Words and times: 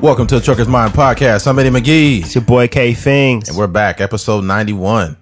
Welcome 0.00 0.26
to 0.28 0.36
the 0.38 0.40
Trucker's 0.40 0.68
Mind 0.68 0.92
Podcast. 0.92 1.46
I'm 1.46 1.58
Eddie 1.58 1.70
McGee. 1.70 2.20
It's 2.20 2.34
your 2.34 2.44
boy 2.44 2.68
K 2.68 2.94
Fingers. 2.94 3.48
And 3.48 3.58
we're 3.58 3.66
back, 3.66 4.00
episode 4.00 4.44
91. 4.44 5.16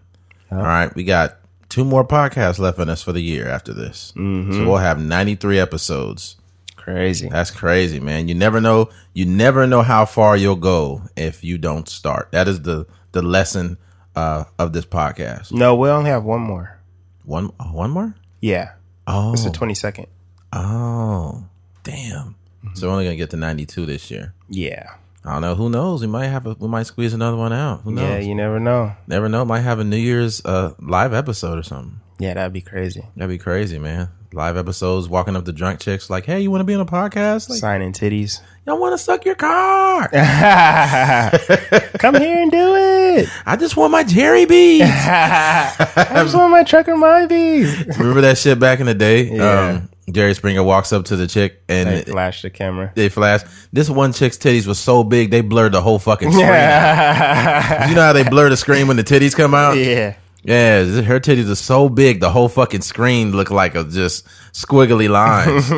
All 0.52 0.58
right, 0.58 0.94
we 0.94 1.02
got 1.04 1.38
two 1.68 1.84
more 1.84 2.06
podcasts 2.06 2.58
left 2.58 2.78
in 2.78 2.88
us 2.90 3.02
for 3.02 3.12
the 3.12 3.20
year 3.20 3.48
after 3.48 3.72
this. 3.72 4.12
Mm-hmm. 4.16 4.52
So 4.52 4.64
we'll 4.66 4.76
have 4.76 5.00
93 5.00 5.58
episodes. 5.58 6.36
Crazy. 6.76 7.28
That's 7.28 7.50
crazy, 7.50 8.00
man. 8.00 8.28
You 8.28 8.34
never 8.34 8.60
know. 8.60 8.90
You 9.14 9.24
never 9.24 9.66
know 9.66 9.82
how 9.82 10.04
far 10.04 10.36
you'll 10.36 10.56
go 10.56 11.02
if 11.16 11.42
you 11.42 11.56
don't 11.58 11.88
start. 11.88 12.28
That 12.32 12.46
is 12.46 12.62
the 12.62 12.86
the 13.12 13.22
lesson 13.22 13.78
uh, 14.14 14.44
of 14.58 14.72
this 14.74 14.84
podcast. 14.84 15.52
No, 15.52 15.74
we 15.74 15.88
only 15.88 16.10
have 16.10 16.24
one 16.24 16.42
more. 16.42 16.78
One 17.24 17.50
oh, 17.58 17.72
one 17.72 17.90
more? 17.90 18.14
Yeah. 18.40 18.72
Oh, 19.06 19.32
It's 19.32 19.44
the 19.44 19.50
22nd. 19.50 20.06
oh, 20.52 21.44
damn. 21.82 22.34
So 22.76 22.86
we're 22.86 22.92
only 22.92 23.04
gonna 23.04 23.16
get 23.16 23.30
to 23.30 23.36
92 23.36 23.86
this 23.86 24.10
year. 24.10 24.34
Yeah. 24.48 24.86
I 25.24 25.32
don't 25.32 25.42
know. 25.42 25.54
Who 25.56 25.68
knows? 25.70 26.02
We 26.02 26.06
might 26.06 26.26
have 26.26 26.46
a, 26.46 26.54
we 26.58 26.68
might 26.68 26.84
squeeze 26.84 27.12
another 27.14 27.36
one 27.36 27.52
out. 27.52 27.80
Who 27.82 27.90
knows? 27.90 28.02
Yeah, 28.04 28.18
you 28.18 28.34
never 28.34 28.60
know. 28.60 28.92
Never 29.08 29.28
know. 29.28 29.44
Might 29.44 29.60
have 29.60 29.80
a 29.80 29.84
New 29.84 29.96
Year's 29.96 30.44
uh, 30.44 30.74
live 30.78 31.12
episode 31.12 31.58
or 31.58 31.64
something. 31.64 31.98
Yeah, 32.18 32.34
that'd 32.34 32.52
be 32.52 32.60
crazy. 32.60 33.02
That'd 33.16 33.30
be 33.30 33.38
crazy, 33.38 33.78
man. 33.78 34.08
Live 34.32 34.56
episodes, 34.56 35.08
walking 35.08 35.34
up 35.34 35.44
to 35.46 35.52
drunk 35.52 35.80
chicks 35.80 36.10
like, 36.10 36.26
"Hey, 36.26 36.40
you 36.40 36.50
want 36.50 36.60
to 36.60 36.64
be 36.64 36.74
on 36.74 36.80
a 36.80 36.86
podcast? 36.86 37.48
Like, 37.48 37.58
Signing 37.58 37.92
titties. 37.92 38.40
y'all 38.66 38.78
want 38.78 38.92
to 38.92 38.98
suck 38.98 39.24
your 39.24 39.34
car? 39.34 40.08
Come 41.98 42.14
here 42.16 42.42
and 42.42 42.50
do 42.50 42.74
it. 42.76 43.28
I 43.46 43.56
just 43.56 43.76
want 43.76 43.92
my 43.92 44.04
Jerry 44.04 44.44
beads." 44.44 44.84
I 44.90 46.10
just 46.22 46.34
want 46.34 46.52
my 46.52 46.62
trucker 46.64 46.96
my 46.96 47.26
bees. 47.26 47.84
Remember 47.98 48.20
that 48.20 48.38
shit 48.38 48.60
back 48.60 48.80
in 48.80 48.86
the 48.86 48.94
day? 48.94 49.24
Yeah. 49.24 49.68
Um, 49.68 49.88
Jerry 50.10 50.34
Springer 50.34 50.62
walks 50.62 50.92
up 50.92 51.06
to 51.06 51.16
the 51.16 51.26
chick 51.26 51.62
and 51.68 51.88
They 51.88 52.02
flash 52.02 52.42
the 52.42 52.50
camera. 52.50 52.92
They 52.94 53.08
flash. 53.08 53.42
This 53.72 53.90
one 53.90 54.12
chick's 54.12 54.38
titties 54.38 54.66
was 54.66 54.78
so 54.78 55.02
big 55.02 55.30
they 55.30 55.40
blurred 55.40 55.72
the 55.72 55.80
whole 55.82 55.98
fucking 55.98 56.30
screen. 56.32 56.46
You 56.46 56.52
know 56.52 58.02
how 58.02 58.12
they 58.12 58.22
blur 58.28 58.48
the 58.48 58.56
screen 58.56 58.86
when 58.86 58.96
the 58.96 59.04
titties 59.04 59.34
come 59.34 59.54
out? 59.54 59.76
Yeah. 59.76 60.14
Yeah, 60.44 60.84
her 61.02 61.18
titties 61.18 61.50
are 61.50 61.56
so 61.56 61.88
big, 61.88 62.20
the 62.20 62.30
whole 62.30 62.48
fucking 62.48 62.82
screen 62.82 63.32
looked 63.32 63.50
like 63.50 63.74
a 63.74 63.82
just 63.82 64.24
squiggly 64.52 65.08
lines. 65.08 65.68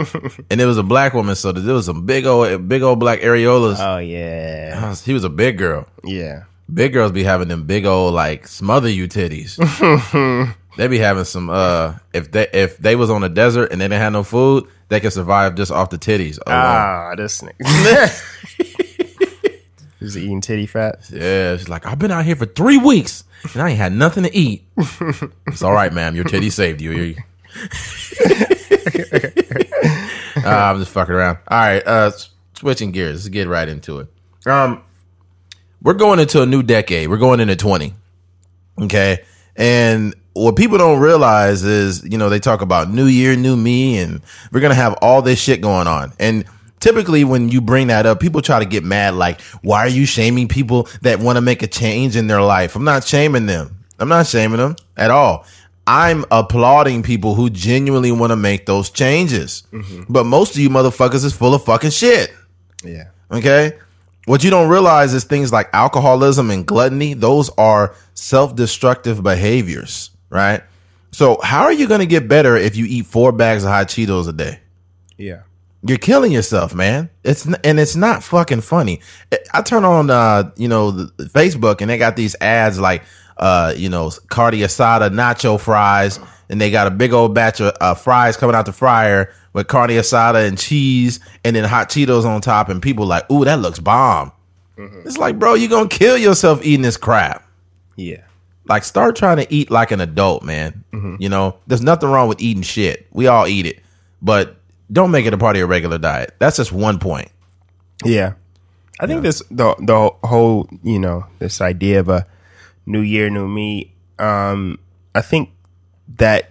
and 0.50 0.60
it 0.60 0.66
was 0.66 0.76
a 0.76 0.82
black 0.82 1.14
woman, 1.14 1.36
so 1.36 1.52
there 1.52 1.72
was 1.72 1.86
some 1.86 2.04
big 2.04 2.26
old, 2.26 2.68
big 2.68 2.82
old 2.82 3.00
black 3.00 3.20
areolas. 3.20 3.76
Oh 3.78 3.96
yeah. 3.96 4.94
He 4.94 5.14
was 5.14 5.24
a 5.24 5.30
big 5.30 5.56
girl. 5.56 5.86
Yeah. 6.04 6.42
Big 6.72 6.92
girls 6.92 7.12
be 7.12 7.22
having 7.22 7.48
them 7.48 7.64
big 7.64 7.86
old 7.86 8.12
like 8.12 8.46
smother 8.46 8.90
you 8.90 9.08
titties. 9.08 9.56
they 10.78 10.86
be 10.86 10.98
having 10.98 11.24
some. 11.24 11.50
uh 11.50 11.94
If 12.14 12.30
they 12.30 12.48
if 12.52 12.78
they 12.78 12.96
was 12.96 13.10
on 13.10 13.22
a 13.24 13.28
desert 13.28 13.70
and 13.72 13.80
they 13.80 13.84
didn't 13.84 14.00
have 14.00 14.12
no 14.12 14.22
food, 14.22 14.64
they 14.88 15.00
could 15.00 15.12
survive 15.12 15.54
just 15.56 15.70
off 15.72 15.90
the 15.90 15.98
titties. 15.98 16.38
alone. 16.46 16.58
Ah, 16.58 17.14
this 17.16 17.42
nigga. 17.42 18.24
He's 20.00 20.16
eating 20.16 20.40
titty 20.40 20.66
fat. 20.66 21.00
Yeah, 21.12 21.56
she's 21.56 21.68
like, 21.68 21.84
I've 21.84 21.98
been 21.98 22.12
out 22.12 22.24
here 22.24 22.36
for 22.36 22.46
three 22.46 22.78
weeks 22.78 23.24
and 23.52 23.60
I 23.60 23.70
ain't 23.70 23.78
had 23.78 23.92
nothing 23.92 24.22
to 24.22 24.34
eat. 24.34 24.62
it's 25.48 25.62
all 25.62 25.72
right, 25.72 25.92
ma'am. 25.92 26.14
Your 26.14 26.24
titty 26.24 26.50
saved 26.50 26.80
you. 26.80 26.92
You- 26.92 27.16
Uh, 30.36 30.50
I'm 30.50 30.78
just 30.78 30.92
fucking 30.92 31.14
around. 31.14 31.38
All 31.48 31.58
right, 31.58 31.82
uh, 31.86 32.10
switching 32.54 32.92
gears. 32.92 33.16
Let's 33.24 33.28
get 33.28 33.48
right 33.48 33.68
into 33.68 33.98
it. 33.98 34.08
Um, 34.46 34.82
we're 35.82 35.94
going 35.94 36.20
into 36.20 36.40
a 36.42 36.46
new 36.46 36.62
decade. 36.62 37.08
We're 37.10 37.16
going 37.18 37.40
into 37.40 37.56
20. 37.56 37.92
Okay, 38.82 39.24
and 39.56 40.14
what 40.38 40.56
people 40.56 40.78
don't 40.78 41.00
realize 41.00 41.64
is, 41.64 42.04
you 42.04 42.18
know, 42.18 42.28
they 42.28 42.40
talk 42.40 42.60
about 42.60 42.90
new 42.90 43.06
year, 43.06 43.36
new 43.36 43.56
me, 43.56 43.98
and 43.98 44.20
we're 44.52 44.60
gonna 44.60 44.74
have 44.74 44.94
all 45.02 45.22
this 45.22 45.40
shit 45.40 45.60
going 45.60 45.86
on. 45.86 46.12
And 46.18 46.44
typically, 46.80 47.24
when 47.24 47.48
you 47.48 47.60
bring 47.60 47.88
that 47.88 48.06
up, 48.06 48.20
people 48.20 48.42
try 48.42 48.58
to 48.58 48.64
get 48.64 48.84
mad. 48.84 49.14
Like, 49.14 49.40
why 49.62 49.80
are 49.80 49.88
you 49.88 50.06
shaming 50.06 50.48
people 50.48 50.88
that 51.02 51.18
want 51.18 51.36
to 51.36 51.40
make 51.40 51.62
a 51.62 51.66
change 51.66 52.16
in 52.16 52.26
their 52.26 52.42
life? 52.42 52.76
I'm 52.76 52.84
not 52.84 53.04
shaming 53.04 53.46
them. 53.46 53.84
I'm 53.98 54.08
not 54.08 54.26
shaming 54.26 54.58
them 54.58 54.76
at 54.96 55.10
all. 55.10 55.44
I'm 55.86 56.24
applauding 56.30 57.02
people 57.02 57.34
who 57.34 57.48
genuinely 57.48 58.12
want 58.12 58.30
to 58.30 58.36
make 58.36 58.66
those 58.66 58.90
changes. 58.90 59.62
Mm-hmm. 59.72 60.02
But 60.08 60.24
most 60.24 60.54
of 60.54 60.60
you 60.60 60.68
motherfuckers 60.68 61.24
is 61.24 61.34
full 61.34 61.54
of 61.54 61.64
fucking 61.64 61.90
shit. 61.90 62.32
Yeah. 62.84 63.08
Okay. 63.30 63.72
What 64.26 64.44
you 64.44 64.50
don't 64.50 64.68
realize 64.68 65.14
is 65.14 65.24
things 65.24 65.50
like 65.50 65.70
alcoholism 65.72 66.50
and 66.50 66.66
gluttony, 66.66 67.14
those 67.14 67.48
are 67.56 67.94
self 68.12 68.54
destructive 68.54 69.22
behaviors, 69.22 70.10
right? 70.30 70.62
So, 71.10 71.38
how 71.42 71.62
are 71.64 71.72
you 71.72 71.88
going 71.88 72.00
to 72.00 72.06
get 72.06 72.28
better 72.28 72.56
if 72.56 72.76
you 72.76 72.84
eat 72.86 73.06
four 73.06 73.32
bags 73.32 73.64
of 73.64 73.70
hot 73.70 73.88
Cheetos 73.88 74.28
a 74.28 74.32
day? 74.32 74.60
Yeah. 75.16 75.42
You're 75.82 75.98
killing 75.98 76.32
yourself, 76.32 76.74
man. 76.74 77.08
It's 77.24 77.46
n- 77.46 77.56
and 77.64 77.78
it's 77.80 77.96
not 77.96 78.22
fucking 78.22 78.60
funny. 78.62 79.00
I- 79.54 79.62
turn 79.62 79.84
on, 79.84 80.10
uh, 80.10 80.50
you 80.56 80.68
know, 80.68 80.90
the, 80.90 81.24
Facebook 81.24 81.80
and 81.80 81.88
they 81.88 81.98
got 81.98 82.16
these 82.16 82.34
ads 82.40 82.78
like, 82.80 83.02
uh, 83.38 83.72
you 83.76 83.88
know, 83.88 84.10
carne 84.28 84.54
asada 84.54 85.08
nacho 85.10 85.58
fries, 85.58 86.18
and 86.50 86.60
they 86.60 86.70
got 86.70 86.86
a 86.88 86.90
big 86.90 87.12
old 87.12 87.34
batch 87.34 87.60
of 87.60 87.72
uh, 87.80 87.94
fries 87.94 88.36
coming 88.36 88.56
out 88.56 88.66
the 88.66 88.72
fryer 88.72 89.32
with 89.52 89.68
carne 89.68 89.90
asada 89.90 90.46
and 90.46 90.58
cheese, 90.58 91.20
and 91.44 91.54
then 91.54 91.64
hot 91.64 91.88
Cheetos 91.88 92.24
on 92.24 92.40
top, 92.40 92.68
and 92.68 92.82
people 92.82 93.06
like, 93.06 93.30
ooh, 93.30 93.44
that 93.44 93.60
looks 93.60 93.78
bomb. 93.78 94.32
It's 95.04 95.18
like, 95.18 95.38
bro, 95.38 95.54
you're 95.54 95.70
gonna 95.70 95.88
kill 95.88 96.16
yourself 96.18 96.60
eating 96.64 96.82
this 96.82 96.96
crap. 96.96 97.44
Yeah. 97.96 98.22
Like, 98.68 98.84
start 98.84 99.16
trying 99.16 99.38
to 99.38 99.52
eat 99.52 99.70
like 99.70 99.90
an 99.90 100.00
adult, 100.00 100.42
man. 100.42 100.84
You 101.20 101.28
know, 101.28 101.56
there's 101.66 101.82
nothing 101.82 102.10
wrong 102.10 102.28
with 102.28 102.40
eating 102.40 102.62
shit. 102.62 103.06
We 103.12 103.26
all 103.26 103.46
eat 103.46 103.66
it, 103.66 103.80
but 104.20 104.56
don't 104.92 105.10
make 105.10 105.26
it 105.26 105.34
a 105.34 105.38
part 105.38 105.56
of 105.56 105.58
your 105.58 105.66
regular 105.68 105.98
diet. 105.98 106.34
That's 106.38 106.56
just 106.56 106.72
one 106.72 106.98
point. 106.98 107.30
Yeah. 108.04 108.34
I 109.00 109.06
think 109.06 109.22
this 109.22 109.42
the 109.50 109.74
the 109.78 110.10
whole, 110.26 110.68
you 110.82 110.98
know, 110.98 111.26
this 111.38 111.60
idea 111.60 112.00
of 112.00 112.08
a 112.08 112.26
new 112.84 113.00
year, 113.00 113.30
new 113.30 113.46
me, 113.46 113.92
um, 114.18 114.78
I 115.14 115.20
think 115.20 115.50
that 116.16 116.50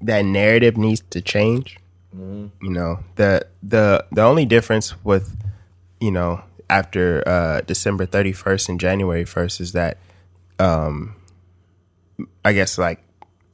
that 0.00 0.24
narrative 0.24 0.76
needs 0.76 1.02
to 1.10 1.20
change. 1.20 1.78
You 2.16 2.50
know, 2.70 3.00
the 3.16 3.46
the 3.62 4.04
the 4.12 4.22
only 4.22 4.44
difference 4.44 4.94
with, 5.04 5.36
you 6.00 6.10
know, 6.10 6.42
after 6.70 7.22
uh 7.26 7.60
December 7.62 8.06
31st 8.06 8.68
and 8.68 8.80
January 8.80 9.24
1st 9.24 9.60
is 9.60 9.72
that 9.72 9.98
um 10.58 11.16
I 12.44 12.52
guess 12.52 12.78
like 12.78 13.00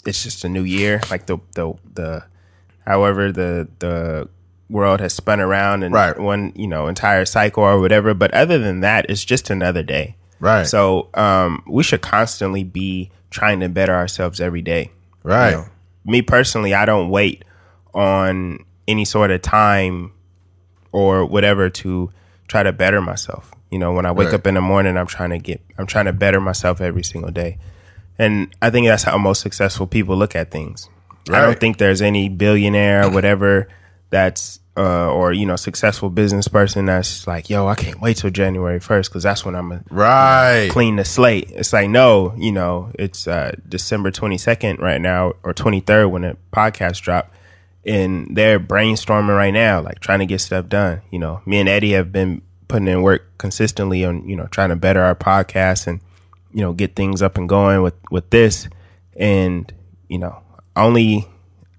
it's 0.06 0.22
just 0.22 0.44
a 0.44 0.48
new 0.48 0.62
year, 0.65 1.00
like 1.10 1.26
the 1.26 1.38
the 1.54 1.75
the 1.94 2.25
however 2.87 3.31
the 3.32 3.69
the 3.78 4.28
world 4.69 5.00
has 5.00 5.12
spun 5.12 5.41
around 5.41 5.82
and 5.82 5.93
Right. 5.93 6.16
one 6.19 6.53
you 6.54 6.66
know 6.69 6.87
entire 6.87 7.25
cycle 7.25 7.65
or 7.65 7.81
whatever 7.81 8.15
but 8.15 8.32
other 8.32 8.56
than 8.56 8.81
that 8.81 9.04
it's 9.10 9.25
just 9.25 9.50
another 9.50 9.82
day 9.82 10.15
Right. 10.38 10.65
so 10.65 11.09
um 11.15 11.65
we 11.66 11.82
should 11.82 12.03
constantly 12.03 12.62
be 12.62 13.10
trying 13.31 13.59
to 13.60 13.69
better 13.69 13.93
ourselves 13.94 14.41
every 14.41 14.62
day 14.62 14.93
Right. 15.25 15.50
You 15.50 15.56
know, 15.56 15.66
me 16.04 16.22
personally 16.22 16.72
i 16.72 16.84
don't 16.87 17.10
wait 17.10 17.44
on 17.94 18.65
any 18.87 19.04
sort 19.04 19.32
of 19.32 19.43
time 19.43 20.12
or 20.93 21.25
whatever 21.26 21.69
to 21.70 22.10
try 22.47 22.62
to 22.62 22.72
better 22.72 23.00
myself 23.00 23.50
you 23.72 23.78
know 23.78 23.93
when 23.93 24.06
i 24.06 24.12
wake 24.12 24.26
Right. 24.26 24.34
up 24.34 24.47
in 24.47 24.54
the 24.54 24.60
morning 24.60 24.97
i'm 24.97 25.06
trying 25.09 25.31
to 25.31 25.38
get 25.38 25.60
i'm 25.78 25.87
trying 25.87 26.06
to 26.06 26.12
better 26.12 26.41
myself 26.41 26.81
every 26.81 27.03
single 27.03 27.31
day 27.32 27.59
and 28.20 28.32
i 28.62 28.69
think 28.70 28.86
that's 28.86 29.03
how 29.04 29.16
most 29.19 29.41
successful 29.41 29.86
people 29.86 30.16
look 30.16 30.34
at 30.36 30.50
things 30.50 30.88
i 31.31 31.41
don't 31.41 31.58
think 31.60 31.78
there's 31.78 32.03
any 32.03 32.28
billionaire 32.28 33.04
or 33.06 33.10
whatever 33.10 33.66
that's 34.10 34.58
uh, 34.76 35.10
or 35.12 35.32
you 35.32 35.44
know 35.44 35.56
successful 35.56 36.08
business 36.10 36.48
person 36.48 36.86
that's 36.86 37.26
like 37.26 37.50
yo 37.50 37.67
i 37.67 37.75
can't 37.75 38.00
wait 38.00 38.17
till 38.17 38.31
january 38.31 38.78
1st 38.81 39.06
because 39.08 39.22
that's 39.25 39.44
when 39.44 39.55
i'm 39.55 39.69
gonna 39.69 39.84
Right. 39.90 40.69
clean 40.70 40.96
the 40.96 41.05
slate. 41.05 41.50
It's 41.50 41.72
like 41.72 41.90
no, 41.90 42.32
you 42.37 42.52
know, 42.52 42.90
it's 42.99 43.26
uh, 43.26 43.52
December 43.69 44.11
twenty 44.11 44.38
second 44.38 44.78
right 44.78 45.00
now 45.00 45.34
or 45.43 45.52
twenty 45.52 45.81
third 45.81 46.08
when 46.08 46.23
the 46.23 46.37
podcast 46.52 47.02
drop, 47.02 47.32
and 47.84 48.34
they're 48.37 48.61
brainstorming 48.61 49.37
right 49.37 49.52
now, 49.52 49.81
like 49.82 49.99
trying 50.00 50.20
to 50.20 50.26
get 50.26 50.40
stuff 50.40 50.69
done. 50.69 51.02
You 51.11 51.19
know, 51.19 51.40
me 51.44 51.58
and 51.61 51.69
Eddie 51.69 51.93
have 51.93 52.11
been 52.12 52.40
putting 52.69 52.88
in 52.88 53.02
work 53.02 53.23
consistently 53.38 54.05
on 54.05 54.26
you 54.28 54.37
know 54.37 54.46
trying 54.46 54.70
to 54.70 54.76
better 54.76 55.02
our 55.02 55.16
podcast 55.16 55.87
and 55.88 56.00
you 56.52 56.61
know 56.62 56.73
get 56.73 56.97
things 56.97 57.23
up 57.23 57.37
and 57.38 57.49
going 57.49 57.82
with 57.82 57.94
with 58.11 58.31
this, 58.31 58.69
and 59.17 59.73
you 60.08 60.19
know 60.19 60.41
only. 60.76 61.26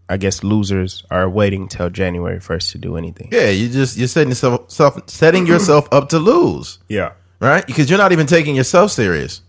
I 0.09 0.17
guess 0.17 0.43
losers 0.43 1.05
are 1.09 1.29
waiting 1.29 1.69
till 1.69 1.89
January 1.89 2.41
first 2.41 2.71
to 2.71 2.77
do 2.77 2.97
anything. 2.97 3.29
Yeah, 3.31 3.47
you 3.47 3.69
just 3.69 3.95
you're 3.95 4.09
setting 4.09 4.27
yourself 4.27 4.69
self, 4.69 5.09
setting 5.09 5.47
yourself 5.47 5.87
up 5.93 6.09
to 6.09 6.19
lose, 6.19 6.79
Yeah. 6.89 7.13
right? 7.39 7.65
Because 7.65 7.89
you're 7.89 7.97
not 7.97 8.11
even 8.11 8.27
taking 8.27 8.53
yourself 8.53 8.91
serious. 8.91 9.41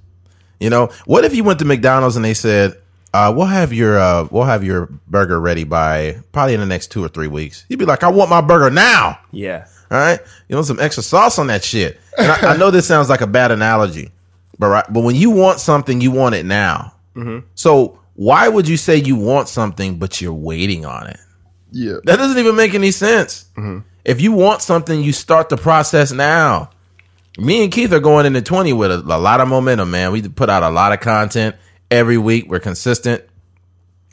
You 0.60 0.70
know, 0.70 0.90
what 1.04 1.24
if 1.24 1.34
you 1.34 1.42
went 1.42 1.58
to 1.58 1.64
McDonald's 1.64 2.14
and 2.14 2.24
they 2.24 2.34
said, 2.34 2.76
uh, 3.12 3.32
"We'll 3.36 3.46
have 3.46 3.72
your 3.72 3.98
uh, 3.98 4.28
we'll 4.30 4.44
have 4.44 4.62
your 4.62 4.86
burger 5.08 5.40
ready 5.40 5.64
by 5.64 6.19
probably 6.30 6.54
in 6.54 6.60
the 6.60 6.66
next 6.66 6.92
two 6.92 7.04
or 7.04 7.08
three 7.08 7.26
weeks." 7.26 7.66
You'd 7.69 7.80
be 7.80 7.84
like, 7.84 8.04
"I 8.04 8.08
want 8.10 8.30
my 8.30 8.40
burger 8.40 8.70
now." 8.70 9.19
Yeah. 9.32 9.66
All 9.90 9.98
right, 9.98 10.20
you 10.48 10.54
want 10.54 10.69
some 10.69 10.78
extra 10.78 11.02
sauce 11.02 11.40
on 11.40 11.48
that 11.48 11.64
shit. 11.64 11.98
And 12.16 12.30
I, 12.30 12.52
I 12.54 12.56
know 12.56 12.70
this 12.70 12.86
sounds 12.86 13.08
like 13.08 13.20
a 13.20 13.26
bad 13.26 13.50
analogy, 13.50 14.12
but 14.58 14.69
right, 14.69 14.84
but 14.90 15.02
when 15.02 15.16
you 15.16 15.31
want 15.31 15.60
something, 15.60 16.00
you 16.00 16.10
want 16.10 16.34
it 16.34 16.44
now. 16.46 16.94
Mm-hmm. 17.16 17.46
So 17.54 17.99
why 18.14 18.49
would 18.49 18.69
you 18.69 18.76
say 18.76 18.96
you 18.96 19.16
want 19.16 19.49
something 19.49 19.99
but 19.99 20.20
you're 20.20 20.32
waiting 20.32 20.84
on 20.84 21.06
it? 21.08 21.19
Yeah. 21.70 21.96
That 22.04 22.16
doesn't 22.16 22.38
even 22.38 22.56
make 22.56 22.75
any 22.75 22.90
sense. 22.90 23.46
Mm-hmm. 23.56 23.81
If 24.04 24.20
you 24.20 24.32
want 24.32 24.62
something, 24.62 25.02
you 25.02 25.12
start 25.12 25.49
the 25.49 25.56
process 25.56 26.12
now. 26.12 26.70
me 27.38 27.62
and 27.62 27.72
Keith 27.72 27.93
are 27.93 28.00
going 28.00 28.26
into 28.26 28.43
20 28.43 28.72
with 28.72 28.90
a, 28.90 28.99
a 28.99 29.19
lot 29.19 29.40
of 29.40 29.49
momentum, 29.49 29.90
man. 29.90 30.12
We 30.12 30.22
put 30.28 30.50
out 30.50 30.62
a 30.62 30.70
lot 30.70 30.93
of 30.93 31.00
content 31.00 31.56
every 31.90 32.19
week. 32.19 32.46
We're 32.48 32.60
consistent. 32.60 33.25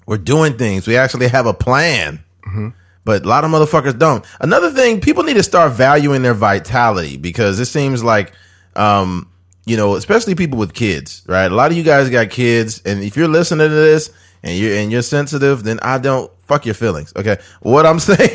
We're 0.06 0.18
doing 0.18 0.58
things. 0.58 0.88
We 0.88 0.96
actually 0.98 1.28
have 1.28 1.46
a 1.46 1.54
plan. 1.54 2.24
Mm-hmm. 2.48 2.70
But 3.06 3.26
a 3.26 3.28
lot 3.28 3.44
of 3.44 3.52
motherfuckers 3.52 3.98
don't. 3.98 4.24
Another 4.40 4.72
thing, 4.72 5.02
people 5.02 5.24
need 5.24 5.36
to 5.36 5.44
start 5.44 5.74
valuing 5.74 6.22
their 6.22 6.34
vitality 6.34 7.18
because 7.18 7.60
it 7.60 7.66
seems 7.66 8.04
like, 8.04 8.34
um, 8.76 9.30
you 9.70 9.78
know, 9.78 9.94
especially 9.94 10.34
people 10.34 10.58
with 10.58 10.74
kids, 10.74 11.22
right? 11.28 11.52
A 11.52 11.54
lot 11.54 11.70
of 11.70 11.78
you 11.78 11.84
guys 11.84 12.10
got 12.10 12.32
kids, 12.32 12.82
and 12.86 13.04
if 13.04 13.16
you're 13.16 13.28
listening 13.28 13.70
to 13.70 13.76
this 13.76 14.12
and 14.42 14.58
you're 14.58 14.76
and 14.76 14.92
you're 14.92 15.04
sensitive, 15.04 15.62
then 15.62 15.80
I 15.84 16.00
don't 16.00 16.32
fuck 16.42 16.66
your 16.66 16.74
feelings. 16.74 17.14
Okay, 17.16 17.38
what 17.62 17.86
I'm 17.86 18.00
saying, 18.10 18.20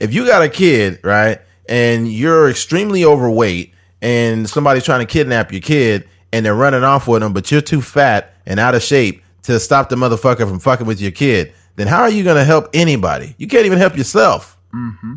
if 0.00 0.12
you 0.12 0.26
got 0.26 0.42
a 0.42 0.48
kid, 0.48 0.98
right, 1.04 1.40
and 1.68 2.10
you're 2.10 2.50
extremely 2.50 3.04
overweight, 3.04 3.72
and 4.02 4.50
somebody's 4.50 4.82
trying 4.82 5.06
to 5.06 5.10
kidnap 5.10 5.52
your 5.52 5.60
kid, 5.60 6.08
and 6.32 6.44
they're 6.44 6.56
running 6.56 6.82
off 6.82 7.06
with 7.06 7.22
them, 7.22 7.32
but 7.32 7.52
you're 7.52 7.60
too 7.60 7.80
fat 7.80 8.34
and 8.46 8.58
out 8.58 8.74
of 8.74 8.82
shape 8.82 9.22
to 9.44 9.60
stop 9.60 9.88
the 9.90 9.96
motherfucker 9.96 10.48
from 10.48 10.58
fucking 10.58 10.88
with 10.88 11.00
your 11.00 11.12
kid, 11.12 11.52
then 11.76 11.86
how 11.86 12.02
are 12.02 12.10
you 12.10 12.24
going 12.24 12.36
to 12.36 12.44
help 12.44 12.68
anybody? 12.74 13.36
You 13.38 13.46
can't 13.46 13.64
even 13.64 13.78
help 13.78 13.96
yourself. 13.96 14.58
Mm-hmm. 14.74 15.14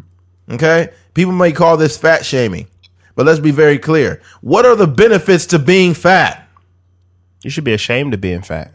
Okay, 0.52 0.90
people 1.16 1.34
may 1.34 1.52
call 1.52 1.78
this 1.78 1.98
fat 1.98 2.24
shaming, 2.24 2.68
but 3.19 3.25
let's 3.25 3.42
be 3.42 3.51
very 3.51 3.77
clear. 3.77 4.21
What 4.39 4.66
are 4.66 4.77
the 4.77 4.88
benefits 4.88 5.48
to 5.48 5.60
being 5.60 5.94
fat? 5.94 6.48
You 7.44 7.50
should 7.50 7.66
be 7.66 7.74
ashamed 7.74 8.13
of 8.13 8.21
being 8.21 8.42
fat. 8.42 8.71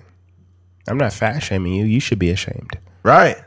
I'm 0.86 0.98
not 0.98 1.14
fat 1.14 1.38
shaming 1.38 1.72
you. 1.72 1.86
You 1.86 1.98
should 1.98 2.18
be 2.18 2.28
ashamed. 2.28 2.78
Right? 3.02 3.38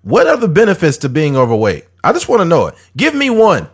What 0.00 0.26
are 0.26 0.38
the 0.38 0.48
benefits 0.48 0.96
to 0.98 1.10
being 1.10 1.36
overweight? 1.36 1.84
I 2.02 2.14
just 2.14 2.26
want 2.26 2.40
to 2.40 2.46
know 2.46 2.68
it. 2.68 2.74
Give 2.96 3.14
me 3.14 3.28
one. 3.28 3.68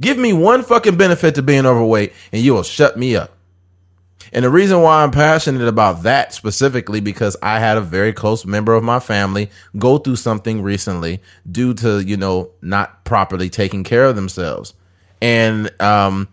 Give 0.00 0.18
me 0.18 0.32
one 0.32 0.64
fucking 0.64 0.96
benefit 0.96 1.36
to 1.36 1.42
being 1.42 1.66
overweight, 1.66 2.14
and 2.32 2.42
you 2.42 2.54
will 2.54 2.64
shut 2.64 2.98
me 2.98 3.14
up. 3.14 3.30
And 4.32 4.44
the 4.44 4.50
reason 4.50 4.82
why 4.82 5.04
I'm 5.04 5.12
passionate 5.12 5.68
about 5.68 6.02
that 6.02 6.34
specifically 6.34 6.98
because 6.98 7.36
I 7.44 7.60
had 7.60 7.76
a 7.76 7.80
very 7.80 8.12
close 8.12 8.44
member 8.44 8.74
of 8.74 8.82
my 8.82 8.98
family 8.98 9.50
go 9.78 9.98
through 9.98 10.16
something 10.16 10.62
recently 10.62 11.22
due 11.48 11.74
to, 11.74 12.00
you 12.00 12.16
know, 12.16 12.50
not 12.60 13.04
properly 13.04 13.48
taking 13.48 13.84
care 13.84 14.06
of 14.06 14.16
themselves. 14.16 14.74
And 15.20 15.70
um 15.80 16.28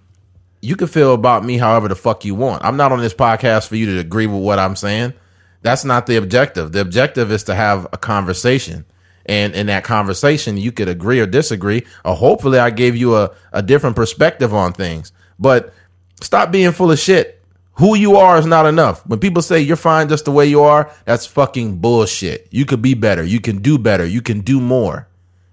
you 0.61 0.77
can 0.77 0.87
feel 0.87 1.13
about 1.13 1.43
me 1.43 1.57
however 1.57 1.89
the 1.89 1.95
fuck 1.95 2.23
you 2.23 2.35
want. 2.35 2.63
I'm 2.63 2.77
not 2.77 2.93
on 2.93 2.99
this 2.99 3.13
podcast 3.13 3.67
for 3.67 3.75
you 3.75 3.85
to 3.87 3.99
agree 3.99 4.27
with 4.27 4.41
what 4.41 4.59
I'm 4.59 4.77
saying. 4.77 5.13
That's 5.61 5.83
not 5.83 6.07
the 6.07 6.15
objective. 6.15 6.71
The 6.71 6.79
objective 6.79 7.31
is 7.33 7.43
to 7.43 7.55
have 7.55 7.85
a 7.91 7.97
conversation. 7.97 8.85
And 9.25 9.53
in 9.55 9.67
that 9.67 9.83
conversation, 9.83 10.55
you 10.57 10.71
could 10.71 10.87
agree 10.87 11.19
or 11.19 11.25
disagree, 11.25 11.85
or 12.03 12.15
hopefully 12.15 12.59
I 12.59 12.69
gave 12.69 12.95
you 12.95 13.15
a, 13.15 13.31
a 13.51 13.61
different 13.61 13.95
perspective 13.95 14.53
on 14.53 14.73
things. 14.73 15.11
But 15.37 15.73
stop 16.21 16.51
being 16.51 16.71
full 16.71 16.91
of 16.91 16.99
shit. 16.99 17.41
Who 17.75 17.95
you 17.95 18.17
are 18.17 18.37
is 18.37 18.45
not 18.45 18.65
enough. 18.65 19.05
When 19.07 19.19
people 19.19 19.41
say 19.41 19.59
you're 19.59 19.75
fine 19.75 20.07
just 20.07 20.25
the 20.25 20.31
way 20.31 20.45
you 20.45 20.61
are, 20.61 20.91
that's 21.05 21.25
fucking 21.25 21.77
bullshit. 21.77 22.47
You 22.51 22.65
could 22.65 22.81
be 22.81 22.93
better. 22.93 23.23
You 23.23 23.41
can 23.41 23.61
do 23.61 23.77
better. 23.77 24.05
You 24.05 24.21
can 24.21 24.41
do 24.41 24.61
more. 24.61 25.07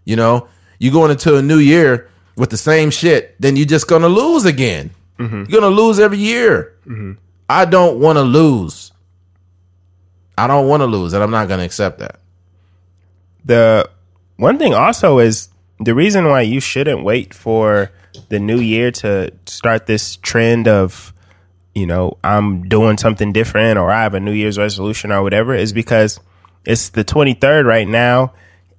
You 0.05 0.17
know, 0.17 0.49
you 0.79 0.93
going 0.93 1.11
into 1.11 1.37
a 1.37 1.43
new 1.43 1.59
year 1.59 2.09
with 2.37 2.51
the 2.51 2.57
same 2.57 2.91
shit, 2.91 3.37
then 3.41 3.57
you're 3.57 3.67
just 3.67 3.87
gonna 3.89 4.09
lose 4.09 4.45
again. 4.45 4.91
Mm-hmm. 5.19 5.51
You're 5.51 5.61
gonna 5.61 5.75
lose 5.75 5.99
every 5.99 6.19
year. 6.19 6.77
Mm-hmm. 6.87 7.13
I 7.49 7.65
don't 7.65 7.99
want 7.99 8.17
to 8.17 8.23
lose. 8.23 8.93
I 10.39 10.47
don't 10.47 10.69
want 10.69 10.81
to 10.81 10.87
lose, 10.87 11.13
and 11.13 11.23
I'm 11.23 11.31
not 11.31 11.49
gonna 11.49 11.65
accept 11.65 11.99
that. 11.99 12.21
The 13.45 13.91
one 14.37 14.59
thing 14.59 14.75
also 14.75 15.19
is 15.19 15.49
the 15.79 15.95
reason 15.95 16.27
why 16.27 16.43
you 16.43 16.61
shouldn't 16.61 17.03
wait 17.05 17.35
for 17.35 17.91
the 18.29 18.39
new 18.39 18.59
year 18.59 18.91
to 18.91 19.33
start 19.47 19.87
this 19.87 20.17
trend 20.17 20.69
of, 20.69 21.13
you 21.75 21.87
know, 21.87 22.19
I'm 22.23 22.69
doing 22.69 22.99
something 22.99 23.33
different 23.33 23.79
or 23.79 23.91
I 23.91 24.03
have 24.03 24.15
a 24.15 24.21
New 24.21 24.33
Year's 24.33 24.59
resolution 24.59 25.11
or 25.11 25.23
whatever 25.23 25.55
is 25.55 25.73
because 25.73 26.21
it's 26.65 26.91
the 26.91 27.05
23rd 27.05 27.65
right 27.65 27.89
now 27.89 28.33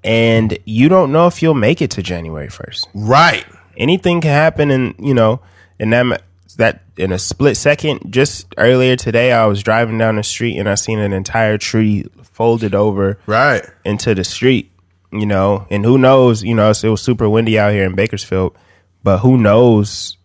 and 0.04 0.58
you 0.66 0.90
don't 0.90 1.12
know 1.12 1.28
if 1.28 1.42
you'll 1.42 1.54
make 1.54 1.82
it 1.82 1.92
to 1.92 2.02
January 2.04 2.48
1st. 2.48 2.88
Right. 2.94 3.46
anything 3.78 4.22
can 4.22 4.32
happen 4.32 4.72
in 4.72 4.94
you 5.00 5.14
know 5.14 5.40
in 5.80 5.90
that 5.92 6.24
that 6.58 6.84
in 6.98 7.12
a 7.12 7.18
split 7.20 7.56
second 7.56 8.12
just 8.12 8.54
earlier 8.58 8.96
today 8.98 9.32
i 9.32 9.46
was 9.46 9.64
driving 9.64 9.98
down 9.98 10.18
the 10.18 10.24
street 10.24 10.58
and 10.58 10.68
i 10.68 10.76
seen 10.76 11.00
an 11.00 11.14
entire 11.14 11.58
tree 11.58 12.06
folded 12.24 12.76
over 12.76 13.18
Right. 13.26 13.66
into 13.86 14.14
the 14.14 14.24
street 14.26 14.70
you 15.14 15.26
know 15.26 15.66
and 15.70 15.86
who 15.86 15.98
knows 15.98 16.44
you 16.44 16.54
know 16.54 16.70
it 16.70 16.84
was 16.84 17.02
super 17.02 17.30
windy 17.30 17.58
out 17.58 17.72
here 17.72 17.86
in 17.86 17.96
bakersfield 17.96 18.56
but 19.04 19.20
who 19.20 19.38
knows 19.38 20.18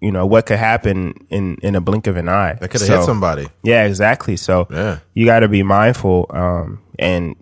you 0.00 0.10
know 0.10 0.26
what 0.26 0.46
could 0.46 0.58
happen 0.58 1.14
in 1.30 1.54
in 1.62 1.76
a 1.76 1.80
blink 1.80 2.06
of 2.08 2.16
an 2.16 2.28
eye 2.28 2.54
That 2.54 2.68
could 2.70 2.80
have 2.80 2.88
So- 2.88 2.96
hit 2.98 3.04
somebody. 3.04 3.46
yeah, 3.62 3.84
exactly. 3.84 4.36
So 4.36 4.66
Yeah. 4.70 4.98
you 5.14 5.24
got 5.26 5.40
to 5.40 5.48
be 5.48 5.62
mindful 5.62 6.26
um, 6.30 6.80
and 6.98 7.34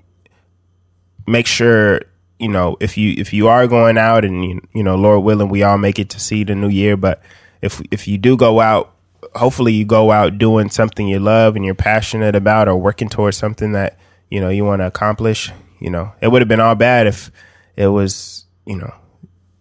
make 1.26 1.46
sure 1.46 2.00
you 2.38 2.49
know 2.49 2.76
if 2.81 2.96
you 2.96 3.14
if 3.19 3.32
you 3.32 3.49
are 3.49 3.67
going 3.67 3.99
out 3.99 4.25
and 4.25 4.44
you, 4.44 4.61
you 4.75 4.82
know 4.82 4.94
Lord 4.94 5.25
willing 5.25 5.49
we 5.49 5.62
all 5.62 5.78
make 5.78 5.99
it 5.99 6.11
to 6.11 6.20
see 6.20 6.44
the 6.44 6.55
new 6.55 6.69
year. 6.69 6.96
But 6.96 7.23
if 7.62 7.81
if 7.90 8.06
you 8.06 8.19
do 8.19 8.37
go 8.37 8.61
out, 8.61 8.93
hopefully 9.34 9.73
you 9.73 9.84
go 9.84 10.12
out 10.12 10.38
doing 10.38 10.70
something 10.70 11.08
you 11.08 11.19
love 11.19 11.56
and 11.56 11.64
you're 11.64 11.75
passionate 11.75 12.34
about, 12.34 12.69
or 12.69 12.76
working 12.76 13.08
towards 13.08 13.37
something 13.37 13.73
that 13.73 13.99
you 14.31 14.40
know 14.40 14.49
you 14.49 14.64
want 14.64 14.81
to 14.81 14.87
accomplish. 14.87 15.50
You 15.81 15.90
know, 15.90 16.12
it 16.20 16.28
would 16.28 16.43
have 16.43 16.49
been 16.49 16.61
all 16.61 16.75
bad 16.75 17.06
if 17.06 17.31
it 17.76 17.88
was 17.88 18.44
you 18.64 18.76
know 18.76 18.94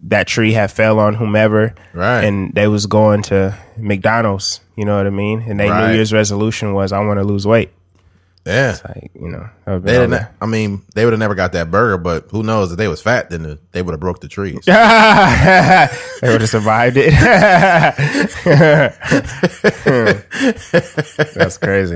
that 0.07 0.27
tree 0.27 0.53
had 0.53 0.71
fell 0.71 0.99
on 0.99 1.15
whomever, 1.15 1.73
Right. 1.93 2.23
And 2.23 2.53
they 2.53 2.67
was 2.67 2.85
going 2.85 3.23
to 3.23 3.57
McDonald's. 3.77 4.61
You 4.75 4.85
know 4.85 4.97
what 4.97 5.07
I 5.07 5.09
mean? 5.09 5.43
And 5.47 5.59
their 5.59 5.69
Right. 5.69 5.87
New 5.87 5.95
Year's 5.95 6.13
resolution 6.13 6.73
was, 6.73 6.91
"I 6.91 6.99
want 6.99 7.19
to 7.19 7.23
lose 7.23 7.47
weight." 7.47 7.71
Yeah. 8.45 8.77
Like 8.85 9.09
you 9.15 9.29
know, 9.29 9.49
They 9.79 9.97
didn't. 9.97 10.27
I 10.39 10.45
mean, 10.45 10.83
they 10.93 11.03
would 11.03 11.13
have 11.13 11.19
never 11.19 11.33
got 11.33 11.53
that 11.53 11.71
burger, 11.71 11.97
but 11.97 12.27
who 12.29 12.43
knows 12.43 12.71
if 12.71 12.77
they 12.77 12.87
was 12.87 13.01
fat, 13.01 13.31
then 13.31 13.41
the, 13.41 13.57
they 13.71 13.81
would 13.81 13.93
have 13.93 13.99
broke 13.99 14.21
the 14.21 14.27
trees. 14.27 14.59
they 14.65 15.89
would 16.21 16.41
have 16.41 16.49
survived 16.49 16.95
it. 16.97 17.11
That's 21.33 21.57
crazy. 21.57 21.95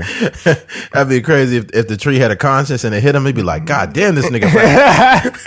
That'd 0.92 1.08
be 1.08 1.22
crazy 1.22 1.58
if, 1.58 1.70
if 1.72 1.86
the 1.86 1.96
tree 1.96 2.18
had 2.18 2.32
a 2.32 2.36
conscience 2.36 2.82
and 2.82 2.92
it 2.96 3.00
hit 3.02 3.14
him. 3.14 3.24
He'd 3.26 3.36
be 3.36 3.44
like, 3.44 3.64
"God 3.64 3.92
damn, 3.92 4.16
this 4.16 4.28
nigga 4.28 4.50
fat." 4.50 5.38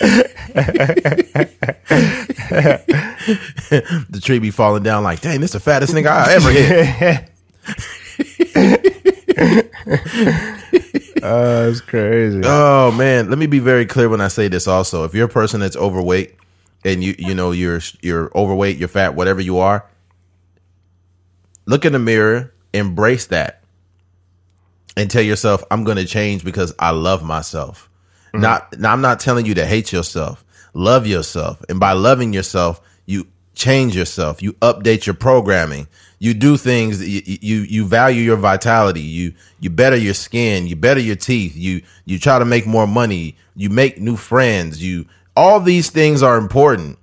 the 4.10 4.20
tree 4.20 4.40
be 4.40 4.50
falling 4.50 4.82
down 4.82 5.04
like, 5.04 5.20
"Dang, 5.20 5.40
this 5.40 5.52
the 5.52 5.60
fattest 5.60 5.94
nigga 5.94 6.08
I 6.08 6.34
ever 6.34 6.50
hit." 6.50 7.30
Uh, 11.22 11.26
oh, 11.26 11.66
that's 11.66 11.80
crazy. 11.82 12.40
Oh 12.44 12.92
man, 12.92 13.28
let 13.28 13.38
me 13.38 13.46
be 13.46 13.58
very 13.58 13.84
clear 13.84 14.08
when 14.08 14.22
I 14.22 14.28
say 14.28 14.48
this. 14.48 14.66
Also, 14.66 15.04
if 15.04 15.14
you're 15.14 15.26
a 15.26 15.28
person 15.28 15.60
that's 15.60 15.76
overweight 15.76 16.34
and 16.82 17.04
you 17.04 17.14
you 17.18 17.34
know 17.34 17.50
you're 17.50 17.80
you're 18.00 18.30
overweight, 18.34 18.78
you're 18.78 18.88
fat, 18.88 19.14
whatever 19.14 19.40
you 19.40 19.58
are, 19.58 19.86
look 21.66 21.84
in 21.84 21.92
the 21.92 21.98
mirror, 21.98 22.54
embrace 22.72 23.26
that, 23.26 23.62
and 24.96 25.10
tell 25.10 25.22
yourself, 25.22 25.62
"I'm 25.70 25.84
going 25.84 25.98
to 25.98 26.06
change 26.06 26.42
because 26.42 26.74
I 26.78 26.90
love 26.90 27.22
myself." 27.22 27.90
Mm-hmm. 28.28 28.40
Not, 28.40 28.78
now 28.78 28.92
I'm 28.92 29.02
not 29.02 29.20
telling 29.20 29.44
you 29.44 29.54
to 29.54 29.66
hate 29.66 29.92
yourself. 29.92 30.42
Love 30.72 31.06
yourself, 31.06 31.62
and 31.68 31.78
by 31.78 31.92
loving 31.92 32.32
yourself, 32.32 32.80
you 33.04 33.26
change 33.54 33.94
yourself. 33.94 34.42
You 34.42 34.54
update 34.54 35.04
your 35.04 35.14
programming. 35.14 35.86
You 36.20 36.34
do 36.34 36.56
things. 36.58 37.02
You 37.02 37.22
you, 37.24 37.60
you 37.62 37.86
value 37.86 38.22
your 38.22 38.36
vitality. 38.36 39.00
You 39.00 39.34
you 39.58 39.70
better 39.70 39.96
your 39.96 40.14
skin. 40.14 40.66
You 40.66 40.76
better 40.76 41.00
your 41.00 41.16
teeth. 41.16 41.56
You 41.56 41.82
you 42.04 42.18
try 42.18 42.38
to 42.38 42.44
make 42.44 42.66
more 42.66 42.86
money. 42.86 43.36
You 43.56 43.70
make 43.70 43.98
new 43.98 44.16
friends. 44.16 44.82
You 44.82 45.06
all 45.34 45.60
these 45.60 45.88
things 45.88 46.22
are 46.22 46.36
important. 46.36 46.98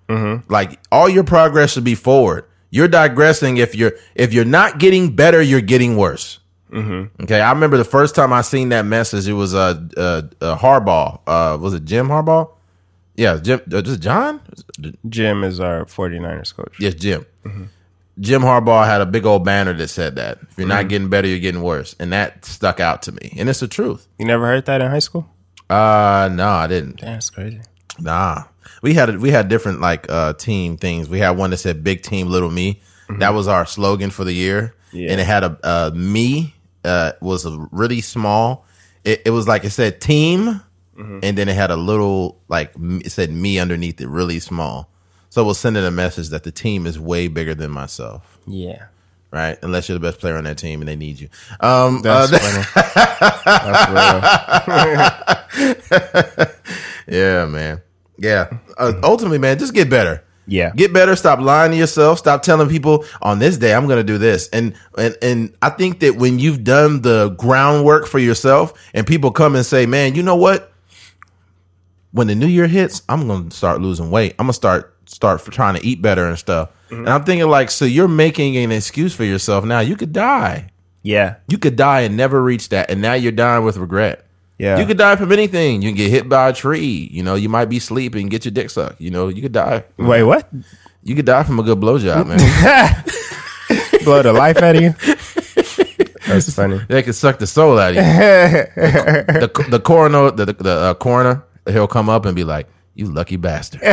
Like 0.49 0.79
all 0.91 1.09
your 1.09 1.23
progress 1.23 1.71
should 1.71 1.83
be 1.83 1.95
forward. 1.95 2.45
You're 2.69 2.87
digressing 2.87 3.57
if 3.57 3.73
you're 3.75 3.93
if 4.13 4.33
you're 4.33 4.45
not 4.45 4.77
getting 4.77 5.15
better, 5.15 5.41
you're 5.41 5.61
getting 5.61 5.97
worse. 5.97 6.39
Okay, 7.23 7.41
I 7.41 7.51
remember 7.51 7.77
the 7.77 7.85
first 7.85 8.13
time 8.13 8.31
I 8.31 8.41
seen 8.41 8.69
that 8.69 8.85
message. 8.85 9.27
It 9.27 9.33
was 9.33 9.55
uh, 9.55 9.81
uh, 9.97 10.21
uh 10.41 10.57
Harbaugh. 10.57 11.21
Uh, 11.25 11.57
was 11.59 11.73
it 11.73 11.85
Jim 11.85 12.09
Harbaugh? 12.09 12.51
Yeah, 13.15 13.37
Jim. 13.37 13.61
Uh, 13.73 13.81
just 13.81 14.01
John? 14.01 14.41
Jim 15.09 15.43
is 15.43 15.59
our 15.59 15.85
49ers 15.85 16.55
coach. 16.55 16.75
Yes, 16.79 16.93
Jim. 16.93 17.25
Jim 18.19 18.41
Harbaugh 18.41 18.85
had 18.85 19.01
a 19.01 19.05
big 19.05 19.25
old 19.25 19.45
banner 19.45 19.73
that 19.73 19.89
said 19.89 20.15
that 20.15 20.39
if 20.49 20.57
you're 20.57 20.67
not 20.67 20.87
getting 20.89 21.09
better, 21.09 21.27
you're 21.27 21.39
getting 21.39 21.61
worse, 21.61 21.95
and 21.99 22.11
that 22.13 22.45
stuck 22.45 22.79
out 22.79 23.03
to 23.03 23.11
me, 23.11 23.33
and 23.37 23.47
it's 23.49 23.59
the 23.59 23.67
truth. 23.67 24.07
You 24.17 24.25
never 24.25 24.45
heard 24.47 24.65
that 24.65 24.81
in 24.81 24.89
high 24.89 24.99
school? 24.99 25.29
Uh, 25.69 26.29
no, 26.31 26.47
I 26.49 26.67
didn't. 26.67 27.01
That's 27.01 27.29
crazy. 27.29 27.61
Nah, 27.99 28.43
we 28.81 28.93
had 28.93 29.19
we 29.19 29.31
had 29.31 29.47
different 29.49 29.81
like 29.81 30.09
uh 30.09 30.33
team 30.33 30.77
things. 30.77 31.09
We 31.09 31.19
had 31.19 31.31
one 31.31 31.49
that 31.51 31.57
said 31.57 31.83
"Big 31.83 32.01
Team, 32.03 32.27
Little 32.27 32.51
Me." 32.51 32.81
That 33.19 33.33
was 33.33 33.47
our 33.47 33.65
slogan 33.65 34.09
for 34.09 34.23
the 34.23 34.33
year, 34.33 34.75
Yeah. 34.91 35.11
and 35.11 35.21
it 35.21 35.25
had 35.25 35.43
a 35.43 35.57
uh, 35.63 35.91
me 35.95 36.53
uh 36.83 37.13
was 37.21 37.45
a 37.45 37.67
really 37.71 38.01
small. 38.01 38.65
It, 39.03 39.21
it 39.25 39.29
was 39.31 39.47
like 39.47 39.63
it 39.63 39.69
said 39.71 40.01
team, 40.01 40.61
and 40.97 41.21
then 41.37 41.47
it 41.49 41.55
had 41.55 41.71
a 41.71 41.75
little 41.77 42.41
like 42.49 42.73
it 42.77 43.11
said 43.11 43.31
me 43.31 43.59
underneath 43.59 44.01
it, 44.01 44.07
really 44.09 44.39
small. 44.39 44.89
So 45.37 45.45
we're 45.45 45.53
sending 45.53 45.85
a 45.85 45.91
message 45.91 46.29
that 46.29 46.41
the 46.43 46.51
team 46.51 46.87
is 46.87 46.99
way 46.99 47.27
bigger 47.27 47.53
than 47.53 47.69
myself, 47.69 48.39
Yeah. 48.47 48.85
right? 49.29 49.55
Unless 49.61 49.87
you're 49.87 49.99
the 49.99 50.03
best 50.03 50.19
player 50.19 50.35
on 50.35 50.45
that 50.45 50.57
team 50.57 50.81
and 50.81 50.87
they 50.87 50.95
need 50.95 51.19
you. 51.19 51.29
Um, 51.59 52.01
That's 52.01 52.33
uh, 52.33 52.39
funny. 52.65 52.65
That's 55.91 56.57
yeah, 57.07 57.45
man. 57.45 57.83
Yeah. 58.17 58.49
Uh, 58.79 58.93
ultimately, 59.03 59.37
man, 59.37 59.59
just 59.59 59.75
get 59.75 59.91
better. 59.91 60.23
Yeah. 60.47 60.71
Get 60.75 60.91
better. 60.91 61.15
Stop 61.15 61.37
lying 61.39 61.69
to 61.69 61.77
yourself. 61.77 62.17
Stop 62.17 62.41
telling 62.41 62.67
people 62.67 63.05
on 63.21 63.37
this 63.37 63.57
day 63.57 63.75
I'm 63.75 63.85
going 63.85 63.99
to 63.99 64.03
do 64.03 64.17
this. 64.17 64.49
And 64.49 64.73
and 64.97 65.15
and 65.21 65.55
I 65.61 65.69
think 65.69 65.99
that 65.99 66.15
when 66.15 66.39
you've 66.39 66.63
done 66.63 67.03
the 67.03 67.29
groundwork 67.37 68.07
for 68.07 68.17
yourself, 68.17 68.73
and 68.95 69.05
people 69.05 69.29
come 69.29 69.55
and 69.55 69.63
say, 69.63 69.85
"Man, 69.85 70.15
you 70.15 70.23
know 70.23 70.35
what? 70.35 70.73
When 72.11 72.25
the 72.25 72.33
new 72.33 72.47
year 72.47 72.65
hits, 72.65 73.03
I'm 73.07 73.27
going 73.27 73.49
to 73.49 73.55
start 73.55 73.81
losing 73.81 74.09
weight. 74.09 74.33
I'm 74.39 74.47
going 74.47 74.53
to 74.53 74.53
start 74.53 74.95
start 75.07 75.41
for 75.41 75.51
trying 75.51 75.75
to 75.75 75.85
eat 75.85 76.01
better 76.01 76.25
and 76.25 76.37
stuff." 76.37 76.69
And 76.89 77.09
I'm 77.09 77.23
thinking 77.23 77.47
like, 77.49 77.69
so 77.69 77.85
you're 77.85 78.07
making 78.07 78.55
an 78.57 78.71
excuse 78.71 79.13
for 79.13 79.23
yourself 79.25 79.65
now. 79.65 79.79
You 79.79 79.95
could 79.95 80.13
die. 80.13 80.71
Yeah. 81.03 81.35
You 81.47 81.57
could 81.57 81.75
die 81.75 82.01
and 82.01 82.15
never 82.15 82.41
reach 82.41 82.69
that, 82.69 82.89
and 82.89 83.01
now 83.01 83.13
you're 83.13 83.31
dying 83.31 83.65
with 83.65 83.77
regret. 83.77 84.25
Yeah. 84.57 84.79
You 84.79 84.85
could 84.85 84.97
die 84.97 85.15
from 85.15 85.31
anything. 85.31 85.81
You 85.81 85.89
can 85.89 85.97
get 85.97 86.09
hit 86.09 86.27
by 86.27 86.49
a 86.49 86.53
tree. 86.53 87.09
You 87.11 87.23
know, 87.23 87.35
you 87.35 87.47
might 87.47 87.65
be 87.65 87.79
sleeping 87.79 88.27
get 88.27 88.43
your 88.45 88.51
dick 88.51 88.69
sucked. 88.69 88.99
You 88.99 89.11
know, 89.11 89.27
you 89.27 89.41
could 89.41 89.51
die. 89.51 89.83
Wait, 89.97 90.23
what? 90.23 90.49
You 91.03 91.15
could 91.15 91.25
die 91.25 91.43
from 91.43 91.59
a 91.59 91.63
good 91.63 91.79
blowjob, 91.79 92.27
man. 92.27 92.37
Blow 94.03 94.23
the 94.23 94.33
life 94.33 94.57
out 94.57 94.75
of 94.75 94.81
you? 94.81 94.95
That's 96.27 96.53
funny. 96.53 96.81
they 96.89 97.03
could 97.03 97.15
suck 97.15 97.39
the 97.39 97.47
soul 97.47 97.77
out 97.79 97.91
of 97.91 97.95
you. 97.95 98.01
the 98.01 99.65
the 99.69 99.79
coroner, 99.79 100.31
the 100.31 100.45
the, 100.45 100.53
the 100.53 100.71
uh, 100.71 100.93
coroner, 100.95 101.43
he'll 101.67 101.87
come 101.87 102.09
up 102.09 102.25
and 102.25 102.35
be 102.35 102.43
like, 102.43 102.67
"You 102.97 103.05
lucky 103.05 103.37
bastard." 103.37 103.81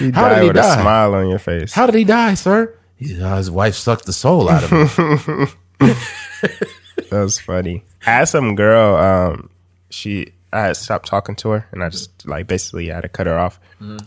You 0.00 0.12
How 0.12 0.28
did 0.28 0.42
he 0.42 0.46
with 0.48 0.56
die? 0.56 0.78
a 0.78 0.80
smile 0.80 1.14
on 1.14 1.28
your 1.28 1.40
face. 1.40 1.72
How 1.72 1.86
did 1.86 1.96
he 1.96 2.04
die, 2.04 2.34
sir? 2.34 2.72
He, 2.96 3.20
uh, 3.20 3.36
his 3.36 3.50
wife 3.50 3.74
sucked 3.74 4.06
the 4.06 4.12
soul 4.12 4.48
out 4.48 4.62
of 4.62 4.70
him. 4.70 5.48
That's 7.10 7.40
funny. 7.40 7.82
I 8.06 8.10
had 8.10 8.24
some 8.26 8.54
girl, 8.54 8.94
um, 8.94 9.50
she 9.90 10.34
I 10.52 10.60
had 10.66 10.76
stopped 10.76 11.08
talking 11.08 11.34
to 11.36 11.50
her 11.50 11.66
and 11.72 11.82
I 11.82 11.88
just 11.88 12.26
like 12.26 12.46
basically 12.46 12.88
had 12.88 13.00
to 13.02 13.08
cut 13.08 13.26
her 13.26 13.36
off. 13.38 13.58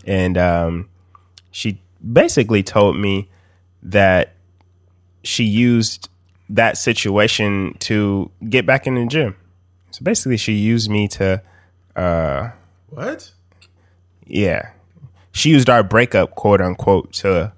And 0.06 0.38
um 0.38 0.88
she 1.50 1.78
basically 2.12 2.62
told 2.62 2.96
me 2.96 3.28
that 3.82 4.32
she 5.24 5.44
used 5.44 6.08
that 6.48 6.76
situation 6.78 7.76
to 7.80 8.30
get 8.48 8.64
back 8.66 8.86
in 8.86 8.94
the 8.94 9.06
gym. 9.06 9.36
So 9.90 10.02
basically 10.02 10.36
she 10.36 10.54
used 10.54 10.90
me 10.90 11.06
to 11.08 11.42
what? 11.94 13.30
yeah. 14.26 14.70
She 15.34 15.48
used 15.50 15.70
our 15.70 15.82
breakup 15.82 16.34
quote 16.34 16.60
unquote 16.60 17.12
to 17.14 17.52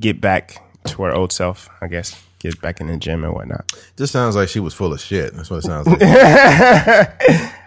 get 0.00 0.20
back 0.20 0.56
to 0.84 1.02
her 1.02 1.12
old 1.14 1.32
self, 1.32 1.68
I 1.82 1.86
guess. 1.88 2.22
Get 2.38 2.60
back 2.62 2.80
in 2.80 2.86
the 2.86 2.96
gym 2.96 3.24
and 3.24 3.34
whatnot. 3.34 3.72
This 3.96 4.10
sounds 4.12 4.36
like 4.36 4.48
she 4.48 4.60
was 4.60 4.72
full 4.72 4.92
of 4.92 5.00
shit. 5.00 5.34
That's 5.34 5.50
what 5.50 5.56
it 5.58 5.62
sounds 5.64 5.86
like. 5.88 5.98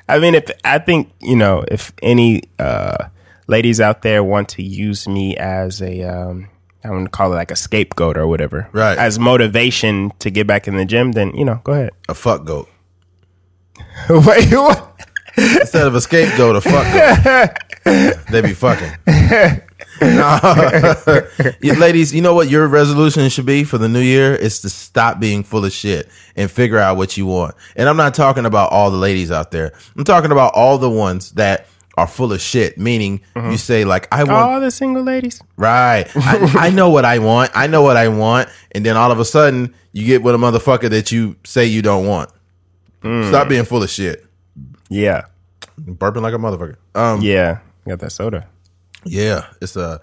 I 0.07 0.17
mean, 0.19 0.33
if 0.33 0.49
I 0.63 0.79
think 0.79 1.11
you 1.19 1.35
know, 1.35 1.63
if 1.67 1.91
any 2.01 2.43
uh, 2.57 3.09
ladies 3.47 3.79
out 3.81 4.01
there 4.01 4.23
want 4.23 4.49
to 4.49 4.63
use 4.63 5.07
me 5.07 5.35
as 5.37 5.81
a, 5.81 6.03
um, 6.03 6.47
I'm 6.83 6.91
gonna 6.91 7.09
call 7.09 7.31
it 7.33 7.35
like 7.35 7.51
a 7.51 7.55
scapegoat 7.55 8.17
or 8.17 8.25
whatever, 8.27 8.69
Right. 8.71 8.97
As 8.97 9.19
motivation 9.19 10.11
to 10.19 10.31
get 10.31 10.47
back 10.47 10.67
in 10.67 10.77
the 10.77 10.85
gym, 10.85 11.11
then 11.11 11.35
you 11.35 11.45
know, 11.45 11.59
go 11.63 11.73
ahead. 11.73 11.91
a 12.09 12.13
fuck 12.15 12.45
goat 12.45 12.69
Wait, 14.09 14.51
what? 14.53 14.87
Instead 15.59 15.87
of 15.87 15.95
a 15.95 16.01
scapegoat, 16.01 16.55
a 16.55 16.61
fuck 16.61 17.53
goat. 17.85 18.25
they 18.31 18.41
be 18.41 18.53
fucking. 18.53 18.91
No. 20.01 20.39
You- 21.61 21.75
ladies, 21.75 22.13
you 22.13 22.21
know 22.21 22.33
what 22.33 22.49
your 22.49 22.67
resolution 22.67 23.27
should 23.29 23.45
be 23.45 23.63
for 23.63 23.77
the 23.77 23.87
new 23.87 24.01
year 24.01 24.33
is 24.33 24.61
to 24.61 24.69
stop 24.69 25.19
being 25.19 25.43
full 25.43 25.65
of 25.65 25.71
shit 25.71 26.09
and 26.35 26.49
figure 26.49 26.77
out 26.77 26.97
what 26.97 27.17
you 27.17 27.25
want. 27.25 27.55
And 27.75 27.87
I'm 27.87 27.97
not 27.97 28.13
talking 28.13 28.45
about 28.45 28.71
all 28.71 28.91
the 28.91 28.97
ladies 28.97 29.31
out 29.31 29.51
there. 29.51 29.73
I'm 29.95 30.03
talking 30.03 30.31
about 30.31 30.53
all 30.55 30.77
the 30.77 30.89
ones 30.89 31.31
that 31.33 31.67
are 31.97 32.07
full 32.07 32.33
of 32.33 32.41
shit. 32.41 32.77
Meaning, 32.77 33.21
mm-hmm. 33.35 33.51
you 33.51 33.57
say 33.57 33.85
like, 33.85 34.07
"I 34.11 34.23
want 34.23 34.31
All 34.31 34.59
the 34.59 34.71
single 34.71 35.03
ladies. 35.03 35.41
Right. 35.55 36.05
I, 36.15 36.67
I 36.67 36.69
know 36.69 36.89
what 36.89 37.05
I 37.05 37.19
want. 37.19 37.51
I 37.53 37.67
know 37.67 37.81
what 37.81 37.97
I 37.97 38.07
want. 38.07 38.49
And 38.71 38.85
then 38.85 38.97
all 38.97 39.11
of 39.11 39.19
a 39.19 39.25
sudden, 39.25 39.73
you 39.91 40.05
get 40.05 40.23
with 40.23 40.35
a 40.35 40.37
motherfucker 40.37 40.89
that 40.89 41.11
you 41.11 41.35
say 41.43 41.65
you 41.65 41.81
don't 41.81 42.07
want. 42.07 42.31
Mm. 43.03 43.29
Stop 43.29 43.49
being 43.49 43.65
full 43.65 43.83
of 43.83 43.89
shit. 43.89 44.25
Yeah, 44.89 45.25
Burping 45.85 46.21
like 46.21 46.33
a 46.33 46.37
motherfucker. 46.37 46.75
Um, 46.95 47.21
yeah. 47.21 47.59
Got 47.87 47.99
that 47.99 48.11
soda. 48.11 48.47
yeah, 49.03 49.47
it's 49.61 49.75
a 49.75 49.99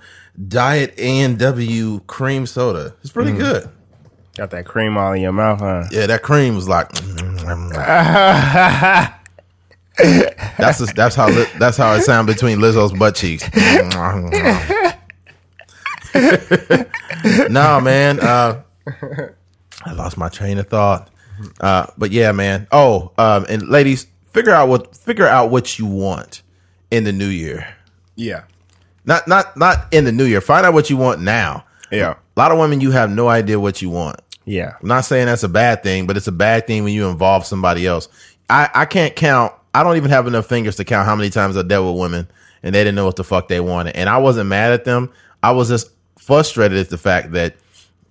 Diet 0.48 0.94
A&W 0.98 2.00
cream 2.00 2.46
soda. 2.46 2.94
It's 3.02 3.12
pretty 3.12 3.32
good. 3.32 3.68
Got 4.36 4.50
that 4.50 4.66
cream 4.66 4.96
all 4.96 5.12
in 5.12 5.22
your 5.22 5.32
mouth, 5.32 5.60
huh? 5.60 5.84
Yeah, 5.90 6.06
that 6.06 6.22
cream 6.22 6.54
was 6.54 6.68
like. 6.68 6.90
that's 10.58 10.78
just, 10.78 10.94
that's 10.94 11.16
how 11.16 11.28
that's 11.58 11.76
how 11.76 11.92
it 11.94 12.02
sound 12.02 12.28
between 12.28 12.58
Lizzo's 12.58 12.96
butt 12.96 13.16
cheeks. 13.16 13.48
no, 17.50 17.80
man. 17.80 18.20
Uh, 18.20 18.62
I 19.84 19.92
lost 19.92 20.16
my 20.16 20.28
train 20.28 20.58
of 20.58 20.68
thought. 20.68 21.10
Uh, 21.60 21.86
but 21.96 22.10
yeah, 22.12 22.30
man. 22.32 22.68
Oh, 22.70 23.12
um, 23.18 23.44
and 23.48 23.68
ladies, 23.68 24.06
figure 24.38 24.52
out 24.54 24.68
what 24.68 24.96
figure 24.96 25.26
out 25.26 25.50
what 25.50 25.78
you 25.78 25.86
want 25.86 26.42
in 26.90 27.04
the 27.04 27.12
new 27.12 27.28
year. 27.28 27.66
Yeah, 28.16 28.42
Not 29.04 29.28
not 29.28 29.56
not 29.56 29.86
in 29.92 30.04
the 30.04 30.12
new 30.12 30.24
year. 30.24 30.40
Find 30.40 30.64
out 30.66 30.74
what 30.74 30.90
you 30.90 30.96
want 30.96 31.20
now. 31.20 31.64
yeah, 31.92 32.14
A 32.36 32.40
lot 32.40 32.50
of 32.52 32.58
women, 32.58 32.80
you 32.80 32.90
have 32.90 33.10
no 33.10 33.28
idea 33.28 33.58
what 33.60 33.80
you 33.82 33.90
want. 33.90 34.20
yeah. 34.44 34.72
I'm 34.80 34.88
not 34.88 35.04
saying 35.04 35.26
that's 35.26 35.42
a 35.44 35.48
bad 35.48 35.82
thing, 35.82 36.06
but 36.06 36.16
it's 36.16 36.26
a 36.26 36.32
bad 36.32 36.66
thing 36.66 36.84
when 36.84 36.92
you 36.94 37.08
involve 37.08 37.44
somebody 37.46 37.86
else. 37.86 38.08
I, 38.50 38.68
I 38.74 38.84
can't 38.86 39.14
count. 39.14 39.52
I 39.74 39.82
don't 39.84 39.96
even 39.98 40.10
have 40.10 40.26
enough 40.26 40.46
fingers 40.46 40.76
to 40.76 40.84
count 40.84 41.06
how 41.06 41.14
many 41.14 41.30
times 41.30 41.56
I 41.56 41.62
dealt 41.62 41.92
with 41.92 42.00
women 42.00 42.26
and 42.62 42.74
they 42.74 42.80
didn't 42.80 42.94
know 42.96 43.04
what 43.06 43.16
the 43.16 43.24
fuck 43.24 43.46
they 43.48 43.60
wanted. 43.60 43.94
And 43.94 44.08
I 44.08 44.18
wasn't 44.18 44.48
mad 44.48 44.72
at 44.72 44.84
them. 44.84 45.10
I 45.42 45.52
was 45.52 45.68
just 45.68 45.90
frustrated 46.18 46.78
at 46.78 46.88
the 46.88 46.98
fact 46.98 47.32
that, 47.32 47.54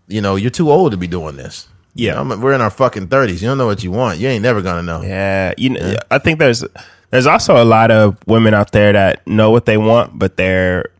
you 0.07 0.21
know, 0.21 0.35
you're 0.37 0.51
too 0.51 0.71
old 0.71 0.91
to 0.91 0.97
be 0.97 1.07
doing 1.07 1.35
this. 1.35 1.67
Yeah. 1.97 2.21
Know, 2.23 2.37
we're 2.37 2.53
in 2.53 2.61
our 2.61 2.69
fucking 2.69 3.07
thirties. 3.07 3.41
You 3.41 3.49
don't 3.49 3.57
know 3.57 3.65
what 3.65 3.83
you 3.83 3.91
want. 3.91 4.19
You 4.19 4.27
ain't 4.29 4.43
never 4.43 4.61
gonna 4.61 4.83
know. 4.83 5.01
Yeah, 5.01 5.53
you 5.57 5.71
know, 5.71 5.95
I 6.11 6.19
think 6.19 6.39
there's 6.39 6.63
there's 7.09 7.27
also 7.27 7.61
a 7.61 7.65
lot 7.65 7.91
of 7.91 8.17
women 8.27 8.53
out 8.53 8.71
there 8.71 8.93
that 8.93 9.25
know 9.27 9.51
what 9.51 9.65
they 9.65 9.77
want, 9.77 10.17
but 10.17 10.37
their 10.37 10.91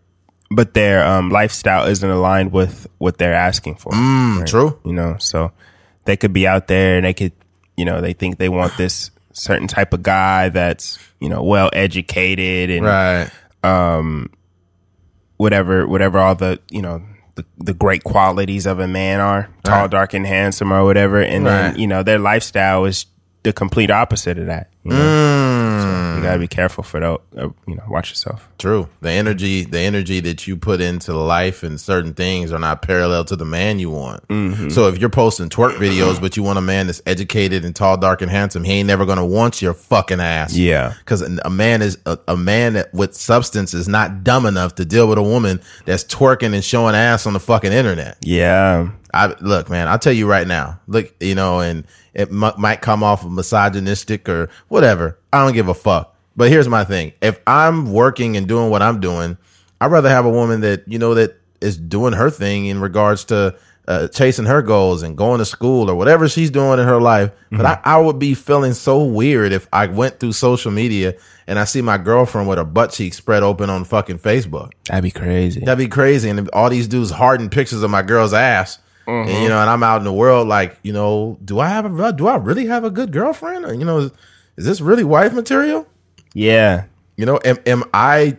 but 0.50 0.74
their 0.74 1.06
um, 1.06 1.30
lifestyle 1.30 1.86
isn't 1.88 2.10
aligned 2.10 2.52
with 2.52 2.88
what 2.98 3.18
they're 3.18 3.34
asking 3.34 3.76
for. 3.76 3.92
Mm, 3.92 4.46
True. 4.48 4.80
You 4.86 4.94
know, 4.94 5.18
so 5.20 5.52
they 6.06 6.16
could 6.18 6.32
be 6.34 6.48
out 6.48 6.68
there 6.68 6.96
and 6.98 7.06
they 7.06 7.14
could, 7.14 7.34
you 7.76 7.84
know, 7.84 8.00
they 8.00 8.14
think 8.14 8.38
they 8.38 8.48
want 8.50 8.76
this 8.78 9.12
certain 9.34 9.68
type 9.68 9.94
of 9.94 10.02
guy 10.02 10.50
that's 10.50 10.98
you 11.20 11.30
know 11.30 11.44
well 11.44 11.70
educated 11.74 12.72
and 12.72 12.86
Right. 12.86 13.30
whatever 15.38 15.88
whatever 15.88 16.18
all 16.20 16.36
the 16.36 16.60
you 16.72 16.82
know 16.82 17.02
the, 17.38 17.46
the 17.60 17.74
great 17.74 18.04
qualities 18.04 18.66
of 18.66 18.80
a 18.80 18.88
man 18.88 19.20
are 19.22 19.50
tall 19.64 19.82
Right. 19.84 19.92
dark 19.92 20.14
and 20.14 20.28
handsome 20.28 20.74
or 20.74 20.84
whatever 20.84 21.22
and 21.22 21.46
Right. 21.46 21.72
then 21.72 21.80
you 21.80 21.88
know 21.88 22.04
their 22.04 22.20
lifestyle 22.20 22.84
is 22.86 23.06
the 23.44 23.54
complete 23.54 23.90
opposite 23.90 24.38
of 24.38 24.48
that 24.48 24.70
you 24.84 24.92
know? 24.92 24.98
Mm. 24.98 25.37
You 26.18 26.24
gotta 26.24 26.40
be 26.40 26.48
careful 26.48 26.84
for 26.84 27.00
that 27.00 27.20
uh, 27.38 27.50
you 27.68 27.76
know 27.76 27.84
watch 27.90 28.10
yourself 28.10 28.48
True. 28.58 28.90
The 29.02 29.12
energy, 29.12 29.64
the 29.64 29.80
energy 29.80 30.20
that 30.22 30.48
you 30.48 30.58
put 30.58 30.82
into 30.82 31.16
life 31.16 31.62
and 31.62 31.80
certain 31.80 32.14
things 32.14 32.52
are 32.52 32.60
not 32.60 32.82
parallel 32.82 33.24
to 33.26 33.36
the 33.36 33.46
man 33.46 33.80
you 33.80 33.92
want. 33.92 34.28
Mm-hmm. 34.28 34.70
So 34.70 34.88
if 34.88 34.98
you're 34.98 35.10
posting 35.10 35.50
twerk 35.50 35.76
videos, 35.78 36.20
but 36.20 36.36
you 36.38 36.44
want 36.44 36.58
a 36.58 36.62
man 36.62 36.88
that's 36.88 37.02
educated 37.06 37.64
and 37.66 37.76
tall, 37.76 37.98
dark, 37.98 38.22
and 38.22 38.32
handsome, 38.32 38.64
he 38.64 38.74
ain't 38.74 38.88
never 38.88 39.06
gonna 39.06 39.26
want 39.26 39.62
your 39.62 39.74
fucking 39.74 40.20
ass. 40.20 40.56
Yeah. 40.56 40.96
Because 41.00 41.22
a 41.22 41.50
man 41.50 41.82
is 41.82 42.00
a, 42.06 42.18
a 42.28 42.38
man 42.38 42.74
that 42.74 42.94
with 42.94 43.14
substance 43.14 43.74
is 43.74 43.88
not 43.88 44.24
dumb 44.24 44.46
enough 44.46 44.76
to 44.76 44.86
deal 44.86 45.08
with 45.08 45.20
a 45.20 45.24
woman 45.24 45.62
that's 45.86 46.04
twerking 46.04 46.54
and 46.54 46.64
showing 46.64 46.96
ass 46.96 47.28
on 47.28 47.34
the 47.34 47.40
fucking 47.40 47.72
internet. 47.72 48.18
yeah 48.22 48.90
I 49.14 49.34
look, 49.40 49.70
man. 49.70 49.88
I'll 49.88 49.98
tell 49.98 50.14
you 50.14 50.28
right 50.28 50.46
now. 50.46 50.80
Look, 50.86 51.16
you 51.20 51.34
know, 51.34 51.60
and 51.60 51.86
it 52.18 52.30
m- 52.30 52.52
might 52.58 52.82
come 52.82 53.04
off 53.04 53.24
misogynistic 53.26 54.28
or 54.28 54.50
whatever. 54.68 55.18
I 55.32 55.46
don't 55.46 55.54
give 55.54 55.70
a 55.70 55.74
fuck. 55.74 56.14
But 56.36 56.50
here's 56.50 56.68
my 56.68 56.84
thing: 56.84 57.14
if 57.22 57.40
I'm 57.48 57.94
working 57.94 58.36
and 58.36 58.48
doing 58.48 58.70
what 58.70 58.82
I'm 58.82 59.00
doing, 59.00 59.38
I'd 59.80 59.92
rather 59.92 60.10
have 60.10 60.26
a 60.26 60.30
woman 60.30 60.60
that 60.62 60.84
you 60.88 61.00
know 61.00 61.14
that 61.14 61.40
is 61.62 61.78
doing 61.78 62.14
her 62.14 62.30
thing 62.30 62.66
in 62.66 62.80
regards 62.82 63.24
to 63.26 63.56
uh, 63.88 64.08
chasing 64.10 64.46
her 64.46 64.62
goals 64.62 65.02
and 65.02 65.18
going 65.18 65.40
to 65.40 65.46
school 65.46 65.90
or 65.90 65.96
whatever 65.96 66.28
she's 66.28 66.52
doing 66.52 66.78
in 66.80 66.86
her 66.86 67.00
life. 67.02 67.32
But 67.52 67.66
I, 67.66 67.80
I 67.84 67.98
would 67.98 68.20
be 68.20 68.34
feeling 68.34 68.74
so 68.74 69.04
weird 69.04 69.54
if 69.54 69.68
I 69.72 69.88
went 69.88 70.20
through 70.20 70.34
social 70.34 70.72
media 70.72 71.16
and 71.48 71.58
I 71.58 71.64
see 71.64 71.82
my 71.82 71.98
girlfriend 71.98 72.50
with 72.50 72.58
her 72.58 72.66
butt 72.66 72.92
cheeks 72.92 73.16
spread 73.18 73.42
open 73.44 73.70
on 73.70 73.86
fucking 73.86 74.20
Facebook. 74.20 74.74
that'd 74.88 75.04
be 75.04 75.12
crazy 75.12 75.62
That'd 75.62 75.78
be 75.78 75.88
crazy. 75.88 76.30
And 76.30 76.50
all 76.50 76.70
these 76.70 76.88
dudes 76.90 77.12
harden 77.12 77.50
pictures 77.50 77.82
of 77.82 77.90
my 77.90 78.02
girl's 78.02 78.34
ass. 78.34 78.78
Mm-hmm. 79.08 79.30
And 79.30 79.44
you 79.44 79.50
know, 79.50 79.60
and 79.62 79.70
I'm 79.70 79.84
out 79.84 80.00
in 80.00 80.04
the 80.04 80.14
world 80.14 80.48
like, 80.48 80.78
you 80.84 80.92
know, 80.92 81.38
do 81.44 81.60
I 81.60 81.70
have 81.70 81.86
a 81.86 82.04
uh, 82.04 82.12
do 82.12 82.28
I 82.28 82.36
really 82.36 82.66
have 82.66 82.84
a 82.84 82.90
good 82.90 83.12
girlfriend? 83.12 83.66
Or, 83.66 83.74
you 83.74 83.86
know, 83.86 84.00
is, 84.00 84.12
is 84.58 84.66
this 84.66 84.82
really 84.82 85.04
wife 85.04 85.34
material? 85.34 85.88
yeah 86.34 86.86
You 87.16 87.26
know, 87.26 87.40
am 87.46 87.58
am 87.66 87.84
I 87.94 88.38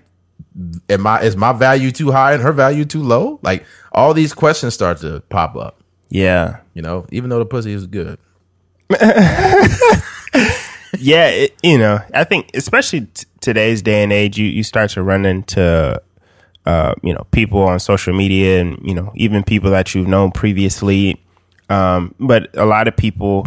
am 0.88 1.06
I 1.06 1.22
is 1.22 1.36
my 1.36 1.52
value 1.52 1.90
too 1.90 2.10
high 2.10 2.34
and 2.34 2.42
her 2.42 2.52
value 2.52 2.84
too 2.84 3.02
low? 3.02 3.38
Like 3.42 3.64
all 3.92 4.12
these 4.12 4.34
questions 4.34 4.74
start 4.74 4.98
to 4.98 5.20
pop 5.30 5.56
up. 5.56 5.82
Yeah. 6.10 6.60
You 6.74 6.82
know, 6.82 7.06
even 7.10 7.30
though 7.30 7.38
the 7.38 7.46
pussy 7.46 7.72
is 7.72 7.86
good. 7.86 8.18
yeah, 10.98 11.28
it, 11.28 11.54
you 11.62 11.78
know, 11.78 12.00
I 12.14 12.24
think 12.24 12.50
especially 12.54 13.02
t- 13.02 13.26
today's 13.40 13.82
day 13.82 14.02
and 14.02 14.12
age, 14.12 14.38
you, 14.38 14.46
you 14.46 14.62
start 14.62 14.90
to 14.90 15.02
run 15.02 15.26
into, 15.26 16.00
uh, 16.68 16.92
you 17.02 17.14
know, 17.14 17.24
people 17.30 17.62
on 17.62 17.78
social 17.80 18.12
media 18.14 18.60
and, 18.60 18.78
you 18.88 18.94
know, 18.94 19.10
even 19.16 19.42
people 19.42 19.70
that 19.70 19.94
you've 19.94 20.06
known 20.08 20.30
previously. 20.30 21.18
Um, 21.70 22.14
but 22.20 22.50
a 22.54 22.66
lot 22.66 22.86
of 22.88 22.94
people, 22.96 23.46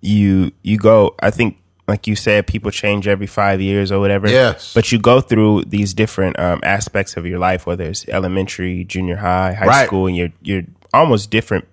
you, 0.00 0.52
you 0.62 0.78
go, 0.78 1.14
I 1.20 1.30
think, 1.30 1.56
like 1.88 2.06
you 2.06 2.16
said, 2.16 2.46
people 2.46 2.70
change 2.70 3.06
every 3.08 3.26
five 3.26 3.60
years 3.60 3.90
or 3.92 3.98
whatever. 4.00 4.28
Yes. 4.28 4.74
But 4.74 4.90
you 4.92 4.98
go 4.98 5.20
through 5.20 5.64
these 5.66 5.94
different 5.94 6.38
um, 6.38 6.60
aspects 6.62 7.16
of 7.16 7.26
your 7.26 7.38
life, 7.38 7.66
whether 7.66 7.84
it's 7.84 8.08
elementary, 8.08 8.84
junior 8.84 9.16
high, 9.16 9.52
high 9.52 9.66
Right. 9.66 9.86
school, 9.86 10.06
and 10.08 10.16
you're 10.16 10.32
you're 10.42 10.62
almost 10.92 11.30
different 11.30 11.64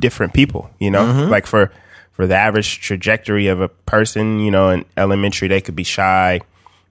different 0.00 0.32
people. 0.34 0.70
You 0.80 0.90
know, 0.90 1.04
Mm-hmm. 1.04 1.30
like 1.30 1.46
for 1.46 1.70
for 2.12 2.26
the 2.26 2.34
average 2.36 2.80
trajectory 2.80 3.46
of 3.46 3.60
a 3.60 3.68
person, 3.68 4.40
you 4.40 4.50
know, 4.50 4.70
in 4.70 4.84
elementary 4.96 5.46
they 5.48 5.60
could 5.60 5.76
be 5.76 5.84
shy. 5.84 6.40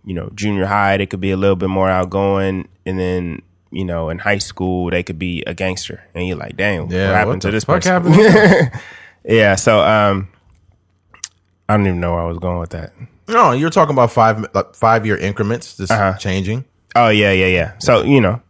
You 0.05 0.13
know, 0.15 0.29
junior 0.33 0.65
high 0.65 0.97
they 0.97 1.05
could 1.05 1.19
be 1.21 1.31
a 1.31 1.37
little 1.37 1.55
bit 1.57 1.69
more 1.69 1.89
outgoing, 1.89 2.67
and 2.85 2.99
then 2.99 3.41
you 3.71 3.85
know, 3.85 4.09
in 4.09 4.17
high 4.17 4.39
school 4.39 4.89
they 4.89 5.03
could 5.03 5.19
be 5.19 5.43
a 5.45 5.53
gangster, 5.53 6.03
and 6.15 6.27
you're 6.27 6.37
like, 6.37 6.57
damn, 6.57 6.89
Yeah. 6.89 7.07
what 7.07 7.15
happened 7.15 7.33
what 7.35 7.41
to 7.41 7.51
this 7.51 7.65
person? 7.65 8.01
Yeah, 9.25 9.55
so 9.55 9.81
um, 9.81 10.29
I 11.67 11.75
don't 11.77 11.85
even 11.85 11.99
know 11.99 12.13
where 12.13 12.21
I 12.21 12.25
was 12.25 12.39
going 12.39 12.59
with 12.59 12.69
that. 12.71 12.93
no, 13.27 13.51
you're 13.51 13.69
talking 13.69 13.93
about 13.93 14.11
five 14.11 14.43
like 14.55 14.73
five 14.73 15.05
year 15.05 15.17
increments, 15.17 15.77
just 15.77 15.91
Uh-huh. 15.91 16.17
changing. 16.17 16.65
Oh 16.95 17.09
yeah, 17.09 17.31
yeah, 17.31 17.45
yeah. 17.47 17.73
So 17.79 18.03
you 18.03 18.21
know, 18.21 18.41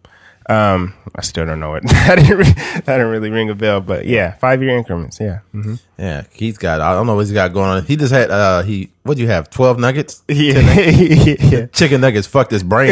um, 0.50 0.94
I 1.16 1.22
still 1.22 1.46
don't 1.46 1.60
know 1.60 1.76
it. 1.76 1.84
that 1.88 2.16
didn't 2.16 2.38
re- 2.38 2.44
that 2.54 2.86
didn't 2.86 3.08
really 3.08 3.30
ring 3.30 3.50
a 3.50 3.56
bell, 3.56 3.80
but 3.82 4.06
yeah, 4.08 4.34
five 4.38 4.62
year 4.64 4.76
increments. 4.78 5.20
Yeah, 5.20 5.40
hmm 5.52 5.76
Yeah, 5.98 6.24
he's 6.34 6.58
got. 6.58 6.82
I 6.82 6.94
don't 6.94 7.06
know 7.08 7.16
what 7.16 7.22
he's 7.22 7.32
got 7.34 7.54
going 7.54 7.70
on. 7.70 7.86
He 7.86 7.96
just 7.96 8.12
had. 8.12 8.32
uh 8.32 8.64
He 8.64 8.90
what 9.04 9.16
do 9.18 9.22
you 9.24 9.30
have? 9.30 9.50
Twelve 9.50 9.80
nuggets. 9.80 10.24
yeah, 10.28 10.60
yeah. 10.60 11.66
Chicken 11.74 12.02
nuggets 12.02 12.28
fucked 12.28 12.52
his 12.52 12.64
brain. 12.64 12.90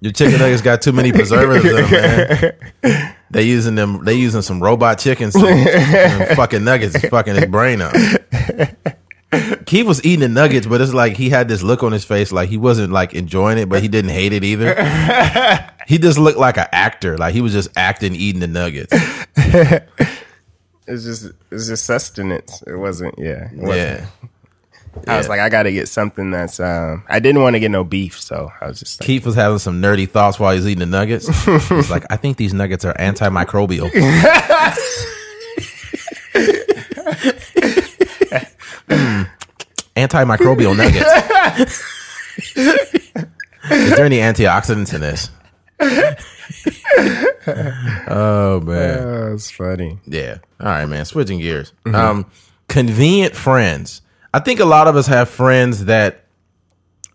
Your 0.00 0.12
chicken 0.12 0.38
nuggets 0.38 0.62
got 0.62 0.82
too 0.82 0.92
many 0.92 1.12
preservatives 1.12 1.66
in 1.66 1.90
them, 1.90 2.52
man. 2.82 3.16
They 3.30 3.42
using 3.42 3.74
them. 3.74 4.04
They 4.04 4.14
using 4.14 4.42
some 4.42 4.62
robot 4.62 4.98
chickens. 4.98 5.34
Fucking 5.34 6.64
nuggets 6.64 6.94
is 6.94 7.10
fucking 7.10 7.34
his 7.34 7.46
brain 7.46 7.80
up. 7.82 7.94
Keith 9.66 9.86
was 9.86 10.04
eating 10.04 10.20
the 10.20 10.28
nuggets, 10.28 10.66
but 10.66 10.80
it's 10.80 10.94
like 10.94 11.16
he 11.16 11.28
had 11.30 11.48
this 11.48 11.62
look 11.62 11.82
on 11.82 11.92
his 11.92 12.04
face, 12.04 12.32
like 12.32 12.48
he 12.48 12.56
wasn't 12.56 12.92
like 12.92 13.14
enjoying 13.14 13.58
it, 13.58 13.68
but 13.68 13.82
he 13.82 13.88
didn't 13.88 14.10
hate 14.10 14.32
it 14.32 14.44
either. 14.44 14.74
he 15.86 15.98
just 15.98 16.18
looked 16.18 16.38
like 16.38 16.56
an 16.56 16.68
actor, 16.72 17.18
like 17.18 17.34
he 17.34 17.40
was 17.40 17.52
just 17.52 17.68
acting 17.76 18.14
eating 18.14 18.40
the 18.40 18.46
nuggets. 18.46 18.92
It's 20.86 21.04
just 21.04 21.32
it's 21.50 21.66
just 21.66 21.84
sustenance. 21.84 22.62
It 22.66 22.76
wasn't. 22.76 23.18
Yeah, 23.18 23.50
it 23.50 23.56
wasn't. 23.56 23.76
Yeah, 23.76 24.06
I 25.06 25.18
was 25.18 25.28
like, 25.28 25.40
I 25.40 25.48
got 25.48 25.64
to 25.64 25.72
get 25.72 25.88
something 25.88 26.30
that's. 26.30 26.60
Um, 26.60 27.04
I 27.08 27.18
didn't 27.18 27.42
want 27.42 27.54
to 27.54 27.60
get 27.60 27.70
no 27.70 27.82
beef, 27.82 28.20
so 28.20 28.52
I 28.60 28.68
was 28.68 28.78
just 28.78 29.00
like, 29.00 29.06
Keith 29.06 29.26
was 29.26 29.34
having 29.34 29.58
some 29.58 29.82
nerdy 29.82 30.08
thoughts 30.08 30.38
while 30.38 30.54
he's 30.54 30.66
eating 30.66 30.78
the 30.78 30.86
nuggets. 30.86 31.26
He's 31.68 31.90
like, 31.90 32.04
I 32.08 32.16
think 32.16 32.36
these 32.36 32.54
nuggets 32.54 32.84
are 32.84 32.94
antimicrobial. 32.94 33.90
Mm, 33.90 34.22
antimicrobial 39.96 40.76
nuggets. 40.76 41.82
Is 43.70 43.90
there 43.96 44.04
any 44.04 44.18
antioxidants 44.18 44.94
in 44.94 45.00
this? 45.00 45.30
oh 48.08 48.60
man. 48.60 48.98
oh, 49.00 49.32
it's 49.34 49.50
funny. 49.50 49.98
Yeah. 50.06 50.38
All 50.60 50.66
right, 50.66 50.86
man. 50.86 51.04
Switching 51.04 51.40
gears. 51.40 51.72
Um, 51.86 52.26
convenient 52.68 53.34
friends. 53.34 54.02
I 54.32 54.38
think 54.40 54.60
a 54.60 54.64
lot 54.64 54.86
of 54.86 54.96
us 54.96 55.06
have 55.06 55.28
friends 55.28 55.86
that 55.86 56.24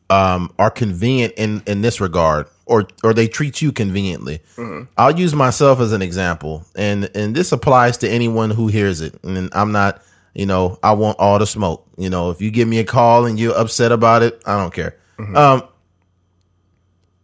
um 0.10 0.52
are 0.60 0.70
convenient 0.70 1.34
in 1.38 1.64
in 1.66 1.82
this 1.82 2.02
regard, 2.02 2.48
or 2.66 2.88
or 3.04 3.14
they 3.14 3.28
treat 3.28 3.62
you 3.62 3.72
conveniently. 3.72 4.42
I'll 4.98 5.18
use 5.18 5.34
myself 5.34 5.80
as 5.80 5.94
an 5.94 6.02
example, 6.02 6.66
and 6.76 7.10
and 7.16 7.34
this 7.36 7.52
applies 7.52 7.98
to 8.00 8.10
anyone 8.10 8.50
who 8.52 8.68
hears 8.68 9.02
it. 9.02 9.16
And 9.24 9.50
I'm 9.54 9.72
not, 9.72 10.02
you 10.34 10.46
know, 10.46 10.78
I 10.84 10.94
want 10.94 11.20
all 11.20 11.39
the 11.39 11.46
smoke. 11.48 11.86
You 11.98 12.10
know, 12.10 12.30
if 12.32 12.41
you 12.41 12.52
give 12.52 12.67
me 12.67 12.80
a 12.80 12.84
call 12.86 13.26
and 13.26 13.39
you're 13.39 13.58
upset 13.58 13.91
about 13.91 14.24
it, 14.24 14.41
I 14.46 14.58
don't 14.58 14.74
care. 14.74 14.98
Um, 15.36 15.63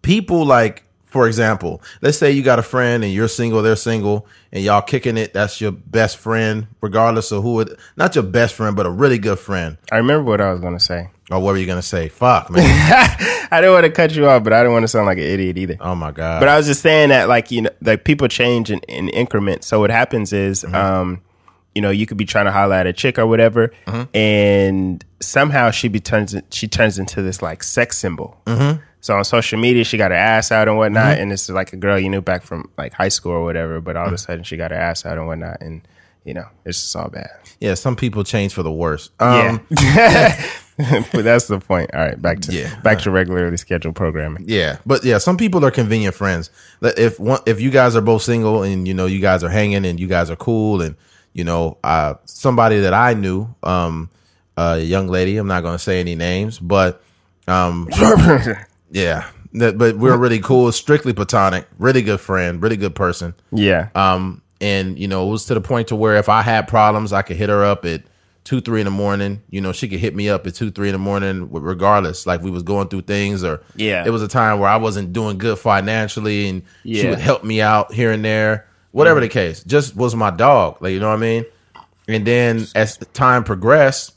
people 0.02 0.46
like 0.46 0.84
for 1.06 1.28
example 1.28 1.82
let's 2.02 2.18
say 2.18 2.32
you 2.32 2.44
got 2.44 2.60
a 2.60 2.64
friend 2.64 3.04
and 3.04 3.12
you're 3.12 3.28
single 3.28 3.62
they're 3.62 3.76
single 3.76 4.28
and 4.52 4.64
y'all 4.64 4.82
kicking 4.82 5.18
it 5.18 5.34
that's 5.34 5.60
your 5.60 5.72
best 5.72 6.18
friend 6.18 6.68
regardless 6.82 7.32
of 7.32 7.42
who 7.44 7.60
it 7.62 7.70
not 7.96 8.14
your 8.14 8.24
best 8.24 8.54
friend 8.54 8.76
but 8.76 8.86
a 8.86 8.90
really 8.90 9.18
good 9.18 9.40
friend 9.40 9.78
I 9.92 9.98
remember 9.98 10.30
what 10.30 10.42
I 10.42 10.52
was 10.52 10.60
gonna 10.60 10.80
say. 10.80 11.10
or 11.32 11.40
what 11.40 11.54
were 11.54 11.58
you 11.58 11.66
gonna 11.66 11.82
say 11.82 12.08
fuck 12.10 12.50
man 12.50 12.64
I 13.52 13.62
didn't 13.62 13.74
want 13.74 13.86
to 13.86 13.92
cut 13.92 14.14
you 14.14 14.28
off, 14.28 14.44
but 14.44 14.52
I 14.52 14.60
didn't 14.60 14.74
want 14.74 14.84
to 14.84 14.90
sound 14.90 15.06
like 15.06 15.18
an 15.18 15.24
idiot 15.24 15.58
either. 15.58 15.78
oh 15.80 15.96
my 15.96 16.12
god 16.12 16.40
But 16.42 16.50
I 16.50 16.58
was 16.58 16.68
just 16.68 16.82
saying 16.82 17.10
that, 17.10 17.30
like 17.30 17.50
you 17.50 17.62
know, 17.64 17.70
like 17.82 18.04
people 18.04 18.28
change 18.28 18.70
in, 18.70 18.80
in 18.90 19.08
increments. 19.10 19.68
So 19.68 19.80
what 19.80 19.90
happens 19.90 20.34
is, 20.34 20.66
um, 20.66 21.22
you 21.78 21.82
know, 21.82 21.92
you 21.92 22.08
could 22.08 22.18
be 22.18 22.26
trying 22.26 22.46
to 22.46 22.52
holler 22.52 22.74
at 22.74 22.88
a 22.88 22.92
chick 22.92 23.20
or 23.20 23.28
whatever, 23.28 23.72
mm-hmm. 23.86 24.18
and 24.18 25.06
somehow 25.20 25.70
she 25.70 25.88
be 25.88 26.00
turns 26.00 26.36
she 26.50 26.68
turns 26.68 26.98
into 26.98 27.22
this 27.22 27.44
like 27.44 27.62
sex 27.62 28.00
symbol. 28.00 28.36
Mm-hmm. 28.48 28.82
So 29.02 29.16
on 29.16 29.24
social 29.24 29.60
media, 29.60 29.84
she 29.84 29.96
got 29.96 30.10
her 30.10 30.18
ass 30.18 30.52
out 30.52 30.68
and 30.68 30.76
whatnot, 30.76 31.14
mm-hmm. 31.14 31.22
and 31.22 31.32
it's 31.32 31.48
like 31.50 31.74
a 31.74 31.76
girl 31.78 32.00
you 32.00 32.10
knew 32.10 32.20
back 32.20 32.42
from 32.42 32.72
like 32.80 32.94
high 32.94 33.10
school 33.10 33.34
or 33.34 33.44
whatever. 33.44 33.80
But 33.80 33.96
all 33.96 34.08
of 34.08 34.12
a 34.12 34.16
mm. 34.16 34.20
sudden, 34.20 34.44
she 34.44 34.58
got 34.58 34.72
her 34.72 34.78
ass 34.78 35.06
out 35.06 35.20
and 35.20 35.28
whatnot, 35.28 35.62
and 35.62 35.88
you 36.26 36.34
know, 36.34 36.48
it's 36.66 36.82
just 36.82 36.96
all 36.96 37.10
bad. 37.10 37.30
yeah 37.62 37.76
some 37.76 37.96
people 37.96 38.24
change 38.24 38.54
for 38.54 38.64
the 38.64 38.72
worse 38.72 39.12
um 39.20 39.62
Yeah. 39.70 40.50
but 41.12 41.24
that's 41.24 41.48
the 41.48 41.60
point. 41.60 41.90
All 41.94 42.02
right, 42.02 42.20
back 42.20 42.40
to 42.42 42.54
Yeah. 42.54 42.76
back 42.82 43.00
to 43.00 43.12
regularly 43.12 43.58
scheduled 43.58 43.96
programming. 43.96 44.46
Yeah, 44.48 44.78
but 44.86 45.04
yeah, 45.04 45.20
some 45.20 45.38
people 45.38 45.64
are 45.64 45.72
convenient 45.72 46.16
friends. 46.16 46.50
If 46.82 47.20
one, 47.20 47.40
if 47.46 47.62
you 47.62 47.70
guys 47.70 47.96
are 47.96 48.02
both 48.02 48.24
single 48.24 48.64
and 48.64 48.88
you 48.88 48.96
know 48.96 49.06
you 49.06 49.20
guys 49.20 49.44
are 49.44 49.50
hanging 49.50 49.86
and 49.86 50.00
you 50.00 50.08
guys 50.08 50.32
are 50.32 50.36
cool 50.36 50.82
and 50.82 50.96
you 51.38 51.44
know 51.46 51.78
uh, 51.84 52.16
somebody 52.26 52.80
that 52.82 52.94
I 52.94 53.14
knew, 53.14 53.48
um, 53.64 54.10
a 54.58 54.80
young 54.80 55.08
lady, 55.08 55.38
I'm 55.38 55.48
not 55.48 55.62
going 55.62 55.76
to 55.76 55.84
say 55.84 56.00
any 56.02 56.16
names, 56.16 56.60
but 56.60 57.02
um, 57.48 57.88
yeah, 58.92 59.30
but 59.54 59.78
we're 59.98 60.18
really 60.18 60.40
cool, 60.40 60.72
strictly 60.72 61.14
platonic, 61.14 61.68
really 61.80 62.02
good 62.02 62.20
friend, 62.20 62.62
really 62.62 62.78
good 62.78 62.96
person. 62.96 63.34
yeah. 63.52 63.90
Um, 63.96 64.42
and 64.60 64.98
you 64.98 65.08
know, 65.08 65.28
it 65.28 65.30
was 65.32 65.46
to 65.46 65.54
the 65.54 65.62
point 65.62 65.90
to 65.90 65.96
where 65.96 66.16
if 66.18 66.30
I 66.30 66.42
had 66.42 66.68
problems, 66.68 67.14
I 67.14 67.22
could 67.22 67.38
hit 67.38 67.50
her 67.50 67.64
up 67.64 67.86
at 67.86 68.02
two, 68.44 68.60
three 68.60 68.82
in 68.82 68.86
the 68.86 68.92
morning. 68.92 69.44
You 69.52 69.62
know, 69.62 69.72
she 69.72 69.88
could 69.88 70.00
hit 70.00 70.16
me 70.16 70.30
up 70.30 70.48
at 70.48 70.56
two, 70.56 70.72
three 70.72 70.88
in 70.90 70.94
the 70.94 71.00
morning, 71.00 71.48
regardless. 71.52 72.26
Like 72.26 72.42
we 72.42 72.50
was 72.50 72.64
going 72.64 72.88
through 72.88 73.02
things, 73.04 73.44
or 73.44 73.62
Yeah. 73.76 74.04
it 74.06 74.10
was 74.10 74.24
a 74.24 74.28
time 74.28 74.58
where 74.60 74.70
I 74.70 74.78
wasn't 74.78 75.14
doing 75.14 75.38
good 75.38 75.60
financially, 75.60 76.50
and 76.50 76.64
she 76.84 77.08
would 77.08 77.20
help 77.20 77.44
me 77.44 77.62
out 77.62 77.94
here 77.94 78.12
and 78.12 78.26
there, 78.26 78.67
whatever 78.92 79.20
the 79.20 79.30
case. 79.30 79.64
Just 79.64 79.96
was 79.96 80.16
my 80.16 80.32
dog, 80.32 80.82
like 80.82 80.94
you 80.94 81.00
know 81.00 81.10
what 81.10 81.16
I 81.16 81.22
mean. 81.22 81.46
And 82.08 82.26
then 82.26 82.66
as 82.76 82.98
the 82.98 83.06
time 83.06 83.44
progressed, 83.44 84.16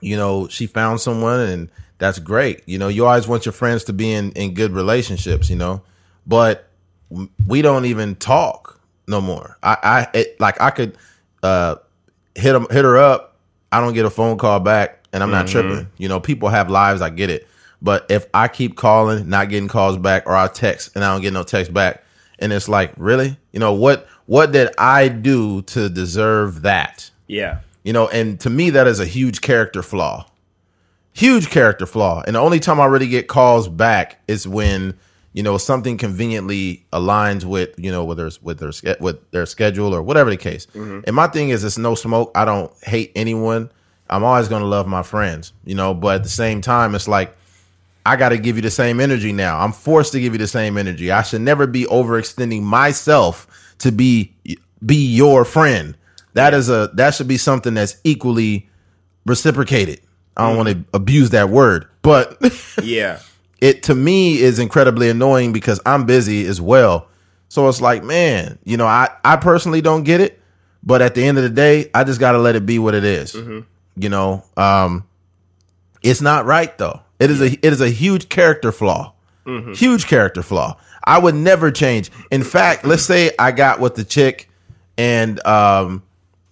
you 0.00 0.16
know, 0.16 0.48
she 0.48 0.66
found 0.66 1.00
someone 1.00 1.40
and 1.40 1.70
that's 1.98 2.18
great. 2.18 2.62
You 2.66 2.78
know, 2.78 2.88
you 2.88 3.06
always 3.06 3.28
want 3.28 3.44
your 3.44 3.52
friends 3.52 3.84
to 3.84 3.92
be 3.92 4.12
in, 4.12 4.32
in 4.32 4.54
good 4.54 4.72
relationships, 4.72 5.50
you 5.50 5.56
know, 5.56 5.82
but 6.26 6.68
we 7.46 7.62
don't 7.62 7.84
even 7.84 8.14
talk 8.16 8.80
no 9.06 9.20
more. 9.20 9.58
I, 9.62 9.76
I, 9.82 10.18
it, 10.18 10.40
like 10.40 10.60
I 10.60 10.70
could, 10.70 10.96
uh, 11.42 11.76
hit 12.34 12.54
him, 12.54 12.66
hit 12.70 12.84
her 12.84 12.96
up. 12.96 13.36
I 13.72 13.80
don't 13.80 13.92
get 13.92 14.06
a 14.06 14.10
phone 14.10 14.38
call 14.38 14.60
back 14.60 15.04
and 15.12 15.22
I'm 15.22 15.30
not 15.30 15.46
tripping. 15.48 15.88
You 15.98 16.08
know, 16.08 16.20
people 16.20 16.48
have 16.48 16.70
lives. 16.70 17.02
I 17.02 17.10
get 17.10 17.30
it. 17.30 17.46
But 17.82 18.06
if 18.10 18.26
I 18.34 18.48
keep 18.48 18.76
calling, 18.76 19.28
not 19.28 19.48
getting 19.48 19.68
calls 19.68 19.96
back 19.96 20.26
or 20.26 20.36
I 20.36 20.46
text 20.48 20.94
and 20.94 21.04
I 21.04 21.12
don't 21.12 21.22
get 21.22 21.32
no 21.32 21.42
text 21.42 21.72
back 21.72 22.04
and 22.40 22.52
it's 22.52 22.68
like, 22.68 22.92
really, 22.96 23.38
you 23.52 23.60
know, 23.60 23.72
what, 23.72 24.08
what 24.26 24.52
did 24.52 24.70
I 24.78 25.08
do 25.08 25.62
to 25.62 25.88
deserve 25.88 26.62
that? 26.62 27.10
yeah. 27.26 27.60
You 27.82 27.94
know, 27.94 28.08
and 28.08 28.38
to 28.40 28.50
me, 28.50 28.70
that 28.70 28.86
is 28.86 29.00
a 29.00 29.06
huge 29.06 29.40
character 29.40 29.82
flaw. 29.82 30.26
Huge 31.12 31.48
character 31.48 31.86
flaw. 31.86 32.22
And 32.26 32.36
the 32.36 32.40
only 32.40 32.60
time 32.60 32.78
I 32.78 32.84
really 32.84 33.08
get 33.08 33.26
calls 33.26 33.68
back 33.68 34.20
is 34.28 34.46
when, 34.46 34.94
you 35.32 35.42
know, 35.42 35.56
something 35.56 35.96
conveniently 35.96 36.84
aligns 36.92 37.44
with, 37.44 37.70
you 37.78 37.90
know, 37.90 38.04
whether 38.04 38.26
it's 38.26 38.42
with 38.42 38.58
their 38.58 38.72
with 39.00 39.30
their 39.30 39.46
schedule 39.46 39.94
or 39.94 40.02
whatever 40.02 40.28
the 40.28 40.36
case. 40.36 40.66
Mm-hmm. 40.74 41.00
And 41.06 41.16
my 41.16 41.26
thing 41.28 41.48
is, 41.48 41.64
it's 41.64 41.78
no 41.78 41.94
smoke. 41.94 42.32
I 42.34 42.44
don't 42.44 42.70
hate 42.84 43.12
anyone. 43.16 43.72
I'm 44.10 44.24
always 44.24 44.48
going 44.48 44.62
to 44.62 44.68
love 44.68 44.86
my 44.86 45.02
friends, 45.02 45.52
you 45.64 45.74
know, 45.74 45.94
but 45.94 46.16
at 46.16 46.22
the 46.22 46.28
same 46.28 46.60
time, 46.60 46.94
it's 46.94 47.08
like, 47.08 47.34
I 48.10 48.16
got 48.16 48.30
to 48.30 48.38
give 48.38 48.56
you 48.56 48.62
the 48.62 48.70
same 48.70 48.98
energy 49.00 49.32
now. 49.32 49.58
I'm 49.60 49.70
forced 49.72 50.10
to 50.12 50.20
give 50.20 50.32
you 50.32 50.38
the 50.38 50.48
same 50.48 50.76
energy. 50.76 51.12
I 51.12 51.22
should 51.22 51.42
never 51.42 51.66
be 51.68 51.84
overextending 51.84 52.62
myself 52.62 53.46
to 53.78 53.92
be 53.92 54.34
be 54.84 54.96
your 55.14 55.44
friend. 55.44 55.96
That 56.34 56.52
is 56.54 56.68
a 56.68 56.90
that 56.94 57.14
should 57.14 57.28
be 57.28 57.36
something 57.36 57.74
that's 57.74 57.96
equally 58.02 58.68
reciprocated. 59.26 60.00
I 60.36 60.48
don't 60.48 60.56
want 60.56 60.68
to 60.70 60.84
abuse 60.94 61.30
that 61.30 61.50
word, 61.50 61.86
but 62.02 62.38
Yeah. 62.82 63.20
it 63.60 63.82
to 63.84 63.94
me 63.94 64.40
is 64.40 64.58
incredibly 64.58 65.08
annoying 65.10 65.52
because 65.52 65.80
I'm 65.86 66.04
busy 66.06 66.46
as 66.46 66.60
well. 66.60 67.08
So 67.48 67.68
it's 67.68 67.80
like, 67.80 68.02
man, 68.02 68.58
you 68.64 68.76
know, 68.76 68.86
I 68.86 69.08
I 69.24 69.36
personally 69.36 69.80
don't 69.82 70.04
get 70.04 70.20
it, 70.20 70.40
but 70.82 71.02
at 71.02 71.14
the 71.14 71.24
end 71.24 71.36
of 71.38 71.44
the 71.44 71.50
day, 71.50 71.90
I 71.94 72.04
just 72.04 72.18
got 72.20 72.32
to 72.32 72.38
let 72.38 72.56
it 72.56 72.64
be 72.66 72.78
what 72.78 72.94
it 72.94 73.04
is. 73.04 73.34
You 73.96 74.08
know, 74.08 74.44
um 74.56 75.04
it's 76.02 76.20
not 76.20 76.46
right 76.46 76.76
though. 76.78 77.00
It 77.20 77.30
is 77.30 77.40
a 77.40 77.52
it 77.52 77.72
is 77.72 77.80
a 77.80 77.90
huge 77.90 78.28
character 78.28 78.72
flaw. 78.72 79.12
Huge 79.74 80.06
character 80.06 80.42
flaw. 80.42 80.76
I 81.04 81.18
would 81.18 81.34
never 81.34 81.70
change. 81.70 82.10
In 82.30 82.42
fact, 82.42 82.84
let's 82.84 83.02
say 83.02 83.32
I 83.38 83.52
got 83.52 83.80
with 83.80 83.94
the 83.94 84.04
chick 84.04 84.48
and 84.96 85.44
um 85.46 86.02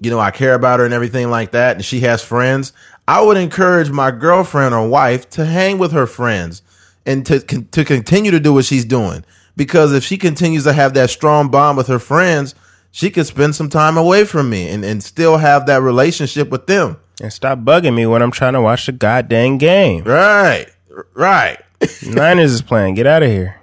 you 0.01 0.11
know, 0.11 0.21
I 0.21 0.31
care 0.31 0.55
about 0.55 0.79
her 0.79 0.85
and 0.85 0.95
everything 0.95 1.29
like 1.31 1.53
that 1.53 1.77
and 1.77 1.85
she 1.85 2.01
has 2.01 2.23
friends. 2.23 2.73
I 3.09 3.23
would 3.23 3.37
encourage 3.37 3.91
my 3.91 4.11
girlfriend 4.11 4.75
or 4.75 4.87
wife 4.87 5.29
to 5.31 5.45
hang 5.45 5.79
with 5.79 5.93
her 5.93 6.07
friends 6.07 6.63
and 7.07 7.25
to 7.27 7.41
to 7.41 7.85
continue 7.85 8.31
to 8.31 8.41
do 8.41 8.53
what 8.53 8.65
she's 8.65 8.85
doing 8.85 9.25
because 9.57 9.93
if 9.93 10.05
she 10.05 10.17
continues 10.19 10.65
to 10.65 10.73
have 10.73 10.95
that 10.95 11.11
strong 11.11 11.51
bond 11.51 11.77
with 11.77 11.89
her 11.89 11.99
friends, 11.99 12.55
she 12.91 13.11
could 13.11 13.27
spend 13.27 13.55
some 13.55 13.69
time 13.69 13.97
away 13.97 14.25
from 14.25 14.49
me 14.49 14.69
and, 14.69 14.85
and 14.85 15.03
still 15.03 15.37
have 15.39 15.67
that 15.67 15.83
relationship 15.83 16.49
with 16.49 16.67
them. 16.67 16.97
And 17.21 17.33
stop 17.33 17.59
bugging 17.61 17.95
me 17.95 18.07
when 18.07 18.23
I'm 18.23 18.31
trying 18.31 18.53
to 18.53 18.61
watch 18.61 18.87
the 18.87 18.93
goddamn 18.93 19.59
game. 19.59 20.05
Right. 20.05 20.67
Right. 21.15 21.59
Niners 22.07 22.53
is 22.53 22.63
playing. 22.63 22.95
Get 22.95 23.07
out 23.07 23.23
of 23.23 23.29
here. 23.31 23.57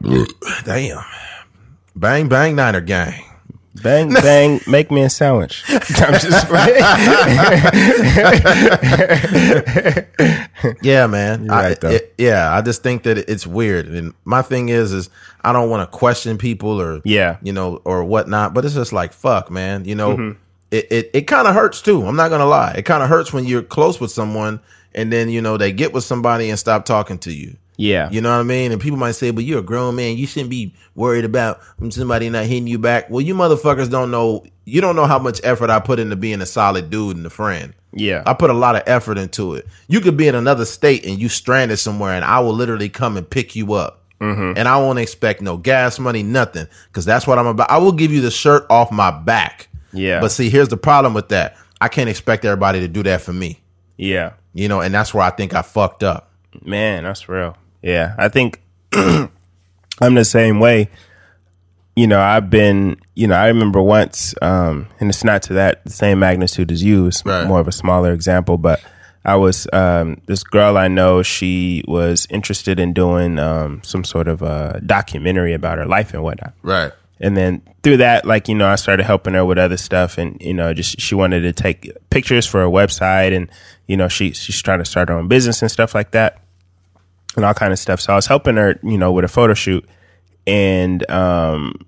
Damn. 0.66 1.04
Bang 1.96 2.28
bang 2.28 2.56
Niner 2.56 2.82
gang. 2.82 3.22
Bang 3.82 4.10
bang. 4.14 4.60
make 4.68 4.90
me 4.92 5.02
a 5.04 5.10
sandwich. 5.10 5.64
I'm 5.70 6.14
just 6.20 6.48
Yeah, 10.82 11.08
man. 11.08 11.50
I- 11.50 11.64
right, 11.70 11.80
though. 11.82 11.90
it- 11.90 12.14
yeah, 12.18 12.54
I 12.56 12.62
just 12.62 12.84
think 12.84 13.04
that 13.04 13.18
it's 13.18 13.46
weird. 13.46 13.88
And 13.88 14.14
my 14.24 14.42
thing 14.42 14.70
is, 14.70 14.94
is 14.94 15.10
I 15.44 15.54
don't 15.54 15.70
want 15.70 15.90
to 15.90 15.98
question 15.98 16.38
people 16.38 16.82
or 16.82 17.02
Yeah. 17.04 17.38
you 17.44 17.54
know, 17.54 17.82
or 17.86 18.04
whatnot. 18.04 18.54
But 18.54 18.66
it's 18.66 18.76
just 18.76 18.94
like 18.94 19.14
fuck, 19.14 19.52
man. 19.52 19.86
You 19.86 19.96
know, 19.96 20.16
Mm-hmm. 20.18 20.40
It 20.72 20.88
it, 20.92 21.10
it 21.14 21.22
kind 21.22 21.48
of 21.48 21.54
hurts 21.54 21.82
too. 21.82 22.06
I'm 22.06 22.16
not 22.16 22.30
gonna 22.30 22.46
lie. 22.46 22.74
It 22.78 22.84
kind 22.86 23.04
of 23.04 23.10
hurts 23.10 23.32
when 23.34 23.46
you're 23.46 23.64
close 23.64 24.00
with 24.00 24.12
someone 24.12 24.60
and 24.94 25.12
then 25.12 25.30
you 25.30 25.42
know 25.42 25.58
they 25.58 25.72
get 25.72 25.94
with 25.94 26.04
somebody 26.04 26.50
and 26.50 26.58
stop 26.60 26.86
talking 26.86 27.18
to 27.20 27.32
you. 27.34 27.58
yeah. 27.78 28.10
You 28.10 28.22
know 28.22 28.32
what 28.32 28.40
I 28.40 28.44
mean? 28.44 28.72
And 28.72 28.80
people 28.82 28.98
might 28.98 29.12
say, 29.14 29.32
but 29.32 29.44
you're 29.44 29.60
a 29.60 29.64
grown 29.64 29.96
man. 29.96 30.18
You 30.18 30.26
shouldn't 30.28 30.50
be 30.50 30.74
worried 30.96 31.26
about 31.26 31.60
somebody 31.90 32.30
not 32.30 32.46
hitting 32.46 32.68
you 32.68 32.80
back. 32.80 33.10
Well, 33.10 33.22
you 33.22 33.36
motherfuckers 33.36 33.90
don't 33.90 34.12
know. 34.12 34.46
You 34.64 34.82
don't 34.82 34.96
know 34.96 35.06
how 35.06 35.20
much 35.20 35.40
effort 35.44 35.70
I 35.70 35.80
put 35.80 36.00
into 36.00 36.16
being 36.16 36.42
a 36.42 36.46
solid 36.46 36.90
dude 36.90 37.18
and 37.18 37.26
a 37.26 37.30
friend. 37.30 37.74
Yeah. 37.94 38.24
I 38.26 38.34
put 38.34 38.50
a 38.50 38.54
lot 38.54 38.76
of 38.76 38.84
effort 38.88 39.18
into 39.18 39.54
it. 39.54 39.68
You 39.88 40.02
could 40.02 40.18
be 40.18 40.28
in 40.28 40.36
another 40.36 40.66
state 40.66 41.06
and 41.06 41.20
you 41.20 41.30
stranded 41.30 41.78
somewhere, 41.80 42.14
and 42.14 42.26
I 42.26 42.40
will 42.40 42.54
literally 42.54 42.90
come 42.90 43.16
and 43.18 43.30
pick 43.30 43.56
you 43.56 43.74
up. 43.74 44.02
Mm-hmm. 44.22 44.58
And 44.58 44.68
I 44.68 44.78
won't 44.78 44.98
expect 45.00 45.42
no 45.42 45.58
gas 45.58 46.00
money, 46.00 46.24
nothing, 46.24 46.68
because 46.88 47.06
that's 47.06 47.28
what 47.28 47.38
I'm 47.38 47.48
about. 47.48 47.70
I 47.70 47.78
will 47.78 47.92
give 47.92 48.12
you 48.12 48.22
the 48.22 48.32
shirt 48.32 48.66
off 48.70 48.92
my 48.92 49.12
back. 49.12 49.68
Yeah. 49.96 50.20
But 50.22 50.30
see, 50.32 50.50
here's 50.50 50.68
the 50.70 50.78
problem 50.78 51.14
with 51.14 51.30
that. 51.30 51.58
I 51.82 51.88
can't 51.88 52.10
expect 52.10 52.46
everybody 52.46 52.80
to 52.82 52.88
do 52.88 53.04
that 53.04 53.22
for 53.22 53.34
me. 53.34 53.60
yeah. 53.98 54.34
You 54.54 54.70
know, 54.70 54.80
and 54.80 54.94
that's 54.94 55.14
where 55.14 55.24
I 55.24 55.32
think 55.32 55.54
I 55.54 55.62
fucked 55.64 56.02
up. 56.02 56.32
Man, 56.64 57.04
that's 57.04 57.28
real. 57.28 57.58
Yeah, 57.82 58.16
I 58.18 58.30
think 58.30 58.62
I'm 58.94 59.30
the 60.14 60.24
same 60.26 60.60
way. 60.62 60.90
You 61.98 62.08
know, 62.08 62.20
I've 62.22 62.50
been, 62.50 62.98
you 63.16 63.28
know, 63.28 63.36
I 63.36 63.48
remember 63.48 63.82
once, 63.82 64.34
um, 64.42 64.88
and 65.00 65.10
it's 65.10 65.24
not 65.24 65.44
to 65.44 65.54
that 65.54 65.84
the 65.86 65.92
same 65.92 66.20
magnitude 66.20 66.72
as 66.72 66.84
you, 66.84 67.08
it's 67.08 67.26
Right. 67.26 67.48
more 67.48 67.60
of 67.62 67.68
a 67.68 67.72
smaller 67.72 68.12
example, 68.14 68.58
but 68.58 68.82
I 69.24 69.36
was, 69.38 69.68
um, 69.74 70.22
this 70.26 70.44
girl 70.44 70.78
I 70.78 70.88
know, 70.90 71.22
she 71.24 71.84
was 71.88 72.28
interested 72.30 72.80
in 72.80 72.94
doing, 72.94 73.40
um, 73.40 73.82
some 73.84 74.04
sort 74.04 74.28
of 74.28 74.42
a 74.42 74.82
documentary 74.86 75.54
about 75.54 75.78
her 75.78 75.86
life 75.86 76.14
and 76.14 76.22
whatnot. 76.24 76.54
Right. 76.62 76.92
And 77.20 77.36
then 77.38 77.62
through 77.84 77.98
that, 77.98 78.26
like, 78.26 78.48
you 78.50 78.56
know, 78.56 78.68
I 78.68 78.76
started 78.76 79.04
helping 79.06 79.34
her 79.36 79.46
with 79.46 79.58
other 79.58 79.78
stuff 79.78 80.18
and, 80.18 80.42
you 80.42 80.54
know, 80.54 80.74
just 80.74 81.00
she 81.00 81.16
wanted 81.16 81.42
to 81.42 81.54
take 81.54 81.92
pictures 82.10 82.46
for 82.46 82.62
her 82.62 82.68
website 82.68 83.36
and, 83.36 83.50
you 83.88 83.96
know, 83.96 84.08
she 84.08 84.32
she's 84.34 84.62
trying 84.62 84.80
to 84.80 84.86
start 84.86 85.10
her 85.10 85.16
own 85.16 85.28
business 85.28 85.62
and 85.62 85.72
stuff 85.72 85.96
like 85.96 86.12
that. 86.12 86.42
And 87.36 87.46
all 87.46 87.54
kind 87.54 87.74
of 87.74 87.80
stuff. 87.80 88.02
So 88.02 88.14
I 88.14 88.16
was 88.16 88.28
helping 88.28 88.58
her, 88.58 88.80
you 88.84 88.98
know, 88.98 89.12
with 89.12 89.26
a 89.26 89.30
photo 89.30 89.54
shoot 89.54 89.88
and 90.48 91.10
um 91.10 91.86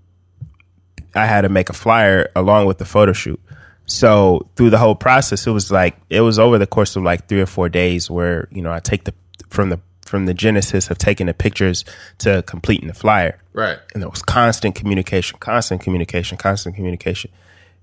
I 1.16 1.26
had 1.26 1.42
to 1.42 1.50
make 1.50 1.70
a 1.70 1.74
flyer 1.74 2.30
along 2.36 2.68
with 2.68 2.78
the 2.78 2.86
photo 2.86 3.13
shoot. 3.13 3.42
So 3.86 4.48
through 4.56 4.70
the 4.70 4.78
whole 4.78 4.96
process, 4.96 5.48
it 5.48 5.52
was 5.52 5.72
like 5.72 5.98
it 6.10 6.22
was 6.22 6.40
over 6.40 6.58
the 6.58 6.68
course 6.68 6.96
of 6.96 7.04
like 7.04 7.28
three 7.28 7.42
or 7.42 7.46
four 7.46 7.70
days 7.70 8.10
where, 8.10 8.48
you 8.52 8.62
know, 8.62 8.72
I 8.72 8.80
take 8.80 9.06
the 9.06 9.13
from 9.50 9.70
the 9.70 9.80
from 10.08 10.26
the 10.26 10.34
genesis 10.34 10.89
of 10.89 10.98
taking 10.98 11.28
the 11.28 11.34
pictures 11.34 11.84
to 12.20 12.41
completing 12.43 12.88
the 12.88 12.93
flyer 12.93 13.38
Right. 13.54 13.78
and 13.93 14.02
there 14.02 14.10
was 14.10 14.22
constant 14.22 14.76
communication, 14.76 15.38
constant 15.39 15.82
communication, 15.82 16.38
constant 16.38 16.76
communication, 16.76 17.30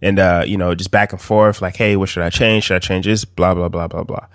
and 0.02 0.18
uh, 0.18 0.42
you 0.46 0.56
know, 0.56 0.74
just 0.74 0.90
back 0.90 1.12
and 1.12 1.20
forth. 1.20 1.62
Like, 1.62 1.76
hey, 1.76 1.96
what 1.96 2.08
should 2.08 2.22
I 2.22 2.30
change? 2.30 2.64
Should 2.64 2.76
I 2.76 2.78
change 2.80 3.06
this? 3.06 3.24
Blah 3.24 3.54
blah 3.54 3.68
blah 3.68 3.88
blah 3.88 4.04
blah. 4.04 4.26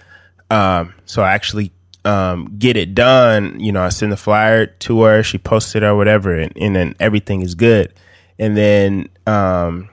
Um, 0.52 0.94
so 1.06 1.22
I 1.22 1.34
actually 1.34 1.72
um, 2.06 2.56
get 2.58 2.76
it 2.78 2.96
done. 2.96 3.60
You 3.60 3.72
know, 3.72 3.84
I 3.84 3.90
send 3.90 4.12
the 4.12 4.18
flyer 4.18 4.66
to 4.66 5.02
her. 5.04 5.22
She 5.24 5.38
posts 5.38 5.76
it 5.76 5.84
or 5.84 5.96
whatever, 5.96 6.34
and, 6.34 6.52
and 6.58 6.76
then 6.76 6.96
everything 7.00 7.42
is 7.42 7.56
good. 7.56 7.94
And 8.40 8.56
then 8.58 9.10
um, 9.28 9.90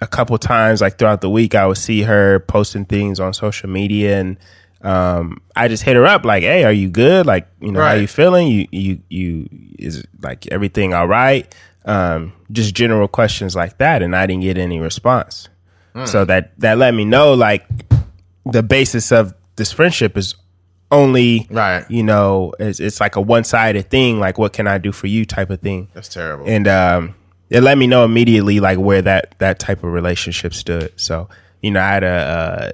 a 0.00 0.06
couple 0.06 0.36
times, 0.38 0.80
like 0.80 0.98
throughout 0.98 1.20
the 1.20 1.30
week, 1.30 1.54
I 1.54 1.66
would 1.66 1.76
see 1.76 2.02
her 2.02 2.40
posting 2.40 2.84
things 2.84 3.20
on 3.20 3.34
social 3.34 3.68
media, 3.68 4.18
and 4.20 4.36
um, 4.82 5.40
I 5.56 5.68
just 5.68 5.82
hit 5.82 5.96
her 5.96 6.06
up 6.06 6.24
like, 6.24 6.42
"Hey, 6.42 6.64
are 6.64 6.72
you 6.72 6.88
good? 6.88 7.26
Like, 7.26 7.48
you 7.60 7.72
know, 7.72 7.80
how 7.80 7.94
you 7.94 8.06
feeling? 8.06 8.48
You 8.48 8.66
you 8.70 9.02
you 9.08 9.48
is 9.78 10.04
like 10.22 10.46
everything 10.48 10.94
all 10.94 11.08
right?" 11.08 11.52
Um, 11.84 12.32
just 12.52 12.74
general 12.74 13.08
questions 13.08 13.56
like 13.56 13.78
that, 13.78 14.02
and 14.02 14.14
I 14.14 14.26
didn't 14.26 14.42
get 14.42 14.58
any 14.58 14.78
response. 14.78 15.48
So 16.04 16.24
that 16.26 16.52
that 16.60 16.78
let 16.78 16.94
me 16.94 17.04
know 17.04 17.34
like 17.34 17.66
the 18.46 18.62
basis 18.62 19.10
of 19.10 19.34
this 19.56 19.72
friendship 19.72 20.16
is 20.16 20.36
only 20.92 21.48
Right. 21.50 21.84
You 21.90 22.04
know, 22.04 22.54
it's, 22.60 22.78
it's 22.78 23.00
like 23.00 23.16
a 23.16 23.20
one 23.20 23.42
sided 23.42 23.90
thing. 23.90 24.20
Like, 24.20 24.38
what 24.38 24.52
can 24.52 24.68
I 24.68 24.78
do 24.78 24.92
for 24.92 25.08
you? 25.08 25.24
Type 25.26 25.50
of 25.50 25.60
thing 25.60 25.88
That's 25.94 26.08
terrible. 26.08 26.46
and 26.46 26.68
um, 26.68 27.14
it 27.50 27.62
let 27.62 27.76
me 27.78 27.88
know 27.88 28.04
immediately 28.04 28.60
like 28.60 28.78
where 28.78 29.02
that 29.02 29.34
that 29.38 29.58
type 29.58 29.78
of 29.82 29.92
relationship 29.92 30.54
stood. 30.54 30.92
So 30.94 31.28
you 31.62 31.72
know, 31.72 31.80
I 31.80 31.88
had 31.88 32.04
a. 32.04 32.08
uh, 32.08 32.72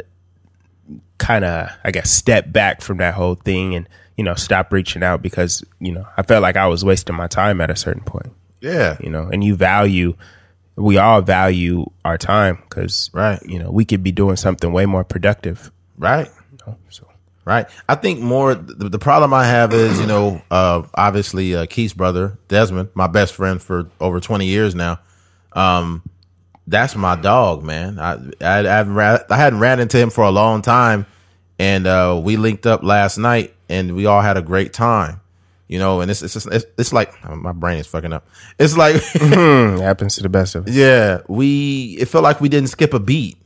kind 1.19 1.45
of 1.45 1.69
I 1.85 1.91
guess 1.91 2.11
step 2.11 2.53
back 2.53 2.81
from 2.83 2.99
that 2.99 3.15
whole 3.15 3.35
thing 3.37 3.75
and 3.75 3.89
you 4.17 4.25
know 4.25 4.35
stop 4.35 4.73
reaching 4.73 5.03
out 5.03 5.23
because 5.23 5.65
you 5.81 5.93
know 5.93 6.07
I 6.17 6.23
felt 6.23 6.43
like 6.43 6.57
I 6.57 6.67
was 6.67 6.85
wasting 6.85 7.17
my 7.17 7.27
time 7.29 7.61
at 7.61 7.71
a 7.71 7.77
certain 7.77 8.03
point. 8.05 8.33
yeah. 8.61 8.97
You 9.01 9.11
know, 9.11 9.29
and 9.33 9.43
you 9.45 9.55
value. 9.57 10.15
We 10.77 10.99
all 10.99 11.23
value 11.23 11.87
our 12.05 12.19
time 12.19 12.59
because, 12.69 13.09
Right. 13.13 13.41
You 13.45 13.61
know, 13.61 13.71
we 13.71 13.85
could 13.85 14.03
be 14.03 14.11
doing 14.11 14.35
something 14.35 14.73
way 14.73 14.87
more 14.87 15.05
productive. 15.05 15.71
Right. 15.97 16.29
You 16.51 16.59
know? 16.67 16.77
So 16.89 17.07
Right. 17.45 17.67
I 17.89 17.95
think 17.95 18.19
more 18.21 18.57
the, 18.57 18.89
the 18.89 18.99
problem 18.99 19.33
I 19.33 19.47
have 19.47 19.73
is, 19.73 20.01
you 20.01 20.07
know, 20.07 20.43
uh, 20.51 20.83
obviously 20.95 21.55
uh, 21.55 21.67
Keith's 21.67 21.93
brother, 21.95 22.39
Desmond, 22.49 22.89
my 22.95 23.07
best 23.07 23.35
friend 23.35 23.63
for 23.63 23.89
over 24.01 24.19
20 24.19 24.47
years 24.47 24.75
now. 24.75 24.99
Um, 25.53 26.03
that's 26.67 26.97
my 26.97 27.17
dog, 27.17 27.63
man. 27.63 27.99
I, 27.99 28.15
I, 28.41 28.59
I, 28.61 28.63
haven't 28.63 28.95
ra- 28.95 29.19
I 29.29 29.37
hadn't 29.37 29.61
ran 29.61 29.81
into 29.81 29.99
him 29.99 30.11
for 30.11 30.25
a 30.25 30.31
long 30.31 30.63
time. 30.63 31.07
And 31.59 31.87
uh, 31.87 32.21
we 32.23 32.37
linked 32.37 32.67
up 32.67 32.83
last 32.83 33.17
night 33.19 33.55
and 33.69 33.95
we 33.95 34.07
all 34.07 34.21
had 34.21 34.37
a 34.37 34.43
great 34.43 34.73
time, 34.73 35.21
you 35.69 35.79
know, 35.79 36.01
and 36.01 36.11
it's, 36.11 36.21
it's, 36.21 36.35
just, 36.35 36.49
it's, 36.49 36.65
it's 36.77 36.93
like, 36.93 37.15
oh, 37.25 37.37
my 37.37 37.53
brain 37.53 37.79
is 37.79 37.87
fucking 37.87 38.13
up. 38.13 38.27
It's 38.59 38.77
like, 38.77 38.97
hmm, 39.15 39.77
it 39.77 39.81
happens 39.81 40.17
to 40.17 40.23
the 40.23 40.29
best 40.29 40.57
of 40.57 40.67
us. 40.67 40.75
yeah, 40.75 41.21
we, 41.29 41.97
it 42.01 42.07
felt 42.07 42.25
like 42.25 42.41
we 42.41 42.49
didn't 42.49 42.71
skip 42.71 42.93
a 42.93 42.99
beat. 42.99 43.39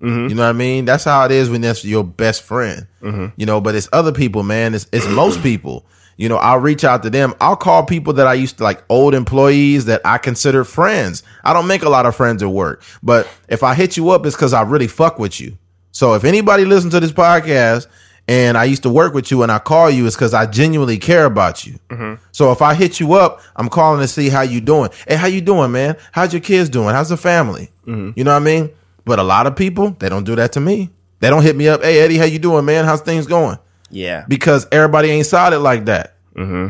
Mm-hmm. 0.00 0.28
You 0.28 0.34
know 0.34 0.42
what 0.42 0.50
I 0.50 0.52
mean? 0.52 0.84
That's 0.84 1.04
how 1.04 1.24
it 1.24 1.30
is 1.30 1.48
when 1.48 1.62
that's 1.62 1.84
your 1.84 2.04
best 2.04 2.42
friend. 2.42 2.86
Mm-hmm. 3.00 3.40
You 3.40 3.46
know, 3.46 3.62
but 3.62 3.74
it's 3.74 3.88
other 3.92 4.12
people, 4.12 4.42
man. 4.42 4.74
It's 4.74 4.86
it's 4.92 5.08
most 5.08 5.42
people. 5.42 5.86
You 6.16 6.28
know, 6.28 6.36
I'll 6.36 6.60
reach 6.60 6.84
out 6.84 7.02
to 7.02 7.10
them. 7.10 7.34
I'll 7.40 7.56
call 7.56 7.84
people 7.84 8.12
that 8.14 8.26
I 8.26 8.34
used 8.34 8.58
to 8.58 8.64
like 8.64 8.82
old 8.88 9.14
employees 9.14 9.86
that 9.86 10.00
I 10.04 10.18
consider 10.18 10.64
friends. 10.64 11.22
I 11.42 11.52
don't 11.52 11.66
make 11.66 11.82
a 11.82 11.88
lot 11.88 12.06
of 12.06 12.14
friends 12.14 12.42
at 12.42 12.48
work, 12.48 12.82
but 13.02 13.28
if 13.48 13.62
I 13.62 13.74
hit 13.74 13.96
you 13.96 14.10
up, 14.10 14.24
it's 14.24 14.36
because 14.36 14.52
I 14.52 14.62
really 14.62 14.86
fuck 14.88 15.18
with 15.18 15.40
you. 15.40 15.58
So 15.90 16.14
if 16.14 16.24
anybody 16.24 16.64
listens 16.64 16.92
to 16.92 17.00
this 17.00 17.12
podcast 17.12 17.86
and 18.26 18.56
I 18.56 18.64
used 18.64 18.82
to 18.84 18.90
work 18.90 19.14
with 19.14 19.30
you 19.30 19.42
and 19.42 19.52
I 19.52 19.58
call 19.58 19.90
you, 19.90 20.06
it's 20.06 20.16
because 20.16 20.34
I 20.34 20.46
genuinely 20.46 20.98
care 20.98 21.24
about 21.24 21.66
you. 21.66 21.78
Mm-hmm. 21.88 22.22
So 22.32 22.52
if 22.52 22.62
I 22.62 22.74
hit 22.74 22.98
you 22.98 23.14
up, 23.14 23.40
I'm 23.54 23.68
calling 23.68 24.00
to 24.00 24.08
see 24.08 24.28
how 24.28 24.42
you 24.42 24.60
doing. 24.60 24.90
Hey, 25.06 25.16
how 25.16 25.26
you 25.26 25.40
doing, 25.40 25.72
man? 25.72 25.96
How's 26.12 26.32
your 26.32 26.40
kids 26.40 26.68
doing? 26.68 26.94
How's 26.94 27.10
the 27.10 27.16
family? 27.16 27.70
Mm-hmm. 27.86 28.10
You 28.16 28.24
know 28.24 28.32
what 28.32 28.42
I 28.42 28.44
mean? 28.44 28.70
But 29.04 29.18
a 29.18 29.22
lot 29.22 29.46
of 29.46 29.54
people, 29.56 29.90
they 29.98 30.08
don't 30.08 30.24
do 30.24 30.34
that 30.36 30.52
to 30.52 30.60
me. 30.60 30.90
They 31.20 31.30
don't 31.30 31.42
hit 31.42 31.56
me 31.56 31.68
up. 31.68 31.82
Hey, 31.82 32.00
Eddie, 32.00 32.18
how 32.18 32.24
you 32.24 32.38
doing, 32.38 32.64
man? 32.64 32.84
How's 32.84 33.02
things 33.02 33.26
going? 33.26 33.58
Yeah. 33.94 34.24
Because 34.28 34.66
everybody 34.72 35.08
ain't 35.10 35.26
solid 35.26 35.60
like 35.60 35.86
that. 35.86 36.16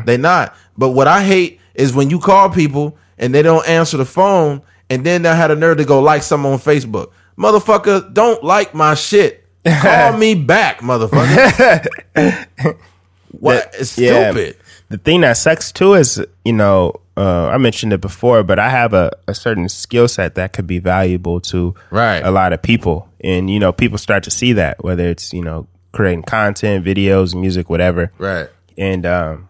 They 0.05 0.17
not. 0.17 0.55
But 0.77 0.91
what 0.91 1.07
I 1.07 1.23
hate 1.23 1.59
is 1.73 1.93
when 1.93 2.09
you 2.09 2.19
call 2.19 2.49
people 2.49 2.97
and 3.17 3.33
they 3.33 3.41
don't 3.41 3.67
answer 3.67 3.97
the 3.97 4.05
phone, 4.05 4.61
and 4.89 5.03
then 5.05 5.23
they 5.23 5.35
had 5.35 5.49
a 5.51 5.55
nerve 5.55 5.77
to 5.77 5.85
go 5.85 6.01
like 6.01 6.21
something 6.21 6.51
on 6.51 6.59
Facebook. 6.59 7.11
Motherfucker, 7.37 8.13
don't 8.13 8.43
like 8.43 8.75
my 8.75 8.93
shit. 8.93 9.43
Call 9.81 10.15
me 10.17 10.35
back, 10.35 10.81
motherfucker. 10.81 11.97
what? 13.31 13.73
It's 13.79 13.97
yeah. 13.97 14.31
stupid. 14.31 14.57
the 14.89 14.97
thing 14.99 15.21
that 15.21 15.33
sucks 15.37 15.71
too 15.71 15.95
is, 15.95 16.23
you 16.43 16.53
know, 16.53 16.93
uh, 17.17 17.47
I 17.47 17.57
mentioned 17.57 17.93
it 17.93 18.01
before, 18.01 18.43
but 18.43 18.59
I 18.59 18.69
have 18.69 18.93
a, 18.93 19.11
a 19.27 19.33
certain 19.33 19.67
skill 19.69 20.07
set 20.07 20.35
that 20.35 20.53
could 20.53 20.67
be 20.67 20.79
valuable 20.79 21.39
to 21.41 21.73
Right. 21.89 22.19
a 22.23 22.29
lot 22.31 22.53
of 22.53 22.61
people. 22.61 23.09
And, 23.21 23.49
you 23.49 23.59
know, 23.59 23.71
people 23.71 23.97
start 23.97 24.23
to 24.23 24.31
see 24.31 24.53
that, 24.53 24.83
whether 24.83 25.07
it's, 25.07 25.33
you 25.33 25.41
know, 25.41 25.67
creating 25.95 26.23
content, 26.23 26.85
videos, 26.85 27.33
music, 27.33 27.69
whatever. 27.69 28.11
Right. 28.19 28.49
And 28.77 29.05
um, 29.05 29.49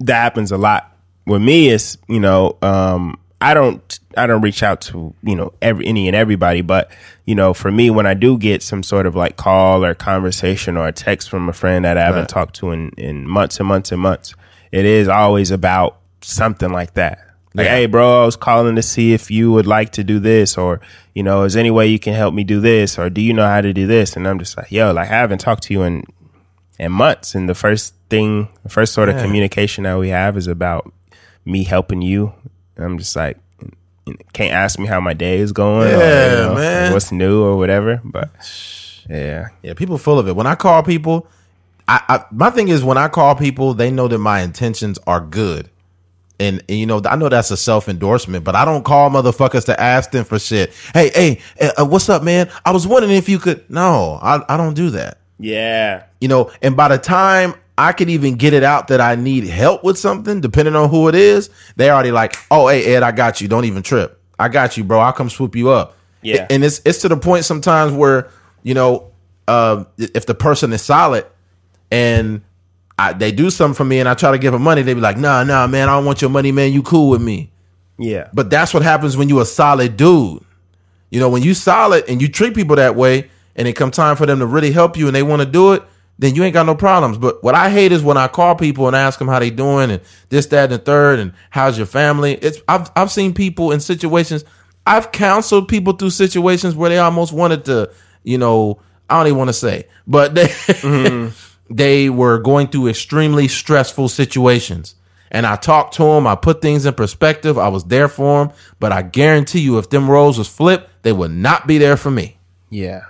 that 0.00 0.20
happens 0.22 0.50
a 0.50 0.56
lot. 0.56 0.90
With 1.26 1.42
me, 1.42 1.68
it's, 1.68 1.96
you 2.08 2.18
know, 2.20 2.56
um, 2.62 3.18
I 3.40 3.52
don't 3.54 3.98
I 4.16 4.26
don't 4.26 4.40
reach 4.40 4.62
out 4.62 4.80
to 4.82 5.14
you 5.22 5.36
know 5.36 5.52
every 5.60 5.86
any 5.86 6.06
and 6.08 6.16
everybody, 6.16 6.62
but 6.62 6.90
you 7.26 7.34
know 7.34 7.52
for 7.52 7.70
me 7.70 7.90
when 7.90 8.06
I 8.06 8.14
do 8.14 8.38
get 8.38 8.62
some 8.62 8.82
sort 8.82 9.04
of 9.06 9.14
like 9.14 9.36
call 9.36 9.84
or 9.84 9.94
conversation 9.94 10.78
or 10.78 10.86
a 10.86 10.92
text 10.92 11.28
from 11.28 11.48
a 11.48 11.52
friend 11.52 11.84
that 11.84 11.98
I 11.98 12.02
haven't 12.04 12.20
Right. 12.20 12.28
talked 12.28 12.56
to 12.56 12.70
in 12.70 12.90
in 12.96 13.28
months 13.28 13.58
and 13.58 13.68
months 13.68 13.92
and 13.92 14.00
months, 14.00 14.34
it 14.72 14.86
is 14.86 15.08
always 15.08 15.50
about 15.50 15.98
something 16.22 16.70
like 16.72 16.94
that. 16.94 17.18
Like, 17.56 17.66
Yeah. 17.66 17.76
hey, 17.76 17.86
bro, 17.86 18.22
I 18.22 18.24
was 18.26 18.36
calling 18.36 18.74
to 18.76 18.82
see 18.82 19.12
if 19.12 19.30
you 19.30 19.52
would 19.52 19.66
like 19.66 19.92
to 19.92 20.02
do 20.04 20.18
this, 20.18 20.58
or 20.58 20.80
you 21.14 21.22
know, 21.22 21.44
is 21.44 21.52
there 21.54 21.60
any 21.60 21.70
way 21.70 21.86
you 21.86 21.98
can 22.00 22.12
help 22.14 22.34
me 22.34 22.42
do 22.44 22.60
this, 22.60 22.98
or 22.98 23.08
do 23.10 23.20
you 23.20 23.32
know 23.32 23.46
how 23.46 23.60
to 23.60 23.72
do 23.72 23.86
this? 23.86 24.16
And 24.16 24.26
I'm 24.26 24.38
just 24.40 24.56
like, 24.56 24.72
yo, 24.72 24.92
like 24.92 25.08
I 25.08 25.12
haven't 25.14 25.38
talked 25.38 25.62
to 25.64 25.74
you 25.74 25.82
in 25.82 26.04
in 26.78 26.90
months, 26.90 27.34
and 27.36 27.48
the 27.48 27.54
first 27.54 27.94
thing, 28.10 28.48
the 28.64 28.68
first 28.68 28.92
sort 28.92 29.08
of 29.08 29.16
communication 29.22 29.84
that 29.84 29.96
we 29.98 30.08
have 30.08 30.36
is 30.36 30.48
about 30.48 30.92
me 31.44 31.62
helping 31.62 32.02
you. 32.02 32.32
And 32.76 32.84
I'm 32.84 32.98
just 32.98 33.14
like, 33.14 33.38
can't 34.32 34.52
ask 34.52 34.76
me 34.80 34.86
how 34.86 34.98
my 35.00 35.12
day 35.14 35.38
is 35.38 35.52
going, 35.52 35.86
or, 35.94 35.98
Yeah, 35.98 36.30
you 36.30 36.36
know, 36.48 36.54
man. 36.56 36.92
what's 36.92 37.12
new 37.12 37.44
or 37.44 37.56
whatever. 37.56 38.00
But 38.04 38.30
yeah, 39.08 39.48
Yeah, 39.62 39.74
people 39.74 39.96
full 39.98 40.18
of 40.18 40.26
it. 40.26 40.34
When 40.34 40.48
I 40.48 40.56
call 40.56 40.82
people, 40.82 41.28
I, 41.86 42.00
I 42.08 42.24
my 42.32 42.50
thing 42.50 42.66
is 42.68 42.82
when 42.82 42.98
I 42.98 43.06
call 43.06 43.36
people, 43.36 43.74
they 43.74 43.92
know 43.92 44.08
that 44.08 44.18
my 44.18 44.40
intentions 44.40 44.98
are 45.06 45.20
good. 45.20 45.70
And, 46.40 46.62
and, 46.68 46.78
you 46.78 46.86
know, 46.86 47.00
I 47.04 47.14
know 47.16 47.28
that's 47.28 47.50
a 47.52 47.56
self 47.56 47.88
endorsement, 47.88 48.44
but 48.44 48.54
I 48.56 48.64
don't 48.64 48.84
call 48.84 49.08
motherfuckers 49.10 49.66
to 49.66 49.80
ask 49.80 50.10
them 50.10 50.24
for 50.24 50.38
shit. 50.38 50.72
Hey, 50.92 51.10
hey, 51.58 51.70
uh, 51.78 51.84
what's 51.86 52.08
up, 52.08 52.22
man? 52.22 52.50
I 52.64 52.72
was 52.72 52.86
wondering 52.86 53.14
if 53.14 53.28
you 53.28 53.38
could. 53.38 53.68
No, 53.70 54.18
I, 54.20 54.42
I 54.48 54.56
don't 54.56 54.74
do 54.74 54.90
that. 54.90 55.18
yeah, 55.38 56.04
You 56.20 56.28
know, 56.28 56.50
and 56.60 56.76
by 56.76 56.88
the 56.88 56.98
time 56.98 57.54
I 57.78 57.92
could 57.92 58.10
even 58.10 58.34
get 58.34 58.52
it 58.52 58.62
out 58.64 58.88
that 58.88 59.00
I 59.00 59.14
need 59.14 59.44
help 59.44 59.84
with 59.84 59.98
something, 59.98 60.40
depending 60.40 60.74
on 60.76 60.88
who 60.90 61.08
it 61.08 61.14
is, 61.14 61.50
they 61.76 61.88
already 61.90 62.10
like, 62.10 62.36
oh, 62.50 62.68
hey, 62.68 62.94
Ed, 62.94 63.02
I 63.02 63.12
got 63.12 63.40
you. 63.40 63.46
Don't 63.48 63.64
even 63.64 63.82
trip. 63.82 64.20
I 64.38 64.48
got 64.48 64.76
you, 64.76 64.82
bro. 64.84 64.98
I'll 64.98 65.12
come 65.12 65.30
swoop 65.30 65.54
you 65.54 65.70
up. 65.70 65.96
Yeah. 66.22 66.46
And 66.50 66.64
it's 66.64 66.80
it's 66.84 66.98
to 67.02 67.08
the 67.08 67.16
point 67.16 67.44
sometimes 67.44 67.92
where, 67.92 68.28
you 68.62 68.74
know, 68.74 69.12
uh, 69.46 69.84
if 69.98 70.26
the 70.26 70.34
person 70.34 70.72
is 70.72 70.82
solid 70.82 71.26
and 71.90 72.42
I, 72.98 73.12
they 73.12 73.32
do 73.32 73.50
something 73.50 73.74
for 73.74 73.84
me 73.84 73.98
and 74.00 74.08
I 74.08 74.14
try 74.14 74.30
to 74.30 74.38
give 74.38 74.52
them 74.52 74.62
money, 74.62 74.82
they 74.82 74.94
be 74.94 75.00
like, 75.00 75.18
nah, 75.18 75.42
nah, 75.44 75.66
man, 75.66 75.88
I 75.88 75.96
don't 75.96 76.04
want 76.04 76.20
your 76.20 76.30
money, 76.30 76.52
man. 76.52 76.72
You 76.72 76.82
cool 76.82 77.10
with 77.10 77.22
me. 77.22 77.50
yeah, 77.98 78.28
But 78.32 78.50
that's 78.50 78.72
what 78.72 78.82
happens 78.82 79.16
when 79.16 79.28
you 79.28 79.40
a 79.40 79.46
solid 79.46 79.96
dude. 79.96 80.44
You 81.10 81.20
know, 81.20 81.28
when 81.28 81.42
you 81.42 81.54
solid 81.54 82.04
and 82.08 82.20
you 82.20 82.28
treat 82.28 82.54
people 82.54 82.76
that 82.76 82.96
way, 82.96 83.30
and 83.56 83.68
it 83.68 83.74
come 83.74 83.90
time 83.90 84.16
for 84.16 84.26
them 84.26 84.40
to 84.40 84.46
really 84.46 84.72
help 84.72 84.96
you, 84.96 85.06
and 85.06 85.14
they 85.14 85.22
want 85.22 85.40
to 85.40 85.46
do 85.46 85.72
it, 85.74 85.82
then 86.18 86.34
you 86.34 86.44
ain't 86.44 86.54
got 86.54 86.66
no 86.66 86.74
problems. 86.74 87.18
But 87.18 87.42
what 87.42 87.54
I 87.54 87.70
hate 87.70 87.92
is 87.92 88.02
when 88.02 88.16
I 88.16 88.28
call 88.28 88.54
people 88.54 88.86
and 88.86 88.96
ask 88.96 89.18
them 89.18 89.28
how 89.28 89.38
they 89.38 89.50
doing, 89.50 89.90
and 89.90 90.00
this, 90.28 90.46
that, 90.46 90.64
and 90.64 90.72
the 90.72 90.78
third, 90.78 91.18
and 91.18 91.32
how's 91.50 91.76
your 91.76 91.86
family. 91.86 92.34
It's 92.34 92.60
I've 92.68 92.90
I've 92.96 93.10
seen 93.10 93.34
people 93.34 93.72
in 93.72 93.80
situations. 93.80 94.44
I've 94.86 95.12
counseled 95.12 95.68
people 95.68 95.94
through 95.94 96.10
situations 96.10 96.74
where 96.74 96.90
they 96.90 96.98
almost 96.98 97.32
wanted 97.32 97.64
to, 97.66 97.90
you 98.22 98.38
know, 98.38 98.80
I 99.08 99.18
don't 99.18 99.28
even 99.28 99.38
want 99.38 99.48
to 99.48 99.54
say, 99.54 99.86
but 100.06 100.34
they 100.34 100.44
mm-hmm. 100.46 101.28
They 101.74 102.08
were 102.08 102.38
going 102.38 102.68
through 102.68 102.86
extremely 102.86 103.48
stressful 103.48 104.08
situations. 104.08 104.94
And 105.32 105.44
I 105.44 105.56
talked 105.56 105.94
to 105.94 106.04
them. 106.04 106.24
I 106.28 106.36
put 106.36 106.62
things 106.62 106.86
in 106.86 106.94
perspective. 106.94 107.58
I 107.58 107.66
was 107.66 107.82
there 107.84 108.06
for 108.06 108.44
them. 108.44 108.54
But 108.78 108.92
I 108.92 109.02
guarantee 109.02 109.58
you, 109.58 109.78
if 109.78 109.90
them 109.90 110.08
roles 110.08 110.38
was 110.38 110.46
flipped, 110.48 110.88
they 111.02 111.12
would 111.12 111.32
not 111.32 111.66
be 111.66 111.78
there 111.78 111.96
for 111.96 112.12
me. 112.12 112.38
yeah, 112.70 113.00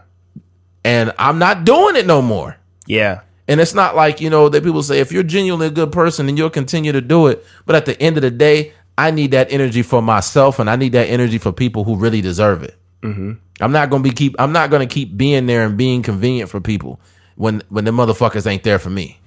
And 0.83 1.13
I'm 1.19 1.39
not 1.39 1.65
doing 1.67 1.97
it 1.97 2.07
no 2.07 2.23
more. 2.23 2.57
yeah, 2.87 3.21
And 3.49 3.61
it's 3.61 3.75
not 3.75 3.95
like, 3.95 4.23
you 4.23 4.31
know, 4.31 4.49
that 4.49 4.65
people 4.65 4.83
say, 4.83 5.01
if 5.01 5.13
you're 5.13 5.23
genuinely 5.23 5.67
a 5.67 5.71
good 5.71 5.93
person, 5.93 6.25
then 6.25 6.39
you'll 6.39 6.49
continue 6.49 6.93
to 6.93 7.03
do 7.03 7.27
it. 7.27 7.45
But 7.67 7.77
at 7.77 7.85
the 7.85 8.01
end 8.01 8.17
of 8.17 8.23
the 8.23 8.31
day, 8.31 8.73
I 8.97 9.11
need 9.11 9.33
that 9.33 9.53
energy 9.53 9.83
for 9.83 10.01
myself 10.01 10.59
and 10.59 10.71
I 10.71 10.77
need 10.77 10.93
that 10.93 11.11
energy 11.11 11.37
for 11.37 11.53
people 11.53 11.85
who 11.85 11.97
really 11.97 12.23
deserve 12.23 12.63
it. 12.63 12.77
Mm-hmm. 13.03 13.33
I'm 13.61 13.73
not 13.73 13.91
going 13.91 14.03
to 14.03 14.09
be 14.09 14.15
keep, 14.15 14.35
I'm 14.39 14.53
not 14.53 14.71
going 14.71 14.87
to 14.87 14.93
keep 14.93 15.15
being 15.15 15.45
there 15.45 15.67
and 15.67 15.77
being 15.77 16.03
convenient 16.03 16.49
for 16.49 16.61
people 16.63 16.99
when, 17.37 17.63
when 17.69 17.85
the 17.85 17.91
motherfuckers 17.91 18.47
ain't 18.47 18.63
there 18.63 18.79
for 18.79 18.91
me. 18.91 19.19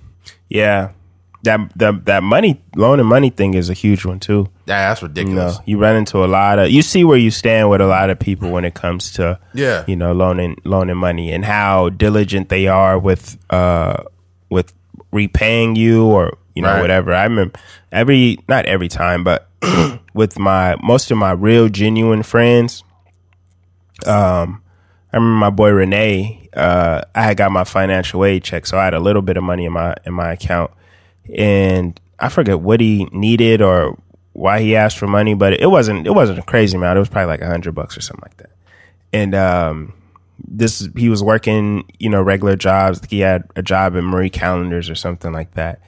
yeah. 0.50 0.92
That 1.44 1.60
that 1.78 2.06
that 2.06 2.24
money 2.24 2.60
loan 2.76 3.00
and 3.00 3.08
money 3.08 3.30
thing 3.30 3.54
is 3.54 3.70
a 3.70 3.74
huge 3.74 4.04
one 4.06 4.20
too. 4.20 4.50
Yeah, 4.66 4.90
that's 4.90 5.02
You 5.04 5.08
know, 5.08 5.14
ridiculous. 5.14 5.60
you 5.68 5.78
run 5.78 5.96
into 5.96 6.24
a 6.24 6.26
lot 6.26 6.58
of 6.58 6.72
you 6.72 6.82
see 6.82 7.04
where 7.04 7.16
you 7.18 7.30
stand 7.30 7.70
with 7.70 7.80
a 7.80 7.86
lot 7.86 8.10
of 8.10 8.18
people 8.20 8.50
when 8.52 8.66
it 8.66 8.74
comes 8.74 9.14
to 9.14 9.40
Yeah. 9.54 9.84
you 9.88 9.96
know 9.96 10.14
loaning 10.14 10.58
loaning 10.66 10.98
money 10.98 11.32
and 11.32 11.46
how 11.46 11.90
diligent 11.90 12.50
they 12.50 12.68
are 12.68 12.98
with 12.98 13.38
uh 13.52 13.98
with 14.50 14.74
repaying 15.12 15.76
you 15.76 16.06
or 16.08 16.36
you 16.56 16.64
know 16.64 16.74
Right. 16.74 16.82
whatever. 16.82 17.14
I 17.14 17.24
remember 17.26 17.58
every 17.92 18.40
not 18.50 18.66
every 18.66 18.88
time, 18.90 19.24
but 19.24 19.48
with 20.16 20.40
my 20.40 20.76
most 20.82 21.12
of 21.12 21.18
my 21.20 21.32
real 21.32 21.70
genuine 21.70 22.24
friends. 22.24 22.84
Um, 24.08 24.62
I 25.12 25.18
remember 25.18 25.38
my 25.38 25.50
boy 25.50 25.72
Renee. 25.72 26.50
Uh, 26.54 27.02
I 27.16 27.24
had 27.24 27.38
got 27.38 27.52
my 27.52 27.64
financial 27.64 28.26
aid 28.26 28.44
check, 28.44 28.66
so 28.66 28.78
I 28.78 28.86
had 28.86 28.94
a 28.94 29.00
little 29.00 29.22
bit 29.22 29.38
of 29.38 29.44
money 29.44 29.66
in 29.66 29.74
my 29.74 29.96
in 30.06 30.14
my 30.14 30.34
account, 30.34 30.72
and 31.36 32.00
I 32.20 32.30
forget 32.30 32.60
what 32.60 32.80
he 32.80 33.06
needed 33.12 33.62
or 33.62 33.98
why 34.34 34.62
he 34.62 34.76
asked 34.76 34.98
for 34.98 35.08
money, 35.08 35.34
but 35.34 35.54
it 35.60 35.68
wasn't 35.68 36.06
it 36.06 36.14
wasn't 36.14 36.40
a 36.40 36.44
crazy 36.44 36.78
amount. 36.78 36.98
It 36.98 37.00
was 37.00 37.10
probably 37.10 37.28
like 37.28 37.42
a 37.42 37.48
hundred 37.48 37.74
bucks 37.74 37.98
or 37.98 38.02
something 38.02 38.24
like 38.24 38.38
that. 38.38 38.52
And 39.14 39.34
um, 39.34 39.94
this 40.46 40.88
he 40.96 41.10
was 41.10 41.24
working, 41.24 41.90
you 42.00 42.10
know, 42.10 42.22
regular 42.22 42.56
jobs. 42.56 43.02
He 43.10 43.20
had 43.20 43.50
a 43.56 43.62
job 43.62 43.96
at 43.96 44.04
Marie 44.04 44.30
Callender's 44.30 44.90
or 44.90 44.96
something 44.96 45.32
like 45.32 45.54
that. 45.54 45.82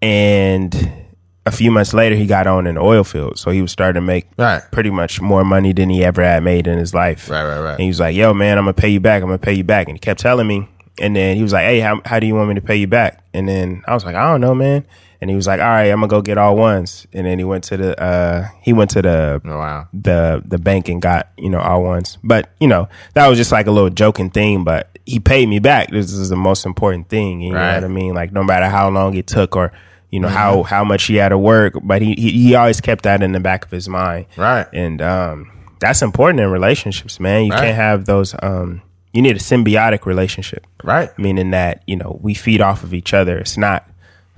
And 0.00 1.05
a 1.46 1.50
few 1.52 1.70
months 1.70 1.94
later, 1.94 2.14
he 2.16 2.26
got 2.26 2.46
on 2.46 2.66
in 2.66 2.74
the 2.74 2.80
oil 2.82 3.04
field, 3.04 3.38
so 3.38 3.50
he 3.50 3.62
was 3.62 3.70
starting 3.72 4.00
to 4.02 4.06
make 4.06 4.26
Right. 4.36 4.62
pretty 4.72 4.90
much 4.90 5.20
more 5.20 5.44
money 5.44 5.72
than 5.72 5.88
he 5.90 6.04
ever 6.04 6.22
had 6.22 6.42
made 6.42 6.66
in 6.66 6.78
his 6.78 6.92
life. 6.92 7.30
Right, 7.30 7.44
right, 7.44 7.60
right. 7.60 7.70
And 7.72 7.80
he 7.82 7.88
was 7.88 8.00
like, 8.00 8.14
"Yo, 8.16 8.34
man, 8.34 8.58
I'm 8.58 8.64
gonna 8.64 8.72
pay 8.74 8.88
you 8.90 9.00
back. 9.00 9.22
I'm 9.22 9.28
gonna 9.28 9.38
pay 9.38 9.54
you 9.54 9.64
back." 9.64 9.88
And 9.88 9.96
he 9.96 10.00
kept 10.00 10.20
telling 10.20 10.46
me. 10.46 10.68
And 10.98 11.14
then 11.14 11.36
he 11.36 11.42
was 11.42 11.52
like, 11.52 11.64
"Hey, 11.64 11.80
how 11.80 12.00
how 12.04 12.18
do 12.20 12.26
you 12.26 12.34
want 12.34 12.48
me 12.48 12.54
to 12.56 12.60
pay 12.62 12.76
you 12.76 12.86
back?" 12.86 13.20
And 13.34 13.48
then 13.48 13.82
I 13.86 13.94
was 13.94 14.04
like, 14.04 14.14
"I 14.16 14.30
don't 14.30 14.40
know, 14.40 14.54
man." 14.54 14.84
And 15.20 15.30
he 15.30 15.36
was 15.36 15.46
like, 15.46 15.60
"All 15.60 15.66
right, 15.66 15.84
I'm 15.90 15.96
gonna 16.00 16.08
go 16.08 16.20
get 16.22 16.38
all 16.38 16.56
ones." 16.56 17.06
And 17.12 17.26
then 17.26 17.38
he 17.38 17.44
went 17.44 17.64
to 17.64 17.76
the 17.76 18.02
uh 18.02 18.46
he 18.62 18.72
went 18.72 18.90
to 18.90 19.02
the 19.02 19.40
Oh, 19.44 19.58
wow. 19.58 19.88
the 19.92 20.42
the 20.44 20.58
bank 20.58 20.88
and 20.88 21.00
got 21.02 21.28
you 21.36 21.50
know 21.50 21.58
all 21.60 21.82
ones. 21.82 22.16
But 22.24 22.48
you 22.60 22.66
know 22.68 22.88
that 23.14 23.26
was 23.28 23.36
just 23.38 23.52
like 23.52 23.66
a 23.66 23.70
little 23.70 23.90
joking 23.90 24.30
thing. 24.30 24.64
But 24.64 24.88
he 25.04 25.20
paid 25.20 25.48
me 25.50 25.58
back. 25.58 25.90
This 25.90 26.12
is 26.12 26.30
the 26.30 26.36
most 26.36 26.64
important 26.66 27.08
thing. 27.10 27.40
You 27.42 27.52
know 27.52 27.58
Right. 27.60 27.74
what 27.74 27.84
I 27.84 27.88
mean? 27.88 28.14
Like 28.14 28.32
no 28.32 28.42
matter 28.42 28.66
how 28.68 28.88
long 28.88 29.14
it 29.16 29.26
took 29.26 29.54
or 29.54 29.72
you 30.10 30.20
know 30.20 30.28
how 30.28 30.62
how 30.62 30.84
much 30.84 31.04
he 31.04 31.16
had 31.16 31.30
to 31.30 31.38
work, 31.38 31.74
but 31.82 32.00
he, 32.02 32.14
he 32.14 32.30
he 32.30 32.54
always 32.54 32.80
kept 32.80 33.02
that 33.04 33.22
in 33.22 33.32
the 33.32 33.40
back 33.40 33.64
of 33.64 33.70
his 33.70 33.88
mind. 33.88 34.26
Right. 34.36 34.66
And 34.72 35.02
um, 35.02 35.50
that's 35.80 36.00
important 36.02 36.40
in 36.40 36.50
relationships, 36.50 37.18
man. 37.20 37.44
You 37.44 37.50
Right. 37.52 37.60
can't 37.60 37.76
have 37.76 38.06
those. 38.06 38.34
Um, 38.42 38.82
you 39.12 39.22
need 39.22 39.36
a 39.36 39.40
symbiotic 39.40 40.04
relationship, 40.06 40.66
Right. 40.84 41.10
meaning 41.18 41.50
that 41.52 41.82
you 41.86 41.96
know 41.96 42.18
we 42.22 42.34
feed 42.34 42.60
off 42.60 42.82
of 42.84 42.92
each 42.94 43.12
other. 43.14 43.38
It's 43.38 43.56
not 43.56 43.88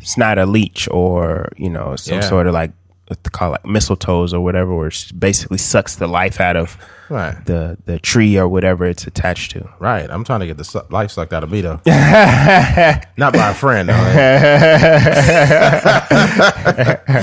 it's 0.00 0.16
not 0.16 0.38
a 0.38 0.46
leech 0.46 0.88
or 0.90 1.48
you 1.56 1.68
know 1.70 1.96
some 1.96 2.16
Yeah. 2.16 2.20
sort 2.20 2.46
of 2.46 2.54
like 2.54 2.70
what 3.08 3.22
they 3.24 3.30
call 3.30 3.54
it 3.54 3.62
mistletoes 3.64 4.32
or 4.32 4.40
whatever, 4.40 4.74
where 4.74 4.88
it 4.88 5.12
basically 5.18 5.58
sucks 5.58 5.96
the 5.96 6.06
life 6.06 6.40
out 6.40 6.56
of 6.56 6.76
Right. 7.10 7.42
the 7.46 7.78
the 7.86 7.98
tree 7.98 8.36
or 8.36 8.46
whatever 8.46 8.84
it's 8.84 9.06
attached 9.06 9.52
to. 9.52 9.66
Right. 9.78 10.08
I'm 10.10 10.24
trying 10.24 10.40
to 10.40 10.46
get 10.46 10.58
the 10.58 10.64
su- 10.64 10.82
life 10.90 11.10
sucked 11.10 11.32
out 11.32 11.42
of 11.42 11.50
me 11.50 11.62
though. 11.62 11.80
Not 13.16 13.32
by 13.32 13.50
a 13.50 13.54
friend 13.54 13.88
though. 13.88 13.94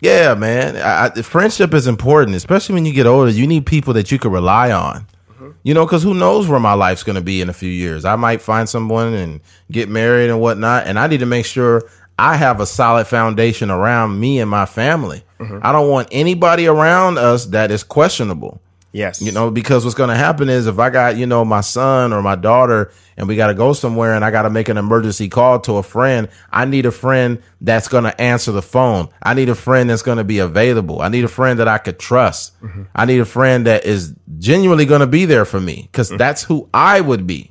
yeah, 0.00 0.34
man. 0.34 0.76
I, 0.76 1.06
I, 1.06 1.10
friendship 1.22 1.74
is 1.74 1.86
important, 1.86 2.36
especially 2.36 2.74
when 2.74 2.84
you 2.86 2.92
get 2.92 3.06
older. 3.06 3.30
You 3.30 3.46
need 3.46 3.64
people 3.66 3.94
that 3.94 4.10
you 4.12 4.18
can 4.18 4.30
rely 4.30 4.70
on. 4.72 5.06
Mm-hmm. 5.30 5.50
You 5.62 5.74
know, 5.74 5.84
because 5.86 6.02
who 6.02 6.14
knows 6.14 6.48
where 6.48 6.60
my 6.60 6.74
life's 6.74 7.02
going 7.02 7.16
to 7.16 7.22
be 7.22 7.40
in 7.40 7.48
a 7.48 7.52
few 7.54 7.70
years? 7.70 8.04
I 8.04 8.16
might 8.16 8.42
find 8.42 8.68
someone 8.68 9.14
and 9.14 9.40
get 9.70 9.88
married 9.88 10.28
and 10.30 10.40
whatnot, 10.40 10.86
and 10.86 10.98
I 10.98 11.06
need 11.06 11.20
to 11.20 11.26
make 11.26 11.46
sure 11.46 11.82
I 12.22 12.36
have 12.36 12.60
a 12.60 12.66
solid 12.66 13.08
foundation 13.08 13.68
around 13.68 14.20
me 14.20 14.38
and 14.38 14.48
my 14.48 14.64
family. 14.64 15.24
Mm-hmm. 15.40 15.58
I 15.60 15.72
don't 15.72 15.90
want 15.90 16.06
anybody 16.12 16.68
around 16.68 17.18
us 17.18 17.46
that 17.46 17.72
is 17.72 17.82
questionable. 17.82 18.60
Yes, 18.92 19.22
You 19.22 19.32
know, 19.32 19.50
because 19.50 19.84
what's 19.84 19.94
going 19.94 20.10
to 20.10 20.14
happen 20.14 20.50
is 20.50 20.66
if 20.66 20.78
I 20.78 20.90
got, 20.90 21.16
you 21.16 21.24
know, 21.24 21.46
my 21.46 21.62
son 21.62 22.12
or 22.12 22.20
my 22.20 22.36
daughter 22.36 22.92
and 23.16 23.26
we 23.26 23.36
got 23.36 23.46
to 23.46 23.54
go 23.54 23.72
somewhere 23.72 24.14
and 24.14 24.22
I 24.22 24.30
got 24.30 24.42
to 24.42 24.50
make 24.50 24.68
an 24.68 24.76
emergency 24.76 25.30
call 25.30 25.60
to 25.60 25.78
a 25.78 25.82
friend, 25.82 26.28
I 26.52 26.66
need 26.66 26.84
a 26.84 26.92
friend 26.92 27.42
that's 27.62 27.88
going 27.88 28.04
to 28.04 28.20
answer 28.20 28.52
the 28.52 28.60
phone. 28.60 29.08
I 29.22 29.32
need 29.32 29.48
a 29.48 29.54
friend 29.54 29.88
that's 29.88 30.02
going 30.02 30.18
to 30.18 30.24
be 30.24 30.40
available. 30.40 31.00
I 31.00 31.08
need 31.08 31.24
a 31.24 31.28
friend 31.28 31.58
that 31.58 31.68
I 31.68 31.78
could 31.78 31.98
trust. 31.98 32.60
Mm-hmm. 32.60 32.82
I 32.94 33.06
need 33.06 33.20
a 33.20 33.24
friend 33.24 33.66
that 33.66 33.86
is 33.86 34.14
genuinely 34.38 34.84
going 34.84 35.00
to 35.00 35.06
be 35.06 35.24
there 35.24 35.46
for 35.46 35.58
me 35.58 35.88
because 35.90 36.08
mm-hmm. 36.08 36.18
that's 36.18 36.42
who 36.42 36.68
I 36.74 37.00
would 37.00 37.26
be. 37.26 37.50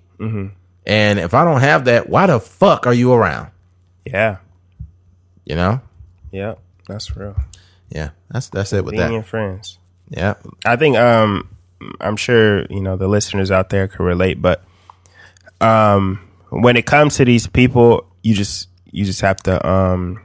And 0.86 1.20
if 1.20 1.34
I 1.34 1.44
don't 1.44 1.62
have 1.62 1.86
that, 1.86 2.08
why 2.08 2.28
the 2.28 2.40
fuck 2.40 2.86
are 2.86 2.94
you 2.94 3.12
around? 3.12 3.50
yeah, 4.06 4.38
You 5.46 5.56
know? 5.56 5.82
Yeah, 6.32 6.56
that's 6.88 7.16
real. 7.18 7.36
Yeah, 7.90 8.12
that's 8.30 8.50
that's 8.50 8.72
it 8.74 8.86
with 8.86 8.92
Being 8.94 9.02
that. 9.02 9.10
Being 9.10 9.24
friends. 9.24 9.78
Yeah, 10.10 10.36
I 10.66 10.76
think 10.76 10.98
um 10.98 11.50
I'm 12.00 12.16
sure 12.18 12.66
you 12.68 12.82
know 12.82 12.96
the 12.96 13.08
listeners 13.08 13.52
out 13.52 13.70
there 13.70 13.88
can 13.88 14.06
relate, 14.06 14.42
but 14.42 14.64
um 15.60 16.20
when 16.50 16.76
it 16.78 16.86
comes 16.86 17.16
to 17.18 17.26
these 17.26 17.48
people, 17.48 18.06
you 18.24 18.34
just 18.34 18.68
you 18.92 19.06
just 19.06 19.22
have 19.22 19.38
to 19.44 19.68
um 19.68 20.22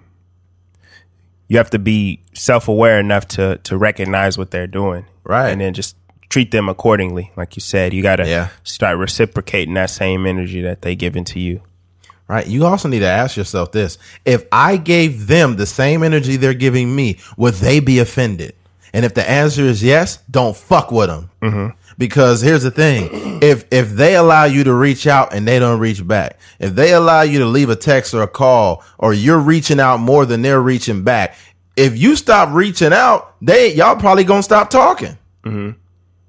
you 1.48 1.56
have 1.58 1.70
to 1.70 1.78
be 1.78 2.20
self 2.34 2.68
aware 2.68 2.98
enough 2.98 3.26
to 3.28 3.56
to 3.64 3.76
recognize 3.76 4.36
what 4.36 4.50
they're 4.50 4.66
doing, 4.66 5.06
Right. 5.24 5.50
and 5.50 5.60
then 5.60 5.72
just 5.74 5.96
treat 6.28 6.50
them 6.50 6.68
accordingly. 6.68 7.30
Like 7.36 7.56
you 7.56 7.60
said, 7.60 7.92
you 7.94 8.02
got 8.02 8.16
to 8.16 8.28
Yeah. 8.28 8.48
start 8.64 8.98
reciprocating 8.98 9.74
that 9.74 9.90
same 9.90 10.26
energy 10.26 10.60
that 10.62 10.82
they 10.82 10.96
give 10.96 11.16
into 11.16 11.38
you. 11.38 11.62
Right. 12.28 12.46
You 12.46 12.66
also 12.66 12.88
need 12.88 13.00
to 13.00 13.06
ask 13.06 13.36
yourself 13.36 13.72
this: 13.72 13.98
If 14.24 14.44
I 14.50 14.76
gave 14.76 15.26
them 15.26 15.56
the 15.56 15.66
same 15.66 16.02
energy 16.02 16.36
they're 16.36 16.54
giving 16.54 16.94
me, 16.94 17.18
would 17.36 17.54
they 17.54 17.80
be 17.80 17.98
offended? 17.98 18.54
And 18.92 19.04
if 19.04 19.14
the 19.14 19.28
answer 19.28 19.62
is 19.62 19.82
yes, 19.82 20.18
don't 20.30 20.56
fuck 20.56 20.90
with 20.90 21.08
them. 21.08 21.30
Mm-hmm. 21.42 21.76
Because 21.98 22.40
here's 22.40 22.62
the 22.62 22.70
thing: 22.70 23.08
if 23.42 23.64
if 23.70 23.90
they 23.90 24.16
allow 24.16 24.44
you 24.44 24.64
to 24.64 24.74
reach 24.74 25.06
out 25.06 25.34
and 25.34 25.46
they 25.46 25.58
don't 25.58 25.80
reach 25.80 26.06
back, 26.06 26.38
if 26.58 26.74
they 26.74 26.92
allow 26.92 27.22
you 27.22 27.38
to 27.40 27.46
leave 27.46 27.70
a 27.70 27.76
text 27.76 28.14
or 28.14 28.22
a 28.22 28.28
call, 28.28 28.82
or 28.98 29.12
you're 29.12 29.38
reaching 29.38 29.80
out 29.80 30.00
more 30.00 30.26
than 30.26 30.42
they're 30.42 30.60
reaching 30.60 31.04
back, 31.04 31.36
if 31.76 31.96
you 31.96 32.16
stop 32.16 32.52
reaching 32.52 32.92
out, 32.92 33.34
they 33.40 33.74
y'all 33.74 33.96
probably 33.96 34.24
gonna 34.24 34.42
stop 34.42 34.70
talking. 34.70 35.16
Mm-hmm. 35.44 35.78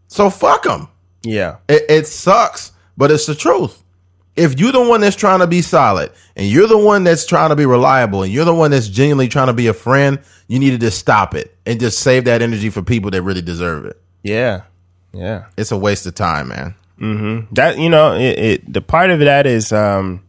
So 0.08 0.30
fuck 0.30 0.64
them. 0.64 0.88
Yeah, 1.24 1.58
It, 1.68 1.84
it 1.90 2.08
sucks, 2.08 2.72
but 2.96 3.12
it's 3.12 3.26
the 3.26 3.36
truth. 3.36 3.84
If 4.38 4.60
you're 4.60 4.72
the 4.72 4.88
one 4.88 5.02
that's 5.02 5.16
trying 5.16 5.40
to 5.40 5.48
be 5.48 5.62
solid 5.62 6.12
and 6.36 6.48
you're 6.48 6.68
the 6.68 6.78
one 6.78 7.04
that's 7.04 7.26
trying 7.26 7.50
to 7.50 7.56
be 7.56 7.66
reliable 7.66 8.24
and 8.24 8.32
you're 8.32 8.46
the 8.46 8.54
one 8.54 8.72
that's 8.72 8.88
genuinely 8.88 9.28
trying 9.28 9.48
to 9.48 9.54
be 9.54 9.68
a 9.68 9.74
friend, 9.74 10.20
you 10.48 10.60
need 10.60 10.70
to 10.72 10.78
just 10.78 11.00
stop 11.00 11.34
it 11.36 11.56
and 11.66 11.80
just 11.80 12.00
save 12.00 12.26
that 12.26 12.42
energy 12.42 12.70
for 12.70 12.82
people 12.84 13.12
that 13.12 13.22
really 13.24 13.42
deserve 13.42 13.86
it. 13.86 14.00
yeah, 14.24 14.62
yeah. 15.14 15.46
It's 15.58 15.72
a 15.72 15.78
waste 15.78 16.06
of 16.06 16.14
time, 16.16 16.50
man. 16.50 16.76
Mm-hmm. 17.00 17.54
That 17.56 17.78
you 17.80 17.90
know 17.90 18.14
it, 18.16 18.40
it 18.40 18.74
the 18.74 18.82
part 18.82 19.10
of 19.10 19.20
that 19.20 19.46
is 19.46 19.72
um 19.72 20.24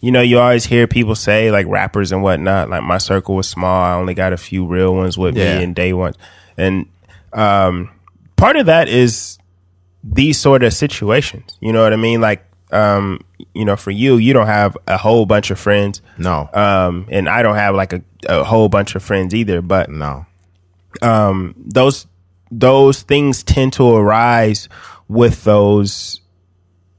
you 0.00 0.10
know 0.12 0.20
you 0.20 0.38
always 0.38 0.64
hear 0.64 0.86
people 0.86 1.14
say 1.14 1.50
like 1.52 1.66
rappers 1.68 2.10
and 2.12 2.22
whatnot 2.24 2.68
like 2.70 2.82
my 2.82 2.98
circle 2.98 3.36
was 3.36 3.48
small 3.48 3.82
i 3.82 3.94
only 3.94 4.14
got 4.14 4.32
a 4.32 4.36
few 4.36 4.66
real 4.66 4.94
ones 4.96 5.16
with 5.18 5.36
Yeah. 5.36 5.58
me 5.58 5.64
and 5.64 5.74
day 5.76 5.92
ones 5.92 6.16
and 6.56 6.86
um 7.32 7.90
part 8.36 8.56
of 8.56 8.66
that 8.66 8.88
is 8.88 9.38
these 10.02 10.38
sort 10.40 10.62
of 10.64 10.72
situations 10.72 11.56
you 11.60 11.72
know 11.72 11.82
what 11.84 11.92
i 11.92 11.96
mean 11.96 12.20
like 12.20 12.44
um 12.70 13.20
you 13.54 13.64
know 13.64 13.76
for 13.76 13.90
you 13.90 14.16
you 14.16 14.32
don't 14.32 14.46
have 14.46 14.76
a 14.86 14.98
whole 14.98 15.24
bunch 15.24 15.50
of 15.50 15.58
friends 15.58 16.02
No, 16.18 16.48
um 16.52 17.06
and 17.10 17.28
i 17.28 17.42
don't 17.42 17.54
have 17.56 17.74
like 17.74 17.92
a, 17.94 18.02
a 18.28 18.44
whole 18.44 18.68
bunch 18.68 18.94
of 18.94 19.02
friends 19.02 19.34
either 19.34 19.62
but 19.62 19.90
no. 19.90 20.26
Um, 21.02 21.54
those 21.56 22.06
those 22.50 23.02
things 23.02 23.42
tend 23.42 23.72
to 23.74 23.88
arise 23.94 24.68
with 25.08 25.44
those 25.44 26.20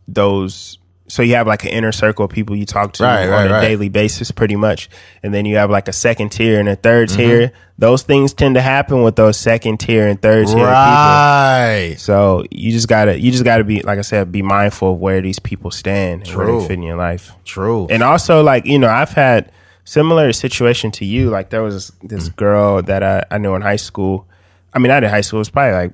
those 0.07 0.78
so 1.09 1.21
you 1.21 1.35
have 1.35 1.47
like 1.47 1.63
an 1.65 1.71
inner 1.71 1.91
circle 1.91 2.23
of 2.25 2.31
people 2.31 2.55
you 2.55 2.65
talk 2.65 2.93
to 2.93 3.03
Right, 3.03 3.23
on 3.25 3.29
right, 3.29 3.47
a 3.47 3.53
right. 3.55 3.61
daily 3.61 3.89
basis 3.89 4.31
pretty 4.31 4.55
much. 4.55 4.89
And 5.23 5.33
then 5.33 5.45
you 5.45 5.57
have 5.57 5.69
like 5.69 5.87
a 5.89 5.93
second 5.93 6.29
tier 6.29 6.59
and 6.59 6.69
a 6.69 6.77
3rd 6.77 7.07
Mm-hmm. 7.07 7.17
tier. 7.17 7.51
Those 7.77 8.03
things 8.03 8.33
tend 8.33 8.55
to 8.55 8.61
happen 8.61 9.01
with 9.03 9.15
those 9.15 9.35
second 9.37 9.79
tier 9.79 10.07
and 10.07 10.21
third 10.21 10.45
tier 10.47 10.55
people. 10.55 10.65
Right. 10.65 11.95
so 11.97 12.43
you 12.51 12.71
just 12.71 12.87
gotta 12.87 13.19
you 13.19 13.31
just 13.31 13.43
gotta 13.43 13.63
be 13.63 13.81
like 13.81 13.97
i 13.97 14.01
said 14.01 14.31
be 14.31 14.41
mindful 14.41 14.93
of 14.93 14.99
where 14.99 15.21
these 15.21 15.39
people 15.39 15.71
stand 15.71 16.27
and 16.27 16.35
where 16.37 16.47
they 16.47 16.61
fit 16.67 16.73
in 16.73 16.83
your 16.83 16.97
life. 16.97 17.31
True. 17.45 17.87
and 17.89 18.03
also 18.03 18.43
like 18.43 18.65
you 18.65 18.77
know 18.79 18.89
i've 18.89 19.11
had 19.11 19.51
similar 19.85 20.31
situation 20.33 20.91
to 20.91 21.05
you. 21.05 21.31
Like 21.31 21.49
there 21.49 21.63
was 21.63 21.91
this 22.03 22.29
girl 22.29 22.83
that 22.83 23.01
I, 23.01 23.25
I 23.31 23.37
knew 23.39 23.55
in 23.55 23.63
high 23.63 23.77
school. 23.77 24.27
I 24.71 24.77
mean 24.77 24.89
not 24.89 25.03
in 25.03 25.09
high 25.09 25.21
school. 25.21 25.37
It 25.39 25.41
was 25.41 25.49
probably 25.49 25.73
like 25.73 25.93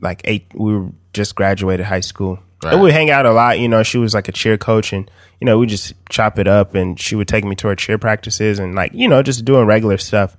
like 0.00 0.20
eight 0.24 0.46
we 0.54 0.74
were 0.76 0.88
just 1.12 1.34
graduated 1.34 1.84
high 1.84 2.00
school 2.00 2.38
Right. 2.62 2.72
and 2.72 2.82
we 2.82 2.90
hang 2.90 3.10
out 3.10 3.26
a 3.26 3.32
lot 3.32 3.60
you 3.60 3.68
know 3.68 3.82
she 3.82 3.98
was 3.98 4.14
like 4.14 4.28
a 4.28 4.32
cheer 4.32 4.56
coach 4.56 4.92
and 4.92 5.10
you 5.40 5.44
know 5.44 5.58
we 5.58 5.66
just 5.66 5.92
chop 6.08 6.38
it 6.38 6.48
up 6.48 6.74
and 6.74 6.98
she 6.98 7.14
would 7.14 7.28
take 7.28 7.44
me 7.44 7.54
to 7.56 7.68
her 7.68 7.76
cheer 7.76 7.98
practices 7.98 8.58
and 8.58 8.74
like 8.74 8.92
you 8.94 9.08
know 9.08 9.22
just 9.22 9.44
doing 9.44 9.66
regular 9.66 9.98
stuff 9.98 10.36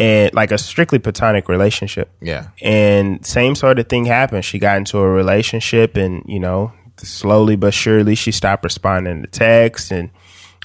and 0.00 0.32
like 0.32 0.50
a 0.50 0.58
strictly 0.58 0.98
platonic 0.98 1.48
relationship 1.48 2.10
yeah. 2.22 2.48
and 2.62 3.24
same 3.24 3.54
sort 3.54 3.78
of 3.78 3.88
thing 3.88 4.06
happened. 4.06 4.44
She 4.44 4.58
got 4.58 4.78
into 4.78 4.98
a 4.98 5.08
relationship, 5.08 5.96
and 5.96 6.24
you 6.26 6.40
know, 6.40 6.72
slowly 6.96 7.54
but 7.54 7.74
surely, 7.74 8.14
she 8.14 8.32
stopped 8.32 8.64
responding 8.64 9.22
to 9.22 9.28
texts, 9.28 9.90
and 9.90 10.10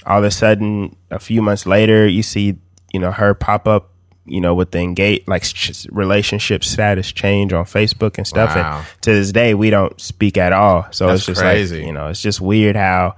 all 0.06 0.18
of 0.18 0.24
a 0.24 0.30
sudden, 0.30 0.96
a 1.10 1.18
few 1.18 1.42
months 1.42 1.66
later, 1.66 2.08
you 2.08 2.22
see, 2.22 2.56
you 2.92 3.00
know, 3.00 3.12
her 3.12 3.34
pop 3.34 3.68
up, 3.68 3.90
you 4.26 4.40
know, 4.40 4.54
with 4.54 4.70
the 4.72 4.78
engage 4.80 5.22
like 5.26 5.44
sh- 5.44 5.86
relationship 5.90 6.64
status 6.64 7.12
change 7.12 7.52
on 7.52 7.64
Facebook 7.64 8.18
and 8.18 8.26
stuff. 8.26 8.54
Wow. 8.54 8.78
And 8.78 9.02
to 9.02 9.12
this 9.12 9.32
day, 9.32 9.54
we 9.54 9.70
don't 9.70 9.98
speak 10.00 10.36
at 10.36 10.52
all. 10.52 10.86
So 10.90 11.06
That's 11.06 11.20
it's 11.20 11.26
just 11.26 11.40
crazy. 11.40 11.78
like 11.78 11.86
you 11.86 11.92
know, 11.92 12.08
it's 12.08 12.20
just 12.20 12.40
weird 12.40 12.76
how 12.76 13.16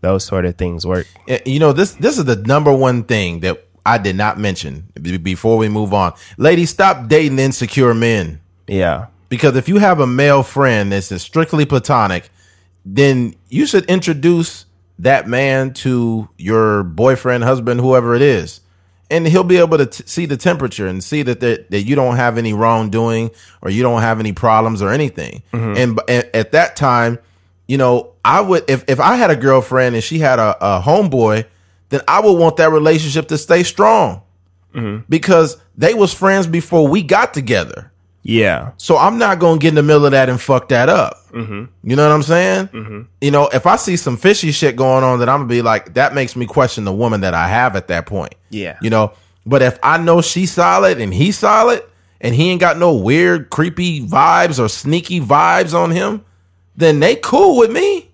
those 0.00 0.24
sort 0.24 0.44
of 0.44 0.56
things 0.56 0.86
work. 0.86 1.06
You 1.44 1.58
know 1.60 1.72
this. 1.72 1.92
This 1.92 2.18
is 2.18 2.24
the 2.24 2.36
number 2.36 2.72
one 2.72 3.04
thing 3.04 3.40
that 3.40 3.64
I 3.84 3.98
did 3.98 4.16
not 4.16 4.38
mention 4.38 4.88
before 5.22 5.56
we 5.58 5.68
move 5.68 5.92
on. 5.94 6.12
Ladies, 6.36 6.70
stop 6.70 7.08
dating 7.08 7.38
insecure 7.38 7.94
men. 7.94 8.40
Yeah, 8.66 9.06
Because 9.30 9.56
if 9.56 9.66
you 9.68 9.78
have 9.78 9.98
a 9.98 10.06
male 10.06 10.42
friend 10.42 10.92
that's 10.92 11.08
strictly 11.22 11.64
platonic, 11.64 12.30
then 12.84 13.34
you 13.48 13.64
should 13.66 13.86
introduce 13.86 14.66
that 14.98 15.26
man 15.26 15.72
to 15.72 16.28
your 16.36 16.82
boyfriend, 16.82 17.44
husband, 17.44 17.80
whoever 17.80 18.14
it 18.14 18.20
is. 18.22 18.60
And 19.10 19.26
he'll 19.26 19.44
be 19.44 19.56
able 19.56 19.78
to 19.78 19.86
t- 19.86 20.04
see 20.06 20.26
the 20.26 20.36
temperature 20.36 20.86
and 20.86 21.02
see 21.02 21.22
that, 21.22 21.40
that 21.40 21.70
that 21.70 21.82
you 21.82 21.94
don't 21.96 22.16
have 22.16 22.36
any 22.36 22.52
wrongdoing 22.52 23.30
or 23.62 23.70
you 23.70 23.82
don't 23.82 24.02
have 24.02 24.20
any 24.20 24.32
problems 24.32 24.82
or 24.82 24.90
anything. 24.90 25.42
Mm-hmm. 25.52 25.76
And, 25.78 25.96
b- 25.96 26.02
and 26.08 26.30
at 26.34 26.52
that 26.52 26.76
time, 26.76 27.18
you 27.66 27.78
know, 27.78 28.12
I 28.24 28.40
would 28.40 28.68
if 28.68 28.84
if 28.86 29.00
I 29.00 29.16
had 29.16 29.30
a 29.30 29.36
girlfriend 29.36 29.94
and 29.94 30.04
she 30.04 30.18
had 30.18 30.38
a, 30.38 30.56
a 30.60 30.82
homeboy, 30.82 31.46
then 31.88 32.00
I 32.06 32.20
would 32.20 32.38
want 32.38 32.58
that 32.58 32.70
relationship 32.70 33.28
to 33.28 33.38
stay 33.38 33.62
strong 33.62 34.22
mm-hmm. 34.74 35.04
because 35.08 35.56
they 35.76 35.94
was 35.94 36.12
friends 36.12 36.46
before 36.46 36.86
we 36.86 37.02
got 37.02 37.34
together. 37.34 37.90
Yeah, 38.22 38.72
So 38.76 38.96
I'm 38.96 39.18
not 39.18 39.38
gonna 39.38 39.58
get 39.58 39.68
in 39.68 39.74
the 39.74 39.82
middle 39.82 40.04
of 40.04 40.12
that 40.12 40.28
and 40.28 40.40
fuck 40.40 40.68
that 40.68 40.88
up. 40.88 41.16
Mm-hmm. 41.30 41.64
You 41.88 41.96
know 41.96 42.06
what 42.08 42.14
I'm 42.14 42.22
saying? 42.22 42.68
Mm-hmm. 42.68 43.02
You 43.20 43.30
know, 43.30 43.48
if 43.52 43.66
I 43.66 43.76
see 43.76 43.96
some 43.96 44.16
fishy 44.16 44.52
shit 44.52 44.76
going 44.76 45.04
on, 45.04 45.18
then 45.18 45.28
I'm 45.28 45.38
gonna 45.40 45.48
be 45.48 45.62
like, 45.62 45.94
that 45.94 46.14
makes 46.14 46.36
me 46.36 46.46
question 46.46 46.84
the 46.84 46.92
woman 46.92 47.22
that 47.22 47.34
I 47.34 47.48
have 47.48 47.76
at 47.76 47.88
that 47.88 48.06
point. 48.06 48.34
Yeah. 48.50 48.76
You 48.82 48.90
know, 48.90 49.12
but 49.46 49.62
if 49.62 49.78
I 49.82 49.98
know 49.98 50.20
she's 50.20 50.52
solid 50.52 51.00
and 51.00 51.12
he's 51.14 51.38
solid 51.38 51.82
and 52.20 52.34
he 52.34 52.50
ain't 52.50 52.60
got 52.60 52.76
no 52.76 52.94
weird, 52.94 53.50
creepy 53.50 54.06
vibes 54.06 54.62
or 54.62 54.68
sneaky 54.68 55.20
vibes 55.20 55.72
on 55.72 55.90
him, 55.90 56.24
then 56.76 57.00
they 57.00 57.16
cool 57.16 57.56
with 57.56 57.70
me. 57.70 58.10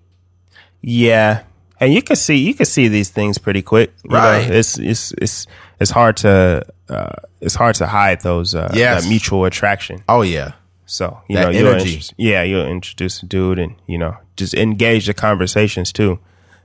Yeah, 0.81 1.43
and 1.79 1.93
you 1.93 2.01
can 2.01 2.15
see 2.15 2.37
you 2.37 2.53
can 2.53 2.65
see 2.65 2.87
these 2.87 3.09
things 3.09 3.37
pretty 3.37 3.61
quick. 3.61 3.91
you 4.03 4.11
know? 4.11 4.17
Right. 4.17 4.49
It's 4.49 4.77
it's 4.77 5.13
it's 5.17 5.47
it's 5.79 5.91
hard 5.91 6.17
to 6.17 6.65
uh, 6.89 7.11
it's 7.41 7.55
hard 7.55 7.75
to 7.75 7.87
hide 7.87 8.21
those 8.21 8.53
uh, 8.55 8.71
Yes. 8.73 9.03
that 9.03 9.09
mutual 9.09 9.45
attraction. 9.45 10.03
Oh 10.07 10.21
yeah. 10.21 10.53
So 10.85 11.19
you 11.27 11.35
That 11.35 11.51
know, 11.53 11.59
you'll 11.73 12.01
yeah, 12.17 12.43
you'll 12.43 12.67
introduce 12.67 13.23
a 13.23 13.25
dude, 13.25 13.57
and 13.59 13.75
you 13.87 13.97
know, 13.97 14.15
just 14.37 14.53
engage 14.53 15.07
the 15.07 15.13
conversations 15.13 15.91
too. 15.91 16.19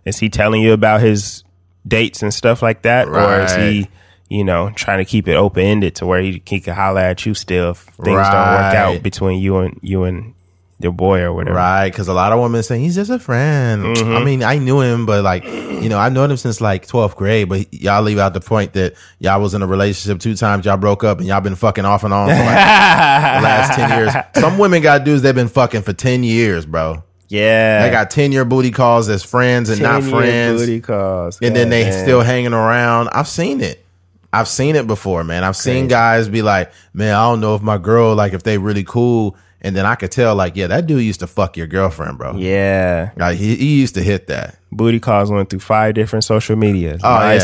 Is 0.05 0.19
he 0.19 0.29
telling 0.29 0.61
you 0.63 0.73
about 0.73 1.01
his 1.01 1.43
dates 1.89 2.23
and 2.23 2.33
stuff 2.33 2.61
like 2.63 2.83
that, 2.83 3.09
or 3.09 3.41
is 3.41 3.55
he, 3.55 3.89
you 4.29 4.45
know, 4.45 4.71
trying 4.75 4.99
to 4.99 5.05
keep 5.07 5.27
it 5.27 5.35
open 5.37 5.63
ended 5.65 5.95
to 5.97 6.07
where 6.07 6.21
he, 6.21 6.43
he 6.47 6.61
can 6.61 6.75
holler 6.75 7.01
at 7.01 7.25
you 7.25 7.33
still 7.35 7.71
if 7.71 7.79
things 7.79 8.07
don't 8.07 8.15
work 8.17 8.75
out 8.75 9.03
between 9.03 9.41
you 9.41 9.57
and 9.59 9.79
you 9.83 10.05
and 10.05 10.35
your 10.81 10.93
boy 10.93 11.21
or 11.21 11.33
whatever? 11.33 11.57
Right, 11.57 11.91
because 11.91 12.09
a 12.09 12.13
lot 12.13 12.33
of 12.33 12.41
women 12.41 12.63
say 12.63 12.79
he's 12.79 12.95
just 12.95 13.11
a 13.11 13.19
friend. 13.19 13.83
Mm-hmm. 13.85 14.17
I 14.17 14.25
mean, 14.25 14.43
I 14.43 14.59
knew 14.59 14.81
him, 14.81 15.07
but 15.07 15.23
like, 15.23 15.45
you 15.45 15.89
know, 15.89 15.99
I've 15.99 16.13
known 16.13 16.31
him 16.31 16.37
since 16.37 16.61
like 16.61 16.87
12th 16.87 17.17
grade. 17.17 17.49
But 17.49 17.73
y'all 17.73 18.03
leave 18.03 18.19
out 18.19 18.35
the 18.35 18.41
point 18.41 18.73
that 18.75 18.95
y'all 19.19 19.41
was 19.41 19.55
in 19.55 19.63
a 19.63 19.67
relationship 19.67 20.21
two 20.21 20.35
times, 20.35 20.65
y'all 20.65 20.77
broke 20.77 21.05
up, 21.05 21.19
and 21.19 21.27
y'all 21.27 21.41
been 21.41 21.55
fucking 21.55 21.85
off 21.85 22.05
and 22.05 22.13
on 22.15 22.29
for 22.29 22.35
like 22.35 22.45
the 22.47 22.53
last 22.55 23.75
10 23.77 23.99
years. 23.99 24.13
Some 24.37 24.59
women 24.59 24.83
got 24.83 25.05
dudes 25.05 25.23
they've 25.23 25.35
been 25.35 25.49
fucking 25.49 25.83
for 25.83 25.93
10 25.93 26.25
years, 26.25 26.65
bro. 26.67 27.03
Yeah, 27.29 27.85
They 27.87 27.93
got 27.93 28.11
10 28.11 28.33
year 28.33 28.45
booty 28.45 28.73
calls 28.73 29.09
as 29.09 29.23
friends 29.23 29.69
and 29.71 29.81
not 29.81 30.03
friends. 30.03 30.63
Booty 30.63 30.81
calls. 30.81 31.39
and 31.41 31.55
then 31.55 31.69
they 31.71 31.85
Goddamn. 31.85 32.03
still 32.05 32.21
hanging 32.23 32.53
around. 32.53 33.09
I've 33.13 33.29
seen 33.29 33.61
it. 33.61 33.85
I've 34.33 34.49
seen 34.49 34.75
it 34.77 34.87
before, 34.89 35.23
man. 35.25 35.45
I've 35.45 35.57
seen 35.57 35.87
guys 35.89 36.29
be 36.29 36.43
like, 36.43 36.73
man, 36.93 37.15
I 37.15 37.23
don't 37.31 37.41
know 37.41 37.55
if 37.55 37.63
my 37.63 37.79
girl, 37.79 38.15
like, 38.17 38.33
if 38.33 38.43
they 38.43 38.59
really 38.59 38.85
cool. 38.85 39.37
And 39.63 39.77
then 39.77 39.85
I 39.85 39.95
could 39.95 40.11
tell, 40.11 40.35
like, 40.35 40.57
yeah, 40.57 40.69
that 40.69 40.87
dude 40.87 41.03
used 41.03 41.21
to 41.21 41.27
fuck 41.27 41.57
your 41.57 41.67
girlfriend, 41.67 42.17
bro. 42.17 42.35
Yeah, 42.37 43.11
Like, 43.17 43.37
he, 43.37 43.57
he 43.57 43.79
used 43.81 43.95
to 43.97 44.03
hit 44.03 44.27
that. 44.29 44.57
booty 44.73 44.99
calls 45.01 45.31
went 45.31 45.51
through 45.51 45.59
five 45.61 45.95
different 45.95 46.25
social 46.25 46.57
medias: 46.57 47.01
Oh, 47.05 47.09
yeah. 47.19 47.39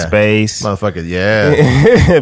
Motherfucker, 0.62 1.05
yeah. 1.07 1.53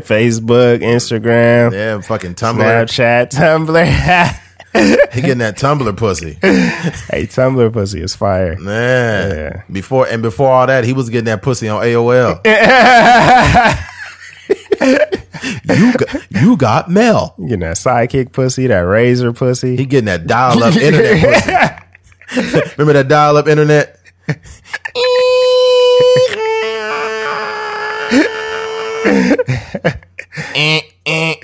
Facebook, 0.00 0.80
Instagram, 0.80 1.72
yeah, 1.72 2.00
fucking 2.00 2.34
Tumblr. 2.34 2.56
Snapchat, 2.58 3.30
Tumblr. 3.30 4.40
He 4.74 5.20
getting 5.20 5.38
that 5.38 5.56
Tumblr 5.56 5.96
pussy. 5.96 6.32
hey, 6.42 7.28
Tumblr 7.28 7.72
pussy 7.72 8.02
is 8.02 8.16
fire. 8.16 8.58
Man. 8.58 9.30
Yeah. 9.30 9.62
Before 9.70 10.04
and 10.08 10.20
before 10.20 10.50
all 10.50 10.66
that, 10.66 10.82
he 10.82 10.92
was 10.92 11.08
getting 11.10 11.26
that 11.26 11.42
pussy 11.42 11.68
on 11.68 11.80
AOL. 11.84 12.40
You 15.42 15.92
got, 15.96 16.30
you 16.30 16.56
got 16.56 16.90
mail. 16.90 17.34
You 17.38 17.44
getting 17.48 17.60
that 17.60 17.76
sidekick 17.76 18.32
pussy, 18.32 18.66
that 18.68 18.80
razor 18.80 19.32
pussy. 19.32 19.76
He 19.76 19.86
getting 19.86 20.06
that 20.06 20.26
dial 20.26 20.62
up 20.62 20.76
internet. 20.76 21.80
pussy. 22.30 22.70
Remember 22.78 22.92
that 22.94 23.08
dial 23.08 23.36
up 23.36 23.48
internet? 23.48 24.00
Eh. 30.54 30.80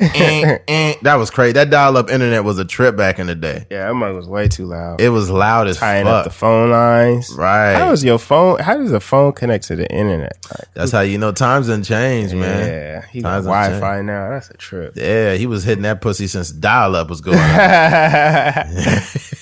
That 1.02 1.16
was 1.18 1.30
crazy. 1.30 1.52
That 1.52 1.70
dial 1.70 1.96
up 1.96 2.10
internet 2.10 2.44
was 2.44 2.58
a 2.58 2.64
trip 2.64 2.96
back 2.96 3.18
in 3.18 3.26
the 3.26 3.34
day. 3.34 3.66
yeah, 3.70 3.88
that 3.88 3.94
mug 3.94 4.14
was 4.14 4.26
way 4.26 4.48
too 4.48 4.66
loud. 4.66 5.00
It 5.00 5.10
was 5.10 5.30
loud 5.30 5.68
as 5.68 5.78
Tying 5.78 6.06
up 6.06 6.24
the 6.24 6.30
phone 6.30 6.70
lines. 6.70 7.32
Right. 7.36 7.74
How 7.74 7.90
does 7.90 8.04
your 8.04 8.18
phone? 8.18 8.58
How 8.60 8.76
does 8.76 8.92
a 8.92 9.00
phone 9.00 9.32
connect 9.32 9.64
to 9.68 9.76
the 9.76 9.90
internet? 9.90 10.36
Like, 10.50 10.74
That's 10.74 10.92
how 10.92 11.00
you 11.00 11.18
know 11.18 11.32
times 11.32 11.66
didn't 11.66 11.84
change, 11.84 12.32
man. 12.32 12.68
yeah, 12.68 13.06
he 13.06 13.20
got 13.22 13.30
Times 13.30 13.44
done 13.46 13.54
Wi-Fi 13.54 14.02
now. 14.02 14.30
That's 14.30 14.50
a 14.50 14.56
trip. 14.56 14.94
Yeah, 14.96 15.34
he 15.34 15.46
was 15.46 15.64
hitting 15.64 15.82
that 15.82 16.00
pussy 16.00 16.26
since 16.26 16.50
dial 16.50 16.96
up 16.96 17.08
was 17.10 17.20
going 17.20 17.38
on. 17.38 17.44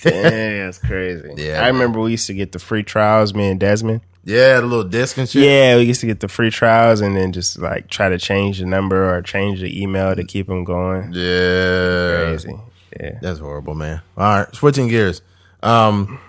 Damn, 0.02 0.66
that's 0.66 0.78
crazy. 0.78 1.30
Yeah, 1.36 1.62
I 1.62 1.68
remember 1.68 2.00
we 2.00 2.12
used 2.12 2.26
to 2.28 2.34
get 2.34 2.52
the 2.52 2.59
free 2.59 2.82
trials, 2.82 3.34
me 3.34 3.48
and 3.48 3.61
Desmond. 3.61 4.00
Yeah, 4.28 4.60
the 4.60 4.66
little 4.66 4.84
disc 4.84 5.16
and 5.16 5.26
shit. 5.26 5.42
Yeah, 5.42 5.76
we 5.76 5.84
used 5.84 6.02
to 6.02 6.06
get 6.06 6.20
the 6.20 6.28
free 6.28 6.50
trials 6.50 7.00
and 7.00 7.16
then 7.16 7.32
just 7.32 7.58
like 7.58 7.88
try 7.88 8.10
to 8.10 8.18
change 8.18 8.58
the 8.58 8.66
number 8.66 9.14
or 9.14 9.22
change 9.22 9.60
the 9.60 9.82
email 9.82 10.14
to 10.14 10.22
keep 10.22 10.48
them 10.48 10.64
going. 10.64 11.14
Yeah. 11.14 12.26
Crazy. 12.26 12.54
Yeah. 13.00 13.18
That's 13.22 13.38
horrible, 13.38 13.74
man. 13.74 14.02
All 14.18 14.40
right, 14.40 14.54
switching 14.54 14.88
gears. 14.88 15.22
Um, 15.62 16.20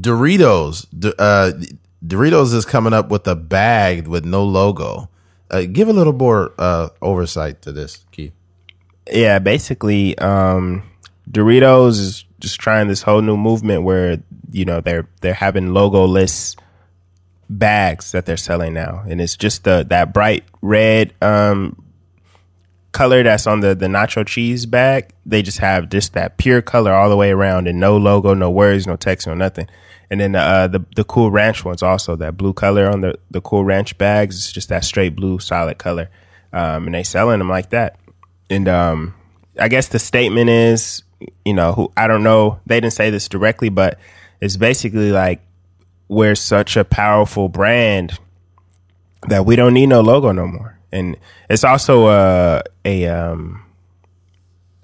Doritos. 0.00 0.86
D- 0.96 1.12
uh, 1.18 1.52
Doritos 2.06 2.54
is 2.54 2.64
coming 2.64 2.92
up 2.92 3.08
with 3.08 3.26
a 3.26 3.34
bag 3.34 4.06
with 4.06 4.24
no 4.24 4.44
logo. 4.44 5.08
Uh, 5.50 5.62
give 5.62 5.88
a 5.88 5.92
little 5.92 6.12
more 6.12 6.52
uh, 6.58 6.90
oversight 7.02 7.60
to 7.62 7.72
this, 7.72 8.04
Keith. 8.12 8.32
Yeah, 9.10 9.40
basically, 9.40 10.16
um, 10.18 10.84
Doritos 11.28 11.98
is 11.98 12.24
just 12.38 12.60
trying 12.60 12.86
this 12.86 13.02
whole 13.02 13.20
new 13.20 13.36
movement 13.36 13.82
where 13.82 14.22
you 14.52 14.64
know 14.64 14.80
they're 14.80 15.08
they're 15.22 15.34
having 15.34 15.68
logoless 15.68 16.56
bags 17.58 18.12
that 18.12 18.26
they're 18.26 18.36
selling 18.36 18.74
now, 18.74 19.04
and 19.08 19.20
it's 19.20 19.36
just 19.36 19.64
the 19.64 19.84
that 19.88 20.12
bright 20.12 20.44
red 20.60 21.12
um, 21.22 21.82
color 22.92 23.22
that's 23.22 23.46
on 23.46 23.60
the 23.60 23.74
the 23.74 23.86
nacho 23.86 24.26
cheese 24.26 24.66
bag. 24.66 25.12
They 25.26 25.42
just 25.42 25.58
have 25.58 25.88
just 25.88 26.14
that 26.14 26.38
pure 26.38 26.62
color 26.62 26.92
all 26.92 27.10
the 27.10 27.16
way 27.16 27.30
around, 27.30 27.68
and 27.68 27.80
no 27.80 27.96
logo, 27.96 28.34
no 28.34 28.50
words, 28.50 28.86
no 28.86 28.96
text, 28.96 29.26
no 29.26 29.34
nothing. 29.34 29.68
And 30.10 30.20
then 30.20 30.34
uh, 30.34 30.68
the 30.68 30.84
the 30.94 31.04
Cool 31.04 31.30
Ranch 31.30 31.64
ones 31.64 31.82
also 31.82 32.16
that 32.16 32.36
blue 32.36 32.52
color 32.52 32.88
on 32.88 33.00
the 33.00 33.18
the 33.30 33.40
Cool 33.40 33.64
Ranch 33.64 33.96
bags. 33.98 34.36
It's 34.36 34.52
just 34.52 34.68
that 34.68 34.84
straight 34.84 35.16
blue 35.16 35.38
solid 35.38 35.78
color, 35.78 36.10
um, 36.52 36.86
and 36.86 36.94
they 36.94 37.02
selling 37.02 37.38
them 37.38 37.48
like 37.48 37.70
that. 37.70 37.98
And 38.50 38.68
um, 38.68 39.14
I 39.58 39.68
guess 39.68 39.88
the 39.88 39.98
statement 39.98 40.50
is, 40.50 41.02
you 41.44 41.54
know, 41.54 41.72
who 41.72 41.92
I 41.96 42.06
don't 42.06 42.22
know. 42.22 42.60
They 42.66 42.80
didn't 42.80 42.92
say 42.92 43.10
this 43.10 43.28
directly, 43.28 43.70
but 43.70 43.98
it's 44.40 44.56
basically 44.56 45.12
like 45.12 45.40
we're 46.08 46.34
such 46.34 46.76
a 46.76 46.84
powerful 46.84 47.48
brand 47.48 48.18
that 49.28 49.46
we 49.46 49.56
don't 49.56 49.74
need 49.74 49.86
no 49.86 50.00
logo 50.00 50.32
no 50.32 50.46
more. 50.46 50.78
And 50.90 51.16
it's 51.48 51.64
also 51.64 52.08
a 52.08 52.62
a 52.84 53.06
um, 53.06 53.64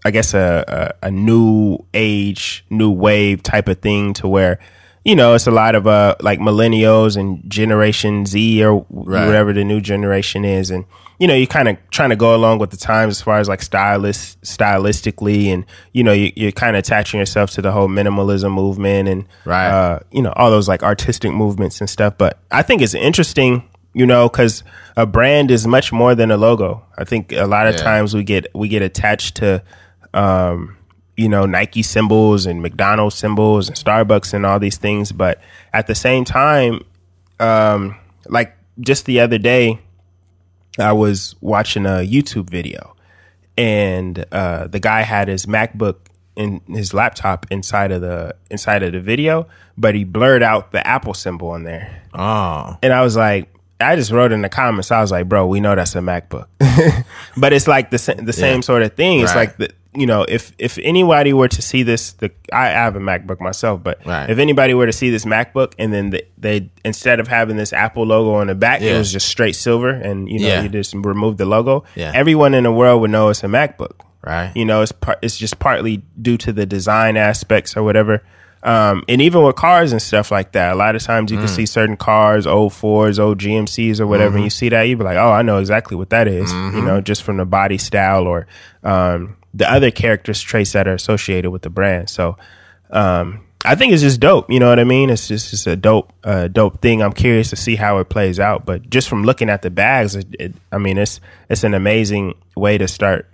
I 0.05 0.11
guess 0.11 0.35
a, 0.35 0.95
a 1.03 1.09
a 1.09 1.11
new 1.11 1.79
age, 1.93 2.65
new 2.71 2.91
wave 2.91 3.43
type 3.43 3.69
of 3.69 3.81
thing 3.81 4.15
to 4.15 4.29
where. 4.29 4.59
You 5.05 5.17
know, 5.17 5.35
it's 5.35 5.47
a 5.47 5.51
lot 5.53 5.75
of 5.75 5.87
uh 5.87 6.17
like 6.21 6.39
millennials 6.39 7.17
and 7.17 7.49
Generation 7.49 8.27
Z 8.27 8.63
or 8.63 8.81
whatever 8.89 9.55
the 9.55 9.65
new 9.65 9.81
generation 9.81 10.45
is, 10.45 10.71
and 10.71 10.85
you 11.19 11.27
know, 11.27 11.35
you're 11.35 11.47
kind 11.47 11.69
of 11.69 11.77
trying 11.91 12.11
to 12.11 12.17
go 12.17 12.35
along 12.35 12.59
with 12.59 12.71
the 12.71 12.77
times 12.77 13.17
as 13.17 13.23
far 13.23 13.39
as 13.39 13.49
like 13.49 13.61
stylist, 13.63 14.41
stylistically, 14.43 15.47
and 15.47 15.65
you 15.93 16.05
know, 16.05 16.13
you, 16.13 16.33
you're 16.37 16.53
kind 16.53 16.77
of 16.77 16.81
attaching 16.81 17.19
yourself 17.19 17.51
to 17.53 17.63
the 17.63 17.73
whole 17.73 17.89
minimalism 17.89 18.53
movement 18.53 19.09
and 19.09 19.27
Right. 19.45 19.69
uh, 19.69 19.99
you 20.13 20.23
know, 20.23 20.33
all 20.37 20.51
those 20.51 20.69
like 20.69 20.83
artistic 20.83 21.33
movements 21.33 21.81
and 21.81 21.91
stuff. 21.91 22.15
But 22.19 22.39
I 22.51 22.63
think 22.63 22.83
it's 22.83 22.95
interesting, 22.95 23.69
you 23.95 24.07
know, 24.07 24.29
because 24.29 24.63
a 24.97 25.07
brand 25.07 25.51
is 25.51 25.67
much 25.67 25.93
more 25.93 26.15
than 26.15 26.31
a 26.31 26.37
logo. 26.37 26.85
I 26.97 27.05
think 27.05 27.33
a 27.33 27.47
lot 27.47 27.67
of 27.67 27.75
Yeah. 27.75 27.83
times 27.83 28.15
we 28.15 28.23
get 28.23 28.47
we 28.55 28.69
get 28.69 28.83
attached 28.83 29.37
to, 29.37 29.63
um, 30.15 30.77
you 31.17 31.29
know, 31.29 31.47
Nike 31.47 31.83
symbols 31.83 32.47
and 32.47 32.63
McDonald's 32.63 33.17
symbols 33.17 33.69
and 33.69 33.77
Starbucks 33.77 34.35
and 34.35 34.47
all 34.47 34.61
these 34.61 34.77
things. 34.77 35.11
But 35.11 35.41
at 35.73 35.89
the 35.89 35.95
same 35.97 36.25
time, 36.25 36.83
um, 37.41 37.97
like 38.29 38.57
just 38.81 39.05
the 39.07 39.19
other 39.21 39.39
day, 39.39 39.81
I 40.79 40.93
was 40.93 41.35
watching 41.41 41.87
a 41.87 42.07
YouTube 42.07 42.49
video, 42.51 42.95
and 43.57 44.25
uh, 44.33 44.67
the 44.69 44.81
guy 44.81 45.03
had 45.03 45.29
his 45.29 45.47
MacBook 45.47 45.97
in 46.37 46.61
his 46.69 46.95
laptop 46.95 47.47
inside 47.51 47.91
of 47.91 48.01
the 48.01 48.35
inside 48.51 48.83
of 48.83 48.93
the 48.93 49.01
video, 49.01 49.47
but 49.77 49.95
he 49.95 50.05
blurred 50.05 50.43
out 50.43 50.71
the 50.73 50.87
Apple 50.87 51.15
symbol 51.15 51.49
on 51.51 51.65
there, 51.65 52.03
Oh, 52.15 52.77
and 52.83 52.93
I 52.93 53.03
was 53.03 53.17
like. 53.17 53.53
I 53.81 53.95
just 53.95 54.11
wrote 54.11 54.33
in 54.33 54.43
the 54.43 54.49
comments. 54.49 54.91
I 54.91 55.01
was 55.01 55.13
like, 55.13 55.29
"Bro, 55.29 55.47
we 55.47 55.61
know 55.61 55.77
that's 55.77 55.95
a 55.95 56.01
MacBook," 56.01 56.47
but 57.37 57.53
it's 57.53 57.69
like 57.69 57.91
the 57.91 57.99
the 58.21 58.33
same 58.33 58.57
Yeah. 58.57 58.61
sort 58.63 58.83
of 58.83 58.95
thing. 58.95 59.21
It's 59.21 59.33
Right. 59.37 59.47
like 59.47 59.57
the 59.57 59.71
you 60.01 60.07
know, 60.07 60.25
if 60.29 60.53
if 60.59 60.79
anybody 60.83 61.33
were 61.33 61.49
to 61.49 61.61
see 61.63 61.83
this, 61.83 62.13
the 62.13 62.31
I 62.53 62.67
have 62.69 62.97
a 62.97 63.01
MacBook 63.01 63.41
myself, 63.41 63.83
but 63.83 63.99
Right. 64.07 64.29
if 64.31 64.39
anybody 64.39 64.75
were 64.75 64.87
to 64.87 64.93
see 64.93 65.11
this 65.11 65.25
MacBook 65.25 65.73
and 65.79 65.93
then 65.93 66.11
they, 66.11 66.23
they 66.39 66.71
instead 66.85 67.21
of 67.21 67.29
having 67.29 67.57
this 67.57 67.73
Apple 67.73 68.05
logo 68.07 68.35
on 68.35 68.47
the 68.47 68.55
back, 68.55 68.81
Yeah. 68.81 68.95
it 68.95 68.99
was 68.99 69.13
just 69.13 69.29
straight 69.29 69.57
silver, 69.57 69.91
and 69.91 70.29
you 70.31 70.39
know, 70.41 70.47
Yeah. 70.49 70.63
you 70.63 70.69
just 70.69 70.95
remove 70.95 71.37
the 71.37 71.47
logo. 71.47 71.85
Yeah. 71.95 72.13
Everyone 72.15 72.55
in 72.55 72.65
the 72.65 72.73
world 72.73 73.01
would 73.01 73.11
know 73.11 73.29
it's 73.29 73.43
a 73.45 73.47
MacBook. 73.49 73.93
right. 74.25 74.51
You 74.55 74.65
know, 74.65 74.83
it's 74.83 74.93
par- 74.93 75.19
it's 75.23 75.37
just 75.39 75.59
partly 75.59 76.03
due 76.21 76.37
to 76.39 76.53
the 76.53 76.67
design 76.67 77.17
aspects 77.17 77.77
or 77.77 77.83
whatever. 77.83 78.23
Um, 78.65 79.05
and 79.09 79.23
even 79.23 79.45
with 79.45 79.55
cars 79.55 79.93
and 79.93 80.03
stuff 80.03 80.33
like 80.33 80.51
that, 80.53 80.73
a 80.73 80.75
lot 80.75 80.97
of 80.97 81.03
times 81.03 81.31
you 81.31 81.39
Mm. 81.39 81.43
can 81.43 81.49
see 81.49 81.65
certain 81.65 81.97
cars, 81.97 82.45
old 82.45 82.73
Fords, 82.73 83.21
old 83.21 83.39
GMCs 83.39 84.01
or 84.01 84.07
whatever, 84.09 84.31
Mm-hmm. 84.31 84.37
and 84.39 84.45
you 84.45 84.51
see 84.51 84.69
that, 84.71 84.83
you'd 84.83 84.99
be 84.99 85.05
like, 85.05 85.17
oh, 85.17 85.31
I 85.31 85.43
know 85.43 85.59
exactly 85.59 85.97
what 85.97 86.11
that 86.11 86.27
is, 86.27 86.53
You 86.53 86.83
know, 86.83 87.01
just 87.01 87.23
from 87.23 87.37
the 87.37 87.45
body 87.45 87.79
style 87.79 88.27
or 88.27 88.49
um, 88.83 89.37
the 89.59 89.71
other 89.71 89.91
characters 89.91 90.41
traits 90.41 90.73
that 90.73 90.87
are 90.87 90.95
associated 90.95 91.51
with 91.51 91.63
the 91.63 91.71
brand. 91.71 92.09
So 92.09 92.37
um, 92.91 93.45
I 93.65 93.75
think 93.75 93.93
it's 93.93 94.03
just 94.03 94.21
dope. 94.21 94.51
You 94.51 94.61
know 94.61 94.69
what 94.69 94.79
I 94.79 94.85
mean? 94.85 95.11
It's 95.11 95.29
just, 95.29 95.51
just 95.51 95.67
a 95.67 95.77
dope, 95.77 96.13
uh, 96.25 96.49
dope 96.49 96.81
thing. 96.81 97.03
I'm 97.03 97.13
curious 97.13 97.51
to 97.51 97.57
see 97.57 97.75
how 97.77 97.99
it 97.99 98.09
plays 98.09 98.39
out. 98.39 98.65
But 98.65 98.89
just 98.89 99.09
from 99.09 99.25
looking 99.25 99.51
at 99.51 99.63
the 99.63 99.71
bags, 99.71 100.15
it, 100.15 100.27
it, 100.39 100.55
I 100.71 100.79
mean, 100.79 100.97
it's 100.97 101.21
it's 101.51 101.65
an 101.65 101.75
amazing 101.75 102.35
way 102.57 102.79
to 102.79 102.87
start 102.87 103.27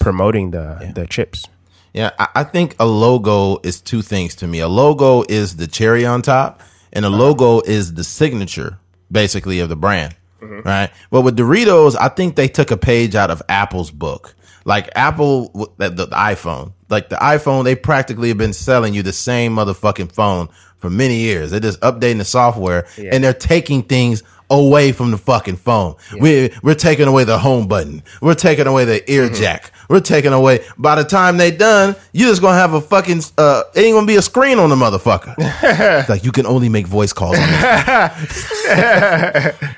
promoting 0.00 0.52
the 0.52 0.92
the 0.94 1.06
chips. 1.06 1.44
Yeah, 1.92 2.10
I, 2.18 2.28
I 2.36 2.44
think 2.44 2.76
a 2.78 2.86
logo 2.86 3.58
is 3.64 3.80
two 3.80 4.02
things 4.02 4.36
to 4.36 4.46
me. 4.46 4.60
A 4.60 4.68
logo 4.68 5.24
is 5.28 5.56
the 5.56 5.66
cherry 5.66 6.06
on 6.06 6.22
top, 6.22 6.62
and 6.92 7.04
a 7.04 7.10
logo 7.10 7.60
is 7.60 7.94
the 7.94 8.04
signature, 8.04 8.78
basically, 9.10 9.58
of 9.58 9.68
the 9.68 9.76
brand. 9.76 10.14
Right. 10.40 10.90
But 11.10 11.22
with 11.22 11.36
Doritos, 11.36 11.96
I 12.00 12.08
think 12.08 12.36
they 12.36 12.46
took 12.46 12.70
a 12.70 12.76
page 12.76 13.16
out 13.16 13.30
of 13.30 13.42
Apple's 13.48 13.90
book. 13.90 14.36
Like 14.68 14.90
Apple, 14.94 15.48
the, 15.78 15.88
the 15.88 16.06
iPhone, 16.08 16.74
like 16.90 17.08
the 17.08 17.16
iPhone, 17.16 17.64
they 17.64 17.74
practically 17.74 18.28
have 18.28 18.36
been 18.36 18.52
selling 18.52 18.92
you 18.92 19.02
the 19.02 19.14
same 19.14 19.56
motherfucking 19.56 20.12
phone 20.12 20.50
for 20.76 20.90
many 20.90 21.16
years. 21.16 21.50
They're 21.50 21.58
just 21.58 21.80
updating 21.80 22.18
the 22.18 22.26
software 22.26 22.86
and 23.14 23.24
they're 23.24 23.32
taking 23.32 23.82
things 23.82 24.22
away 24.50 24.92
from 24.92 25.10
the 25.10 25.18
fucking 25.18 25.56
phone. 25.56 25.96
We're, 26.14 26.50
we're 26.62 26.74
taking 26.74 27.08
away 27.08 27.24
the 27.24 27.38
home 27.38 27.68
button. 27.68 28.02
We're 28.22 28.34
taking 28.34 28.66
away 28.66 28.84
the 28.84 29.10
ear 29.10 29.28
jack. 29.28 29.72
We're 29.90 30.00
taking 30.00 30.34
away, 30.34 30.66
by 30.76 30.96
the 30.96 31.04
time 31.04 31.38
they 31.38 31.50
done, 31.50 31.96
you 32.12 32.26
just 32.26 32.42
gonna 32.42 32.58
have 32.58 32.74
a 32.74 32.80
fucking, 32.80 33.22
uh, 33.38 33.62
it 33.74 33.80
ain't 33.80 33.94
gonna 33.94 34.06
be 34.06 34.16
a 34.16 34.22
screen 34.22 34.58
on 34.58 34.68
the 34.68 34.76
motherfucker. 34.76 35.34
It's 35.38 36.08
like 36.10 36.24
you 36.24 36.32
can 36.32 36.44
only 36.46 36.68
make 36.68 36.86
voice 36.86 37.12
calls 37.14 37.36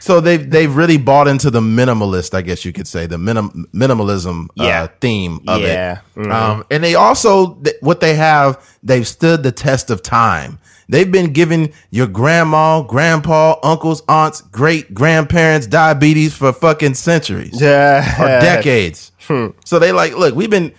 so 0.00 0.20
they've, 0.20 0.50
they've 0.50 0.74
really 0.74 0.98
bought 0.98 1.28
into 1.28 1.50
the 1.50 1.60
minimalist, 1.60 2.34
I 2.34 2.42
guess 2.42 2.64
you 2.64 2.72
could 2.72 2.86
say, 2.88 3.06
the 3.06 3.18
minim, 3.18 3.68
minimalism 3.74 4.46
uh, 4.58 4.64
Yeah. 4.64 4.86
theme 5.00 5.40
of 5.46 5.60
Yeah. 5.60 6.00
it. 6.16 6.30
Um, 6.30 6.64
and 6.70 6.82
they 6.82 6.94
also, 6.94 7.54
th- 7.54 7.76
what 7.80 8.00
they 8.00 8.14
have, 8.14 8.64
they've 8.82 9.06
stood 9.06 9.42
the 9.42 9.52
test 9.52 9.90
of 9.90 10.02
time. 10.02 10.58
They've 10.90 11.10
been 11.10 11.32
giving 11.32 11.72
your 11.90 12.06
grandma, 12.08 12.82
grandpa, 12.82 13.56
uncles, 13.62 14.02
aunts, 14.08 14.40
great 14.42 14.92
grandparents 14.92 15.66
diabetes 15.66 16.34
for 16.34 16.52
fucking 16.52 16.94
centuries 16.94 17.60
or 17.62 17.64
Yeah, 17.66 18.40
decades. 18.40 19.12
Hmm. 19.30 19.48
So 19.64 19.78
they 19.78 19.92
like, 19.92 20.16
look, 20.16 20.34
we've 20.34 20.50
been. 20.50 20.72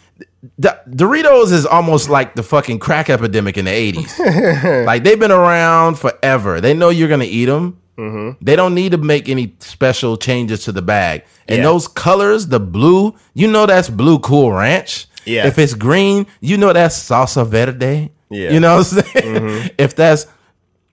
D- 0.60 0.68
Doritos 0.90 1.52
is 1.54 1.66
almost 1.66 2.10
like 2.10 2.36
the 2.36 2.44
fucking 2.44 2.80
crack 2.80 3.10
epidemic 3.10 3.58
in 3.58 3.66
the 3.66 3.72
80s. 3.94 4.86
like 4.86 5.04
they've 5.04 5.20
been 5.20 5.32
around 5.32 5.96
forever. 6.00 6.60
They 6.60 6.74
know 6.74 6.90
you're 6.90 7.08
going 7.08 7.22
to 7.22 7.26
eat 7.28 7.46
them. 7.46 7.80
Mm-hmm. 7.98 8.44
They 8.44 8.56
don't 8.58 8.74
need 8.74 8.92
to 8.94 8.98
make 8.98 9.30
any 9.30 9.56
special 9.60 10.18
changes 10.18 10.64
to 10.66 10.72
the 10.72 10.82
bag. 10.82 11.24
And 11.48 11.58
Yeah. 11.60 11.64
those 11.64 11.88
colors, 11.88 12.48
the 12.48 12.60
blue, 12.60 13.16
you 13.36 13.48
know 13.50 13.66
that's 13.68 13.90
blue 13.90 14.20
cool 14.20 14.52
ranch. 14.52 15.08
Yeah. 15.26 15.48
If 15.48 15.58
it's 15.60 15.76
green, 15.76 16.26
you 16.42 16.58
know 16.58 16.74
that's 16.74 16.98
salsa 17.02 17.46
verde. 17.48 18.12
Yeah. 18.32 18.52
You 18.52 18.60
know 18.60 18.78
what 18.78 18.94
I'm 18.94 19.04
saying? 19.04 19.36
Mm-hmm. 19.36 19.68
If 19.78 19.96
that's 19.96 20.26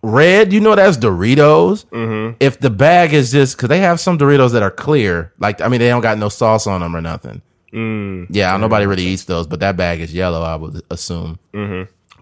red, 0.03 0.53
you 0.53 0.61
know 0.61 0.75
that's 0.75 0.97
Doritos. 0.97 1.87
Mm-hmm. 1.87 2.37
If 2.41 2.61
the 2.61 2.71
bag 2.71 3.15
is 3.15 3.31
just 3.31 3.57
because 3.57 3.69
they 3.69 3.81
have 3.81 4.01
some 4.01 4.19
Doritos 4.19 4.53
that 4.53 4.63
are 4.63 4.71
clear, 4.71 5.33
like 5.39 5.61
I 5.61 5.69
mean 5.69 5.81
they 5.81 5.89
don't 5.89 6.03
got 6.03 6.19
no 6.19 6.29
sauce 6.29 6.67
on 6.67 6.81
them 6.81 6.95
or 6.95 7.01
nothing. 7.01 7.41
Mm. 7.73 8.27
Yeah, 8.31 8.57
nobody 8.57 8.83
mm-hmm. 8.83 8.91
really 8.91 9.07
eats 9.07 9.25
those, 9.25 9.47
but 9.47 9.61
that 9.61 9.77
bag 9.77 10.01
is 10.01 10.13
yellow. 10.13 10.43
I 10.43 10.57
would 10.57 10.83
assume. 10.91 11.39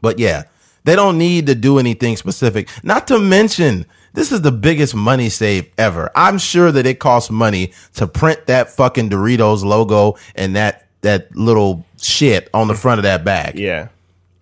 But 0.02 0.18
yeah, 0.18 0.44
they 0.84 0.94
don't 0.94 1.18
need 1.18 1.46
to 1.46 1.54
do 1.54 1.78
anything 1.78 2.16
specific. 2.16 2.68
Not 2.84 3.08
to 3.08 3.18
mention, 3.18 3.86
this 4.12 4.32
is 4.32 4.42
the 4.42 4.52
biggest 4.52 4.94
money 4.94 5.28
save 5.28 5.70
ever. 5.78 6.10
I'm 6.14 6.38
sure 6.38 6.72
that 6.72 6.86
it 6.86 6.98
costs 7.00 7.30
money 7.30 7.72
to 7.94 8.06
print 8.06 8.46
that 8.46 8.70
fucking 8.70 9.10
Doritos 9.10 9.64
logo 9.64 10.16
and 10.34 10.56
that 10.56 10.86
that 11.02 11.34
little 11.36 11.84
shit 12.00 12.48
on 12.52 12.68
the 12.68 12.74
front 12.74 12.98
of 12.98 13.02
that 13.02 13.24
bag. 13.24 13.58
Yeah. 13.58 13.88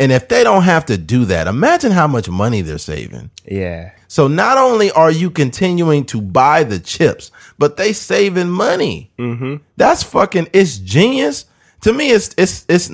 And 0.01 0.11
if 0.11 0.29
they 0.29 0.43
don't 0.43 0.63
have 0.63 0.87
to 0.87 0.99
do 0.99 1.25
that, 1.27 1.47
imagine 1.47 1.93
how 1.93 2.07
much 2.07 2.29
money 2.29 2.63
they're 2.63 2.79
saving. 2.79 3.31
Yeah. 3.47 3.93
So 4.09 4.27
not 4.29 4.59
only 4.59 4.91
are 4.91 5.11
you 5.11 5.31
continuing 5.31 6.05
to 6.07 6.21
buy 6.21 6.65
the 6.65 6.79
chips, 6.81 7.31
but 7.59 7.77
they 7.77 7.93
saving 7.93 8.51
money. 8.51 9.11
Mm-hmm. 9.19 9.57
That's 9.77 10.03
fucking. 10.03 10.49
It's 10.53 10.79
genius. 10.79 11.47
To 11.83 11.93
me, 11.93 12.11
it's 12.11 12.35
it's 12.37 12.65
it's 12.69 12.91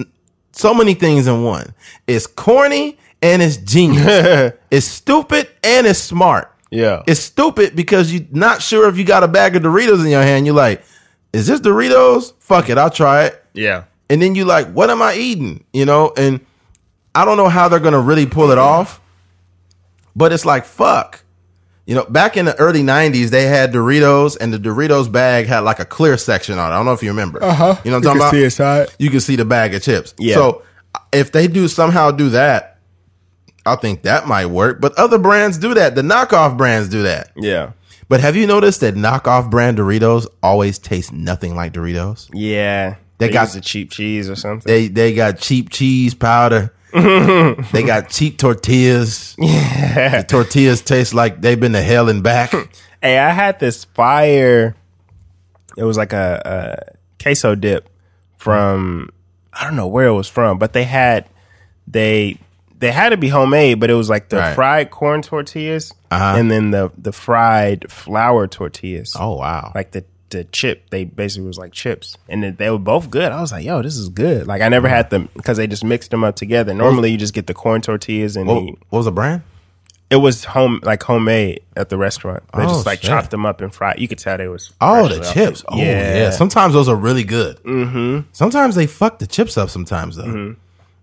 so 0.52 0.74
many 0.74 0.94
things 0.94 1.26
in 1.26 1.42
one. 1.44 1.74
It's 2.06 2.26
corny 2.26 2.98
and 3.22 3.40
it's 3.42 3.56
genius. 3.56 4.52
it's 4.70 4.86
stupid 4.86 5.48
and 5.62 5.86
it's 5.86 5.98
smart. 6.00 6.54
Yeah. 6.70 7.02
It's 7.06 7.20
stupid 7.20 7.74
because 7.74 8.12
you're 8.12 8.26
not 8.30 8.62
sure 8.62 8.88
if 8.88 8.96
you 8.96 9.04
got 9.04 9.24
a 9.24 9.28
bag 9.28 9.56
of 9.56 9.62
Doritos 9.62 10.00
in 10.04 10.10
your 10.10 10.22
hand. 10.22 10.46
You're 10.46 10.54
like, 10.54 10.82
is 11.32 11.46
this 11.46 11.60
Doritos? 11.60 12.32
Fuck 12.38 12.68
it, 12.70 12.78
I'll 12.78 12.90
try 12.90 13.24
it. 13.24 13.44
yeah. 13.54 13.84
And 14.08 14.20
then 14.20 14.34
you're 14.34 14.46
like, 14.46 14.66
what 14.72 14.90
am 14.90 15.00
I 15.02 15.14
eating? 15.14 15.62
You 15.72 15.84
know, 15.84 16.12
and 16.16 16.40
I 17.14 17.24
don't 17.24 17.36
know 17.36 17.48
how 17.48 17.68
they're 17.68 17.80
gonna 17.80 18.00
really 18.00 18.26
pull 18.26 18.50
it 18.50 18.58
off, 18.58 19.00
but 20.14 20.32
it's 20.32 20.44
like 20.44 20.64
fuck. 20.64 21.22
You 21.86 21.96
know, 21.96 22.04
back 22.04 22.36
in 22.36 22.44
the 22.44 22.56
early 22.58 22.82
'90s, 22.82 23.30
they 23.30 23.46
had 23.46 23.72
Doritos, 23.72 24.36
and 24.40 24.52
the 24.54 24.58
Doritos 24.58 25.10
bag 25.10 25.46
had 25.46 25.60
like 25.60 25.80
a 25.80 25.84
clear 25.84 26.16
section 26.16 26.58
on 26.58 26.70
it. 26.70 26.74
I 26.74 26.78
don't 26.78 26.86
know 26.86 26.92
if 26.92 27.02
you 27.02 27.10
remember. 27.10 27.42
Uh 27.42 27.52
huh. 27.54 27.76
You 27.84 27.90
know 27.90 27.96
what 27.96 28.06
I'm 28.06 28.18
talking 28.18 28.38
about? 28.38 28.44
inside. 28.44 28.88
You 28.98 29.10
can 29.10 29.20
see 29.20 29.34
the 29.36 29.44
bag 29.44 29.74
of 29.74 29.82
chips. 29.82 30.14
Yeah. 30.18 30.34
So 30.36 30.62
if 31.12 31.32
they 31.32 31.48
do 31.48 31.66
somehow 31.66 32.12
do 32.12 32.28
that, 32.30 32.78
I 33.66 33.74
think 33.76 34.02
that 34.02 34.28
might 34.28 34.46
work. 34.46 34.80
But 34.80 34.94
other 34.96 35.18
brands 35.18 35.58
do 35.58 35.74
that. 35.74 35.96
The 35.96 36.02
knockoff 36.02 36.56
brands 36.56 36.88
do 36.88 37.02
that. 37.02 37.32
Yeah. 37.36 37.72
But 38.08 38.20
have 38.20 38.36
you 38.36 38.46
noticed 38.46 38.80
that 38.82 38.94
knockoff 38.94 39.50
brand 39.50 39.78
Doritos 39.78 40.26
always 40.42 40.78
taste 40.78 41.12
nothing 41.12 41.56
like 41.56 41.72
Doritos? 41.72 42.28
Yeah. 42.32 42.96
They 43.18 43.26
They, 43.28 43.32
got- 43.32 43.46
got 43.48 43.54
the 43.54 43.60
cheap 43.60 43.90
cheese 43.90 44.30
or 44.30 44.36
something. 44.36 44.70
They 44.72 44.86
they 44.88 45.12
got 45.14 45.38
cheap 45.38 45.70
cheese 45.70 46.14
powder. 46.14 46.72
they 47.72 47.82
got 47.82 48.08
cheap 48.10 48.38
tortillas. 48.38 49.34
The 49.36 50.24
tortillas 50.28 50.82
taste 50.82 51.14
like 51.14 51.40
they've 51.40 51.58
been 51.58 51.72
to 51.72 51.82
hell 51.82 52.08
and 52.08 52.22
back. 52.22 52.52
Hey, 53.02 53.18
I 53.18 53.30
had 53.30 53.58
this 53.58 53.86
fire. 53.86 54.76
It 55.78 55.84
was 55.84 55.96
like 55.96 56.12
a, 56.12 56.42
a 56.44 57.22
queso 57.22 57.54
dip 57.54 57.88
from 58.36 59.08
I 59.54 59.64
don't 59.64 59.74
know 59.74 59.86
where 59.86 60.06
it 60.08 60.12
was 60.12 60.28
from, 60.28 60.58
but 60.58 60.74
they 60.74 60.84
had 60.84 61.26
they 61.86 62.36
they 62.78 62.92
had 62.92 63.08
to 63.10 63.16
be 63.16 63.28
homemade, 63.28 63.80
but 63.80 63.88
it 63.88 63.94
was 63.94 64.10
like 64.10 64.28
the 64.28 64.36
Right. 64.36 64.54
fried 64.54 64.90
corn 64.90 65.22
tortillas 65.22 65.94
Uh-huh. 66.10 66.34
and 66.38 66.50
then 66.50 66.72
the 66.72 66.92
the 66.98 67.10
fried 67.12 67.90
flour 67.90 68.46
tortillas. 68.46 69.16
Oh 69.18 69.36
wow! 69.36 69.72
Like 69.74 69.92
the 69.92 70.04
the 70.30 70.44
chip, 70.44 70.90
they 70.90 71.04
basically 71.04 71.46
was 71.46 71.58
like 71.58 71.72
chips, 71.72 72.16
and 72.28 72.42
they 72.56 72.70
were 72.70 72.78
both 72.78 73.10
good. 73.10 73.30
I 73.32 73.40
was 73.40 73.52
like, 73.52 73.64
"Yo, 73.64 73.82
this 73.82 73.96
is 73.96 74.08
good." 74.08 74.46
Like 74.46 74.62
I 74.62 74.68
never 74.68 74.88
had 74.88 75.10
them 75.10 75.28
because 75.34 75.56
they 75.58 75.66
just 75.66 75.84
mixed 75.84 76.10
them 76.10 76.24
up 76.24 76.36
together. 76.36 76.72
Normally, 76.74 77.10
you 77.10 77.16
just 77.18 77.34
get 77.34 77.46
the 77.46 77.54
corn 77.54 77.80
tortillas, 77.82 78.36
and 78.36 78.46
what, 78.46 78.54
the- 78.60 78.76
what 78.90 78.98
was 78.98 79.04
the 79.06 79.12
brand? 79.12 79.42
it 80.10 80.16
was 80.16 80.44
home 80.44 80.80
like 80.82 81.00
homemade 81.04 81.60
at 81.76 81.88
the 81.88 81.96
restaurant. 81.96 82.42
They 82.56 82.64
Oh, 82.64 82.68
just 82.68 82.84
like 82.84 83.00
shit. 83.00 83.08
chopped 83.10 83.30
them 83.30 83.46
up 83.46 83.60
and 83.60 83.72
fried. 83.72 84.00
You 84.00 84.08
could 84.08 84.18
tell 84.18 84.36
they 84.36 84.48
was 84.48 84.72
Oh, 84.80 85.06
the 85.06 85.20
chips. 85.32 85.64
Oh 85.68 85.76
yeah. 85.76 86.30
Sometimes 86.30 86.74
those 86.74 86.88
are 86.88 86.96
really 86.96 87.22
good. 87.22 87.62
Mm-hmm. 87.62 88.26
Sometimes 88.32 88.74
they 88.74 88.88
fuck 88.88 89.20
the 89.20 89.28
chips 89.28 89.56
up. 89.56 89.70
Sometimes 89.70 90.16
though. 90.16 90.24
Mm-hmm. 90.24 90.52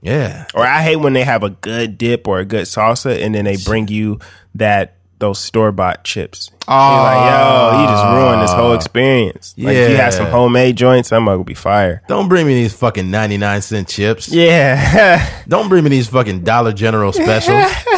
Yeah. 0.02 0.46
or 0.54 0.66
I 0.66 0.82
hate 0.82 0.98
when 0.98 1.14
they 1.14 1.24
have 1.24 1.42
a 1.44 1.50
good 1.52 1.98
dip 1.98 2.28
or 2.28 2.40
a 2.40 2.46
good 2.46 2.66
salsa, 2.66 3.24
and 3.24 3.34
then 3.34 3.46
they 3.46 3.56
bring 3.56 3.88
you 3.88 4.20
that 4.56 4.97
those 5.20 5.40
store 5.40 5.72
bought 5.72 6.04
chips. 6.04 6.52
Oh, 6.68 6.74
like 6.74 7.32
yo, 7.32 7.82
you 7.82 7.88
just 7.88 8.04
ruined 8.06 8.42
this 8.42 8.52
whole 8.54 8.74
experience. 8.74 9.56
Like 9.58 9.76
if 9.76 9.90
you 9.92 9.96
had 9.98 10.14
some 10.14 10.28
homemade 10.28 10.76
joints, 10.76 11.12
I'm 11.12 11.26
gonna 11.26 11.44
be 11.44 11.54
fire. 11.54 12.02
Don't 12.08 12.28
bring 12.30 12.46
me 12.46 12.54
these 12.54 12.74
fucking 12.74 13.10
ninety 13.10 13.38
nine 13.38 13.62
cent 13.62 13.88
chips. 13.88 14.28
Yeah, 14.30 15.44
Don't 15.48 15.70
bring 15.70 15.84
me 15.84 15.90
these 15.90 16.08
fucking 16.08 16.44
Dollar 16.44 16.74
General 16.74 17.12
specials. 17.14 17.72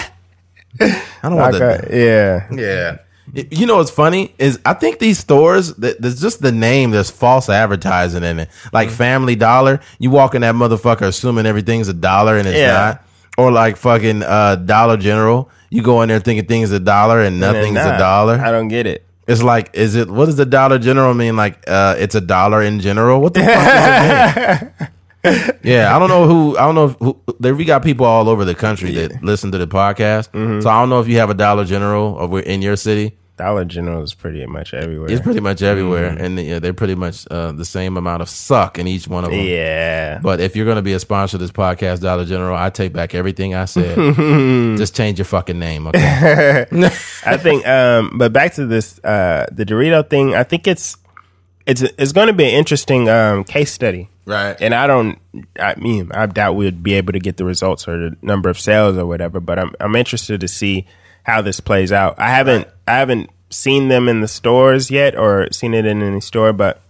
I 0.82 1.02
don't 1.24 1.36
want 1.36 1.56
Okay, 1.56 1.88
that. 1.88 1.94
yeah, 1.94 2.48
Yeah. 2.62 2.98
You 3.52 3.68
know 3.68 3.78
what's 3.78 3.92
funny 3.92 4.34
is 4.40 4.60
I 4.66 4.74
think 4.74 4.98
these 4.98 5.20
stores 5.20 5.76
that 5.76 6.02
there's 6.02 6.20
just 6.20 6.42
the 6.42 6.52
name. 6.52 6.90
There's 6.90 7.12
false 7.12 7.48
advertising 7.48 8.24
in 8.24 8.40
it. 8.40 8.50
Mm-hmm. 8.50 8.70
Like 8.74 8.90
Family 8.90 9.36
Dollar, 9.36 9.82
you 10.00 10.10
walk 10.10 10.34
in 10.34 10.42
that 10.42 10.56
motherfucker 10.56 11.04
assuming 11.04 11.46
everything's 11.46 11.88
a 11.90 11.94
dollar 11.94 12.38
and 12.38 12.48
it's 12.48 12.58
Yeah. 12.58 12.72
not. 12.74 13.04
Or 13.38 13.52
like 13.52 13.78
fucking 13.78 14.24
uh, 14.24 14.56
Dollar 14.56 14.98
General, 14.98 15.48
you 15.70 15.82
go 15.82 16.02
in 16.02 16.10
there 16.10 16.20
thinking 16.20 16.46
things 16.46 16.72
a 16.72 16.80
dollar 16.80 17.22
and 17.22 17.40
nothing's 17.40 17.78
a 17.78 17.98
dollar. 17.98 18.40
I 18.40 18.52
don't 18.52 18.68
get 18.68 18.88
it. 18.88 19.06
It's 19.28 19.44
like, 19.44 19.70
is 19.74 19.96
it 19.96 20.10
what 20.10 20.26
does 20.26 20.38
the 20.38 20.46
Dollar 20.46 20.80
General 20.80 21.14
mean? 21.14 21.36
Like, 21.36 21.64
uh, 21.68 21.96
it's 22.00 22.16
a 22.16 22.22
dollar 22.22 22.64
in 22.64 22.80
general. 22.80 23.22
What 23.22 23.36
the 23.36 23.42
fuck 23.42 23.54
does 23.54 24.62
it 24.62 24.74
mean? 24.80 24.90
yeah, 25.64 25.96
I 25.96 26.00
don't 26.00 26.10
know 26.10 26.28
who. 26.28 26.58
I 26.58 26.62
don't 26.62 26.74
know 26.74 26.86
if 26.86 26.96
who, 26.98 27.22
there. 27.40 27.54
We 27.54 27.64
got 27.64 27.84
people 27.84 28.08
all 28.08 28.28
over 28.28 28.44
the 28.44 28.56
country 28.56 28.92
that 28.94 29.22
listen 29.22 29.52
to 29.52 29.60
the 29.60 29.68
podcast. 29.68 30.32
Mm-hmm. 30.32 30.62
So 30.62 30.70
I 30.70 30.80
don't 30.80 30.90
know 30.90 31.00
if 31.00 31.08
you 31.08 31.20
have 31.20 31.30
a 31.30 31.36
Dollar 31.36 31.64
General 31.64 32.18
over 32.18 32.40
in 32.40 32.64
your 32.64 32.76
city. 32.76 33.19
Dollar 33.40 33.64
General 33.66 34.04
is 34.04 34.14
pretty 34.14 34.46
much 34.46 34.74
everywhere. 34.74 35.10
It's 35.10 35.22
pretty 35.22 35.40
much 35.40 35.62
everywhere, 35.62 36.12
Mm-hmm. 36.12 36.24
and 36.24 36.40
yeah, 36.40 36.60
they're 36.60 36.74
pretty 36.74 36.96
much 36.96 37.26
uh, 37.32 37.54
the 37.54 37.64
same 37.64 37.96
amount 37.96 38.22
of 38.22 38.30
suck 38.30 38.78
in 38.78 38.86
each 38.86 39.08
one 39.08 39.24
of 39.24 39.32
them. 39.32 39.40
yeah, 39.40 40.20
But 40.22 40.42
if 40.42 40.56
you're 40.58 40.66
going 40.66 40.76
to 40.76 40.82
be 40.82 40.92
a 40.94 41.00
sponsor 41.00 41.38
of 41.38 41.42
this 41.42 41.52
podcast, 41.52 42.02
Dollar 42.02 42.26
General, 42.26 42.56
I 42.58 42.70
take 42.70 42.92
back 42.92 43.16
everything 43.16 43.56
I 43.56 43.64
said. 43.66 43.96
Just 44.78 44.94
change 44.94 45.20
your 45.20 45.26
fucking 45.26 45.58
name, 45.58 45.88
okay? 45.88 46.66
I 47.26 47.38
think. 47.38 47.66
Um, 47.66 48.18
but 48.18 48.34
back 48.34 48.56
to 48.56 48.66
this, 48.66 49.00
uh, 49.06 49.46
the 49.52 49.66
Dorito 49.66 50.08
thing. 50.10 50.36
I 50.36 50.44
think 50.44 50.68
it's 50.68 50.98
it's 51.66 51.82
it's 51.82 52.12
going 52.12 52.28
to 52.28 52.34
be 52.34 52.44
an 52.46 52.56
interesting 52.56 53.08
um, 53.08 53.44
case 53.46 53.72
study. 53.72 54.10
right. 54.26 54.58
And 54.60 54.74
I 54.74 54.86
don't. 54.86 55.18
I 55.60 55.76
mean, 55.76 56.12
I 56.14 56.26
doubt 56.26 56.56
we'd 56.56 56.84
be 56.84 56.96
able 56.96 57.14
to 57.14 57.20
get 57.20 57.38
the 57.38 57.46
results 57.46 57.88
or 57.88 58.10
the 58.10 58.18
number 58.22 58.50
of 58.50 58.60
sales 58.60 58.98
or 58.98 59.06
whatever. 59.06 59.40
But 59.40 59.60
I'm 59.60 59.72
I'm 59.80 59.96
interested 59.96 60.42
to 60.42 60.48
see 60.48 60.86
how 61.24 61.42
this 61.42 61.60
plays 61.60 61.92
out. 61.92 62.16
I 62.20 62.30
haven't 62.30 62.68
I 62.88 62.98
haven't 62.98 63.30
seen 63.50 63.88
them 63.88 64.08
in 64.08 64.22
the 64.22 64.28
stores 64.28 64.90
yet 64.92 65.16
or 65.18 65.48
seen 65.52 65.74
it 65.74 65.86
in 65.86 66.02
any 66.02 66.22
store, 66.22 66.54
but. 66.54 66.82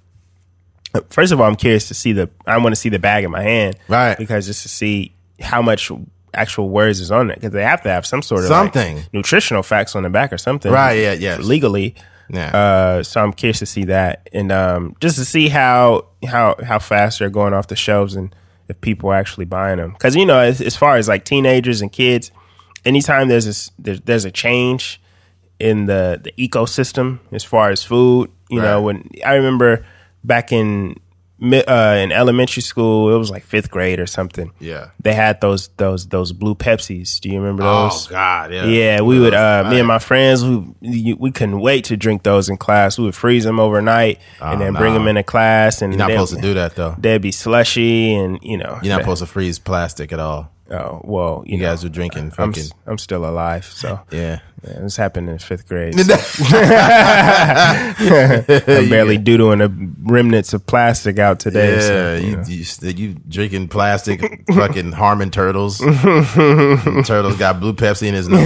uh, 0.93 1.01
First 1.09 1.31
of 1.31 1.39
all, 1.39 1.47
I'm 1.47 1.55
curious 1.55 1.87
to 1.89 1.93
see 1.93 2.13
the. 2.13 2.29
I 2.47 2.57
want 2.57 2.73
to 2.73 2.79
see 2.79 2.89
the 2.89 2.99
bag 2.99 3.23
in 3.23 3.31
my 3.31 3.43
hand, 3.43 3.77
Right. 3.87 4.17
Because 4.17 4.45
just 4.47 4.63
to 4.63 4.69
see 4.69 5.13
how 5.39 5.61
much 5.61 5.91
actual 6.33 6.69
words 6.69 6.99
is 6.99 7.11
on 7.11 7.29
it, 7.31 7.35
because 7.35 7.51
they 7.51 7.63
have 7.63 7.81
to 7.83 7.89
have 7.89 8.05
some 8.05 8.21
sort 8.21 8.43
of 8.43 8.49
like, 8.49 8.73
Something. 8.73 9.03
nutritional 9.13 9.63
facts 9.63 9.95
on 9.95 10.03
the 10.03 10.09
back 10.09 10.31
or 10.33 10.37
something, 10.37 10.71
Right, 10.71 10.93
yeah, 10.99 11.13
yeah, 11.13 11.37
legally. 11.37 11.95
Yeah. 12.31 12.55
Uh, 12.55 13.03
so 13.03 13.21
I'm 13.23 13.33
curious 13.33 13.57
to 13.59 13.65
see 13.65 13.85
that, 13.85 14.29
and 14.33 14.51
um, 14.51 14.95
just 14.99 15.15
to 15.17 15.25
see 15.25 15.47
how 15.49 16.05
how 16.27 16.55
how 16.63 16.77
fast 16.79 17.17
they're 17.19 17.29
going 17.31 17.53
off 17.53 17.67
the 17.67 17.75
shelves, 17.75 18.15
and 18.15 18.35
if 18.67 18.79
people 18.81 19.09
are 19.09 19.15
actually 19.15 19.45
buying 19.45 19.77
them. 19.77 19.93
Because 19.93 20.15
you 20.15 20.25
know, 20.27 20.37
as, 20.39 20.61
as 20.61 20.75
far 20.75 20.97
as 20.97 21.07
like 21.07 21.25
teenagers 21.25 21.81
and 21.81 21.91
kids, 21.91 22.31
anytime 22.85 23.27
there's 23.27 23.45
this, 23.45 23.71
there's 23.79 24.01
there's 24.01 24.25
a 24.25 24.31
change 24.31 25.01
in 25.59 25.85
the 25.85 26.19
the 26.23 26.31
ecosystem 26.47 27.19
as 27.31 27.43
far 27.43 27.69
as 27.69 27.83
food. 27.83 28.31
You 28.49 28.61
know, 28.61 28.81
when 28.81 29.09
I 29.25 29.35
remember 29.35 29.85
back 30.23 30.51
in 30.51 30.95
uh, 31.41 31.97
in 32.03 32.11
elementary 32.11 32.61
school, 32.61 33.13
it 33.13 33.17
was 33.17 33.31
like 33.31 33.43
fifth 33.43 33.71
grade 33.71 33.99
or 33.99 34.05
something. 34.05 34.51
Yeah. 34.59 34.89
they 35.01 35.13
had 35.13 35.39
those 35.39 35.69
those 35.77 36.07
those 36.07 36.33
blue 36.33 36.55
Pepsis. 36.55 37.19
Do 37.19 37.29
you 37.29 37.39
remember 37.39 37.63
those? 37.63 38.07
Oh? 38.07 38.09
God, 38.09 38.51
yeah. 38.51 38.65
Yeah, 38.65 39.01
we 39.01 39.19
would. 39.19 39.33
Uh, 39.33 39.67
me 39.69 39.79
and 39.79 39.87
my 39.87 39.99
friends, 39.99 40.43
we 40.43 41.13
we 41.13 41.31
couldn't 41.31 41.59
wait 41.59 41.85
to 41.85 41.97
drink 41.97 42.23
those 42.23 42.49
in 42.49 42.57
class. 42.57 42.97
We 42.97 43.05
would 43.05 43.15
freeze 43.15 43.43
them 43.43 43.59
overnight 43.59 44.19
and 44.41 44.59
then 44.59 44.73
bring 44.73 44.93
them 44.93 45.07
into 45.07 45.23
class. 45.23 45.81
And 45.81 45.93
You're 45.93 45.99
not 45.99 46.11
supposed 46.11 46.35
to 46.35 46.41
do 46.41 46.53
that 46.55 46.75
though. 46.75 46.95
They'd 46.97 47.21
be 47.21 47.31
slushy, 47.31 48.13
and 48.15 48.39
you 48.41 48.57
know, 48.57 48.79
You're 48.81 48.93
not 48.95 49.01
supposed 49.01 49.21
to 49.21 49.27
freeze 49.27 49.59
plastic 49.59 50.11
at 50.11 50.19
all. 50.19 50.51
Oh 50.71 51.01
well, 51.03 51.43
you, 51.45 51.53
You 51.57 51.63
know, 51.63 51.69
guys 51.69 51.83
are 51.83 51.89
drinking 51.89 52.25
I'm 52.25 52.31
fucking. 52.31 52.63
s- 52.63 52.71
I'm 52.85 52.97
still 52.99 53.25
alive, 53.25 53.65
so 53.65 53.99
yeah. 54.11 54.39
yeah, 54.63 54.79
this 54.81 54.95
happened 54.97 55.27
in 55.29 55.39
fifth 55.39 55.67
grade. 55.67 55.99
so 55.99 56.03
I'm 57.97 58.89
barely 58.89 59.17
doodling 59.17 59.59
the 59.59 59.69
remnants 60.03 60.53
of 60.53 60.65
plastic 60.67 61.17
out 61.17 61.39
today. 61.39 61.75
Yeah, 61.75 61.81
so, 61.81 62.15
you 62.15 62.27
you, 62.47 62.65
know. 62.81 62.89
you, 62.89 63.13
drinking 63.27 63.67
plastic, 63.69 64.43
fucking 64.53 64.91
harming 64.91 65.31
turtles. 65.31 65.79
turtles 65.79 67.37
got 67.37 67.59
blue 67.59 67.73
Pepsi 67.73 68.07
in 68.07 68.13
his 68.13 68.27
nose. 68.27 68.41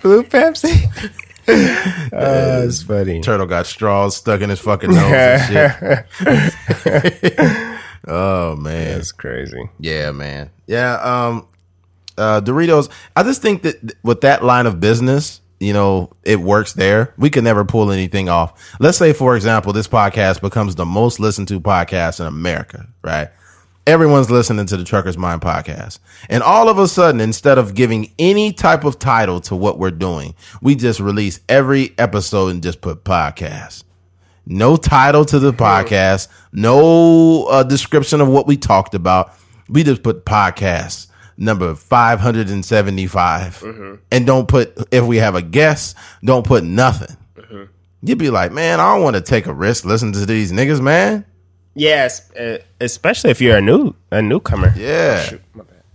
blue 0.00 0.22
Pepsi. 0.24 1.12
uh, 1.48 2.64
it's 2.66 2.82
funny. 2.82 3.20
Turtle 3.20 3.46
got 3.46 3.66
straws 3.66 4.16
stuck 4.16 4.40
in 4.40 4.50
his 4.50 4.58
fucking 4.60 4.90
nose 4.90 5.12
and 5.12 6.06
shit. 6.16 7.65
Oh 8.06 8.56
man, 8.56 8.96
That's 8.96 9.12
crazy. 9.12 9.68
yeah, 9.78 10.10
man, 10.12 10.50
yeah. 10.66 10.94
Um, 10.96 11.46
uh, 12.18 12.40
Doritos. 12.40 12.88
I 13.14 13.22
just 13.22 13.42
think 13.42 13.62
that 13.62 13.94
with 14.02 14.22
that 14.22 14.42
line 14.42 14.66
of 14.66 14.80
business, 14.80 15.40
you 15.60 15.72
know, 15.72 16.10
it 16.22 16.40
works 16.40 16.72
there, 16.72 17.12
we 17.18 17.30
can 17.30 17.44
never 17.44 17.64
pull 17.64 17.90
anything 17.90 18.28
off. 18.28 18.74
Let's 18.80 18.98
say, 18.98 19.12
for 19.12 19.36
example, 19.36 19.72
this 19.72 19.88
podcast 19.88 20.40
becomes 20.40 20.74
the 20.74 20.86
most 20.86 21.20
listened 21.20 21.48
to 21.48 21.60
podcast 21.60 22.20
in 22.20 22.26
America, 22.26 22.86
right? 23.02 23.28
Everyone's 23.86 24.30
listening 24.30 24.66
to 24.66 24.76
the 24.76 24.82
Trucker's 24.82 25.16
Mind 25.16 25.40
podcast. 25.42 26.00
And 26.28 26.42
all 26.42 26.68
of 26.68 26.78
a 26.78 26.88
sudden, 26.88 27.20
instead 27.20 27.56
of 27.56 27.74
giving 27.74 28.12
any 28.18 28.52
type 28.52 28.84
of 28.84 28.98
title 28.98 29.40
to 29.42 29.54
what 29.54 29.78
we're 29.78 29.92
doing, 29.92 30.34
we 30.60 30.74
just 30.74 30.98
release 30.98 31.38
every 31.48 31.94
episode 31.96 32.48
and 32.48 32.62
just 32.62 32.80
put 32.80 33.04
podcast. 33.04 33.84
No 34.46 34.76
title 34.76 35.24
to 35.24 35.40
the 35.40 35.52
podcast, 35.52 36.28
no 36.52 37.46
uh, 37.46 37.64
description 37.64 38.20
of 38.20 38.28
what 38.28 38.46
we 38.46 38.56
talked 38.56 38.94
about. 38.94 39.32
We 39.68 39.82
just 39.82 40.04
put 40.04 40.24
podcast 40.24 41.08
number 41.36 41.74
575 41.74 44.00
and 44.12 44.26
don't 44.26 44.46
put, 44.46 44.86
if 44.92 45.04
we 45.04 45.16
have 45.16 45.34
a 45.34 45.42
guest, 45.42 45.96
don't 46.22 46.46
put 46.46 46.62
nothing. 46.62 47.16
You'd 48.02 48.18
be 48.18 48.30
like, 48.30 48.52
man, 48.52 48.78
I 48.78 48.94
don't 48.94 49.02
want 49.02 49.16
to 49.16 49.22
take 49.22 49.46
a 49.46 49.52
risk 49.52 49.84
listening 49.84 50.12
to 50.12 50.26
these 50.26 50.52
niggas, 50.52 50.80
man. 50.80 51.24
Yes, 51.74 52.30
uh, 52.32 52.58
especially 52.80 53.30
if 53.30 53.40
you're 53.40 53.56
a 53.56 53.60
new 53.60 53.94
a 54.12 54.22
newcomer. 54.22 54.72
Yeah. 54.76 55.24
Oh, 55.24 55.28
shoot. 55.28 55.42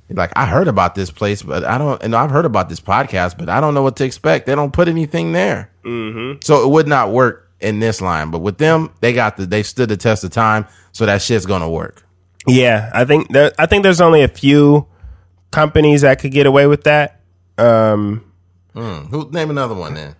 Like 0.09 0.31
I 0.35 0.45
heard 0.45 0.67
about 0.67 0.93
this 0.93 1.09
place, 1.09 1.41
but 1.41 1.63
I 1.63 1.77
don't. 1.77 2.03
And 2.03 2.15
I've 2.15 2.31
heard 2.31 2.45
about 2.45 2.67
this 2.67 2.81
podcast, 2.81 3.37
but 3.37 3.47
I 3.47 3.61
don't 3.61 3.73
know 3.73 3.81
what 3.81 3.95
to 3.95 4.03
expect. 4.03 4.45
They 4.45 4.55
don't 4.55 4.73
put 4.73 4.89
anything 4.89 5.31
there, 5.31 5.71
mm-hmm. 5.85 6.39
so 6.43 6.65
it 6.65 6.69
would 6.69 6.87
not 6.87 7.11
work 7.11 7.49
in 7.61 7.79
this 7.79 8.01
line. 8.01 8.31
But 8.31 8.39
with 8.39 8.57
them, 8.57 8.91
they 9.01 9.13
got 9.13 9.37
the 9.37 9.45
they 9.45 9.63
stood 9.63 9.89
the 9.89 9.97
test 9.97 10.23
of 10.23 10.31
time, 10.31 10.65
so 10.91 11.05
that 11.05 11.21
shit's 11.21 11.45
gonna 11.45 11.69
work. 11.69 12.03
Yeah, 12.47 12.89
I 12.93 13.05
think 13.05 13.29
there, 13.29 13.51
I 13.59 13.65
think 13.65 13.83
there's 13.83 14.01
only 14.01 14.23
a 14.23 14.27
few 14.27 14.87
companies 15.51 16.01
that 16.01 16.19
could 16.19 16.31
get 16.31 16.45
away 16.45 16.67
with 16.67 16.83
that. 16.83 17.21
Um, 17.57 18.25
Hmm. 18.73 19.05
Who 19.11 19.29
name 19.31 19.49
another 19.49 19.75
one 19.75 19.95
then? 19.95 20.15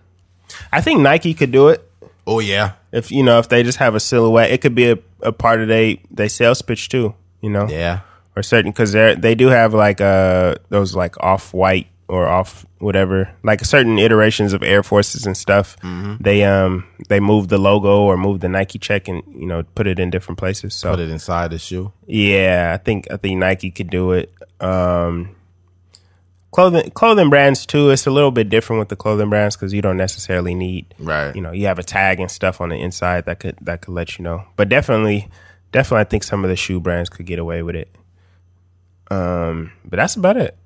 I 0.70 0.82
think 0.82 1.00
Nike 1.00 1.32
could 1.32 1.50
do 1.52 1.68
it 1.68 1.88
Oh 2.26 2.38
yeah, 2.38 2.72
if 2.92 3.10
you 3.10 3.22
know 3.22 3.38
if 3.38 3.48
they 3.48 3.62
just 3.62 3.78
have 3.78 3.94
a 3.94 4.00
silhouette. 4.00 4.50
It 4.50 4.60
could 4.60 4.74
be 4.74 4.90
a, 4.90 4.98
a 5.22 5.32
part 5.32 5.60
of 5.60 5.68
they 5.68 6.00
they 6.10 6.28
sales 6.28 6.62
pitch 6.62 6.88
too. 6.88 7.14
You 7.40 7.50
know, 7.50 7.66
yeah, 7.68 8.00
or 8.36 8.42
certain 8.44 8.70
because 8.70 8.92
they 8.92 9.16
they 9.16 9.34
do 9.34 9.48
have 9.48 9.74
like 9.74 10.00
uh 10.00 10.54
those 10.68 10.94
like 10.94 11.20
off 11.20 11.52
white 11.52 11.88
or 12.12 12.28
off 12.28 12.66
whatever 12.78 13.30
like 13.42 13.64
certain 13.64 13.98
iterations 13.98 14.52
of 14.52 14.62
Air 14.62 14.82
Forces 14.82 15.24
and 15.24 15.34
stuff. 15.34 15.76
They 16.20 16.44
um 16.44 16.86
they 17.08 17.20
move 17.20 17.48
the 17.48 17.56
logo 17.56 18.02
or 18.02 18.18
move 18.18 18.40
the 18.40 18.50
Nike 18.50 18.78
check 18.78 19.08
and 19.08 19.22
you 19.34 19.46
know 19.46 19.62
put 19.74 19.86
it 19.86 19.98
in 19.98 20.10
different 20.10 20.38
places. 20.38 20.74
So 20.74 20.90
put 20.90 21.00
it 21.00 21.08
inside 21.08 21.50
the 21.50 21.58
shoe. 21.58 21.90
Yeah, 22.06 22.76
I 22.78 22.82
think 22.82 23.08
I 23.10 23.16
think 23.16 23.38
Nike 23.38 23.70
could 23.70 23.88
do 23.88 24.12
it. 24.12 24.30
Um, 24.60 25.34
clothing 26.50 26.90
clothing 26.90 27.30
brands 27.30 27.64
too. 27.64 27.88
It's 27.88 28.06
a 28.06 28.10
little 28.10 28.30
bit 28.30 28.50
different 28.50 28.80
with 28.80 28.90
the 28.90 28.96
clothing 28.96 29.30
brands 29.30 29.56
because 29.56 29.72
you 29.72 29.80
don't 29.80 29.96
necessarily 29.96 30.54
need 30.54 30.94
Right. 30.98 31.34
You 31.34 31.40
know, 31.40 31.52
you 31.52 31.66
have 31.66 31.78
a 31.78 31.82
tag 31.82 32.20
and 32.20 32.30
stuff 32.30 32.60
on 32.60 32.68
the 32.68 32.76
inside 32.76 33.24
that 33.24 33.40
could 33.40 33.56
that 33.62 33.80
could 33.80 33.94
let 33.94 34.18
you 34.18 34.22
know. 34.22 34.44
But 34.56 34.68
definitely, 34.68 35.30
definitely, 35.72 36.02
I 36.02 36.04
think 36.04 36.24
some 36.24 36.44
of 36.44 36.50
the 36.50 36.56
shoe 36.56 36.78
brands 36.78 37.08
could 37.08 37.24
get 37.24 37.38
away 37.38 37.62
with 37.62 37.74
it. 37.74 37.88
Um, 39.10 39.72
but 39.84 39.96
that's 39.96 40.16
about 40.16 40.36
it. 40.36 40.56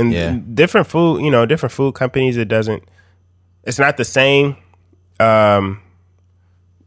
And 0.00 0.12
Yeah. 0.12 0.38
different 0.54 0.86
food, 0.86 1.22
you 1.22 1.30
know, 1.30 1.46
different 1.46 1.72
food 1.72 1.94
companies. 1.94 2.36
It 2.36 2.48
doesn't. 2.48 2.82
It's 3.64 3.78
not 3.78 3.96
the 3.96 4.04
same. 4.04 4.56
Um, 5.18 5.80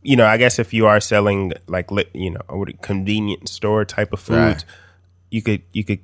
you 0.01 0.15
know, 0.15 0.25
I 0.25 0.37
guess 0.37 0.59
if 0.59 0.73
you 0.73 0.85
are 0.87 0.99
selling 0.99 1.53
like 1.67 1.89
you 2.13 2.31
know 2.31 2.41
a 2.49 2.73
convenience 2.81 3.51
store 3.51 3.85
type 3.85 4.11
of 4.11 4.19
foods, 4.19 4.37
Right. 4.37 4.65
you 5.31 5.41
could 5.41 5.61
you 5.71 5.83
could. 5.83 5.99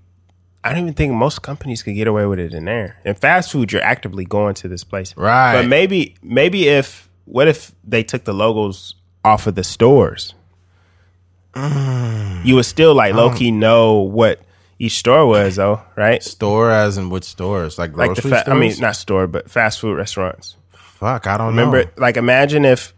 I 0.64 0.70
don't 0.70 0.80
even 0.82 0.94
think 0.94 1.14
most 1.14 1.42
companies 1.42 1.84
could 1.84 1.96
get 1.96 2.08
away 2.08 2.26
with 2.26 2.38
it 2.40 2.54
in 2.54 2.66
there. 2.66 2.98
In 3.06 3.16
fast 3.16 3.52
food, 3.52 3.72
you're 3.72 3.82
actively 3.82 4.26
going 4.26 4.56
to 4.56 4.68
this 4.68 4.84
place, 4.84 5.16
Right. 5.18 5.54
But 5.54 5.68
maybe 5.68 6.16
maybe 6.22 6.68
if 6.68 7.10
what 7.26 7.48
if 7.48 7.72
they 7.84 8.04
took 8.04 8.26
the 8.26 8.34
logos 8.34 8.96
off 9.24 9.48
of 9.48 9.56
the 9.56 9.64
stores? 9.64 10.34
Mm. 11.54 12.46
You 12.46 12.56
would 12.56 12.66
still 12.66 12.94
like 12.94 13.14
low 13.16 13.34
key 13.34 13.52
know 13.52 13.96
what 14.00 14.40
each 14.80 14.98
store 15.00 15.26
was, 15.28 15.58
though, 15.58 15.82
right? 15.96 16.24
Store 16.24 16.72
as 16.72 16.98
in 16.98 17.10
which 17.10 17.26
stores? 17.26 17.78
Like 17.78 17.92
grocery 17.94 18.08
Like 18.10 18.16
the 18.16 18.22
fa- 18.30 18.40
stores? 18.42 18.56
I 18.56 18.60
mean, 18.60 18.74
not 18.80 18.96
store, 18.96 19.28
but 19.28 19.50
fast 19.52 19.80
food 19.82 19.98
restaurants. 19.98 20.56
fuck, 20.72 21.28
I 21.28 21.38
don't 21.38 21.48
Remember, 21.50 21.84
know. 21.84 21.92
like 21.98 22.18
imagine 22.18 22.66
if 22.66 22.94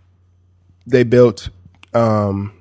they 0.87 1.03
built, 1.03 1.49
um, 1.93 2.53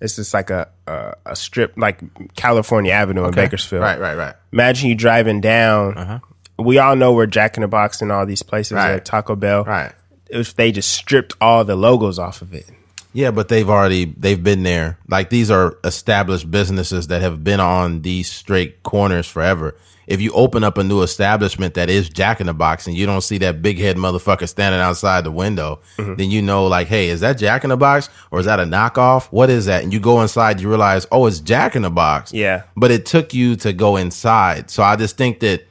it's 0.00 0.16
just 0.16 0.32
like 0.34 0.50
a 0.50 0.68
a, 0.86 1.14
a 1.26 1.36
strip 1.36 1.74
like 1.76 2.00
California 2.36 2.92
Avenue 2.92 3.24
in 3.26 3.32
Bakersfield. 3.32 3.82
Right, 3.82 4.00
right, 4.00 4.16
right. 4.16 4.34
Imagine 4.52 4.88
you 4.88 4.94
driving 4.94 5.40
down. 5.40 6.22
We 6.58 6.78
all 6.78 6.96
know 6.96 7.12
where 7.12 7.26
Jack 7.26 7.56
in 7.56 7.60
the 7.60 7.68
Box 7.68 8.00
and 8.02 8.10
all 8.10 8.24
these 8.26 8.42
places 8.42 8.72
Right. 8.76 9.04
Taco 9.04 9.36
Bell. 9.36 9.64
Right. 9.64 9.92
If 10.30 10.54
they 10.56 10.72
just 10.72 10.92
stripped 10.92 11.34
all 11.40 11.64
the 11.64 11.76
logos 11.76 12.18
off 12.18 12.42
of 12.42 12.52
it. 12.54 12.68
Yeah, 13.12 13.30
but 13.30 13.48
they've 13.48 13.68
already 13.68 14.04
they've 14.04 14.42
been 14.42 14.62
there. 14.62 14.98
Like 15.08 15.30
these 15.30 15.50
are 15.50 15.78
established 15.84 16.50
businesses 16.50 17.08
that 17.08 17.22
have 17.22 17.42
been 17.42 17.60
on 17.60 18.02
these 18.02 18.30
straight 18.30 18.82
corners 18.82 19.26
forever. 19.26 19.74
If 20.06 20.22
you 20.22 20.32
open 20.32 20.64
up 20.64 20.78
a 20.78 20.84
new 20.84 21.02
establishment 21.02 21.74
that 21.74 21.90
is 21.90 22.08
Jack 22.08 22.40
in 22.40 22.46
the 22.46 22.54
Box 22.54 22.86
and 22.86 22.96
you 22.96 23.04
don't 23.04 23.20
see 23.20 23.36
that 23.38 23.60
big 23.60 23.78
head 23.78 23.96
motherfucker 23.96 24.48
standing 24.48 24.80
outside 24.80 25.22
the 25.22 25.30
window, 25.30 25.80
mm-hmm. 25.98 26.14
then 26.14 26.30
you 26.30 26.40
know 26.40 26.66
like, 26.66 26.86
hey, 26.86 27.08
is 27.08 27.20
that 27.20 27.34
Jack 27.34 27.62
in 27.62 27.68
the 27.68 27.76
Box 27.76 28.08
or 28.30 28.40
is 28.40 28.46
that 28.46 28.58
a 28.58 28.62
knockoff? 28.62 29.26
What 29.26 29.50
is 29.50 29.66
that? 29.66 29.82
And 29.82 29.92
you 29.92 30.00
go 30.00 30.22
inside, 30.22 30.60
you 30.60 30.68
realize, 30.70 31.06
oh, 31.12 31.26
it's 31.26 31.40
Jack 31.40 31.76
in 31.76 31.82
the 31.82 31.90
Box. 31.90 32.32
Yeah. 32.32 32.62
But 32.74 32.90
it 32.90 33.04
took 33.04 33.34
you 33.34 33.54
to 33.56 33.74
go 33.74 33.96
inside. 33.96 34.70
So 34.70 34.82
I 34.82 34.96
just 34.96 35.18
think 35.18 35.40
that 35.40 35.66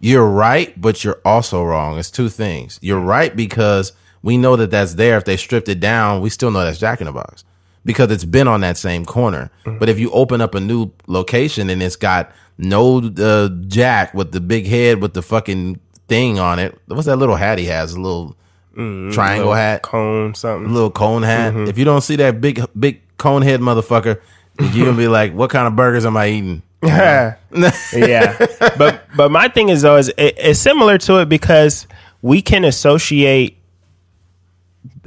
you're 0.00 0.28
right, 0.28 0.78
but 0.78 1.02
you're 1.02 1.20
also 1.24 1.64
wrong. 1.64 1.98
It's 1.98 2.10
two 2.10 2.28
things. 2.28 2.78
You're 2.82 3.00
right 3.00 3.34
because 3.34 3.92
we 4.22 4.36
know 4.36 4.56
that 4.56 4.70
that's 4.70 4.94
there. 4.94 5.16
If 5.16 5.24
they 5.24 5.36
stripped 5.36 5.68
it 5.68 5.80
down, 5.80 6.20
we 6.20 6.30
still 6.30 6.50
know 6.50 6.64
that's 6.64 6.78
Jack 6.78 7.00
in 7.00 7.06
the 7.06 7.12
Box 7.12 7.44
because 7.84 8.10
it's 8.10 8.24
been 8.24 8.48
on 8.48 8.60
that 8.62 8.76
same 8.76 9.04
corner. 9.04 9.50
Mm-hmm. 9.64 9.78
But 9.78 9.88
if 9.88 9.98
you 9.98 10.10
open 10.10 10.40
up 10.40 10.54
a 10.54 10.60
new 10.60 10.90
location 11.06 11.70
and 11.70 11.82
it's 11.82 11.96
got 11.96 12.30
no 12.58 12.98
uh, 12.98 13.48
Jack 13.68 14.14
with 14.14 14.32
the 14.32 14.40
big 14.40 14.66
head 14.66 15.00
with 15.00 15.14
the 15.14 15.22
fucking 15.22 15.80
thing 16.08 16.38
on 16.38 16.58
it, 16.58 16.78
what's 16.86 17.06
that 17.06 17.16
little 17.16 17.36
hat 17.36 17.58
he 17.58 17.66
has? 17.66 17.94
A 17.94 18.00
little 18.00 18.36
mm, 18.76 19.12
triangle 19.12 19.48
Little 19.48 19.54
hat, 19.54 19.82
cone, 19.82 20.34
something. 20.34 20.72
little 20.72 20.90
cone 20.90 21.22
hat. 21.22 21.52
Mm-hmm. 21.54 21.68
If 21.68 21.78
you 21.78 21.84
don't 21.84 22.02
see 22.02 22.16
that 22.16 22.40
big 22.40 22.60
big 22.78 23.00
cone 23.18 23.42
head 23.42 23.60
motherfucker, 23.60 24.20
you're 24.60 24.86
gonna 24.86 24.96
be 24.96 25.08
like, 25.08 25.32
what 25.32 25.50
kind 25.50 25.66
of 25.66 25.76
burgers 25.76 26.04
am 26.04 26.16
I 26.16 26.28
eating? 26.28 26.62
yeah, 26.82 28.36
but 28.76 29.02
but 29.16 29.30
my 29.32 29.48
thing 29.48 29.68
is 29.68 29.82
though 29.82 29.96
is 29.96 30.08
it, 30.16 30.34
it's 30.38 30.60
similar 30.60 30.96
to 30.98 31.18
it 31.18 31.28
because 31.28 31.86
we 32.22 32.40
can 32.40 32.64
associate 32.64 33.57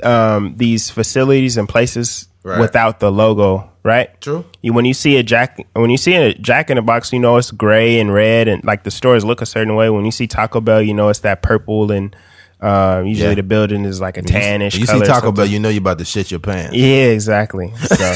um, 0.03 0.55
these 0.57 0.89
facilities 0.89 1.57
and 1.57 1.67
places 1.69 2.27
Right. 2.43 2.59
without 2.59 2.99
the 2.99 3.11
logo, 3.11 3.69
right? 3.84 4.19
True. 4.19 4.45
You, 4.63 4.73
when 4.73 4.84
you 4.86 4.95
see 4.95 5.17
a 5.17 5.21
jack, 5.23 5.63
when 5.73 5.91
you 5.91 5.97
see 5.97 6.15
a 6.15 6.34
Jack 6.34 6.71
in 6.71 6.75
the 6.77 6.82
Box, 6.82 7.13
you 7.13 7.19
know 7.19 7.38
it's 7.38 7.51
gray 7.51 7.99
and 7.99 8.11
red, 8.11 8.47
and 8.47 8.63
like 8.63 8.84
the 8.84 8.89
stores 8.89 9.23
look 9.23 9.41
a 9.41 9.45
certain 9.45 9.75
way. 9.75 9.91
When 9.91 10.05
you 10.05 10.11
see 10.11 10.25
Taco 10.25 10.59
Bell, 10.59 10.82
you 10.82 10.95
know 10.95 11.09
it's 11.09 11.19
that 11.19 11.43
purple, 11.43 11.91
and 11.91 12.15
uh, 12.59 13.03
usually 13.05 13.29
Yeah. 13.29 13.36
the 13.36 13.43
building 13.43 13.86
is 13.86 14.01
like 14.01 14.17
a 14.17 14.23
tannish. 14.23 14.73
You 14.73 14.88
see 14.88 14.93
color 14.93 15.03
or 15.03 15.05
Taco 15.05 15.32
Bell, 15.32 15.45
you 15.45 15.59
know 15.59 15.69
you're 15.69 15.82
about 15.82 15.99
to 15.99 16.05
shit 16.05 16.32
your 16.32 16.39
pants. 16.39 16.75
Yeah, 16.75 17.09
exactly. 17.13 17.71
So, 17.75 18.15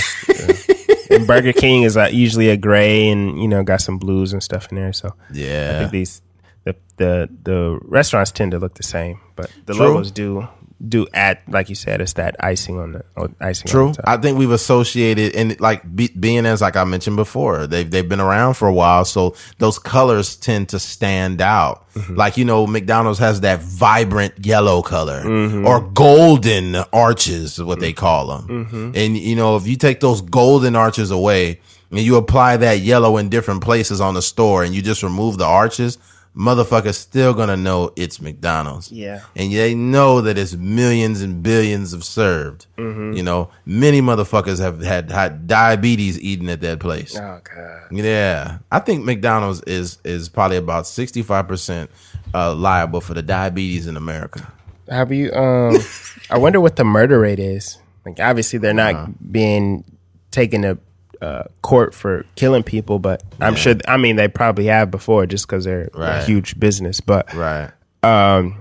and 1.11 1.27
Burger 1.27 1.53
King 1.63 1.83
is 1.83 1.95
uh, 1.95 2.09
usually 2.11 2.49
a 2.49 2.57
gray, 2.57 3.07
and 3.09 3.39
you 3.39 3.47
know 3.47 3.63
got 3.63 3.81
some 3.81 3.99
blues 3.99 4.33
and 4.33 4.41
stuff 4.41 4.69
in 4.71 4.75
there. 4.77 4.91
So 4.91 5.13
yeah, 5.31 5.73
I 5.75 5.79
think 5.81 5.91
these 5.91 6.23
the 6.63 6.75
the 6.97 7.29
the 7.43 7.79
restaurants 7.83 8.31
tend 8.31 8.53
to 8.53 8.57
look 8.59 8.73
the 8.73 8.81
same, 8.83 9.19
but 9.35 9.51
the 9.67 9.73
True. 9.75 9.85
logos 9.89 10.09
do 10.09 10.47
do 10.85 11.07
add, 11.13 11.39
like 11.47 11.69
you 11.69 11.75
said, 11.75 12.01
it's 12.01 12.13
that 12.13 12.35
icing 12.39 12.77
on 12.77 12.91
the 12.91 13.31
icing. 13.39 13.67
True. 13.67 13.93
The. 13.93 14.09
I 14.09 14.17
think 14.17 14.37
we've 14.37 14.51
associated 14.51 15.35
and 15.35 15.59
like 15.59 15.95
be, 15.95 16.09
being 16.09 16.45
as 16.45 16.61
like 16.61 16.75
I 16.75 16.83
mentioned 16.83 17.15
before, 17.15 17.65
they've 17.67 17.89
they've 17.89 18.07
been 18.07 18.19
around 18.19 18.55
for 18.55 18.67
a 18.67 18.73
while, 18.73 19.05
so 19.05 19.35
those 19.57 19.79
colors 19.79 20.35
tend 20.35 20.69
to 20.69 20.79
stand 20.79 21.41
out. 21.41 21.87
Mm-hmm. 21.93 22.15
Like 22.15 22.37
you 22.37 22.45
know, 22.45 22.67
McDonald's 22.67 23.19
has 23.19 23.41
that 23.41 23.61
vibrant 23.61 24.45
yellow 24.45 24.81
color 24.81 25.23
Mm-hmm. 25.23 25.65
or 25.65 25.81
golden 25.81 26.75
arches, 26.91 27.57
is 27.57 27.63
what 27.63 27.79
they 27.79 27.93
call 27.93 28.27
them. 28.27 28.65
Mm-hmm. 28.65 28.91
And 28.95 29.17
you 29.17 29.35
know, 29.35 29.55
if 29.55 29.67
you 29.67 29.77
take 29.77 30.01
those 30.01 30.21
golden 30.21 30.75
arches 30.75 31.09
away 31.09 31.61
and 31.89 31.99
you 31.99 32.17
apply 32.17 32.57
that 32.57 32.79
yellow 32.79 33.17
in 33.17 33.29
different 33.29 33.63
places 33.63 34.01
on 34.01 34.13
the 34.13 34.21
store, 34.21 34.63
and 34.63 34.75
you 34.75 34.81
just 34.81 35.03
remove 35.03 35.37
the 35.37 35.45
arches. 35.45 35.97
Motherfuckers 36.35 36.95
still 36.95 37.33
gonna 37.33 37.55
know 37.55 37.91
it's 37.95 38.19
McDonald's. 38.21 38.91
Yeah. 38.91 39.21
And 39.35 39.53
they 39.53 39.73
know 39.73 40.19
that 40.21 40.37
it's 40.37 40.53
millions 40.53 41.21
and 41.21 41.41
billions 41.41 41.93
of 41.93 42.03
served. 42.03 42.65
Mm-hmm. 42.77 43.13
You 43.13 43.23
know, 43.23 43.49
many 43.65 44.01
motherfuckers 44.01 44.59
have 44.59 44.81
had, 44.81 45.11
had 45.11 45.47
diabetes 45.47 46.19
eating 46.19 46.49
at 46.49 46.59
that 46.61 46.79
place. 46.79 47.15
oh 47.17 47.39
god. 47.43 47.83
Yeah. 47.91 48.57
I 48.71 48.79
think 48.79 49.05
McDonald's 49.05 49.61
is 49.61 49.97
is 50.03 50.27
probably 50.27 50.57
about 50.57 50.83
65% 50.83 51.87
uh, 52.33 52.53
liable 52.53 52.99
for 52.99 53.13
the 53.13 53.21
diabetes 53.23 53.87
in 53.87 53.95
America. 53.95 54.51
Have 54.89 55.11
you? 55.13 55.31
Um, 55.31 55.77
I 56.29 56.37
wonder 56.37 56.59
what 56.59 56.75
the 56.75 56.83
murder 56.83 57.19
rate 57.19 57.39
is. 57.39 57.77
Like, 58.05 58.19
obviously, 58.19 58.59
they're 58.59 58.73
not 58.73 58.93
Uh-huh. 58.95 59.07
being 59.31 59.83
taken 60.31 60.63
to 60.63 60.77
uh, 61.21 61.43
court 61.61 61.93
for 61.93 62.25
killing 62.35 62.63
people, 62.63 62.99
but 62.99 63.23
I'm 63.39 63.55
sure. 63.55 63.75
I 63.87 63.97
mean, 63.97 64.15
they 64.15 64.27
probably 64.27 64.65
have 64.65 64.91
before, 64.91 65.25
just 65.25 65.47
because 65.47 65.65
they're 65.65 65.89
a 65.95 66.23
huge 66.23 66.59
business. 66.59 66.99
But 67.01 67.33
Right. 67.33 67.71
um, 68.03 68.57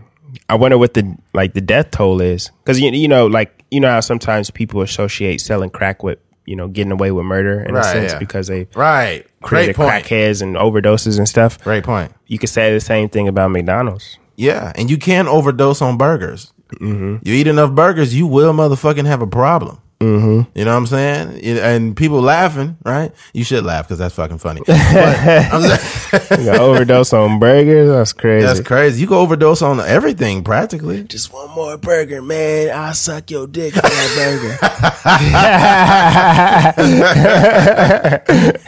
I 0.48 0.54
wonder 0.56 0.78
what 0.78 0.94
the 0.94 1.16
like 1.32 1.54
the 1.54 1.60
death 1.60 1.90
toll 1.92 2.20
is 2.20 2.50
because 2.62 2.80
you 2.80 2.90
you 2.90 3.08
know 3.08 3.26
like 3.26 3.62
you 3.70 3.80
know 3.80 3.88
how 3.90 4.00
sometimes 4.00 4.50
people 4.50 4.82
associate 4.82 5.40
selling 5.40 5.70
crack 5.70 6.02
with 6.02 6.18
you 6.46 6.56
know 6.56 6.68
getting 6.68 6.92
away 6.92 7.10
with 7.12 7.24
murder 7.24 7.60
in 7.62 7.74
Right, 7.74 7.80
a 7.84 7.88
sense 7.88 8.12
yeah. 8.12 8.18
because 8.18 8.48
they 8.48 8.66
Right. 8.74 9.24
created 9.42 9.76
crackheads 9.76 10.42
and 10.42 10.56
overdoses 10.56 11.18
and 11.18 11.28
stuff. 11.28 11.62
Great 11.62 11.84
point. 11.84 12.12
You 12.26 12.38
could 12.38 12.48
say 12.50 12.72
the 12.74 12.80
same 12.80 13.08
thing 13.08 13.28
about 13.28 13.50
McDonald's. 13.52 14.18
Yeah, 14.36 14.72
and 14.74 14.90
you 14.90 14.96
can 14.98 15.28
overdose 15.28 15.80
on 15.80 15.96
burgers. 15.96 16.52
You 16.80 17.20
eat 17.24 17.46
enough 17.46 17.70
burgers, 17.72 18.14
you 18.16 18.26
will 18.26 18.52
motherfucking 18.52 19.06
have 19.06 19.22
a 19.22 19.28
problem. 19.28 19.78
Mm-hmm. 20.04 20.58
You 20.58 20.64
know 20.64 20.70
what 20.72 20.76
I'm 20.78 20.86
saying? 20.86 21.44
You- 21.44 21.58
And 21.60 21.96
people 21.96 22.20
laughing, 22.20 22.76
right? 22.84 23.12
You 23.32 23.42
should 23.44 23.64
laugh 23.64 23.86
because 23.86 23.98
that's 23.98 24.14
fucking 24.14 24.38
funny. 24.38 24.60
But 24.66 24.76
I'm 24.78 25.62
saying- 25.62 26.44
You 26.44 26.50
overdose 26.52 27.12
on 27.12 27.38
burgers. 27.38 27.88
That's 27.88 28.12
crazy. 28.12 28.46
that's 28.46 28.60
crazy. 28.60 29.00
You 29.00 29.06
can 29.06 29.16
overdose 29.16 29.62
on 29.62 29.80
everything 29.80 30.44
practically. 30.44 31.04
Just 31.04 31.32
one 31.32 31.50
more 31.50 31.76
burger, 31.78 32.20
man. 32.22 32.70
I'll 32.76 32.94
suck 32.94 33.30
your 33.30 33.46
dick 33.46 33.74
for 33.74 33.80
that 33.82 34.10
burger. 34.16 34.58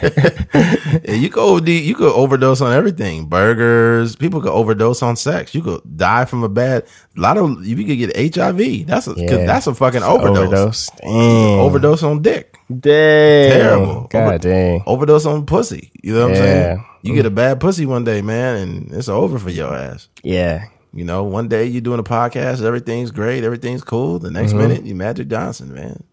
Yeah, 1.07 1.13
you 1.13 1.29
could 1.29 1.43
OD, 1.43 1.67
you 1.69 1.95
could 1.95 2.11
overdose 2.11 2.61
on 2.61 2.73
everything. 2.73 3.25
Burgers. 3.25 4.15
People 4.15 4.41
could 4.41 4.51
overdose 4.51 5.01
on 5.01 5.15
sex. 5.15 5.53
You 5.55 5.61
could 5.61 5.81
die 5.97 6.25
from 6.25 6.43
a 6.43 6.49
bad. 6.49 6.83
A 7.17 7.19
lot 7.21 7.37
of 7.37 7.65
you 7.65 7.75
could 7.85 7.97
get 7.97 8.35
HIV. 8.35 8.87
That's 8.87 9.07
a 9.07 9.13
'cause 9.13 9.21
Yeah. 9.23 9.45
that's 9.45 9.67
a 9.67 9.73
fucking 9.75 10.03
overdose. 10.03 10.37
overdose. 10.37 10.89
Overdose 11.27 12.03
on 12.03 12.21
dick. 12.21 12.57
Dang. 12.69 13.51
Terrible. 13.51 14.07
God 14.09 14.27
Over- 14.27 14.37
dang. 14.37 14.83
Overdose 14.85 15.25
on 15.25 15.45
pussy. 15.45 15.91
You 16.01 16.13
know 16.13 16.23
what 16.23 16.31
I'm 16.31 16.35
saying? 16.37 16.85
You 17.01 17.13
get 17.13 17.25
a 17.25 17.31
bad 17.31 17.59
pussy 17.59 17.85
one 17.85 18.03
day, 18.03 18.21
man, 18.21 18.55
and 18.57 18.91
it's 18.91 19.07
over 19.07 19.39
for 19.39 19.49
your 19.49 19.73
ass. 19.73 20.09
Yeah. 20.23 20.65
You 20.93 21.05
know, 21.05 21.23
one 21.23 21.47
day 21.47 21.65
you're 21.65 21.81
doing 21.81 21.99
a 21.99 22.03
podcast, 22.03 22.63
everything's 22.63 23.11
great, 23.11 23.43
everything's 23.43 23.83
cool. 23.83 24.19
The 24.19 24.31
next 24.31 24.51
mm-hmm. 24.51 24.59
minute, 24.59 24.85
you 24.85 24.95
Magic 24.95 25.27
Johnson, 25.27 25.73
man. 25.73 26.03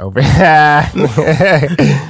Over. 0.00 0.20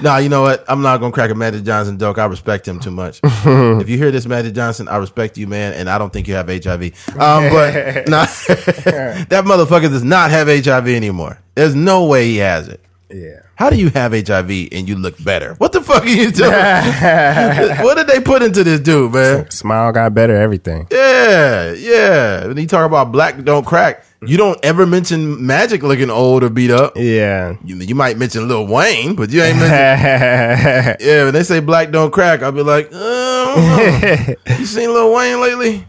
No, 0.03 0.19
you 0.19 0.29
know 0.29 0.43
what? 0.43 0.65
I'm 0.69 0.83
not 0.83 0.99
gonna 1.01 1.13
crack 1.13 1.31
a 1.31 1.35
Magic 1.35 1.65
Johnson 1.65 1.99
joke. 1.99 2.19
I 2.19 2.27
respect 2.27 2.69
him 2.69 2.79
too 2.79 2.91
much. 2.91 3.21
if 3.25 3.89
you 3.89 3.97
hear 3.97 4.11
this, 4.11 4.27
Magic 4.27 4.55
Johnson, 4.55 4.87
I 4.89 4.97
respect 4.99 5.39
you, 5.39 5.47
man, 5.47 5.73
and 5.73 5.89
I 5.89 5.97
don't 5.99 6.13
think 6.13 6.29
you 6.29 6.35
have 6.35 6.49
HIV. 6.49 6.83
Um, 7.19 7.49
but 7.51 7.75
nah, 8.09 8.25
that 8.27 9.45
motherfucker 9.47 9.89
does 9.89 10.05
not 10.05 10.31
have 10.31 10.49
HIV 10.49 10.89
anymore. 10.89 11.39
There's 11.55 11.75
no 11.75 12.05
way 12.05 12.27
he 12.27 12.37
has 12.39 12.69
it. 12.69 12.81
yeah. 13.11 13.41
How 13.57 13.71
do 13.71 13.77
you 13.77 13.89
have 13.91 14.13
HIV 14.13 14.51
and 14.73 14.89
you 14.89 14.97
look 14.97 15.23
better? 15.23 15.55
What 15.55 15.71
the 15.71 15.81
fuck 15.81 16.03
are 16.03 16.09
you 16.09 16.33
doing? 16.33 16.51
what 16.51 17.97
did 17.97 18.09
they 18.09 18.19
put 18.21 18.43
into 18.43 18.65
this 18.65 18.81
dude, 18.81 19.13
man? 19.13 19.49
Smile 19.51 19.93
got 19.93 20.13
better. 20.13 20.35
Everything. 20.37 20.89
Yeah, 20.91 21.73
yeah. 21.73 22.47
When 22.49 22.57
you 22.57 22.67
talk 22.67 22.85
about 22.85 23.13
black 23.13 23.43
don't 23.45 23.65
crack, 23.65 24.05
Mm-hmm. 24.25 24.31
you 24.33 24.37
don't 24.37 24.65
ever 24.65 24.87
mention 24.87 25.47
Magic 25.47 25.83
looking 25.83 26.11
old 26.11 26.43
or 26.43 26.51
beat 26.51 26.71
up. 26.71 26.93
Yeah. 26.97 27.57
You, 27.65 27.77
you 27.77 27.95
might 27.95 28.19
mention 28.19 28.49
Lil 28.49 28.67
Wayne, 28.67 29.15
but 29.15 29.31
you 29.31 29.43
ain't 29.43 29.59
mention. 29.59 30.97
yeah, 31.07 31.25
when 31.25 31.35
they 31.35 31.43
say 31.43 31.61
black 31.61 31.91
don't 31.91 32.11
crack, 32.11 32.43
I'll 32.43 32.53
be 32.53 32.63
like, 32.63 32.91
uh, 32.93 33.35
know. 33.57 34.35
you 34.59 34.67
seen 34.67 34.93
Lil 34.93 35.15
Wayne 35.15 35.41
lately? 35.41 35.87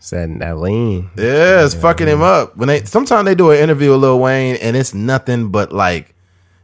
Said 0.00 0.38
that 0.40 0.58
lean. 0.58 1.10
Yeah, 1.16 1.64
it's 1.64 1.74
fucking 1.74 2.06
him 2.06 2.22
up. 2.22 2.56
When 2.56 2.68
they 2.68 2.84
sometimes 2.84 3.26
they 3.26 3.34
do 3.34 3.50
an 3.50 3.58
interview 3.58 3.90
with 3.90 4.00
Lil 4.00 4.20
Wayne 4.20 4.56
and 4.56 4.76
it's 4.76 4.94
nothing 4.94 5.50
but 5.50 5.72
like 5.72 6.14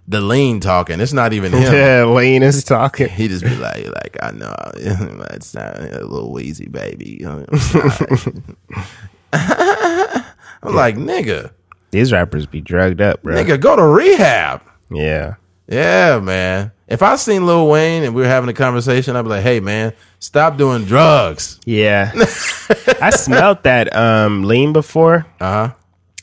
the 0.07 0.21
lean 0.21 0.61
talking. 0.61 1.01
It's 1.01 1.13
not 1.13 1.33
even 1.33 1.53
him. 1.53 1.63
Yeah, 1.75 2.05
lean 2.05 2.43
is 2.43 2.63
talking. 2.63 3.09
He 3.09 3.29
just 3.29 3.43
be 3.43 3.55
like, 3.57 3.87
like 3.87 4.17
I 4.23 4.31
know 4.31 4.55
it's 4.75 5.55
not 5.55 5.79
a 5.79 6.05
little 6.07 6.33
Weezy, 6.33 6.71
baby. 6.71 7.25
I'm. 10.65 10.71
I'm 10.71 10.75
like, 10.77 10.97
nigga, 10.97 11.51
These 11.91 12.13
rappers 12.13 12.47
be 12.47 12.61
drugged 12.61 13.01
up, 13.01 13.23
bro. 13.23 13.35
nigga, 13.35 13.61
go 13.61 13.77
to 13.77 13.83
rehab. 13.85 14.63
Yeah. 14.91 15.35
Yeah, 15.69 16.19
man. 16.21 16.73
If 16.89 17.03
I 17.03 17.17
seen 17.17 17.47
Lil 17.47 17.69
Wayne 17.69 18.03
and 18.03 18.15
we 18.15 18.21
were 18.23 18.29
having 18.29 18.51
a 18.51 18.55
conversation, 18.55 19.17
I'd 19.17 19.23
be 19.23 19.29
like, 19.29 19.43
hey, 19.43 19.61
man, 19.61 19.95
stop 20.19 20.59
doing 20.59 20.85
drugs. 20.85 21.59
Yeah. 21.65 22.13
I 23.01 23.11
smelled 23.11 23.63
that 23.63 23.95
um 23.97 24.45
lean 24.45 24.73
before 24.75 25.27
Uh 25.41 25.69
huh. 25.69 25.75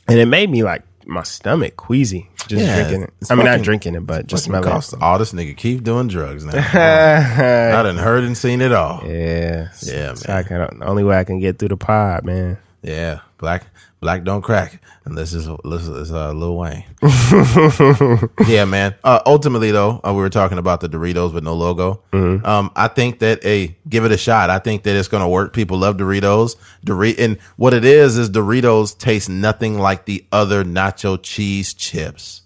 and 0.08 0.18
it 0.20 0.26
made 0.26 0.48
me 0.50 0.62
like 0.62 0.82
my 1.06 1.24
stomach 1.24 1.76
queasy 1.76 2.28
just 2.46 2.64
Yeah, 2.64 2.76
drinking 2.76 3.02
it. 3.02 3.12
I 3.28 3.34
mean, 3.34 3.44
fucking- 3.44 3.44
not 3.58 3.62
drinking 3.62 3.94
it, 3.96 4.06
but 4.06 4.28
just 4.28 4.44
smelling 4.44 4.68
Cost 4.70 4.94
all 5.00 5.18
this 5.18 5.32
nigga 5.32 5.56
keep 5.56 5.82
doing 5.82 6.06
drugs 6.06 6.44
now. 6.44 6.52
it. 6.56 7.74
I 7.74 7.82
done 7.82 7.96
heard 7.96 8.22
and 8.22 8.36
seen 8.36 8.60
it 8.60 8.72
all. 8.72 9.02
yeah. 9.04 9.68
Yeah, 9.82 10.14
I 10.28 10.44
can, 10.44 10.78
the 10.78 10.84
only 10.86 11.02
way 11.02 11.18
I 11.18 11.24
can 11.24 11.40
get 11.40 11.58
through 11.58 11.68
the 11.70 11.76
pod, 11.76 12.24
man. 12.24 12.58
Yeah, 12.82 13.20
black 13.38 13.64
black 14.02 14.24
don't 14.24 14.42
crack 14.42 14.82
unless 15.04 15.32
it's 15.32 15.46
unless 15.46 15.86
it's 15.86 16.10
uh, 16.10 16.32
Lil 16.32 16.56
Wayne. 16.58 16.84
yeah, 18.46 18.66
man. 18.66 18.94
Uh, 19.02 19.20
ultimately, 19.24 19.70
though, 19.70 20.00
uh, 20.04 20.12
we 20.12 20.20
were 20.20 20.28
talking 20.28 20.58
about 20.58 20.80
the 20.80 20.88
Doritos 20.88 21.32
with 21.32 21.44
no 21.44 21.54
logo. 21.54 22.02
Um, 22.12 22.70
I 22.76 22.88
think 22.88 23.20
that 23.20 23.42
a 23.46 23.74
give 23.88 24.04
it 24.04 24.12
a 24.12 24.18
shot. 24.18 24.50
I 24.50 24.58
think 24.58 24.82
that 24.82 24.96
it's 24.96 25.08
going 25.08 25.22
to 25.22 25.28
work. 25.28 25.54
People 25.54 25.78
love 25.78 25.96
Doritos. 25.96 26.56
Dor- 26.84 27.14
and 27.18 27.40
what 27.56 27.72
it 27.72 27.84
is 27.84 28.18
is 28.18 28.28
Doritos 28.28 28.98
taste 28.98 29.30
nothing 29.30 29.78
like 29.78 30.04
the 30.04 30.26
other 30.32 30.64
nacho 30.64 31.18
cheese 31.22 31.72
chips. 31.72 32.42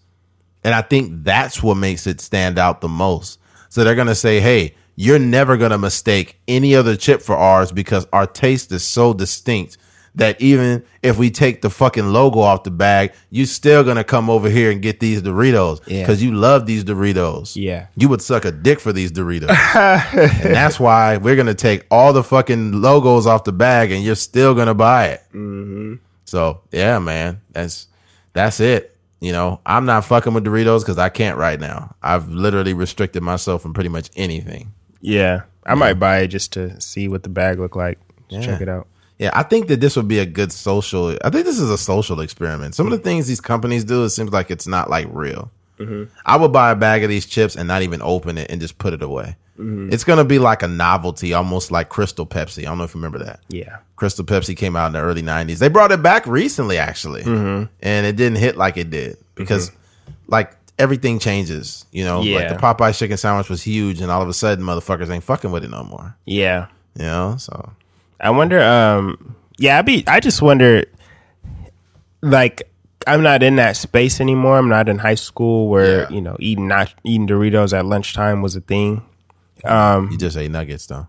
And 0.62 0.74
I 0.74 0.82
think 0.82 1.24
that's 1.24 1.62
what 1.62 1.76
makes 1.76 2.06
it 2.06 2.20
stand 2.20 2.58
out 2.58 2.80
the 2.80 2.88
most. 2.88 3.40
So 3.70 3.82
they're 3.82 3.94
going 3.94 4.08
to 4.08 4.14
say, 4.14 4.40
hey, 4.40 4.74
you're 4.94 5.18
never 5.18 5.56
going 5.56 5.70
to 5.70 5.78
mistake 5.78 6.38
any 6.48 6.74
other 6.74 6.96
chip 6.96 7.22
for 7.22 7.36
ours 7.36 7.72
because 7.72 8.06
our 8.12 8.26
taste 8.26 8.72
is 8.72 8.82
so 8.82 9.14
distinct 9.14 9.78
that 10.16 10.40
even 10.40 10.82
if 11.02 11.18
we 11.18 11.30
take 11.30 11.62
the 11.62 11.70
fucking 11.70 12.12
logo 12.12 12.40
off 12.40 12.64
the 12.64 12.70
bag, 12.70 13.12
you 13.30 13.46
still 13.46 13.84
to 13.98 14.04
come 14.04 14.28
over 14.30 14.48
here 14.48 14.70
and 14.70 14.80
get 14.82 14.98
these 14.98 15.22
Doritos 15.22 15.80
Yeah. 15.86 16.02
because 16.02 16.22
you 16.22 16.32
love 16.32 16.66
these 16.66 16.84
Doritos. 16.84 17.54
Yeah. 17.54 17.86
You 17.96 18.08
would 18.08 18.22
suck 18.22 18.44
a 18.44 18.50
dick 18.50 18.80
for 18.80 18.92
these 18.92 19.12
Doritos. 19.12 19.50
and 19.50 20.54
that's 20.54 20.80
why 20.80 21.18
we're 21.18 21.36
to 21.46 21.54
take 21.54 21.84
all 21.90 22.12
the 22.12 22.24
fucking 22.24 22.80
logos 22.80 23.26
off 23.26 23.44
the 23.44 23.52
bag 23.52 23.92
and 23.92 24.02
you're 24.02 24.14
still 24.14 24.54
to 24.68 24.74
buy 24.74 25.08
it. 25.08 25.22
Mm-hmm. 25.34 25.94
So 26.24 26.62
yeah, 26.72 26.98
man, 26.98 27.40
that's 27.52 27.86
that's 28.32 28.58
it. 28.58 28.96
You 29.20 29.32
know, 29.32 29.60
I'm 29.64 29.86
not 29.86 30.04
fucking 30.04 30.32
with 30.34 30.44
Doritos 30.44 30.80
because 30.80 30.98
I 30.98 31.08
can't 31.08 31.38
right 31.38 31.60
now. 31.60 31.94
I've 32.02 32.28
literally 32.28 32.74
restricted 32.74 33.22
myself 33.22 33.62
from 33.62 33.74
pretty 33.74 33.88
much 33.90 34.10
anything. 34.16 34.72
Yeah. 35.00 35.42
I 35.64 35.74
might 35.74 35.94
buy 35.94 36.18
it 36.20 36.28
just 36.28 36.52
to 36.54 36.80
see 36.80 37.08
what 37.08 37.22
the 37.22 37.28
bag 37.28 37.58
look 37.58 37.76
like. 37.76 37.98
Yeah. 38.28 38.40
Check 38.40 38.60
it 38.60 38.68
out. 38.68 38.86
Yeah, 39.18 39.30
I 39.32 39.42
think 39.42 39.68
that 39.68 39.80
this 39.80 39.96
would 39.96 40.08
be 40.08 40.18
a 40.18 40.26
good 40.26 40.52
social. 40.52 41.16
I 41.24 41.30
think 41.30 41.46
this 41.46 41.58
is 41.58 41.70
a 41.70 41.78
social 41.78 42.20
experiment. 42.20 42.74
Some 42.74 42.86
of 42.86 42.92
the 42.92 42.98
things 42.98 43.26
these 43.26 43.40
companies 43.40 43.84
do, 43.84 44.04
it 44.04 44.10
seems 44.10 44.30
like 44.30 44.50
it's 44.50 44.66
not 44.66 44.90
like 44.90 45.06
real. 45.10 45.50
Mm-hmm. 45.78 46.04
I 46.24 46.36
would 46.36 46.52
buy 46.52 46.70
a 46.70 46.76
bag 46.76 47.02
of 47.02 47.10
these 47.10 47.26
chips 47.26 47.56
and 47.56 47.68
not 47.68 47.82
even 47.82 48.00
open 48.02 48.38
it 48.38 48.50
and 48.50 48.60
just 48.60 48.78
put 48.78 48.92
it 48.92 49.02
away. 49.02 49.36
Mm-hmm. 49.58 49.92
It's 49.92 50.04
gonna 50.04 50.24
be 50.24 50.38
like 50.38 50.62
a 50.62 50.68
novelty, 50.68 51.32
almost 51.32 51.70
like 51.70 51.88
Crystal 51.88 52.26
Pepsi. 52.26 52.60
I 52.60 52.62
don't 52.66 52.78
know 52.78 52.84
if 52.84 52.94
you 52.94 53.00
remember 53.00 53.24
that. 53.24 53.40
Yeah. 53.48 53.78
Crystal 53.96 54.24
Pepsi 54.24 54.54
came 54.54 54.76
out 54.76 54.88
in 54.88 54.92
the 54.92 55.00
early 55.00 55.22
'90s. 55.22 55.58
They 55.58 55.68
brought 55.68 55.92
it 55.92 56.02
back 56.02 56.26
recently, 56.26 56.76
actually, 56.76 57.22
mm-hmm. 57.22 57.72
and 57.80 58.06
it 58.06 58.16
didn't 58.16 58.38
hit 58.38 58.58
like 58.58 58.76
it 58.76 58.90
did 58.90 59.16
because, 59.34 59.72
like, 60.26 60.54
everything 60.78 61.18
changes. 61.18 61.86
You 61.90 62.04
know, 62.04 62.20
like 62.20 62.50
the 62.50 62.56
Popeye 62.56 62.96
chicken 62.96 63.16
sandwich 63.16 63.48
was 63.48 63.62
huge, 63.62 64.02
and 64.02 64.10
all 64.10 64.20
of 64.20 64.28
a 64.28 64.34
sudden, 64.34 64.62
motherfuckers 64.62 65.08
ain't 65.08 65.24
fucking 65.24 65.50
with 65.50 65.64
it 65.64 65.70
no 65.70 65.84
more. 65.84 66.14
Yeah. 66.26 66.66
You 66.98 67.04
know, 67.04 67.36
so 67.38 67.72
I 68.20 68.30
wonder. 68.30 68.60
Um, 68.62 69.36
yeah, 69.58 69.78
I 69.78 69.82
be. 69.82 70.04
I 70.06 70.20
just 70.20 70.40
wonder. 70.42 70.84
Like, 72.22 72.68
I'm 73.06 73.22
not 73.22 73.42
in 73.42 73.56
that 73.56 73.76
space 73.76 74.20
anymore. 74.20 74.56
I'm 74.58 74.68
not 74.68 74.88
in 74.88 74.98
high 74.98 75.14
school 75.14 75.68
where 75.68 76.02
Yeah. 76.02 76.08
you 76.10 76.20
know 76.20 76.36
eating 76.40 76.66
not 76.68 76.92
eating 77.04 77.26
Doritos 77.28 77.76
at 77.76 77.84
lunchtime 77.86 78.42
was 78.42 78.56
a 78.56 78.60
thing. 78.60 79.02
you 79.64 80.16
just 80.18 80.36
ate 80.36 80.50
nuggets, 80.50 80.86
though. 80.86 81.06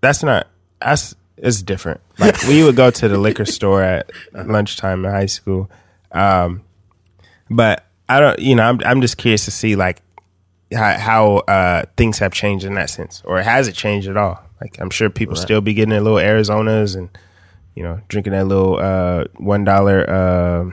That's 0.00 0.22
not. 0.22 0.48
That's 0.80 1.14
it's 1.36 1.62
different. 1.62 2.00
Like 2.18 2.40
we 2.46 2.62
would 2.62 2.76
go 2.76 2.90
to 2.90 3.08
the 3.08 3.18
liquor 3.18 3.44
store 3.56 3.82
at 3.82 4.10
lunchtime 4.34 5.04
in 5.04 5.10
high 5.10 5.26
school, 5.26 5.70
um, 6.12 6.62
but 7.48 7.86
I 8.08 8.20
don't. 8.20 8.38
You 8.38 8.54
know, 8.56 8.64
I'm 8.64 8.80
I'm 8.84 9.00
just 9.00 9.16
curious 9.16 9.44
to 9.46 9.50
see 9.50 9.76
like 9.76 10.02
how, 10.74 10.98
how 10.98 11.36
uh, 11.48 11.84
things 11.96 12.18
have 12.18 12.32
changed 12.32 12.64
in 12.66 12.74
that 12.74 12.90
sense, 12.90 13.22
or 13.24 13.40
has 13.40 13.68
it 13.68 13.74
changed 13.74 14.08
at 14.08 14.16
all? 14.16 14.43
Like 14.64 14.80
I'm 14.80 14.88
sure 14.88 15.10
people 15.10 15.36
still 15.36 15.60
be 15.60 15.74
getting 15.74 15.90
their 15.90 16.00
little 16.00 16.18
Arizonas 16.18 16.96
and 16.96 17.10
you 17.74 17.82
know 17.82 18.00
drinking 18.08 18.32
that 18.32 18.46
little 18.46 18.78
uh, 18.80 19.24
one 19.36 19.62
dollar 19.62 20.08
uh, 20.08 20.70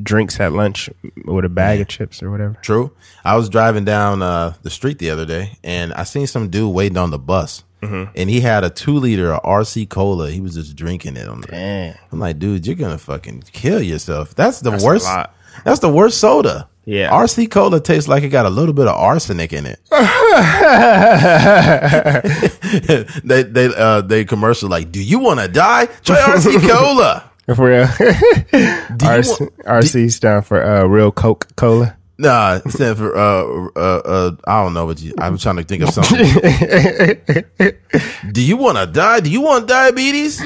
drinks 0.00 0.38
at 0.38 0.52
lunch 0.52 0.88
with 1.24 1.44
a 1.44 1.48
bag 1.48 1.80
of 1.80 1.88
chips 1.88 2.22
or 2.22 2.30
whatever. 2.30 2.54
True. 2.62 2.92
I 3.24 3.36
was 3.36 3.48
driving 3.48 3.84
down 3.84 4.22
uh, 4.22 4.54
the 4.62 4.70
street 4.70 5.00
the 5.00 5.10
other 5.10 5.26
day, 5.26 5.58
and 5.64 5.92
I 5.94 6.04
seen 6.04 6.28
some 6.28 6.50
dude 6.50 6.72
waiting 6.72 6.98
on 6.98 7.10
the 7.10 7.18
bus, 7.18 7.64
and 7.82 8.30
he 8.30 8.42
had 8.42 8.62
a 8.62 8.70
two 8.70 8.94
liter 8.94 9.32
of 9.34 9.42
RC 9.42 9.88
cola. 9.88 10.30
He 10.30 10.40
was 10.40 10.54
just 10.54 10.76
drinking 10.76 11.16
it 11.16 11.26
on 11.26 11.40
the. 11.40 11.48
Damn. 11.48 11.96
I'm 12.12 12.20
like, 12.20 12.38
dude, 12.38 12.64
you're 12.64 12.76
gonna 12.76 12.96
fucking 12.96 13.42
kill 13.52 13.82
yourself. 13.82 14.36
That's 14.36 14.60
the 14.60 14.70
a 14.70 14.84
worst. 14.84 15.08
That's 15.64 15.80
the 15.80 15.88
worst 15.92 16.18
soda. 16.18 16.68
Yeah. 16.90 17.10
RC 17.10 17.52
cola 17.52 17.80
tastes 17.80 18.08
like 18.08 18.24
it 18.24 18.30
got 18.30 18.46
a 18.46 18.50
little 18.50 18.74
bit 18.74 18.88
of 18.88 18.96
arsenic 18.96 19.52
in 19.52 19.64
it. 19.64 19.78
they 23.24 23.44
they 23.44 23.72
uh 23.76 24.00
they 24.00 24.24
commercial 24.24 24.68
like, 24.68 24.90
do 24.90 25.00
you 25.00 25.20
want 25.20 25.38
to 25.38 25.46
die? 25.46 25.86
Try 26.02 26.16
RC 26.16 26.68
cola. 26.68 27.30
For 27.54 27.68
real. 27.68 27.86
RC, 27.86 29.50
RC 29.64 30.10
stand 30.12 30.46
for 30.46 30.62
uh, 30.62 30.84
real 30.84 31.10
Coca 31.10 31.48
Cola. 31.56 31.96
Nah, 32.16 32.58
stand 32.68 32.96
for 32.96 33.16
uh, 33.16 33.70
uh, 33.74 34.02
uh, 34.04 34.30
I 34.46 34.62
don't 34.62 34.72
know 34.74 34.86
what 34.86 35.00
you. 35.00 35.14
I'm 35.18 35.36
trying 35.36 35.56
to 35.56 35.64
think 35.64 35.82
of 35.82 35.90
something. 35.90 36.18
Do 38.30 38.42
you 38.42 38.56
want 38.56 38.78
to 38.78 38.86
die? 38.86 39.18
Do 39.20 39.30
you 39.30 39.40
want 39.40 39.66
diabetes? 39.66 40.40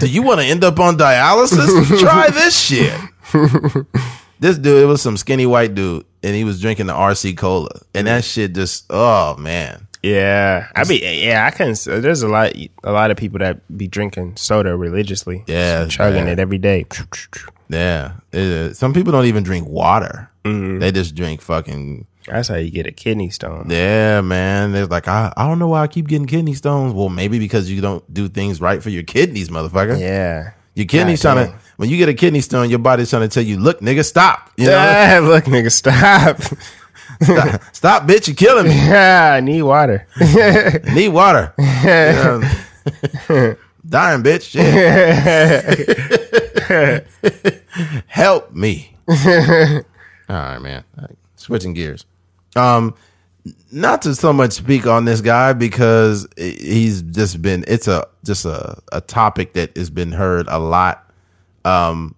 Do 0.00 0.06
you 0.06 0.22
want 0.22 0.40
to 0.40 0.46
end 0.46 0.62
up 0.62 0.78
on 0.78 0.98
dialysis? 0.98 2.00
Try 2.00 2.28
this 2.30 2.58
shit. 2.58 3.00
This 4.42 4.58
dude, 4.58 4.82
it 4.82 4.86
was 4.86 5.00
some 5.00 5.16
skinny 5.16 5.46
white 5.46 5.76
dude, 5.76 6.04
and 6.24 6.34
he 6.34 6.42
was 6.42 6.60
drinking 6.60 6.86
the 6.86 6.94
RC 6.94 7.36
cola, 7.36 7.70
and 7.94 8.08
that 8.08 8.24
shit 8.24 8.54
just, 8.54 8.86
oh 8.90 9.36
man. 9.36 9.86
Yeah, 10.02 10.66
I 10.74 10.82
mean, 10.82 11.00
yeah, 11.00 11.46
I 11.46 11.56
can. 11.56 11.76
There's 11.86 12.22
a 12.24 12.28
lot, 12.28 12.52
a 12.82 12.90
lot 12.90 13.12
of 13.12 13.16
people 13.16 13.38
that 13.38 13.60
be 13.78 13.86
drinking 13.86 14.34
soda 14.34 14.76
religiously. 14.76 15.44
Yeah, 15.46 15.86
chugging 15.86 16.26
yeah. 16.26 16.32
it 16.32 16.38
every 16.40 16.58
day. 16.58 16.86
Yeah, 17.68 18.14
it, 18.32 18.74
some 18.74 18.92
people 18.92 19.12
don't 19.12 19.26
even 19.26 19.44
drink 19.44 19.68
water. 19.68 20.28
Mm-hmm. 20.44 20.80
They 20.80 20.90
just 20.90 21.14
drink 21.14 21.40
fucking. 21.40 22.08
That's 22.26 22.48
how 22.48 22.56
you 22.56 22.72
get 22.72 22.88
a 22.88 22.92
kidney 22.92 23.30
stone. 23.30 23.68
Yeah, 23.70 24.22
man. 24.22 24.72
They're 24.72 24.86
like, 24.86 25.06
I, 25.06 25.32
I 25.36 25.46
don't 25.46 25.60
know 25.60 25.68
why 25.68 25.82
I 25.82 25.86
keep 25.86 26.08
getting 26.08 26.26
kidney 26.26 26.54
stones. 26.54 26.94
Well, 26.94 27.10
maybe 27.10 27.38
because 27.38 27.70
you 27.70 27.80
don't 27.80 28.12
do 28.12 28.28
things 28.28 28.60
right 28.60 28.82
for 28.82 28.90
your 28.90 29.04
kidneys, 29.04 29.50
motherfucker. 29.50 30.00
Yeah. 30.00 30.54
Your 30.74 30.86
kidneys 30.86 31.22
God, 31.22 31.34
trying 31.34 31.52
to 31.52 31.58
when 31.82 31.90
you 31.90 31.96
get 31.96 32.08
a 32.08 32.14
kidney 32.14 32.40
stone, 32.40 32.70
your 32.70 32.78
body's 32.78 33.10
trying 33.10 33.22
to 33.22 33.28
tell 33.28 33.42
you, 33.42 33.58
look, 33.58 33.80
nigga, 33.80 34.04
stop. 34.04 34.52
You 34.56 34.66
know? 34.66 34.70
Yeah, 34.70 35.18
look, 35.24 35.46
nigga, 35.46 35.72
stop. 35.72 36.40
stop. 37.20 37.74
stop, 37.74 38.02
bitch, 38.04 38.28
you're 38.28 38.36
killing 38.36 38.68
me. 38.68 38.74
Yeah, 38.76 39.32
I 39.32 39.40
need 39.40 39.62
water. 39.62 40.06
need 40.94 41.08
water. 41.08 41.52
Dying, 43.84 44.22
bitch. 44.22 44.54
Yeah. 46.70 47.00
Help 48.06 48.52
me. 48.52 48.96
All 49.08 49.16
right, 50.28 50.60
man. 50.60 50.84
Switching 51.34 51.74
gears. 51.74 52.06
Um, 52.54 52.94
not 53.72 54.02
to 54.02 54.14
so 54.14 54.32
much 54.32 54.52
speak 54.52 54.86
on 54.86 55.04
this 55.04 55.20
guy 55.20 55.52
because 55.52 56.28
he's 56.36 57.02
just 57.02 57.42
been 57.42 57.64
it's 57.66 57.88
a 57.88 58.06
just 58.22 58.44
a, 58.44 58.80
a 58.92 59.00
topic 59.00 59.54
that 59.54 59.76
has 59.76 59.90
been 59.90 60.12
heard 60.12 60.46
a 60.46 60.60
lot 60.60 61.11
um 61.64 62.14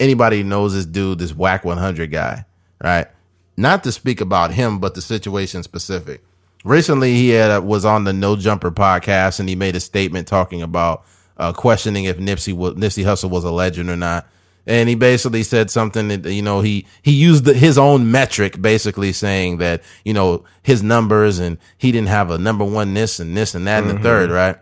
anybody 0.00 0.42
knows 0.42 0.74
this 0.74 0.86
dude 0.86 1.18
this 1.18 1.34
Wack 1.34 1.64
100 1.64 2.10
guy 2.10 2.44
right 2.82 3.08
not 3.56 3.82
to 3.84 3.92
speak 3.92 4.20
about 4.20 4.52
him 4.52 4.78
but 4.78 4.94
the 4.94 5.02
situation 5.02 5.62
specific 5.62 6.22
recently 6.64 7.14
he 7.14 7.30
had 7.30 7.58
was 7.60 7.84
on 7.84 8.04
the 8.04 8.12
no 8.12 8.36
jumper 8.36 8.70
podcast 8.70 9.40
and 9.40 9.48
he 9.48 9.54
made 9.54 9.76
a 9.76 9.80
statement 9.80 10.26
talking 10.28 10.62
about 10.62 11.04
uh, 11.36 11.52
questioning 11.52 12.04
if 12.04 12.18
Nipsey 12.18 12.52
was, 12.52 12.74
Nipsey 12.74 13.04
Hussle 13.04 13.30
was 13.30 13.44
a 13.44 13.50
legend 13.50 13.90
or 13.90 13.96
not 13.96 14.26
and 14.68 14.88
he 14.88 14.94
basically 14.94 15.42
said 15.42 15.70
something 15.70 16.08
that 16.08 16.26
you 16.26 16.42
know 16.42 16.60
he 16.60 16.86
he 17.02 17.12
used 17.12 17.44
the, 17.44 17.54
his 17.54 17.78
own 17.78 18.10
metric 18.10 18.60
basically 18.60 19.12
saying 19.12 19.56
that 19.56 19.82
you 20.04 20.12
know 20.12 20.44
his 20.62 20.82
numbers 20.82 21.38
and 21.38 21.58
he 21.78 21.90
didn't 21.90 22.08
have 22.08 22.30
a 22.30 22.38
number 22.38 22.64
one 22.64 22.94
this 22.94 23.18
and 23.18 23.36
this 23.36 23.54
and 23.54 23.66
that 23.66 23.80
mm-hmm. 23.80 23.90
and 23.90 23.98
the 23.98 24.02
third 24.02 24.28
mm-hmm. 24.28 24.36
right 24.36 24.58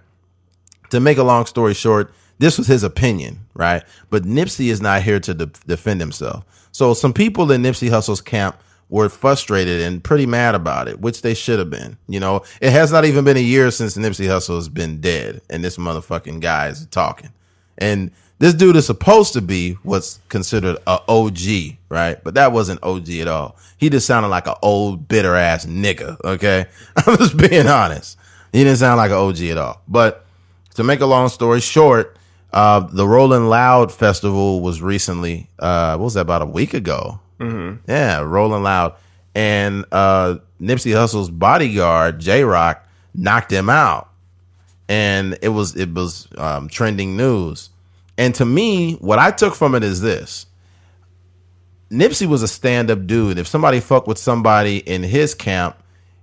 to 0.91 1.01
make 1.01 1.19
a 1.19 1.23
long 1.23 1.45
story 1.45 1.75
short 1.75 2.15
this 2.39 2.59
was 2.59 2.67
his 2.67 2.83
opinion 2.83 3.39
right 3.55 3.83
but 4.11 4.25
nipsey 4.25 4.69
is 4.69 4.81
not 4.81 5.03
here 5.03 5.21
to 5.21 5.35
de- 5.35 5.47
defend 5.67 6.01
himself 6.01 6.45
so 6.73 6.95
some 6.95 7.13
people 7.13 7.51
in 7.53 7.63
nipsey 7.63 7.89
hussle's 7.89 8.21
camp 8.21 8.57
were 8.89 9.09
frustrated 9.09 9.81
and 9.81 10.05
pretty 10.05 10.27
mad 10.27 10.55
about 10.55 10.87
it 10.89 11.01
which 11.01 11.23
they 11.23 11.35
should 11.35 11.59
have 11.59 11.71
been 11.71 11.97
you 12.09 12.21
know 12.21 12.43
it 12.61 12.71
has 12.71 12.93
not 12.93 13.05
even 13.05 13.25
been 13.25 13.37
a 13.37 13.41
year 13.41 13.71
since 13.71 13.97
nipsey 13.97 14.27
hussle 14.27 14.57
has 14.57 14.69
been 14.69 15.01
dead 15.01 15.41
and 15.51 15.65
this 15.65 15.77
motherfucking 15.77 16.41
guy 16.41 16.69
is 16.69 16.87
talking 16.87 17.33
and 17.79 18.11
this 18.39 18.55
dude 18.55 18.77
is 18.77 18.87
supposed 18.87 19.33
to 19.33 19.41
be 19.41 19.73
what's 19.83 20.21
considered 20.29 20.77
a 20.87 21.01
OG, 21.09 21.77
right? 21.89 22.23
But 22.23 22.35
that 22.35 22.53
wasn't 22.53 22.83
OG 22.83 23.09
at 23.11 23.29
all. 23.29 23.57
He 23.79 23.89
just 23.89 24.07
sounded 24.07 24.29
like 24.29 24.47
an 24.47 24.57
old 24.63 25.09
bitter 25.09 25.35
ass 25.35 25.65
nigga. 25.65 26.21
Okay, 26.23 26.67
I'm 26.97 27.17
just 27.17 27.37
being 27.37 27.67
honest. 27.67 28.19
He 28.53 28.63
didn't 28.65 28.79
sound 28.79 28.99
like 28.99 29.11
an 29.11 29.17
OG 29.17 29.41
at 29.43 29.59
all. 29.59 29.81
But 29.89 30.27
to 30.75 30.85
make 30.85 31.01
a 31.01 31.07
long 31.07 31.29
story 31.29 31.61
short, 31.61 32.17
uh, 32.53 32.81
the 32.81 33.07
Rolling 33.07 33.49
Loud 33.49 33.93
festival 33.93 34.61
was 34.61 34.81
recently. 34.81 35.51
Uh, 35.59 35.97
what 35.97 36.05
was 36.05 36.15
that? 36.15 36.23
About 36.23 36.43
a 36.43 36.47
week 36.47 36.75
ago. 36.75 37.21
Mm-hmm. 37.39 37.91
Yeah, 37.91 38.21
Rolling 38.21 38.63
Loud, 38.63 38.95
and 39.35 39.85
uh, 39.93 40.37
Nipsey 40.61 40.95
Hussle's 40.95 41.31
bodyguard 41.31 42.19
J 42.19 42.45
Roc 42.45 42.87
knocked 43.15 43.51
him 43.53 43.69
out, 43.69 44.11
and 44.89 45.39
it 45.43 45.49
was 45.49 45.77
it 45.77 45.93
was 45.93 46.29
um, 46.39 46.69
trending 46.69 47.17
news. 47.17 47.71
And 48.19 48.35
to 48.37 48.47
me, 48.47 48.95
what 48.95 49.19
I 49.19 49.31
took 49.31 49.55
from 49.55 49.75
it 49.75 49.85
is 49.85 50.01
this. 50.01 50.47
Nipsey 51.91 52.27
was 52.27 52.43
a 52.43 52.49
stand 52.49 52.91
up 52.91 53.07
dude. 53.07 53.39
If 53.39 53.47
somebody 53.47 53.81
fucked 53.81 54.09
with 54.09 54.19
somebody 54.19 54.79
in 54.79 55.03
his 55.03 55.35
camp, 55.35 55.77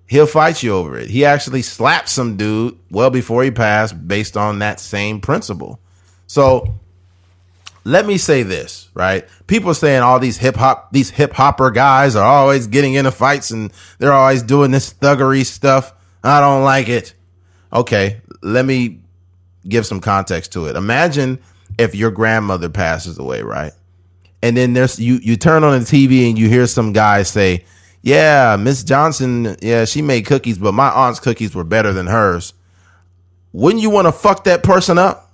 he'll 0.08 0.26
fight 0.26 0.62
you 0.62 0.74
over 0.74 0.98
it. 0.98 1.10
He 1.10 1.24
actually 1.24 1.62
slapped 1.62 2.10
some 2.10 2.36
dude 2.36 2.78
well 2.92 3.10
before 3.10 3.44
he 3.44 3.52
passed 3.52 4.08
based 4.08 4.36
on 4.36 4.60
that 4.60 4.80
same 4.80 5.22
principle. 5.22 5.80
So 6.34 6.74
let 7.84 8.08
me 8.08 8.18
say 8.18 8.42
this, 8.42 8.90
right? 8.96 9.24
People 9.46 9.70
are 9.70 9.76
saying 9.76 10.02
all 10.02 10.18
these 10.20 10.36
hip 10.36 10.56
hop, 10.56 10.92
these 10.92 11.12
hip 11.12 11.32
hopper 11.32 11.70
guys 11.70 12.16
are 12.16 12.26
always 12.26 12.66
getting 12.66 12.96
into 12.96 13.12
fights 13.12 13.52
and 13.52 13.72
they're 14.00 14.12
always 14.12 14.42
doing 14.42 14.72
this 14.72 14.92
thuggery 14.96 15.46
stuff. 15.46 15.94
I 16.24 16.42
don't 16.42 16.64
like 16.64 16.90
it. 16.90 17.14
Okay, 17.72 18.20
let 18.42 18.66
me 18.66 19.02
give 19.70 19.86
some 19.86 20.00
context 20.00 20.54
to 20.54 20.66
it. 20.66 20.76
Imagine 20.76 21.38
if 21.78 21.94
your 21.94 22.10
grandmother 22.10 22.68
passes 22.68 23.20
away, 23.20 23.44
right? 23.44 23.74
And 24.42 24.58
then 24.58 24.74
there's 24.74 24.98
you 24.98 25.20
you 25.22 25.36
turn 25.36 25.64
on 25.64 25.82
the 25.82 25.86
TV 25.86 26.28
and 26.30 26.40
you 26.40 26.50
hear 26.50 26.66
some 26.66 26.94
guy 26.94 27.22
say, 27.22 27.64
"Yeah, 28.02 28.58
Miss 28.60 28.84
Johnson, 28.84 29.56
yeah, 29.62 29.86
she 29.86 30.02
made 30.02 30.26
cookies, 30.26 30.58
but 30.58 30.74
my 30.74 30.90
aunt's 30.90 31.20
cookies 31.20 31.54
were 31.54 31.64
better 31.64 31.94
than 31.94 32.08
hers." 32.08 32.56
Wouldn't 33.52 33.84
you 33.84 33.92
want 33.92 34.08
to 34.08 34.12
fuck 34.12 34.46
that 34.46 34.64
person 34.64 34.98
up? 34.98 35.30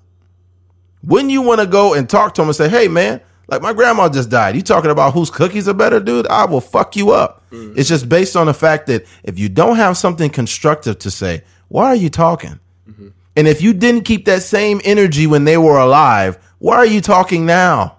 Wouldn't 1.04 1.32
you 1.32 1.42
want 1.42 1.62
to 1.62 1.68
go 1.68 1.94
and 1.94 2.10
talk 2.10 2.34
to 2.36 2.42
him 2.42 2.50
and 2.50 2.56
say, 2.56 2.70
"Hey, 2.70 2.88
man, 2.88 3.22
like 3.48 3.62
my 3.62 3.74
grandma 3.74 4.10
just 4.10 4.30
died. 4.30 4.56
You 4.56 4.62
talking 4.62 4.92
about 4.92 5.14
whose 5.14 5.30
cookies 5.30 5.68
are 5.68 5.74
better, 5.74 6.00
dude? 6.00 6.28
I 6.28 6.46
will 6.46 6.62
fuck 6.62 6.96
you 6.96 7.12
up." 7.12 7.40
Mm-hmm. 7.52 7.80
It's 7.80 7.90
just 7.90 8.10
based 8.10 8.36
on 8.36 8.48
the 8.48 8.54
fact 8.54 8.88
that 8.88 9.06
if 9.24 9.40
you 9.40 9.50
don't 9.50 9.78
have 9.78 9.98
something 9.98 10.30
constructive 10.30 11.00
to 11.00 11.12
say, 11.12 11.44
why 11.68 11.88
are 11.88 11.96
you 11.96 12.10
talking? 12.10 12.60
Mm-hmm. 12.90 13.10
And 13.36 13.48
if 13.48 13.62
you 13.62 13.74
didn't 13.74 14.04
keep 14.04 14.26
that 14.26 14.44
same 14.44 14.82
energy 14.84 15.28
when 15.28 15.46
they 15.46 15.58
were 15.58 15.78
alive, 15.78 16.38
why 16.60 16.76
are 16.76 16.86
you 16.86 17.02
talking 17.02 17.46
now? 17.46 17.98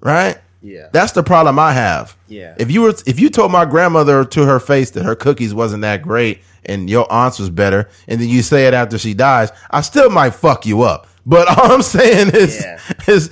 Right? 0.00 0.38
Yeah. 0.62 0.88
That's 0.92 1.12
the 1.12 1.22
problem 1.22 1.58
I 1.58 1.72
have. 1.72 2.16
Yeah. 2.26 2.54
If 2.58 2.70
you 2.70 2.82
were 2.82 2.94
if 3.06 3.20
you 3.20 3.30
told 3.30 3.52
my 3.52 3.64
grandmother 3.64 4.24
to 4.24 4.44
her 4.44 4.58
face 4.58 4.90
that 4.92 5.04
her 5.04 5.14
cookies 5.14 5.54
wasn't 5.54 5.82
that 5.82 6.02
great 6.02 6.40
and 6.64 6.90
your 6.90 7.10
aunt's 7.10 7.38
was 7.38 7.50
better, 7.50 7.88
and 8.08 8.20
then 8.20 8.28
you 8.28 8.42
say 8.42 8.66
it 8.66 8.74
after 8.74 8.98
she 8.98 9.14
dies, 9.14 9.50
I 9.70 9.80
still 9.80 10.10
might 10.10 10.34
fuck 10.34 10.66
you 10.66 10.82
up. 10.82 11.06
But 11.28 11.46
all 11.58 11.70
I'm 11.70 11.82
saying 11.82 12.30
is 12.34 12.60
yeah. 12.60 12.80
is 13.06 13.30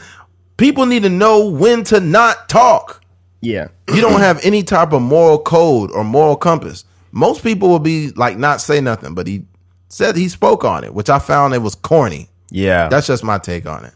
people 0.57 0.87
need 0.87 1.03
to 1.03 1.09
know 1.09 1.49
when 1.49 1.83
to 1.85 1.99
not 1.99 2.49
talk. 2.49 3.03
Yeah. 3.41 3.69
you 3.93 4.01
don't 4.01 4.21
have 4.21 4.45
any 4.45 4.63
type 4.63 4.93
of 4.93 5.03
moral 5.03 5.39
code 5.39 5.91
or 5.93 6.03
moral 6.03 6.37
compass. 6.37 6.85
Most 7.13 7.43
people 7.43 7.69
will 7.69 7.79
be 7.79 8.11
like 8.11 8.37
not 8.39 8.61
say 8.61 8.81
nothing, 8.81 9.15
but 9.15 9.27
he 9.27 9.45
said 9.89 10.17
he 10.17 10.29
spoke 10.29 10.65
on 10.65 10.85
it, 10.85 10.93
which 10.95 11.09
I 11.09 11.19
found 11.19 11.55
it 11.55 11.59
was 11.63 11.75
corny. 11.75 12.29
Yeah. 12.51 12.89
That's 12.89 13.07
just 13.07 13.23
my 13.25 13.39
take 13.39 13.67
on 13.67 13.85
it. 13.85 13.95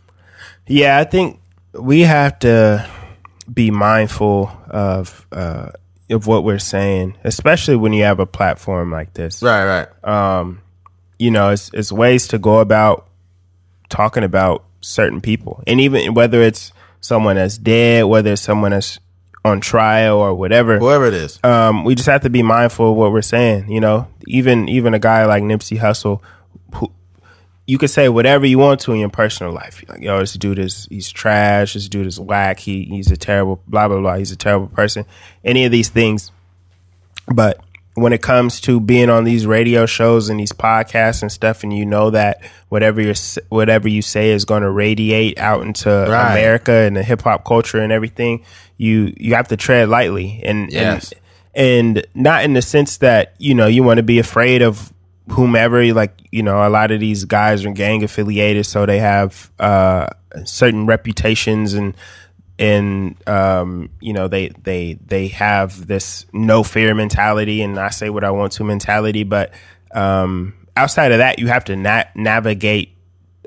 Yeah, 0.67 0.99
I 0.99 1.05
think 1.05 1.41
we 1.73 2.01
have 2.03 2.39
to 2.41 2.89
be 3.53 3.71
mindful 3.71 4.53
of 4.69 5.27
uh, 5.33 5.71
of 6.09 6.27
what 6.27 6.45
we're 6.45 6.59
saying, 6.59 7.17
especially 7.25 7.77
when 7.77 7.93
you 7.93 8.05
have 8.05 8.21
a 8.21 8.27
platform 8.27 8.93
like 8.93 9.15
this. 9.15 9.43
Right, 9.43 9.65
right. 9.65 10.05
Um, 10.05 10.63
you 11.19 11.31
know, 11.33 11.51
it's 11.51 11.71
it's 11.75 11.91
ways 11.91 12.29
to 12.29 12.39
go 12.39 12.61
about 12.61 13.10
talking 13.91 14.25
about 14.25 14.65
certain 14.81 15.21
people, 15.21 15.63
and 15.67 15.81
even 15.81 16.15
whether 16.15 16.41
it's 16.41 16.73
someone 17.01 17.37
that's 17.37 17.59
dead, 17.59 18.05
whether 18.05 18.33
it's 18.33 18.43
someone 18.43 18.71
that's 18.71 18.99
on 19.45 19.61
trial 19.61 20.19
or 20.19 20.35
whatever, 20.35 20.79
whoever 20.79 21.07
it 21.07 21.15
is. 21.15 21.39
Um, 21.45 21.85
we 21.85 21.95
just 21.95 22.09
have 22.09 22.23
to 22.23 22.31
be 22.31 22.43
mindful 22.43 22.93
of 22.93 22.97
what 22.97 23.13
we're 23.13 23.23
saying. 23.23 23.71
You 23.71 23.81
know, 23.81 24.09
even 24.27 24.69
even 24.69 24.95
a 24.95 24.99
guy 24.99 25.27
like 25.27 25.43
Nipsey 25.43 25.79
Hussle, 25.79 26.21
who 26.75 26.91
you 27.67 27.79
could 27.79 27.91
say 27.91 28.09
whatever 28.09 28.47
you 28.47 28.59
want 28.59 28.81
to 28.81 28.93
in 28.93 28.99
your 28.99 29.11
personal 29.11 29.53
life. 29.53 29.83
Like, 29.89 30.03
yo, 30.03 30.19
this 30.19 30.35
dude 30.35 30.59
is 30.59 30.87
he's 30.91 31.11
trash. 31.11 31.75
This 31.75 31.89
dude 31.89 32.07
is 32.07 32.19
whack. 32.19 32.59
He 32.59 32.85
he's 32.85 33.11
a 33.11 33.17
terrible 33.17 33.63
blah 33.67 33.89
blah 33.89 34.01
blah. 34.01 34.17
He's 34.17 34.33
a 34.33 34.37
terrible 34.37 34.69
person. 34.69 35.05
Any 35.45 35.65
of 35.65 35.73
these 35.73 35.89
things, 35.89 36.33
but 37.33 37.61
when 37.95 38.13
it 38.13 38.23
comes 38.23 38.61
to 38.63 38.81
being 38.81 39.11
on 39.11 39.25
these 39.25 39.47
radio 39.47 39.85
shows 39.85 40.29
and 40.29 40.39
these 40.39 40.53
podcasts 40.53 41.23
and 41.23 41.31
stuff, 41.31 41.63
and 41.63 41.77
you 41.77 41.85
know 41.85 42.11
that 42.11 42.43
whatever 42.69 43.01
you 43.01 43.15
whatever 43.49 43.89
you 43.89 44.03
say 44.03 44.31
is 44.31 44.45
going 44.45 44.63
to 44.63 44.71
radiate 44.71 45.39
out 45.39 45.63
into 45.63 45.89
right. 45.91 46.33
America 46.33 46.73
and 46.73 46.97
the 46.97 47.03
hip 47.03 47.23
hop 47.23 47.45
culture 47.45 47.79
and 47.79 47.93
everything, 47.93 48.45
you 48.77 49.13
you 49.17 49.35
have 49.35 49.49
to 49.49 49.57
tread 49.57 49.89
lightly 49.89 50.41
and 50.45 50.73
yes. 50.73 51.13
and 51.13 51.21
and 51.55 52.07
not 52.15 52.45
in 52.45 52.53
the 52.53 52.63
sense 52.63 52.99
that 52.99 53.35
you 53.39 53.55
know 53.55 53.67
you 53.67 53.83
want 53.83 53.99
to 53.99 54.03
be 54.03 54.19
afraid 54.19 54.63
of 54.63 54.93
whomever 55.31 55.93
like 55.93 56.17
you 56.31 56.43
know 56.43 56.67
a 56.67 56.71
lot 56.71 56.91
of 56.91 57.01
these 57.01 57.25
guys 57.25 57.65
are 57.65 57.71
gang 57.73 58.03
affiliated 58.03 58.67
so 58.67 58.85
they 58.85 58.99
have 58.99 59.51
uh 59.61 60.07
certain 60.45 60.87
reputations 60.87 61.75
and 61.75 61.95
and 62.61 63.17
um 63.29 63.89
you 64.01 64.13
know 64.13 64.29
they 64.29 64.49
they 64.63 64.95
they 65.05 65.29
have 65.29 65.87
this 65.87 66.27
no 66.33 66.63
fear 66.63 66.95
mentality 66.95 67.63
and 67.63 67.79
I 67.79 67.91
say 67.91 68.11
what 68.11 68.23
I 68.23 68.31
want 68.31 68.53
to 68.53 68.65
mentality 68.65 69.25
but 69.25 69.53
um 69.93 70.55
outside 70.77 71.11
of 71.13 71.19
that 71.19 71.39
you 71.39 71.49
have 71.49 71.65
to 71.65 71.77
na- 71.77 72.05
navigate 72.15 72.97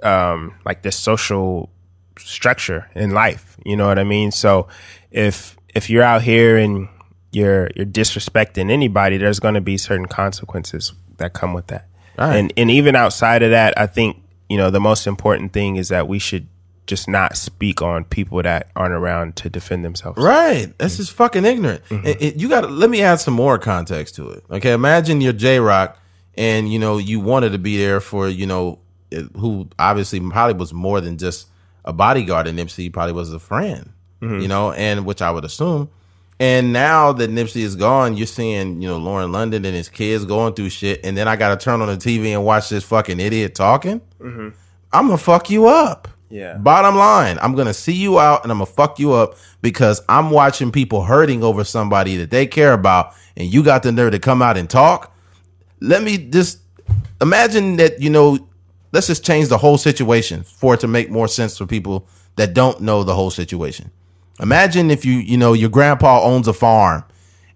um 0.02 0.56
like 0.66 0.82
the 0.82 0.92
social 0.92 1.70
structure 2.18 2.90
in 2.96 3.12
life 3.12 3.58
you 3.64 3.78
know 3.78 3.88
what 3.88 4.00
I 4.00 4.04
mean 4.04 4.32
so 4.32 4.68
if 5.12 5.58
if 5.74 5.90
you're 5.90 6.04
out 6.04 6.24
here 6.24 6.58
and 6.58 6.90
you're 7.32 7.70
you're 7.76 7.86
disrespecting 7.86 8.70
anybody 8.70 9.18
there's 9.18 9.40
going 9.40 9.56
to 9.56 9.62
be 9.62 9.78
certain 9.78 10.08
consequences 10.08 10.94
that 11.18 11.34
come 11.34 11.54
with 11.54 11.68
that. 11.68 11.88
Right. 12.18 12.36
And 12.38 12.54
and 12.58 12.70
even 12.70 12.96
outside 12.96 13.44
of 13.44 13.52
that, 13.52 13.78
I 13.78 13.88
think 13.88 14.22
you 14.50 14.58
know 14.58 14.70
the 14.70 14.80
most 14.80 15.08
important 15.08 15.54
thing 15.54 15.78
is 15.78 15.90
that 15.90 16.08
we 16.08 16.20
should 16.20 16.48
just 16.86 17.08
not 17.08 17.38
speak 17.38 17.82
on 17.82 18.04
people 18.04 18.42
that 18.44 18.70
aren't 18.76 18.94
around 18.94 19.36
to 19.38 19.50
defend 19.50 19.86
themselves. 19.86 20.22
Right. 20.22 20.74
That's 20.78 20.94
mm-hmm. 20.94 21.02
just 21.02 21.12
fucking 21.14 21.46
ignorant. 21.46 21.84
Mm-hmm. 21.86 22.08
It, 22.08 22.22
it, 22.22 22.36
you 22.36 22.50
got 22.50 22.62
to 22.62 22.68
let 22.68 22.90
me 22.90 23.02
add 23.02 23.20
some 23.20 23.34
more 23.34 23.58
context 23.58 24.16
to 24.16 24.30
it. 24.30 24.44
Okay. 24.52 24.74
Imagine 24.74 25.22
you're 25.22 25.34
J 25.34 25.60
Roc 25.60 25.98
and, 26.36 26.72
you 26.72 26.80
know, 26.80 26.98
you 26.98 27.20
wanted 27.20 27.52
to 27.54 27.58
be 27.58 27.78
there 27.78 28.00
for, 28.00 28.28
you 28.28 28.46
know, 28.46 28.80
who 29.38 29.70
obviously 29.80 30.20
probably 30.20 30.56
was 30.56 30.74
more 30.74 31.00
than 31.00 31.18
just 31.18 31.48
a 31.86 31.94
bodyguard 31.94 32.48
in 32.48 32.56
Nipsey, 32.56 32.92
probably 32.92 33.14
was 33.14 33.32
a 33.32 33.40
friend, 33.40 33.92
mm-hmm. 34.22 34.40
you 34.40 34.48
know, 34.48 34.72
and 34.72 35.06
which 35.06 35.22
I 35.22 35.32
would 35.32 35.46
assume. 35.46 35.90
And 36.40 36.74
now 36.74 37.14
that 37.14 37.30
Nipsey 37.30 37.62
is 37.62 37.76
gone, 37.76 38.18
you're 38.18 38.28
seeing, 38.28 38.82
you 38.82 38.88
know, 38.88 38.98
Lauren 38.98 39.32
London 39.32 39.64
and 39.66 39.76
his 39.76 39.88
kids 39.88 40.26
going 40.26 40.54
through 40.54 40.70
shit. 40.70 41.00
And 41.06 41.16
then 41.16 41.28
I 41.28 41.36
got 41.36 41.58
to 41.58 41.64
turn 41.64 41.82
on 41.82 41.88
the 41.88 41.96
TV 41.96 42.30
and 42.30 42.44
watch 42.44 42.70
this 42.70 42.84
fucking 42.84 43.20
idiot 43.20 43.56
talking. 43.56 44.02
Mm-hmm. 44.20 44.50
I'm 44.92 45.08
going 45.08 45.18
to 45.18 45.24
fuck 45.24 45.50
you 45.50 45.68
up. 45.68 46.08
Yeah. 46.34 46.58
Bottom 46.58 46.96
line, 46.96 47.38
I'm 47.44 47.56
to 47.56 47.76
see 47.76 47.94
you 47.94 48.18
out 48.18 48.42
and 48.42 48.52
I'm 48.52 48.58
to 48.58 48.66
fuck 48.66 48.98
you 48.98 49.14
up 49.14 49.36
because 49.62 50.02
I'm 50.10 50.32
watching 50.32 50.72
people 50.72 51.04
hurting 51.04 51.44
over 51.44 51.64
somebody 51.64 52.18
that 52.18 52.32
they 52.32 52.48
care 52.48 52.74
about. 52.74 53.14
And 53.38 53.54
you 53.54 53.62
got 53.62 53.84
the 53.84 53.92
nerve 53.92 54.14
to 54.14 54.20
come 54.20 54.42
out 54.42 54.58
and 54.58 54.68
talk. 54.68 55.16
Let 55.80 56.02
me 56.02 56.18
just 56.18 56.58
imagine 57.22 57.76
that, 57.76 58.02
you 58.02 58.10
know, 58.10 58.48
let's 58.92 59.06
just 59.06 59.24
change 59.24 59.50
the 59.50 59.60
whole 59.60 59.78
situation 59.78 60.42
for 60.42 60.74
it 60.74 60.80
to 60.80 60.88
make 60.88 61.12
more 61.12 61.28
sense 61.28 61.56
for 61.56 61.68
people 61.68 62.08
that 62.36 62.56
don't 62.56 62.82
know 62.82 63.04
the 63.04 63.14
whole 63.14 63.30
situation. 63.30 63.92
Imagine 64.40 64.90
if 64.90 65.06
you, 65.06 65.14
you 65.14 65.38
know, 65.38 65.54
your 65.54 65.70
grandpa 65.70 66.24
owns 66.24 66.48
a 66.48 66.54
farm 66.54 67.04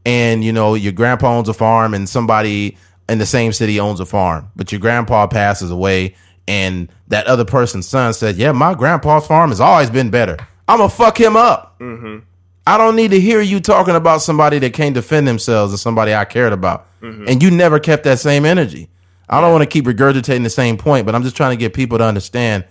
and, 0.06 0.44
you 0.44 0.54
know, 0.54 0.76
your 0.76 0.94
grandpa 0.94 1.36
owns 1.36 1.50
a 1.50 1.54
farm 1.54 1.96
and 1.96 2.08
somebody 2.08 2.78
in 3.10 3.18
the 3.18 3.26
same 3.26 3.54
city 3.54 3.80
owns 3.80 4.00
a 4.00 4.06
farm, 4.06 4.52
but 4.56 4.72
your 4.72 4.80
grandpa 4.80 5.26
passes 5.26 5.72
away 5.72 6.14
and 6.48 6.90
that 7.08 7.28
other 7.28 7.46
person's 7.46 7.88
son 7.88 8.14
said, 8.14 8.36
yeah, 8.36 8.52
my 8.52 8.74
grandpa's 8.74 9.28
farm 9.28 9.50
has 9.50 9.60
always 9.60 9.90
been 9.90 10.10
better. 10.10 10.38
I'm 10.68 10.80
to 10.80 10.90
fuck 10.90 11.20
him 11.20 11.36
up. 11.36 11.80
Mm-hmm. 11.80 12.20
I 12.66 12.78
don't 12.78 12.96
need 12.96 13.12
to 13.12 13.20
hear 13.20 13.40
you 13.42 13.60
talking 13.60 13.96
about 13.96 14.22
somebody 14.22 14.60
that 14.60 14.74
can't 14.74 14.94
defend 14.94 15.28
themselves 15.28 15.74
or 15.74 15.78
somebody 15.78 16.14
I 16.14 16.26
cared 16.26 16.52
about. 16.52 16.88
Mm-hmm. 17.02 17.26
And 17.28 17.42
you 17.42 17.52
never 17.52 17.80
kept 17.80 18.04
that 18.04 18.20
same 18.20 18.46
energy. 18.46 18.90
I 19.30 19.42
don't 19.42 19.52
want 19.52 19.62
to 19.62 19.70
keep 19.70 19.86
regurgitating 19.86 20.44
the 20.44 20.50
same 20.50 20.78
point, 20.78 21.06
but 21.06 21.16
I'm 21.16 21.24
just 21.24 21.36
trying 21.36 21.52
to 21.52 21.58
get 21.58 21.74
people 21.74 21.98
to 21.98 22.04
understand 22.04 22.66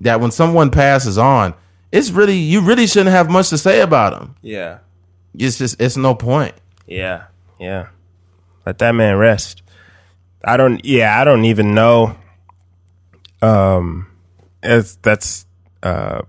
that 0.00 0.20
when 0.20 0.30
someone 0.30 0.70
passes 0.70 1.18
on, 1.18 1.54
it's 1.92 2.10
really 2.10 2.36
you 2.36 2.60
really 2.60 2.86
shouldn't 2.86 3.10
have 3.10 3.30
much 3.30 3.50
to 3.50 3.58
say 3.58 3.80
about 3.80 4.18
them. 4.18 4.34
Yeah. 4.42 4.78
It's 5.34 5.58
just 5.58 5.80
it's 5.80 5.96
no 5.96 6.14
point. 6.14 6.54
Yeah. 6.86 7.24
Yeah. 7.60 7.88
Let 8.66 8.78
that 8.78 8.92
man 8.92 9.16
rest. 9.16 9.62
I 10.44 10.56
don't 10.56 10.84
yeah, 10.84 11.20
I 11.20 11.24
don't 11.24 11.44
even 11.44 11.74
know 11.74 12.16
um 13.42 14.06
it's 14.62 14.96
that's 14.96 15.46
uh 15.82 16.22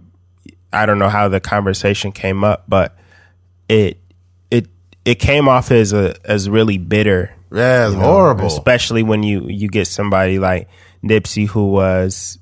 I 0.71 0.85
don't 0.85 0.99
know 0.99 1.09
how 1.09 1.29
the 1.29 1.39
conversation 1.39 2.11
came 2.11 2.43
up, 2.43 2.63
but 2.67 2.97
it 3.69 3.99
it 4.49 4.67
it 5.05 5.15
came 5.15 5.47
off 5.47 5.71
as 5.71 5.93
a 5.93 6.15
as 6.25 6.49
really 6.49 6.77
bitter. 6.77 7.33
Yeah, 7.51 7.85
it's 7.85 7.93
you 7.93 7.99
know, 7.99 8.05
horrible. 8.05 8.47
Especially 8.47 9.03
when 9.03 9.23
you 9.23 9.47
you 9.47 9.67
get 9.67 9.87
somebody 9.87 10.39
like 10.39 10.67
Nipsey 11.03 11.47
who 11.47 11.71
was 11.71 12.39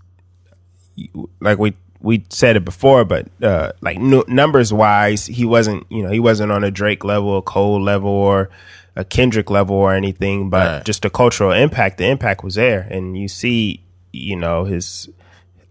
like 1.41 1.57
we 1.57 1.74
we 1.99 2.24
said 2.30 2.55
it 2.55 2.65
before, 2.65 3.05
but 3.05 3.28
uh, 3.41 3.72
like 3.82 3.97
n- 3.97 4.24
numbers 4.28 4.74
wise, 4.74 5.26
he 5.26 5.45
wasn't 5.45 5.86
you 5.91 6.03
know 6.03 6.09
he 6.09 6.19
wasn't 6.19 6.51
on 6.51 6.63
a 6.63 6.72
Drake 6.72 7.03
level, 7.03 7.38
a 7.38 7.41
Cole 7.41 7.82
level, 7.82 8.09
or 8.09 8.49
a 8.95 9.03
Kendrick 9.03 9.49
level 9.49 9.76
or 9.76 9.93
anything. 9.93 10.49
But 10.49 10.67
right. 10.67 10.86
just 10.86 11.03
the 11.03 11.09
cultural 11.09 11.51
impact, 11.51 11.97
the 11.97 12.07
impact 12.07 12.43
was 12.43 12.55
there, 12.55 12.82
and 12.89 13.17
you 13.17 13.28
see, 13.28 13.84
you 14.12 14.36
know, 14.36 14.66
his 14.66 15.09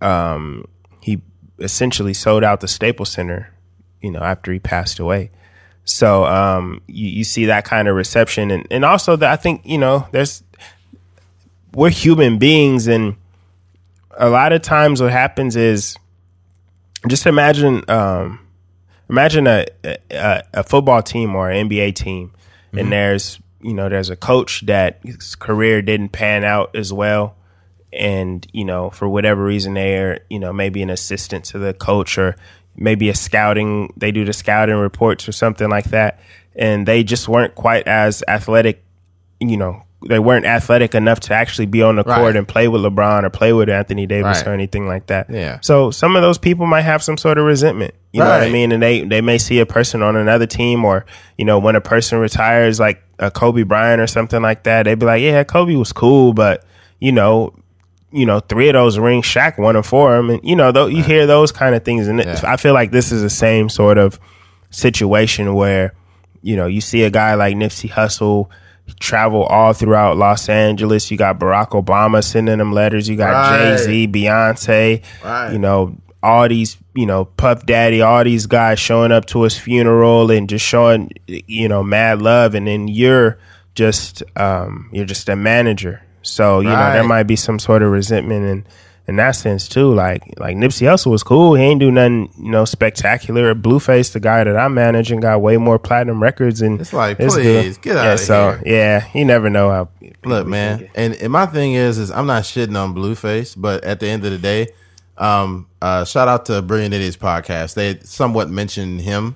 um, 0.01 0.67
he 1.01 1.21
essentially 1.59 2.15
sold 2.15 2.43
out 2.43 2.61
the 2.61 2.69
Staples 2.69 3.11
Center, 3.11 3.53
you 4.01 4.11
know, 4.11 4.21
after 4.21 4.53
he 4.53 4.59
passed 4.59 4.99
away. 4.99 5.31
So 5.85 6.25
um, 6.25 6.83
you, 6.87 7.09
you 7.09 7.25
see 7.25 7.47
that 7.47 7.65
kind 7.65 7.89
of 7.89 7.97
reception, 7.97 8.51
and 8.51 8.67
and 8.71 8.85
also 8.85 9.17
that 9.17 9.31
I 9.31 9.37
think 9.37 9.63
you 9.65 9.79
know 9.79 10.07
there's 10.13 10.43
we're 11.75 11.91
human 11.91 12.39
beings, 12.39 12.87
and 12.87 13.17
a 14.17 14.29
lot 14.29 14.53
of 14.53 14.63
times 14.63 15.03
what 15.03 15.13
happens 15.13 15.57
is 15.57 15.97
just 17.09 17.27
imagine 17.27 17.83
um, 17.89 18.41
imagine 19.09 19.47
a, 19.47 19.67
a, 19.85 20.43
a 20.55 20.63
football 20.63 21.03
team 21.03 21.35
or 21.35 21.51
an 21.51 21.69
NBA 21.69 21.95
team, 21.95 22.29
mm-hmm. 22.29 22.79
and 22.79 22.93
there's 22.93 23.41
you 23.61 23.75
know 23.75 23.89
there's 23.89 24.11
a 24.11 24.17
coach 24.17 24.67
that 24.67 25.01
his 25.03 25.35
career 25.35 25.83
didn't 25.83 26.11
pan 26.11 26.45
out 26.45 26.77
as 26.77 26.93
well, 26.93 27.37
and 27.93 28.47
you 28.53 28.65
know 28.65 28.91
for 28.91 29.09
whatever 29.09 29.45
reason 29.45 29.75
they're 29.75 30.21
you 30.31 30.39
know 30.39 30.53
maybe 30.53 30.83
an 30.83 30.91
assistant 30.91 31.45
to 31.45 31.59
the 31.59 31.75
coach 31.75 32.19
or 32.19 32.37
maybe 32.77 33.09
a 33.09 33.15
scouting 33.15 33.93
they 33.97 34.13
do 34.13 34.25
the 34.25 34.33
scouting 34.33 34.77
reports 34.77 35.29
or 35.29 35.33
something 35.33 35.69
like 35.69 35.87
that, 35.87 36.21
and 36.55 36.87
they 36.87 37.03
just 37.03 37.29
weren't 37.29 37.55
quite 37.55 37.87
as 37.87 38.23
athletic, 38.29 38.83
you 39.41 39.57
know 39.57 39.83
they 40.09 40.19
weren't 40.19 40.47
athletic 40.47 40.95
enough 40.95 41.21
to 41.21 41.35
actually 41.35 41.67
be 41.67 41.83
on 41.83 41.97
the 41.97 42.05
court 42.05 42.19
right. 42.19 42.37
and 42.37 42.49
play 42.49 42.69
with 42.69 42.81
LeBron 42.81 43.25
or 43.25 43.31
play 43.31 43.53
with 43.53 43.69
Anthony 43.69 44.07
Davis 44.07 44.39
right. 44.39 44.49
or 44.49 44.55
anything 44.55 44.87
like 44.87 45.07
that. 45.07 45.29
Yeah. 45.29 45.59
So 45.61 45.91
some 45.91 46.17
of 46.17 46.23
those 46.23 46.39
people 46.39 46.67
might 46.67 46.83
have 46.83 47.03
some 47.03 47.19
sort 47.19 47.37
of 47.37 47.45
resentment. 47.45 47.95
You 48.13 48.23
right. 48.23 48.27
know 48.27 48.39
what 48.39 48.49
I 48.49 48.51
mean? 48.51 48.73
And 48.73 48.83
they 48.83 49.05
they 49.05 49.21
may 49.21 49.37
see 49.37 49.59
a 49.59 49.67
person 49.67 50.03
on 50.03 50.17
another 50.17 50.47
team 50.47 50.85
or 50.85 51.05
you 51.37 51.45
know 51.45 51.59
when 51.59 51.77
a 51.77 51.81
person 51.81 52.19
retires 52.19 52.81
like 52.81 53.03
a 53.19 53.31
Kobe 53.31 53.63
Bryant 53.63 54.01
or 54.01 54.07
something 54.07 54.41
like 54.41 54.63
that, 54.63 54.85
they'd 54.85 54.99
be 54.99 55.07
like, 55.07 55.23
yeah, 55.23 55.45
Kobe 55.45 55.75
was 55.75 55.93
cool, 55.93 56.33
but 56.33 56.65
you 56.99 57.13
know. 57.13 57.55
You 58.13 58.27
know, 58.27 58.41
three 58.41 58.69
of 58.69 58.75
those 58.75 58.99
rings, 58.99 59.25
Shaq 59.25 59.59
won 59.59 59.75
them 59.75 59.85
for 59.85 60.17
him, 60.17 60.31
and 60.31 60.41
you 60.43 60.57
know, 60.57 60.73
though 60.73 60.87
you 60.87 61.03
hear 61.03 61.27
those 61.27 61.53
kind 61.53 61.75
of 61.75 61.85
things, 61.85 62.09
and 62.09 62.19
yeah. 62.19 62.41
I 62.45 62.57
feel 62.57 62.75
like 62.75 62.91
this 62.91 63.13
is 63.13 63.23
the 63.23 63.31
same 63.31 63.69
sort 63.69 63.99
of 63.99 64.19
situation 64.71 65.55
where, 65.55 65.95
you 66.43 66.57
know, 66.57 66.67
you 66.67 66.81
see 66.81 67.05
a 67.05 67.11
guy 67.11 67.35
like 67.35 67.55
Nipsey 67.57 67.91
Hussle, 67.91 68.49
travel 68.99 69.45
all 69.45 69.73
throughout 69.73 70.17
Los 70.17 70.49
Angeles. 70.49 71.11
You 71.11 71.17
got 71.17 71.39
Barack 71.39 71.71
Obama 71.71 72.25
sending 72.25 72.59
them 72.59 72.73
letters. 72.73 73.09
You 73.09 73.17
got 73.17 73.31
right. 73.33 73.77
Jay 73.77 73.85
Z, 73.85 74.09
Beyonce. 74.09 75.05
Right. 75.23 75.53
You 75.53 75.59
know 75.59 75.97
all 76.23 76.49
these, 76.49 76.77
you 76.95 77.07
know, 77.07 77.25
Puff 77.25 77.65
Daddy, 77.67 78.03
all 78.03 78.25
these 78.25 78.47
guys 78.47 78.79
showing 78.79 79.13
up 79.13 79.27
to 79.27 79.43
his 79.43 79.57
funeral 79.57 80.31
and 80.31 80.49
just 80.49 80.65
showing, 80.65 81.11
you 81.27 81.69
know, 81.69 81.83
mad 81.83 82.21
love. 82.21 82.55
And 82.55 82.67
then 82.67 82.89
you're 82.89 83.39
just, 83.75 84.23
um, 84.37 84.91
you're 84.93 85.07
just 85.07 85.29
a 85.29 85.37
manager. 85.37 86.03
So 86.23 86.61
you 86.61 86.69
right. 86.69 86.89
know 86.89 86.93
there 86.95 87.05
might 87.05 87.25
be 87.25 87.37
some 87.37 87.59
sort 87.59 87.83
of 87.83 87.91
resentment 87.91 88.45
and 88.45 88.65
in 89.11 89.17
that 89.17 89.33
sense 89.33 89.69
too. 89.69 89.93
Like 89.93 90.23
like 90.39 90.57
Nipsey 90.57 90.87
Hussle 90.87 91.11
was 91.11 91.23
cool. 91.23 91.55
He 91.55 91.63
ain't 91.65 91.81
do 91.81 91.91
nothing, 91.91 92.33
you 92.39 92.51
know, 92.51 92.65
spectacular. 92.65 93.55
Blueface, 93.55 94.13
the 94.13 94.21
guy 94.21 94.45
that 94.45 94.57
I 94.57 94.69
manage 94.69 95.11
and 95.11 95.21
got 95.21 95.41
way 95.43 95.57
more 95.57 95.79
platinum 95.79 96.23
records 96.23 96.63
and 96.63 96.81
it's 96.81 96.93
like, 96.93 97.19
it's 97.19 97.35
please 97.35 97.77
good. 97.79 97.83
get 97.83 97.97
out 97.97 98.05
yeah, 98.05 98.13
of 98.13 98.21
so, 98.21 98.53
here. 98.65 98.75
Yeah, 98.75 99.09
you 99.13 99.25
never 99.25 99.51
know 99.51 99.71
how. 99.71 99.89
Look, 100.25 100.47
man, 100.47 100.89
and, 100.95 101.15
and 101.15 101.33
my 101.33 101.47
thing 101.47 101.73
is, 101.73 101.99
is 101.99 102.11
I'm 102.11 102.27
not 102.27 102.45
shitting 102.45 102.77
on 102.77 102.95
Blueface, 102.95 103.55
but 103.57 103.83
at 103.85 104.01
the 104.01 104.07
end 104.07 104.25
of 104.25 104.31
the 104.31 104.39
day, 104.39 104.69
um, 105.19 105.67
uh, 105.83 106.05
shout 106.05 106.29
out 106.29 106.47
to 106.47 106.63
Brilliant 106.63 106.95
Idiots 106.95 107.17
podcast. 107.17 107.75
They 107.75 107.99
somewhat 108.01 108.49
mentioned 108.49 109.01
him 109.01 109.35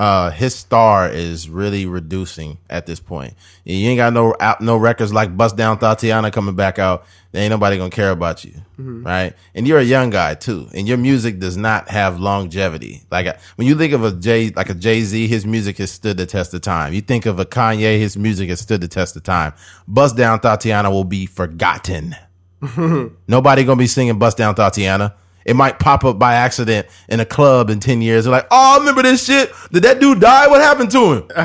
uh, 0.00 0.30
his 0.30 0.54
star 0.54 1.10
is 1.10 1.50
really 1.50 1.84
reducing 1.84 2.56
at 2.70 2.86
this 2.86 2.98
point. 2.98 3.34
You 3.64 3.86
ain't 3.86 3.98
got 3.98 4.14
no 4.14 4.34
no 4.58 4.78
records 4.78 5.12
like 5.12 5.36
Bust 5.36 5.58
Down 5.58 5.78
Thotiana 5.78 6.32
coming 6.32 6.54
back 6.54 6.78
out. 6.78 7.04
There 7.32 7.42
ain't 7.42 7.50
nobody 7.50 7.76
gonna 7.76 7.90
care 7.90 8.10
about 8.10 8.42
you, 8.42 8.52
mm-hmm. 8.78 9.04
right? 9.04 9.34
And 9.54 9.68
you're 9.68 9.78
a 9.78 9.84
young 9.84 10.08
guy 10.08 10.36
too, 10.36 10.70
and 10.72 10.88
your 10.88 10.96
music 10.96 11.38
does 11.38 11.58
not 11.58 11.90
have 11.90 12.18
longevity. 12.18 13.02
Like 13.10 13.38
when 13.56 13.68
you 13.68 13.76
think 13.76 13.92
of 13.92 14.02
a 14.02 14.12
Jay, 14.12 14.48
like 14.48 14.70
a 14.70 14.74
Jay 14.74 15.02
Z, 15.02 15.28
his 15.28 15.44
music 15.44 15.76
has 15.76 15.90
stood 15.90 16.16
the 16.16 16.24
test 16.24 16.54
of 16.54 16.62
time. 16.62 16.94
You 16.94 17.02
think 17.02 17.26
of 17.26 17.38
a 17.38 17.44
Kanye, 17.44 17.98
his 17.98 18.16
music 18.16 18.48
has 18.48 18.60
stood 18.60 18.80
the 18.80 18.88
test 18.88 19.16
of 19.16 19.22
time. 19.22 19.52
Bust 19.86 20.16
Down 20.16 20.40
Thotiana 20.40 20.90
will 20.90 21.04
be 21.04 21.26
forgotten. 21.26 22.16
nobody 23.28 23.64
gonna 23.64 23.76
be 23.76 23.86
singing 23.86 24.18
Bust 24.18 24.38
Down 24.38 24.54
Thotiana. 24.54 25.12
It 25.44 25.56
might 25.56 25.78
pop 25.78 26.04
up 26.04 26.18
by 26.18 26.34
accident 26.34 26.86
in 27.08 27.20
a 27.20 27.24
club 27.24 27.70
in 27.70 27.80
10 27.80 28.02
years. 28.02 28.24
They're 28.24 28.32
like, 28.32 28.46
oh, 28.50 28.74
I 28.74 28.78
remember 28.78 29.02
this 29.02 29.24
shit. 29.24 29.50
Did 29.72 29.84
that 29.84 30.00
dude 30.00 30.20
die? 30.20 30.48
What 30.48 30.60
happened 30.60 30.90
to 30.92 31.12
him? 31.14 31.28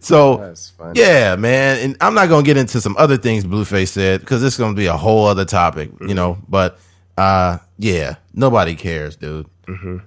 So 0.00 0.54
yeah, 0.94 1.36
man, 1.36 1.78
and 1.78 1.96
I'm 2.00 2.14
not 2.14 2.28
gonna 2.28 2.44
get 2.44 2.56
into 2.58 2.80
some 2.80 2.94
other 2.98 3.16
things 3.16 3.44
Blueface 3.44 3.88
said 3.88 4.20
because 4.20 4.42
it's 4.42 4.58
gonna 4.58 4.74
be 4.74 4.86
a 4.86 4.96
whole 4.96 5.26
other 5.26 5.46
topic, 5.46 5.90
you 6.02 6.14
know. 6.14 6.36
But 6.46 6.78
uh, 7.16 7.58
yeah, 7.78 8.16
nobody 8.34 8.74
cares, 8.74 9.16
dude. 9.16 9.46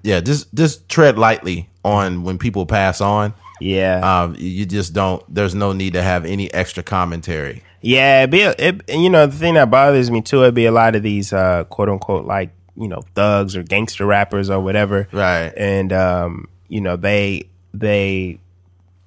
Yeah, 0.04 0.20
just 0.20 0.54
just 0.54 0.88
tread 0.88 1.18
lightly 1.18 1.68
on 1.84 2.24
when 2.24 2.38
people 2.38 2.68
pass 2.68 3.02
on. 3.02 3.34
Yeah. 3.60 4.24
Um, 4.24 4.36
you 4.38 4.68
just 4.68 4.94
don't. 4.94 5.24
There's 5.34 5.56
no 5.56 5.74
need 5.74 5.94
to 5.94 6.04
have 6.04 6.26
any 6.26 6.54
extra 6.54 6.84
commentary. 6.84 7.64
Yeah, 7.88 8.20
it'd 8.24 8.32
be 8.32 8.42
a, 8.42 8.54
it, 8.58 8.82
you 8.90 9.10
know 9.10 9.26
the 9.28 9.36
thing 9.38 9.54
that 9.56 9.70
bothers 9.72 10.12
me 10.12 10.22
too. 10.22 10.42
It'd 10.44 10.54
be 10.56 10.66
a 10.66 10.72
lot 10.72 10.96
of 10.96 11.04
these 11.04 11.32
uh, 11.32 11.64
quote 11.66 11.90
unquote 11.90 12.26
like 12.26 12.52
you 12.76 12.88
know 12.88 13.02
thugs 13.16 13.56
or 13.56 13.64
gangster 13.64 14.06
rappers 14.06 14.50
or 14.50 14.60
whatever, 14.60 15.08
Right. 15.12 15.54
And 15.56 15.94
um, 15.94 16.50
you 16.68 16.82
know 16.82 16.96
they 16.98 17.50
they 17.74 18.40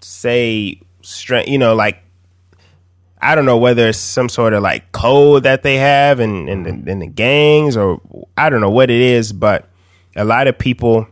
say 0.00 0.80
straight, 1.02 1.48
you 1.48 1.58
know 1.58 1.74
like 1.74 2.02
I 3.22 3.34
don't 3.34 3.44
know 3.44 3.58
whether 3.58 3.88
it's 3.88 3.98
some 3.98 4.30
sort 4.30 4.54
of 4.54 4.62
like 4.62 4.92
code 4.92 5.42
that 5.42 5.62
they 5.62 5.76
have 5.76 6.20
in 6.20 6.48
in, 6.48 6.62
the- 6.62 6.90
in 6.90 6.98
the 7.00 7.06
gangs 7.06 7.76
or 7.76 8.00
I 8.36 8.48
don't 8.48 8.62
know 8.62 8.70
what 8.70 8.88
it 8.90 9.00
is, 9.00 9.32
but 9.32 9.68
a 10.16 10.24
lot 10.24 10.46
of 10.48 10.56
people 10.58 11.06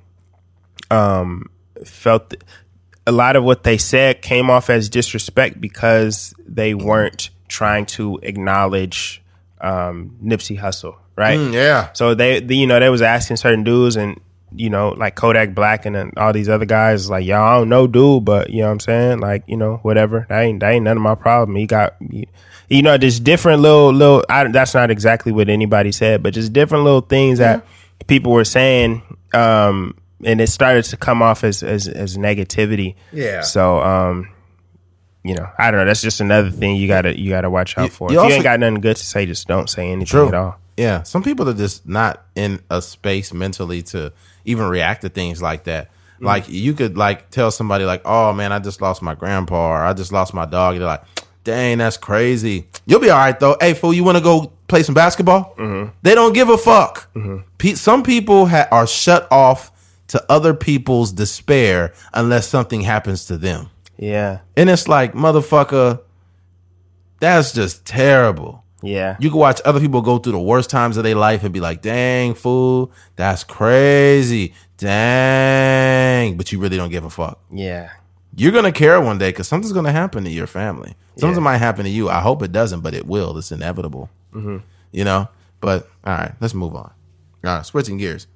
um 0.90 1.50
felt 1.84 2.34
a 3.06 3.12
lot 3.12 3.36
of 3.36 3.44
what 3.44 3.62
they 3.62 3.76
said 3.78 4.22
came 4.22 4.48
off 4.50 4.70
as 4.70 4.88
disrespect 4.88 5.60
because 5.60 6.34
they 6.46 6.72
weren't 6.74 7.28
trying 7.48 7.86
to 7.86 8.18
acknowledge 8.22 9.22
um, 9.60 10.16
Nipsey 10.22 10.58
Hussle, 10.58 10.96
right? 11.16 11.38
Mm, 11.38 11.52
yeah. 11.52 11.92
So 11.92 12.14
they, 12.14 12.40
the, 12.40 12.56
you 12.56 12.66
know, 12.66 12.78
they 12.78 12.90
was 12.90 13.02
asking 13.02 13.36
certain 13.36 13.64
dudes 13.64 13.96
and 13.96 14.20
you 14.54 14.70
know, 14.70 14.90
like 14.90 15.14
Kodak 15.14 15.54
Black 15.54 15.84
and 15.84 15.94
then 15.94 16.12
all 16.16 16.32
these 16.32 16.48
other 16.48 16.64
guys, 16.64 17.10
like 17.10 17.24
y'all 17.26 17.42
I 17.42 17.58
don't 17.58 17.68
know, 17.68 17.86
dude, 17.86 18.24
but 18.24 18.50
you 18.50 18.60
know 18.60 18.66
what 18.66 18.72
I'm 18.72 18.80
saying, 18.80 19.20
like 19.20 19.44
you 19.46 19.56
know, 19.56 19.76
whatever. 19.82 20.26
That 20.28 20.40
ain't 20.40 20.60
that 20.60 20.70
ain't 20.70 20.84
none 20.84 20.96
of 20.96 21.02
my 21.02 21.14
problem. 21.14 21.56
He 21.56 21.66
got, 21.66 21.96
you 22.00 22.82
know, 22.82 22.96
just 22.96 23.24
different 23.24 23.60
little 23.60 23.92
little. 23.92 24.24
I, 24.28 24.48
that's 24.48 24.74
not 24.74 24.90
exactly 24.90 25.32
what 25.32 25.48
anybody 25.48 25.92
said, 25.92 26.22
but 26.22 26.34
just 26.34 26.52
different 26.52 26.84
little 26.84 27.02
things 27.02 27.38
that 27.38 27.66
people 28.06 28.32
were 28.32 28.44
saying. 28.44 29.02
Um, 29.34 29.94
and 30.24 30.40
it 30.40 30.48
started 30.48 30.84
to 30.86 30.96
come 30.96 31.22
off 31.22 31.44
as 31.44 31.62
as, 31.62 31.86
as 31.86 32.16
negativity. 32.16 32.94
Yeah. 33.12 33.42
So, 33.42 33.80
um, 33.80 34.30
you 35.24 35.34
know, 35.34 35.48
I 35.58 35.70
don't 35.70 35.80
know. 35.80 35.86
That's 35.86 36.02
just 36.02 36.20
another 36.20 36.50
thing 36.50 36.76
you 36.76 36.88
gotta 36.88 37.18
you 37.18 37.30
gotta 37.30 37.50
watch 37.50 37.76
out 37.76 37.90
for. 37.90 38.10
you 38.10 38.16
if 38.18 38.22
also- 38.22 38.28
you 38.30 38.34
ain't 38.36 38.44
got 38.44 38.60
nothing 38.60 38.80
good 38.80 38.96
to 38.96 39.04
say, 39.04 39.26
just 39.26 39.46
don't 39.48 39.68
say 39.68 39.86
anything 39.88 40.06
True. 40.06 40.28
at 40.28 40.34
all. 40.34 40.58
Yeah, 40.76 41.02
some 41.02 41.22
people 41.24 41.48
are 41.48 41.54
just 41.54 41.88
not 41.88 42.24
in 42.36 42.60
a 42.70 42.80
space 42.80 43.32
mentally 43.32 43.82
to 43.82 44.12
even 44.44 44.66
react 44.68 45.02
to 45.02 45.08
things 45.08 45.42
like 45.42 45.64
that. 45.64 45.90
Mm. 46.20 46.26
Like 46.26 46.44
you 46.48 46.72
could 46.72 46.96
like 46.96 47.30
tell 47.30 47.50
somebody 47.50 47.84
like, 47.84 48.02
"Oh 48.04 48.32
man, 48.32 48.52
I 48.52 48.60
just 48.60 48.80
lost 48.80 49.02
my 49.02 49.14
grandpa," 49.14 49.70
or 49.70 49.82
"I 49.82 49.92
just 49.92 50.12
lost 50.12 50.34
my 50.34 50.46
dog." 50.46 50.74
And 50.74 50.82
they're 50.82 50.88
like, 50.88 51.02
"Dang, 51.42 51.78
that's 51.78 51.96
crazy." 51.96 52.68
You'll 52.86 53.00
be 53.00 53.10
all 53.10 53.18
right 53.18 53.38
though. 53.38 53.56
Hey, 53.60 53.74
fool, 53.74 53.92
you 53.92 54.04
want 54.04 54.18
to 54.18 54.22
go 54.24 54.52
play 54.68 54.84
some 54.84 54.94
basketball? 54.94 55.54
Mm-hmm. 55.58 55.90
They 56.02 56.14
don't 56.14 56.32
give 56.32 56.48
a 56.48 56.58
fuck. 56.58 57.12
Mm-hmm. 57.14 57.38
Pe- 57.58 57.74
some 57.74 58.02
people 58.04 58.46
ha- 58.46 58.68
are 58.70 58.86
shut 58.86 59.26
off 59.32 59.72
to 60.08 60.24
other 60.30 60.54
people's 60.54 61.10
despair 61.12 61.92
unless 62.14 62.48
something 62.48 62.82
happens 62.82 63.24
to 63.26 63.36
them. 63.36 63.68
Yeah, 63.98 64.38
And 64.56 64.70
it's 64.70 64.86
like, 64.88 65.12
motherfucker, 65.14 66.00
that's 67.20 67.52
just 67.52 67.84
terrible. 67.84 68.62
yeah, 68.82 69.16
You 69.18 69.28
can 69.30 69.38
watch 69.40 69.60
other 69.64 69.80
people 69.80 70.02
go 70.02 70.18
through 70.18 70.32
the 70.32 70.38
worst 70.38 70.70
times 70.70 70.96
of 70.96 71.02
their 71.04 71.16
life 71.16 71.42
and 71.42 71.52
be 71.52 71.58
like, 71.60 71.82
dang, 71.82 72.34
fool, 72.34 72.92
that's 73.16 73.42
crazy. 73.44 74.54
Dang. 74.76 76.36
But 76.36 76.52
you 76.52 76.58
really 76.60 76.76
don't 76.76 76.90
give 76.90 77.04
a 77.04 77.10
fuck. 77.10 77.40
yeah, 77.52 77.90
You're 78.36 78.52
going 78.52 78.64
to 78.64 78.72
care 78.72 79.00
one 79.00 79.18
day 79.18 79.30
because 79.30 79.48
something's 79.48 79.72
going 79.72 79.86
to 79.86 79.92
happen 79.92 80.22
to 80.24 80.30
your 80.30 80.46
family. 80.46 80.94
Something 81.16 81.38
Yeah. 81.38 81.42
might 81.44 81.58
happen 81.58 81.84
to 81.84 81.90
you. 81.90 82.08
I 82.08 82.20
hope 82.20 82.42
it 82.42 82.52
doesn't, 82.52 82.80
but 82.80 82.94
it 82.94 83.06
will. 83.06 83.36
It's 83.38 83.50
inevitable. 83.50 84.10
You 84.32 85.04
know? 85.04 85.28
But 85.60 85.88
all 86.04 86.14
right, 86.16 86.32
let's 86.40 86.54
move 86.54 86.76
on. 86.76 86.92
All 87.44 87.56
right, 87.56 87.66
switching 87.66 87.98
gears. 87.98 88.28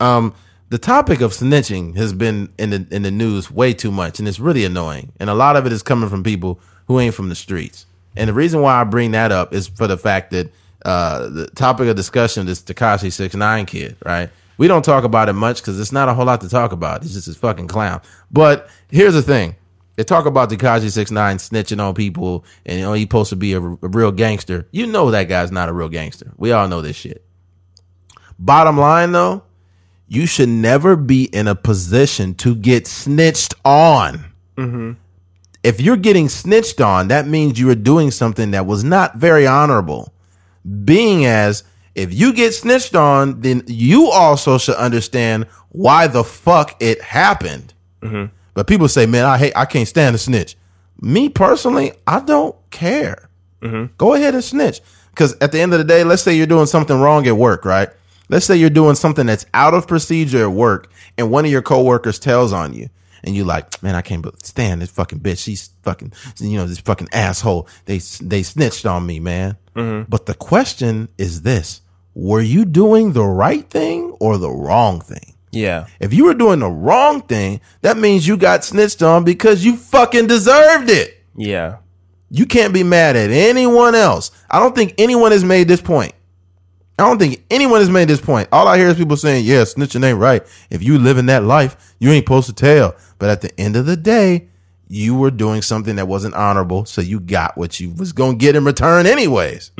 Um, 0.00 0.34
the 0.74 0.78
topic 0.78 1.20
of 1.20 1.30
snitching 1.30 1.96
has 1.96 2.12
been 2.12 2.52
in 2.58 2.70
the 2.70 2.84
in 2.90 3.02
the 3.02 3.10
news 3.12 3.48
way 3.48 3.72
too 3.72 3.92
much, 3.92 4.18
and 4.18 4.26
it's 4.26 4.40
really 4.40 4.64
annoying. 4.64 5.12
And 5.20 5.30
a 5.30 5.34
lot 5.34 5.54
of 5.54 5.66
it 5.66 5.72
is 5.72 5.84
coming 5.84 6.10
from 6.10 6.24
people 6.24 6.58
who 6.88 6.98
ain't 6.98 7.14
from 7.14 7.28
the 7.28 7.36
streets. 7.36 7.86
And 8.16 8.28
the 8.28 8.34
reason 8.34 8.60
why 8.60 8.80
I 8.80 8.82
bring 8.82 9.12
that 9.12 9.30
up 9.30 9.54
is 9.54 9.68
for 9.68 9.86
the 9.86 9.96
fact 9.96 10.32
that 10.32 10.50
uh, 10.84 11.28
the 11.28 11.46
topic 11.54 11.86
of 11.86 11.94
discussion 11.94 12.48
is 12.48 12.60
Tekashi 12.60 13.12
Six 13.12 13.36
Nine 13.36 13.66
kid, 13.66 13.96
right? 14.04 14.30
We 14.58 14.66
don't 14.66 14.84
talk 14.84 15.04
about 15.04 15.28
it 15.28 15.34
much 15.34 15.60
because 15.60 15.78
it's 15.78 15.92
not 15.92 16.08
a 16.08 16.14
whole 16.14 16.24
lot 16.24 16.40
to 16.40 16.48
talk 16.48 16.72
about. 16.72 17.04
He's 17.04 17.14
just 17.14 17.28
a 17.28 17.34
fucking 17.34 17.68
clown. 17.68 18.02
But 18.32 18.68
here's 18.90 19.14
the 19.14 19.22
thing: 19.22 19.54
they 19.94 20.02
talk 20.02 20.26
about 20.26 20.50
Tekashi 20.50 20.90
Six 20.90 21.12
Nine 21.12 21.36
snitching 21.36 21.80
on 21.80 21.94
people, 21.94 22.44
and 22.66 22.80
you 22.80 22.84
know 22.84 22.94
he's 22.94 23.04
supposed 23.04 23.30
to 23.30 23.36
be 23.36 23.52
a, 23.52 23.60
a 23.60 23.60
real 23.60 24.10
gangster. 24.10 24.66
You 24.72 24.88
know 24.88 25.12
that 25.12 25.28
guy's 25.28 25.52
not 25.52 25.68
a 25.68 25.72
real 25.72 25.88
gangster. 25.88 26.32
We 26.36 26.50
all 26.50 26.66
know 26.66 26.80
this 26.80 26.96
shit. 26.96 27.24
Bottom 28.40 28.76
line, 28.76 29.12
though, 29.12 29.43
you 30.08 30.26
should 30.26 30.48
never 30.48 30.96
be 30.96 31.24
in 31.24 31.48
a 31.48 31.54
position 31.54 32.34
to 32.36 32.54
get 32.54 32.86
snitched 32.86 33.54
on. 33.64 34.24
Mm-hmm. 34.56 34.92
If 35.62 35.80
you're 35.80 35.96
getting 35.96 36.28
snitched 36.28 36.80
on, 36.80 37.08
that 37.08 37.26
means 37.26 37.58
you 37.58 37.70
are 37.70 37.74
doing 37.74 38.10
something 38.10 38.50
that 38.50 38.66
was 38.66 38.84
not 38.84 39.16
very 39.16 39.46
honorable. 39.46 40.12
Being 40.84 41.24
as 41.24 41.64
if 41.94 42.12
you 42.12 42.32
get 42.32 42.52
snitched 42.52 42.94
on, 42.94 43.40
then 43.40 43.62
you 43.66 44.10
also 44.10 44.58
should 44.58 44.76
understand 44.76 45.46
why 45.70 46.06
the 46.06 46.24
fuck 46.24 46.76
it 46.80 47.00
happened. 47.00 47.72
Mm-hmm. 48.02 48.34
But 48.52 48.66
people 48.66 48.88
say, 48.88 49.06
"Man, 49.06 49.24
I 49.24 49.38
hate, 49.38 49.52
I 49.56 49.64
can't 49.64 49.88
stand 49.88 50.14
a 50.14 50.18
snitch." 50.18 50.56
Me 51.00 51.28
personally, 51.28 51.92
I 52.06 52.20
don't 52.20 52.56
care. 52.70 53.28
Mm-hmm. 53.62 53.94
Go 53.98 54.14
ahead 54.14 54.34
and 54.34 54.44
snitch. 54.44 54.80
Because 55.10 55.36
at 55.40 55.52
the 55.52 55.60
end 55.60 55.72
of 55.72 55.78
the 55.78 55.84
day, 55.84 56.04
let's 56.04 56.22
say 56.22 56.34
you're 56.34 56.46
doing 56.46 56.66
something 56.66 57.00
wrong 57.00 57.26
at 57.26 57.36
work, 57.36 57.64
right? 57.64 57.88
Let's 58.34 58.46
say 58.46 58.56
you're 58.56 58.68
doing 58.68 58.96
something 58.96 59.26
that's 59.26 59.46
out 59.54 59.74
of 59.74 59.86
procedure 59.86 60.42
at 60.42 60.50
work, 60.50 60.90
and 61.16 61.30
one 61.30 61.44
of 61.44 61.52
your 61.52 61.62
coworkers 61.62 62.18
tells 62.18 62.52
on 62.52 62.74
you, 62.74 62.88
and 63.22 63.36
you're 63.36 63.46
like, 63.46 63.80
"Man, 63.80 63.94
I 63.94 64.02
can't 64.02 64.26
stand 64.44 64.82
this 64.82 64.90
fucking 64.90 65.20
bitch. 65.20 65.38
She's 65.44 65.70
fucking, 65.84 66.12
you 66.40 66.56
know, 66.56 66.66
this 66.66 66.80
fucking 66.80 67.06
asshole. 67.12 67.68
They 67.84 67.98
they 68.20 68.42
snitched 68.42 68.86
on 68.86 69.06
me, 69.06 69.20
man." 69.20 69.56
Mm-hmm. 69.76 70.10
But 70.10 70.26
the 70.26 70.34
question 70.34 71.10
is 71.16 71.42
this: 71.42 71.80
Were 72.16 72.40
you 72.40 72.64
doing 72.64 73.12
the 73.12 73.22
right 73.22 73.70
thing 73.70 74.16
or 74.18 74.36
the 74.36 74.50
wrong 74.50 75.00
thing? 75.00 75.34
yeah, 75.52 75.86
If 76.00 76.12
you 76.12 76.24
were 76.24 76.34
doing 76.34 76.58
the 76.58 76.68
wrong 76.68 77.22
thing, 77.22 77.60
that 77.82 77.96
means 77.96 78.26
you 78.26 78.36
got 78.36 78.64
snitched 78.64 79.00
on 79.04 79.22
because 79.22 79.64
you 79.64 79.76
fucking 79.76 80.26
deserved 80.26 80.90
it. 80.90 81.22
yeah, 81.36 81.76
You 82.30 82.46
can't 82.46 82.74
be 82.74 82.82
mad 82.82 83.14
at 83.14 83.30
anyone 83.30 83.94
else. 83.94 84.32
I 84.50 84.58
don't 84.58 84.74
think 84.74 84.94
anyone 84.98 85.30
has 85.30 85.44
made 85.44 85.68
this 85.68 85.80
point. 85.80 86.12
I 86.98 87.04
don't 87.04 87.18
think 87.18 87.44
anyone 87.50 87.80
has 87.80 87.90
made 87.90 88.08
this 88.08 88.20
point. 88.20 88.48
All 88.52 88.68
I 88.68 88.78
hear 88.78 88.88
is 88.88 88.96
people 88.96 89.16
saying, 89.16 89.44
yeah, 89.44 89.62
snitching 89.62 90.04
ain't 90.04 90.18
right. 90.18 90.46
If 90.70 90.82
you 90.82 90.98
live 90.98 91.18
in 91.18 91.26
that 91.26 91.42
life, 91.42 91.94
you 91.98 92.10
ain't 92.10 92.24
supposed 92.24 92.46
to 92.46 92.52
tell. 92.52 92.94
But 93.18 93.30
at 93.30 93.40
the 93.40 93.58
end 93.60 93.74
of 93.74 93.86
the 93.86 93.96
day, 93.96 94.48
you 94.88 95.16
were 95.16 95.30
doing 95.30 95.60
something 95.62 95.96
that 95.96 96.06
wasn't 96.06 96.34
honorable, 96.34 96.84
so 96.84 97.00
you 97.00 97.18
got 97.18 97.56
what 97.56 97.80
you 97.80 97.90
was 97.90 98.12
gonna 98.12 98.36
get 98.36 98.54
in 98.54 98.64
return 98.64 99.06
anyways. 99.06 99.72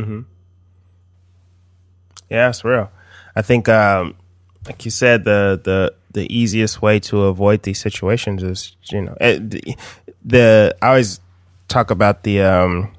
yeah. 2.30 2.48
It's 2.48 2.64
real. 2.64 2.90
I 3.36 3.42
think, 3.42 3.68
um, 3.68 4.14
like 4.66 4.84
you 4.84 4.90
said, 4.90 5.24
the 5.24 5.60
the 5.62 5.94
the 6.12 6.34
easiest 6.34 6.80
way 6.80 6.98
to 7.00 7.24
avoid 7.24 7.62
these 7.62 7.80
situations 7.80 8.42
is 8.42 8.76
you 8.90 9.02
know 9.02 9.16
eh, 9.20 9.38
the, 9.40 9.76
the 10.24 10.76
I 10.80 10.88
always 10.88 11.20
talk 11.68 11.90
about 11.90 12.22
the 12.22 12.40
um 12.40 12.92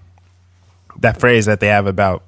that 1.00 1.20
phrase 1.20 1.46
that 1.48 1.60
they 1.60 1.68
have 1.68 1.88
about 1.88 2.24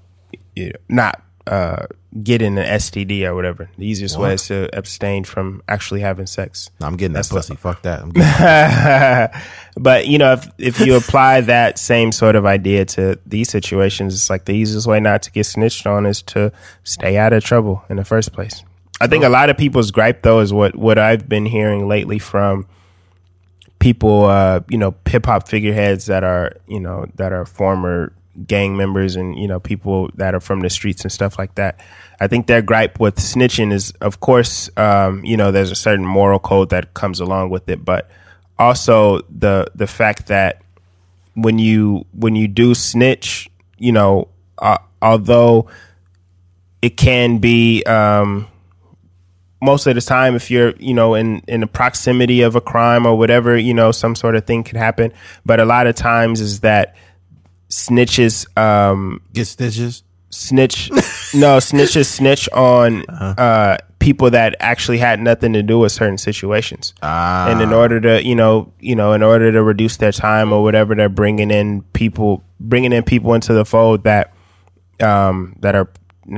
you 0.55 0.67
know, 0.67 0.79
not 0.89 1.21
uh 1.47 1.87
getting 2.23 2.57
an 2.57 2.65
STD 2.65 3.23
or 3.23 3.35
whatever. 3.35 3.69
The 3.77 3.85
easiest 3.85 4.17
way 4.17 4.33
is 4.33 4.47
to 4.47 4.69
abstain 4.73 5.23
from 5.23 5.61
actually 5.67 6.01
having 6.01 6.25
sex. 6.25 6.69
I'm 6.81 6.97
getting 6.97 7.13
that 7.13 7.29
pussy. 7.29 7.55
Fuck 7.55 7.83
that. 7.83 8.01
I'm 8.01 8.09
getting 9.31 9.41
but 9.77 10.07
you 10.07 10.17
know, 10.17 10.33
if 10.33 10.47
if 10.57 10.79
you 10.79 10.95
apply 10.95 11.41
that 11.41 11.77
same 11.77 12.11
sort 12.11 12.35
of 12.35 12.45
idea 12.45 12.85
to 12.85 13.19
these 13.25 13.49
situations, 13.49 14.13
it's 14.13 14.29
like 14.29 14.45
the 14.45 14.53
easiest 14.53 14.87
way 14.87 14.99
not 14.99 15.23
to 15.23 15.31
get 15.31 15.45
snitched 15.45 15.85
on 15.85 16.05
is 16.05 16.21
to 16.23 16.51
stay 16.83 17.17
out 17.17 17.33
of 17.33 17.43
trouble 17.43 17.83
in 17.89 17.97
the 17.97 18.05
first 18.05 18.33
place. 18.33 18.63
I 18.99 19.07
think 19.07 19.23
a 19.23 19.29
lot 19.29 19.49
of 19.49 19.57
people's 19.57 19.91
gripe 19.91 20.23
though 20.23 20.39
is 20.39 20.51
what 20.51 20.75
what 20.75 20.97
I've 20.97 21.29
been 21.29 21.45
hearing 21.45 21.87
lately 21.87 22.19
from 22.19 22.67
people, 23.79 24.25
uh, 24.25 24.61
you 24.69 24.77
know, 24.77 24.95
hip 25.05 25.25
hop 25.25 25.47
figureheads 25.47 26.07
that 26.07 26.23
are 26.23 26.53
you 26.67 26.79
know 26.79 27.05
that 27.15 27.31
are 27.31 27.45
former 27.45 28.13
gang 28.45 28.77
members 28.77 29.15
and 29.15 29.37
you 29.37 29.47
know 29.47 29.59
people 29.59 30.09
that 30.15 30.35
are 30.35 30.39
from 30.39 30.59
the 30.59 30.69
streets 30.69 31.03
and 31.03 31.11
stuff 31.11 31.39
like 31.39 31.55
that. 31.55 31.79
I 32.19 32.27
think 32.27 32.47
their 32.47 32.61
gripe 32.61 32.99
with 32.99 33.17
snitching 33.17 33.71
is, 33.71 33.91
of 34.01 34.19
course, 34.19 34.69
um, 34.77 35.23
you 35.23 35.37
know, 35.37 35.51
there's 35.51 35.71
a 35.71 35.75
certain 35.75 36.05
moral 36.05 36.39
code 36.39 36.69
that 36.69 36.93
comes 36.93 37.19
along 37.19 37.49
with 37.49 37.69
it, 37.69 37.83
but 37.83 38.09
also 38.59 39.21
the 39.29 39.67
the 39.75 39.87
fact 39.87 40.27
that 40.27 40.61
when 41.35 41.59
you 41.59 42.05
when 42.13 42.35
you 42.35 42.47
do 42.47 42.73
snitch, 42.73 43.49
you 43.77 43.91
know, 43.91 44.27
uh, 44.57 44.77
although 45.01 45.67
it 46.81 46.97
can 46.97 47.37
be 47.37 47.83
um, 47.83 48.47
most 49.61 49.87
of 49.87 49.95
the 49.95 50.01
time 50.01 50.35
if 50.35 50.51
you're 50.51 50.73
you 50.77 50.93
know 50.93 51.15
in 51.15 51.41
in 51.47 51.61
the 51.61 51.67
proximity 51.67 52.41
of 52.41 52.55
a 52.55 52.61
crime 52.61 53.05
or 53.05 53.17
whatever 53.17 53.57
you 53.57 53.73
know 53.73 53.91
some 53.91 54.15
sort 54.15 54.35
of 54.35 54.45
thing 54.45 54.63
could 54.63 54.77
happen 54.77 55.11
but 55.45 55.59
a 55.59 55.65
lot 55.65 55.87
of 55.87 55.95
times 55.95 56.39
is 56.39 56.59
that 56.59 56.95
snitches 57.69 58.45
um 58.57 59.21
Get 59.33 59.45
stitches. 59.47 60.03
snitch 60.29 60.89
no 61.33 61.57
snitches 61.57 62.05
snitch 62.05 62.47
on 62.49 63.03
uh 63.09 63.77
people 63.99 64.29
that 64.31 64.55
actually 64.59 64.97
had 64.99 65.19
nothing 65.19 65.53
to 65.53 65.63
do 65.63 65.79
with 65.79 65.91
certain 65.91 66.17
situations 66.17 66.93
Ah. 67.01 67.49
and 67.49 67.61
in 67.61 67.73
order 67.73 67.99
to 67.99 68.23
you 68.25 68.35
know 68.35 68.71
you 68.79 68.95
know 68.95 69.13
in 69.13 69.21
order 69.23 69.51
to 69.51 69.61
reduce 69.63 69.97
their 69.97 70.11
time 70.11 70.53
or 70.53 70.63
whatever 70.63 70.95
they're 70.95 71.09
bringing 71.09 71.51
in 71.51 71.81
people 71.93 72.43
bringing 72.59 72.93
in 72.93 73.03
people 73.03 73.33
into 73.33 73.53
the 73.53 73.65
fold 73.65 74.03
that 74.03 74.33
um 75.01 75.55
that 75.59 75.75
are 75.75 75.89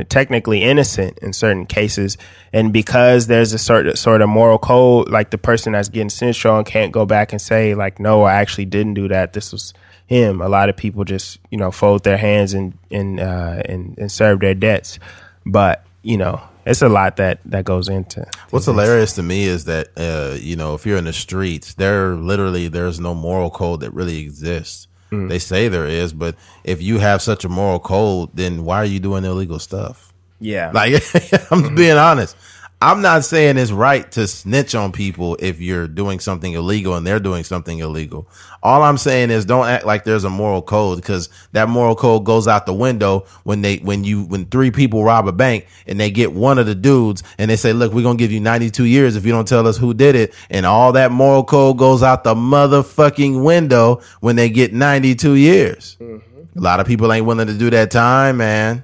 technically 0.09 0.61
innocent 0.63 1.17
in 1.19 1.33
certain 1.33 1.65
cases 1.65 2.15
and 2.53 2.71
because 2.71 3.25
there's 3.27 3.53
a 3.53 3.57
certain 3.57 3.95
sort 3.95 4.21
of 4.21 4.29
moral 4.29 4.59
code 4.59 5.09
like 5.09 5.31
the 5.31 5.37
person 5.37 5.73
that's 5.73 5.89
getting 5.89 6.09
snitched 6.09 6.45
on 6.45 6.63
can't 6.63 6.91
go 6.91 7.05
back 7.07 7.31
and 7.33 7.41
say 7.41 7.73
like 7.73 7.99
no 7.99 8.21
I 8.23 8.35
actually 8.35 8.65
didn't 8.65 8.93
do 8.93 9.07
that 9.07 9.33
this 9.33 9.51
was 9.51 9.73
him 10.09 10.41
a 10.41 10.49
lot 10.49 10.69
of 10.69 10.75
people 10.75 11.03
just 11.03 11.37
you 11.51 11.57
know 11.57 11.69
fold 11.69 12.03
their 12.03 12.17
hands 12.17 12.55
and 12.55 12.75
and 12.89 13.19
uh 13.19 13.61
and, 13.65 13.95
and 13.99 14.11
serve 14.11 14.39
their 14.39 14.55
debts 14.55 14.97
but 15.45 15.85
you 16.01 16.17
know 16.17 16.41
it's 16.65 16.81
a 16.81 16.89
lot 16.89 17.17
that 17.17 17.39
that 17.45 17.63
goes 17.63 17.87
into 17.87 18.25
What's 18.49 18.65
hilarious 18.65 19.13
to 19.13 19.23
me 19.23 19.43
is 19.43 19.65
that 19.65 19.89
uh, 19.95 20.35
you 20.39 20.55
know 20.55 20.73
if 20.73 20.85
you're 20.85 20.97
in 20.97 21.05
the 21.05 21.13
streets, 21.13 21.75
there 21.75 22.15
literally 22.15 22.67
there's 22.67 22.99
no 22.99 23.13
moral 23.15 23.49
code 23.49 23.81
that 23.81 23.91
really 23.91 24.19
exists. 24.19 24.87
They 25.11 25.39
say 25.39 25.69
there 25.69 25.87
is, 25.87 26.13
but 26.13 26.35
if 26.63 26.83
you 26.83 26.99
have 26.99 27.23
such 27.23 27.43
a 27.43 27.49
moral 27.49 27.79
code, 27.79 28.29
then 28.35 28.63
why 28.65 28.77
are 28.77 28.85
you 28.85 28.99
doing 28.99 29.25
illegal 29.25 29.57
stuff? 29.57 30.13
yeah 30.39 30.71
Like 30.73 31.03
I'm 31.51 31.75
being 31.75 31.97
honest. 31.97 32.35
I'm 32.81 33.01
not 33.01 33.25
saying 33.25 33.57
it's 33.57 33.73
right 33.73 34.09
to 34.13 34.25
snitch 34.25 34.73
on 34.73 34.93
people 34.93 35.35
if 35.41 35.59
you're 35.59 35.85
doing 35.85 36.21
something 36.21 36.53
illegal 36.53 36.95
and 36.95 37.05
they're 37.05 37.19
doing 37.19 37.43
something 37.43 37.79
illegal. 37.79 38.25
All 38.63 38.83
I'm 38.83 38.97
saying 38.97 39.31
is 39.31 39.43
don't 39.43 39.67
act 39.67 39.85
like 39.85 40.05
there's 40.05 40.23
a 40.23 40.29
moral 40.29 40.61
code 40.61 41.01
because 41.01 41.27
that 41.51 41.67
moral 41.67 41.95
code 41.95 42.23
goes 42.23 42.47
out 42.47 42.65
the 42.65 42.73
window 42.73 43.25
when 43.43 43.61
they 43.61 43.77
when 43.77 44.05
you 44.05 44.23
when 44.23 44.45
three 44.45 44.71
people 44.71 45.03
rob 45.03 45.27
a 45.27 45.33
bank 45.33 45.67
and 45.87 45.99
they 45.99 46.09
get 46.09 46.31
one 46.31 46.57
of 46.57 46.67
the 46.67 46.75
dudes 46.75 47.21
and 47.37 47.51
they 47.51 47.57
say, 47.57 47.73
"Look, 47.73 47.91
we're 47.91 48.01
going 48.01 48.17
to 48.17 48.23
give 48.23 48.31
you 48.31 48.39
92 48.39 48.85
years 48.85 49.17
if 49.17 49.25
you 49.25 49.33
don't 49.33 49.47
tell 49.47 49.67
us 49.67 49.77
who 49.77 49.93
did 49.93 50.15
it." 50.15 50.33
And 50.49 50.65
all 50.65 50.93
that 50.93 51.11
moral 51.11 51.43
code 51.43 51.77
goes 51.77 52.01
out 52.01 52.23
the 52.23 52.35
motherfucking 52.35 53.43
window 53.43 54.01
when 54.21 54.37
they 54.37 54.49
get 54.49 54.71
92 54.71 55.35
years. 55.35 55.97
Mm-hmm. 55.99 56.59
A 56.59 56.61
lot 56.61 56.79
of 56.79 56.87
people 56.87 57.11
ain't 57.11 57.25
willing 57.25 57.47
to 57.47 57.57
do 57.57 57.69
that 57.71 57.91
time, 57.91 58.37
man. 58.37 58.83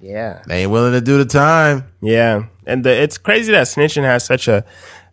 yeah 0.00 0.42
They 0.46 0.62
ain't 0.62 0.70
willing 0.70 0.92
to 0.92 1.02
do 1.02 1.18
the 1.18 1.26
time. 1.26 1.84
Yeah, 2.00 2.46
and 2.66 2.84
the, 2.84 2.90
it's 2.90 3.18
crazy 3.18 3.52
that 3.52 3.66
snitching 3.66 4.04
has 4.04 4.24
such 4.24 4.48
a 4.48 4.64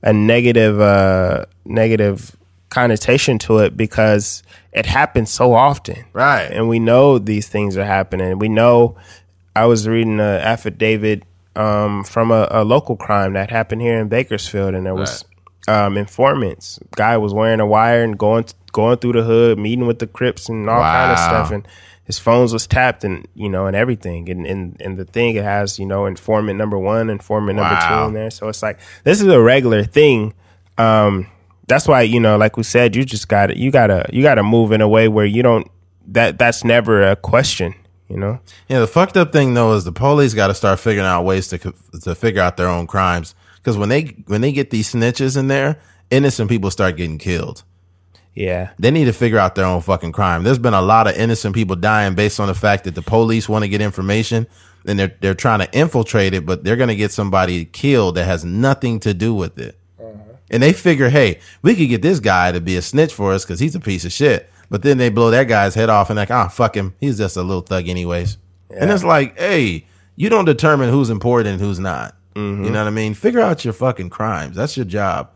a 0.03 0.13
negative 0.13 0.79
uh, 0.79 1.45
negative 1.65 2.35
connotation 2.69 3.37
to 3.37 3.59
it 3.59 3.77
because 3.77 4.43
it 4.73 4.85
happens 4.85 5.29
so 5.29 5.53
often, 5.53 6.05
Right. 6.13 6.45
And 6.45 6.69
we 6.69 6.79
know 6.79 7.19
these 7.19 7.47
things 7.47 7.77
are 7.77 7.85
happening. 7.85 8.39
We 8.39 8.49
know. 8.49 8.95
I 9.53 9.65
was 9.65 9.85
reading 9.85 10.21
an 10.21 10.21
affidavit 10.21 11.23
um, 11.57 12.05
from 12.05 12.31
a, 12.31 12.47
a 12.51 12.63
local 12.63 12.95
crime 12.95 13.33
that 13.33 13.49
happened 13.49 13.81
here 13.81 13.99
in 13.99 14.07
Bakersfield, 14.07 14.73
and 14.73 14.85
there 14.85 14.95
was 14.95 15.25
um, 15.67 15.97
informants. 15.97 16.79
Guy 16.95 17.17
was 17.17 17.33
wearing 17.33 17.59
a 17.59 17.65
wire 17.65 18.01
and 18.03 18.17
going 18.17 18.45
going 18.71 18.97
through 18.97 19.13
the 19.13 19.23
hood, 19.23 19.59
meeting 19.59 19.87
with 19.87 19.99
the 19.99 20.07
Crips 20.07 20.47
and 20.47 20.69
all 20.69 20.81
kind 20.81 21.11
of 21.11 21.17
stuff, 21.19 21.51
and 21.51 21.67
his 22.11 22.19
phones 22.19 22.51
was 22.51 22.67
tapped 22.67 23.03
and 23.03 23.25
you 23.35 23.49
know 23.49 23.65
and 23.67 23.75
everything. 23.75 24.29
And 24.29 24.45
and, 24.45 24.81
and 24.81 24.97
the 24.97 25.05
thing 25.05 25.35
it 25.35 25.43
has 25.43 25.79
you 25.79 25.85
know 25.85 26.05
informant 26.05 26.57
number 26.57 26.77
one 26.77 27.09
informant 27.09 27.55
number 27.55 27.73
Wow. 27.73 28.03
two 28.03 28.07
in 28.09 28.13
there. 28.13 28.29
So 28.29 28.49
it's 28.49 28.61
like 28.61 28.79
this 29.03 29.21
is 29.21 29.27
a 29.27 29.41
regular 29.41 29.83
thing. 29.83 30.33
Um 30.77 31.27
that's 31.67 31.87
why 31.87 32.01
you 32.01 32.19
know 32.19 32.37
like 32.37 32.57
we 32.57 32.63
said 32.63 32.95
you 32.95 33.05
just 33.05 33.27
gotta 33.27 33.57
you 33.57 33.71
gotta 33.71 34.05
you 34.11 34.21
gotta 34.23 34.43
move 34.43 34.71
in 34.71 34.81
a 34.81 34.87
way 34.87 35.07
where 35.07 35.25
you 35.25 35.41
don't 35.41 35.69
that 36.07 36.37
that's 36.37 36.63
never 36.63 37.01
a 37.01 37.15
question 37.15 37.73
you 38.09 38.17
know? 38.17 38.41
Yeah, 38.67 38.79
the 38.79 38.87
fucked 38.87 39.15
up 39.15 39.31
thing 39.31 39.53
though 39.53 39.73
is 39.73 39.85
the 39.85 39.93
police 39.93 40.33
got 40.33 40.47
to 40.47 40.53
start 40.53 40.79
figuring 40.79 41.07
out 41.07 41.23
ways 41.23 41.47
to 41.47 41.57
to 42.01 42.13
figure 42.13 42.41
out 42.41 42.57
their 42.57 42.67
own 42.67 42.85
crimes. 42.85 43.35
Because 43.55 43.77
when 43.77 43.87
they 43.87 44.17
when 44.27 44.41
they 44.41 44.51
get 44.51 44.69
these 44.69 44.91
snitches 44.91 45.37
in 45.37 45.47
there, 45.47 45.79
innocent 46.09 46.49
people 46.49 46.69
start 46.71 46.97
getting 46.97 47.17
killed. 47.17 47.63
Yeah 48.35 48.71
They 48.79 48.91
need 48.91 49.05
to 49.05 49.13
figure 49.13 49.37
out 49.37 49.55
their 49.55 49.65
own 49.65 49.81
fucking 49.81 50.11
crime. 50.13 50.43
There's 50.43 50.57
been 50.59 50.73
a 50.73 50.81
lot 50.81 51.07
of 51.07 51.15
innocent 51.15 51.53
people 51.55 51.75
dying 51.75 52.15
based 52.15 52.39
on 52.39 52.47
the 52.47 52.53
fact 52.53 52.85
that 52.85 52.95
the 52.95 53.01
police 53.01 53.49
want 53.49 53.63
to 53.63 53.69
get 53.69 53.81
information 53.81 54.47
and 54.85 54.97
they're 54.97 55.15
they're 55.19 55.35
trying 55.35 55.59
to 55.59 55.71
infiltrate 55.77 56.33
it, 56.33 56.45
but 56.45 56.63
they're 56.63 56.75
going 56.77 56.89
to 56.89 56.95
get 56.95 57.11
somebody 57.11 57.65
killed 57.65 58.15
that 58.15 58.25
has 58.25 58.43
nothing 58.45 58.99
to 59.01 59.13
do 59.13 59.33
with 59.33 59.57
it. 59.59 59.77
And 60.49 60.61
they 60.61 60.73
figure, 60.73 61.09
hey, 61.09 61.39
we 61.61 61.75
could 61.75 61.87
get 61.87 62.01
this 62.01 62.19
guy 62.19 62.51
to 62.51 62.59
be 62.59 62.75
a 62.75 62.81
snitch 62.81 63.13
for 63.13 63.31
us 63.31 63.45
because 63.45 63.59
he's 63.59 63.75
a 63.75 63.79
piece 63.79 64.03
of 64.03 64.11
shit. 64.11 64.49
But 64.69 64.81
then 64.83 64.97
they 64.97 65.09
blow 65.09 65.29
that 65.31 65.47
guy's 65.47 65.75
head 65.75 65.89
off 65.89 66.09
and 66.09 66.17
like, 66.17 66.31
ah, 66.31 66.47
fuck 66.49 66.75
him. 66.75 66.93
He's 66.99 67.17
just 67.17 67.37
a 67.37 67.41
little 67.41 67.61
thug, 67.61 67.87
anyways. 67.87 68.37
And 68.69 68.89
it's 68.91 69.03
like, 69.03 69.37
hey, 69.37 69.85
you 70.15 70.29
don't 70.29 70.45
determine 70.45 70.89
who's 70.89 71.09
important 71.09 71.53
and 71.53 71.61
who's 71.61 71.79
not. 71.79 72.15
You 72.35 72.69
know 72.71 72.79
what 72.79 72.87
I 72.87 72.91
mean? 72.91 73.13
Figure 73.13 73.41
out 73.41 73.63
your 73.65 73.73
fucking 73.73 74.09
crimes. 74.09 74.55
That's 74.55 74.75
your 74.77 74.85
job. 74.85 75.29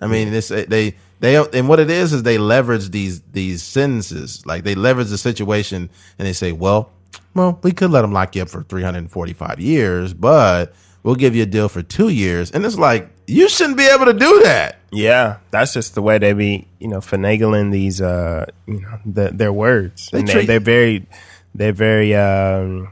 I 0.00 0.06
mean, 0.06 0.32
it's 0.32 0.48
they 0.48 0.96
they 1.20 1.36
and 1.36 1.68
what 1.68 1.80
it 1.80 1.90
is 1.90 2.12
is 2.12 2.22
they 2.22 2.38
leverage 2.38 2.90
these 2.90 3.20
these 3.32 3.62
sentences. 3.62 4.44
Like 4.46 4.64
they 4.64 4.74
leverage 4.74 5.08
the 5.08 5.18
situation 5.18 5.90
and 6.18 6.26
they 6.28 6.32
say, 6.32 6.52
well, 6.52 6.90
well, 7.34 7.58
we 7.62 7.72
could 7.72 7.90
let 7.90 8.02
them 8.02 8.12
lock 8.12 8.36
you 8.36 8.42
up 8.42 8.48
for 8.48 8.62
345 8.62 9.60
years, 9.60 10.14
but 10.14 10.74
we'll 11.02 11.14
give 11.14 11.34
you 11.36 11.42
a 11.42 11.46
deal 11.46 11.68
for 11.68 11.82
two 11.82 12.08
years. 12.08 12.50
And 12.50 12.64
it's 12.64 12.78
like 12.78 13.08
you 13.26 13.48
shouldn't 13.48 13.76
be 13.78 13.86
able 13.86 14.06
to 14.06 14.12
do 14.14 14.40
that. 14.44 14.76
yeah 14.90 15.36
that's 15.50 15.74
just 15.74 15.94
the 15.94 16.00
way 16.02 16.16
they 16.18 16.32
be 16.32 16.66
you 16.78 16.88
know 16.88 16.98
finagling 17.00 17.70
these 17.70 18.00
uh 18.00 18.46
you 18.66 18.80
know 18.80 18.98
the, 19.04 19.28
their 19.34 19.52
words 19.52 20.08
They 20.10 20.20
and 20.20 20.28
they, 20.28 20.32
treat- 20.32 20.46
they're 20.46 20.60
very 20.60 21.06
they're 21.54 21.72
very 21.74 22.14
um 22.14 22.88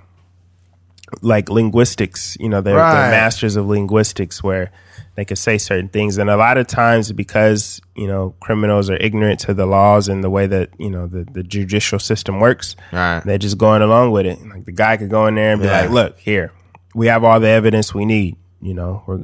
like 1.23 1.48
linguistics 1.48 2.36
you 2.40 2.48
know 2.48 2.61
they're, 2.61 2.77
Right. 2.77 2.93
they're 3.03 3.11
masters 3.12 3.57
of 3.57 3.66
linguistics 3.66 4.43
where 4.43 4.70
they 5.16 5.24
could 5.24 5.38
say 5.38 5.59
certain 5.59 5.88
things 5.88 6.18
and 6.18 6.30
a 6.30 6.36
lot 6.36 6.59
of 6.59 6.66
times 6.66 7.10
because 7.12 7.80
you 7.94 8.06
know 8.06 8.34
criminals 8.40 8.88
are 8.90 8.97
ignorant 8.98 9.40
to 9.40 9.55
the 9.55 9.66
laws 9.66 10.09
and 10.09 10.22
the 10.22 10.30
way 10.30 10.47
that 10.47 10.70
you 10.78 10.90
know 10.90 11.06
the, 11.06 11.24
the 11.32 11.43
judicial 11.43 11.98
system 11.98 12.38
works 12.38 12.76
Right. 12.93 13.20
they're 13.24 13.38
just 13.38 13.59
going 13.59 13.82
along 13.82 14.12
with 14.12 14.26
it 14.26 14.38
like 14.47 14.64
the 14.64 14.72
guy 14.72 14.97
could 14.97 15.10
go 15.10 15.26
in 15.26 15.34
there 15.34 15.52
and 15.52 15.60
be 15.62 15.68
Yeah. 15.68 15.80
like 15.82 15.90
look 15.90 16.18
here 16.18 16.52
we 16.94 17.06
have 17.09 17.24
all 17.24 17.40
the 17.40 17.48
evidence 17.48 17.93
we 17.94 18.05
need 18.05 18.36
you 18.60 18.74
know 18.74 19.02
we're 19.06 19.20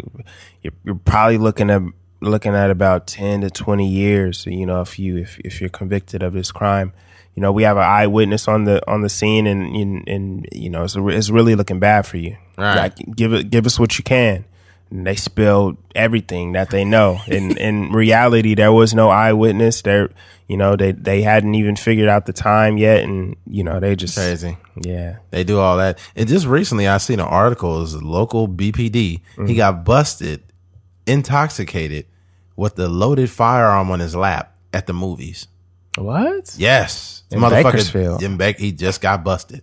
you're, 0.63 0.73
you're 0.85 0.95
probably 0.97 1.39
looking 1.39 1.71
at 1.71 1.83
looking 2.21 2.55
at 2.55 2.71
about 2.71 3.07
10 3.07 3.41
to 3.43 3.51
20 3.51 3.89
years 3.89 4.47
you 4.47 4.65
know 4.67 4.81
if 4.81 4.99
you 4.99 5.17
if, 5.19 5.39
if 5.41 5.61
you're 5.61 5.71
convicted 5.71 6.23
of 6.23 6.33
this 6.33 6.53
crime 6.53 6.93
you 7.35 7.41
know 7.43 7.51
we 7.51 7.65
have 7.65 7.77
an 7.77 7.83
eyewitness 7.83 8.47
on 8.49 8.65
the 8.65 8.81
on 8.91 9.03
the 9.03 9.09
scene 9.09 9.47
and 9.47 9.75
and, 9.75 10.09
and 10.09 10.49
you 10.53 10.71
know 10.71 10.85
it's, 10.85 10.97
it's 10.97 11.31
really 11.31 11.55
looking 11.55 11.81
bad 11.81 12.07
for 12.07 12.17
you 12.19 12.37
Right. 12.59 12.77
like 12.77 13.17
give 13.17 13.33
it 13.33 13.51
give 13.51 13.67
us 13.67 13.81
what 13.81 13.99
you 13.99 14.05
can 14.05 14.45
they 14.93 15.17
spilled 15.17 15.77
everything 15.95 16.53
that 16.53 16.71
they 16.71 16.85
know 16.85 17.19
in 17.27 17.57
in 17.69 17.93
reality 17.93 18.55
there 18.55 18.73
was 18.73 18.95
no 18.95 19.09
eyewitness 19.09 19.83
there 19.83 20.11
you 20.49 20.57
know 20.57 20.77
they 20.77 20.93
they 20.93 21.23
hadn't 21.23 21.55
even 21.55 21.77
figured 21.77 22.09
out 22.09 22.27
the 22.27 22.33
time 22.33 22.77
yet 22.77 23.03
and 23.03 23.37
you 23.47 23.65
know 23.65 23.81
they 23.81 23.97
just 23.97 24.17
Crazy. 24.17 24.57
yeah 24.77 25.17
They 25.31 25.45
do 25.45 25.59
all 25.59 25.79
that. 25.79 25.99
And 26.15 26.29
just 26.29 26.47
recently, 26.47 26.87
I 26.87 26.99
seen 26.99 27.21
an 27.21 27.27
article. 27.27 27.79
It 27.79 27.81
was 27.81 27.95
a 27.95 28.05
local 28.05 28.49
BPD. 28.49 28.93
He 28.93 29.23
mm. 29.37 29.57
got 29.57 29.85
busted, 29.85 30.43
intoxicated, 31.07 32.07
with 32.57 32.77
the 32.77 32.89
loaded 32.89 33.31
firearm 33.31 33.91
on 33.91 34.01
his 34.01 34.15
lap 34.15 34.55
at 34.73 34.87
the 34.87 34.93
movies. 34.93 35.47
what 35.97 36.55
Yes, 36.59 37.23
In 37.31 37.41
Bakersfield. 37.41 38.23
In 38.23 38.37
Baker, 38.37 38.61
he 38.61 38.73
just 38.73 39.01
got 39.01 39.25
busted. 39.25 39.63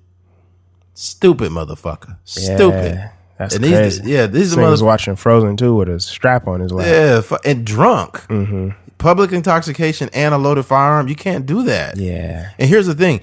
Stupid 0.94 1.52
motherfucker. 1.52 2.18
Stupid. 2.26 3.12
Yeah, 3.40 3.46
that's 3.46 3.56
And 3.56 3.64
these- 3.64 3.74
crazy. 4.00 4.04
yeah, 4.12 4.28
these 4.28 4.50
This 4.50 4.58
are 4.58 4.62
nigga 4.62 4.72
was 4.72 4.84
watching 4.84 5.16
Frozen 5.16 5.58
too 5.58 5.76
with 5.76 5.90
a 5.90 6.00
strap 6.00 6.48
on 6.48 6.60
his 6.60 6.72
leg. 6.72 6.88
Yeah, 6.88 7.38
and 7.46 7.66
drunk. 7.66 8.20
Mm-hmm. 8.28 8.70
Public 8.98 9.32
intoxication 9.32 10.10
and 10.14 10.34
a 10.34 10.38
loaded 10.38 10.64
firearm. 10.66 11.08
You 11.08 11.16
can't 11.16 11.46
do 11.46 11.64
that. 11.64 11.96
Yeah. 11.98 12.50
And 12.60 12.68
here's 12.70 12.86
the 12.88 12.94
thing. 12.96 13.22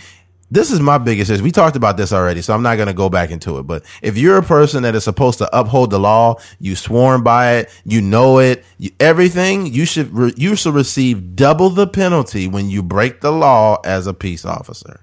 This 0.51 0.70
is 0.70 0.78
my 0.78 0.97
biggest 0.97 1.28
issue. 1.30 1.43
We 1.43 1.51
talked 1.51 1.74
about 1.76 1.97
this 1.97 2.12
already, 2.12 2.40
so 2.40 2.55
I'm 2.55 2.62
not 2.62 2.76
going 2.76 2.86
to 2.86 2.94
go 2.94 3.10
back 3.10 3.30
into 3.32 3.59
it. 3.59 3.64
But 3.64 3.82
if 4.01 4.16
you're 4.16 4.38
a 4.38 4.43
person 4.44 4.84
that 4.84 4.94
is 4.94 5.02
supposed 5.02 5.38
to 5.38 5.59
uphold 5.59 5.90
the 5.90 5.98
law, 5.98 6.36
you 6.60 6.76
sworn 6.76 7.22
by 7.24 7.56
it, 7.56 7.70
you 7.84 8.01
know 8.01 8.38
it, 8.38 8.64
you, 8.78 8.90
everything, 9.01 9.66
you 9.66 9.84
should 9.84 10.14
re, 10.14 10.32
you 10.36 10.55
should 10.55 10.72
receive 10.74 11.34
double 11.34 11.68
the 11.68 11.86
penalty 11.88 12.47
when 12.47 12.70
you 12.70 12.82
break 12.82 13.20
the 13.22 13.32
law 13.32 13.78
as 13.84 14.06
a 14.06 14.14
peace 14.14 14.44
officer. 14.44 15.01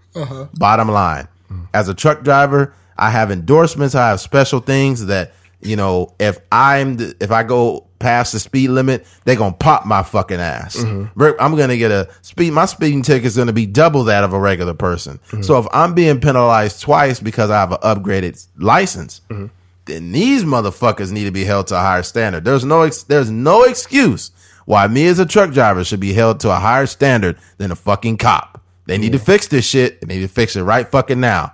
Bottom 0.56 0.90
line, 0.90 1.28
as 1.74 1.90
a 1.90 1.94
truck 1.94 2.24
driver, 2.24 2.74
I 2.98 3.10
have 3.10 3.32
endorsements. 3.32 3.96
I 3.96 4.10
have 4.10 4.20
special 4.20 4.60
things 4.60 5.06
that 5.08 5.34
you 5.62 5.76
know. 5.76 6.14
If 6.20 6.40
I'm 6.52 6.98
the, 6.98 7.16
if 7.20 7.32
I 7.32 7.44
go 7.44 7.88
past 8.00 8.34
the 8.34 8.40
speed 8.40 8.70
limit, 8.70 9.06
they're 9.24 9.36
gonna 9.36 9.54
pop 9.54 9.86
my 9.86 10.04
fucking 10.04 10.40
ass. 10.40 10.78
Mm-hmm. 10.78 11.18
Bro, 11.18 11.36
I'm 11.40 11.56
gonna 11.56 11.78
get 11.78 11.92
a 11.92 12.10
speed. 12.22 12.54
My 12.54 12.66
speeding 12.66 13.02
ticket 13.02 13.26
is 13.26 13.38
gonna 13.38 13.54
be 13.54 13.66
double 13.66 14.04
that 14.06 14.24
of 14.24 14.34
a 14.34 14.40
regular 14.40 14.74
person. 14.74 15.20
Mm-hmm. 15.28 15.42
So 15.42 15.58
if 15.60 15.66
I'm 15.72 15.94
being 15.94 16.20
penalized 16.20 16.82
twice 16.82 17.20
because 17.20 17.50
I 17.50 17.60
have 17.60 17.72
an 17.72 17.80
upgraded 17.80 18.46
license, 18.58 19.22
mm-hmm. 19.30 19.48
then 19.86 20.12
these 20.12 20.44
motherfuckers 20.44 21.12
need 21.12 21.26
to 21.26 21.32
be 21.32 21.44
held 21.44 21.68
to 21.68 21.76
a 21.76 21.80
higher 21.80 22.04
standard. 22.04 22.44
There's 22.44 22.66
no 22.66 22.82
ex- 22.82 23.04
there's 23.04 23.32
no 23.32 23.64
excuse 23.64 24.32
why 24.66 24.88
me 24.88 25.08
as 25.08 25.20
a 25.20 25.26
truck 25.26 25.52
driver 25.52 25.84
should 25.84 26.00
be 26.00 26.14
held 26.14 26.40
to 26.42 26.50
a 26.50 26.56
higher 26.56 26.86
standard 26.86 27.38
than 27.58 27.72
a 27.72 27.76
fucking 27.76 28.18
cop. 28.18 28.62
They 28.86 28.98
need 28.98 29.14
to 29.14 29.20
fix 29.20 29.48
this 29.48 29.66
shit. 29.66 30.02
They 30.02 30.16
need 30.16 30.22
to 30.22 30.28
fix 30.28 30.56
it 30.56 30.64
right 30.64 30.88
fucking 30.88 31.20
now. 31.20 31.54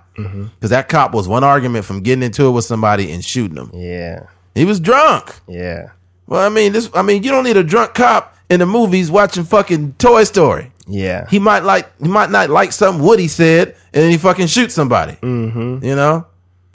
Because 0.54 0.70
that 0.70 0.88
cop 0.88 1.12
was 1.12 1.26
one 1.28 1.44
argument 1.44 1.84
from 1.84 2.00
getting 2.02 2.22
into 2.22 2.46
it 2.46 2.50
with 2.50 2.64
somebody 2.64 3.10
and 3.12 3.24
shooting 3.24 3.56
them. 3.56 3.70
Yeah. 3.74 4.26
He 4.54 4.64
was 4.64 4.80
drunk. 4.80 5.34
Yeah. 5.46 5.90
Well, 6.26 6.44
I 6.44 6.48
mean, 6.48 6.72
this. 6.72 6.90
I 6.94 7.02
mean, 7.02 7.22
you 7.22 7.30
don't 7.30 7.44
need 7.44 7.56
a 7.56 7.64
drunk 7.64 7.94
cop 7.94 8.36
in 8.48 8.60
the 8.60 8.66
movies 8.66 9.10
watching 9.10 9.44
fucking 9.44 9.94
Toy 9.94 10.24
Story. 10.24 10.70
Yeah. 10.86 11.26
He 11.28 11.38
might 11.38 11.64
like. 11.64 11.90
He 12.00 12.08
might 12.08 12.30
not 12.30 12.50
like 12.50 12.72
something 12.72 13.04
Woody 13.04 13.28
said, 13.28 13.68
and 13.92 14.02
then 14.02 14.10
he 14.10 14.16
fucking 14.18 14.46
shoots 14.48 14.74
somebody. 14.74 15.12
Mm-hmm. 15.14 15.84
You 15.84 15.96
know, 15.96 16.26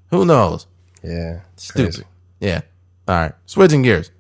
who 0.10 0.26
knows? 0.26 0.68
yeah. 1.04 1.42
Stupid. 1.58 1.94
Crazy. 1.94 2.04
Yeah. 2.40 2.62
All 3.08 3.16
right. 3.16 3.34
Switching 3.46 3.82
gears. 3.82 4.12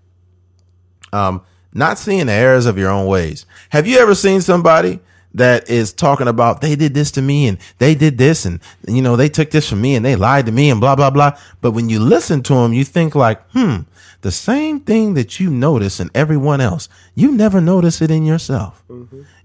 Um, 1.11 1.41
not 1.73 1.97
seeing 1.97 2.27
the 2.27 2.33
errors 2.33 2.65
of 2.65 2.77
your 2.77 2.89
own 2.89 3.07
ways. 3.07 3.45
Have 3.69 3.87
you 3.87 3.97
ever 3.99 4.15
seen 4.15 4.41
somebody 4.41 4.99
that 5.35 5.69
is 5.69 5.93
talking 5.93 6.27
about 6.27 6.61
they 6.61 6.75
did 6.75 6.93
this 6.93 7.11
to 7.11 7.21
me 7.21 7.47
and 7.47 7.57
they 7.77 7.93
did 7.93 8.17
this 8.17 8.45
and 8.45 8.59
you 8.87 9.01
know 9.01 9.15
they 9.15 9.29
took 9.29 9.51
this 9.51 9.69
from 9.69 9.81
me 9.81 9.95
and 9.95 10.05
they 10.05 10.15
lied 10.15 10.45
to 10.47 10.51
me 10.51 10.69
and 10.69 10.79
blah 10.81 10.95
blah 10.95 11.09
blah. 11.09 11.37
But 11.61 11.71
when 11.71 11.89
you 11.89 11.99
listen 11.99 12.41
to 12.43 12.53
them, 12.53 12.73
you 12.73 12.83
think 12.83 13.15
like, 13.15 13.47
hmm, 13.51 13.81
the 14.21 14.31
same 14.31 14.79
thing 14.79 15.13
that 15.13 15.39
you 15.39 15.49
notice 15.51 15.99
in 15.99 16.09
everyone 16.15 16.59
else, 16.59 16.89
you 17.13 17.31
never 17.31 17.61
notice 17.61 18.01
it 18.01 18.09
in 18.09 18.25
yourself. 18.25 18.83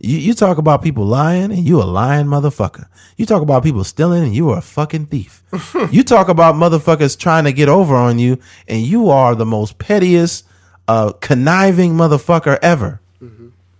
You, 0.01 0.19
you 0.19 0.33
talk 0.33 0.57
about 0.57 0.83
people 0.83 1.05
lying 1.05 1.53
and 1.53 1.69
you 1.69 1.83
a 1.83 1.85
lying 1.85 2.27
motherfucker. 2.27 2.87
You 3.17 3.27
talk 3.27 3.43
about 3.43 3.63
people 3.63 3.85
stealing 3.85 4.23
and 4.25 4.35
you 4.35 4.49
are 4.51 4.59
a 4.59 4.63
fucking 4.63 5.07
thief. 5.07 5.43
you 5.91 6.03
talk 6.03 6.29
about 6.29 6.55
motherfuckers 6.55 7.19
trying 7.19 7.45
to 7.45 7.53
get 7.53 7.69
over 7.69 7.95
on 7.95 8.19
you 8.19 8.39
and 8.69 8.81
you 8.81 9.11
are 9.11 9.35
the 9.35 9.45
most 9.45 9.79
pettiest, 9.79 10.47
uh, 10.89 11.13
conniving 11.21 11.93
motherfucker 11.93 12.59
ever. 12.63 13.01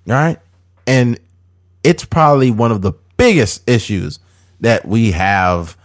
All 0.07 0.15
right. 0.15 0.39
And 0.87 1.19
it's 1.83 2.05
probably 2.05 2.51
one 2.51 2.73
of 2.73 2.83
the 2.83 2.93
biggest 3.17 3.69
issues 3.69 4.19
that 4.61 4.87
we 4.87 5.13
have, 5.13 5.77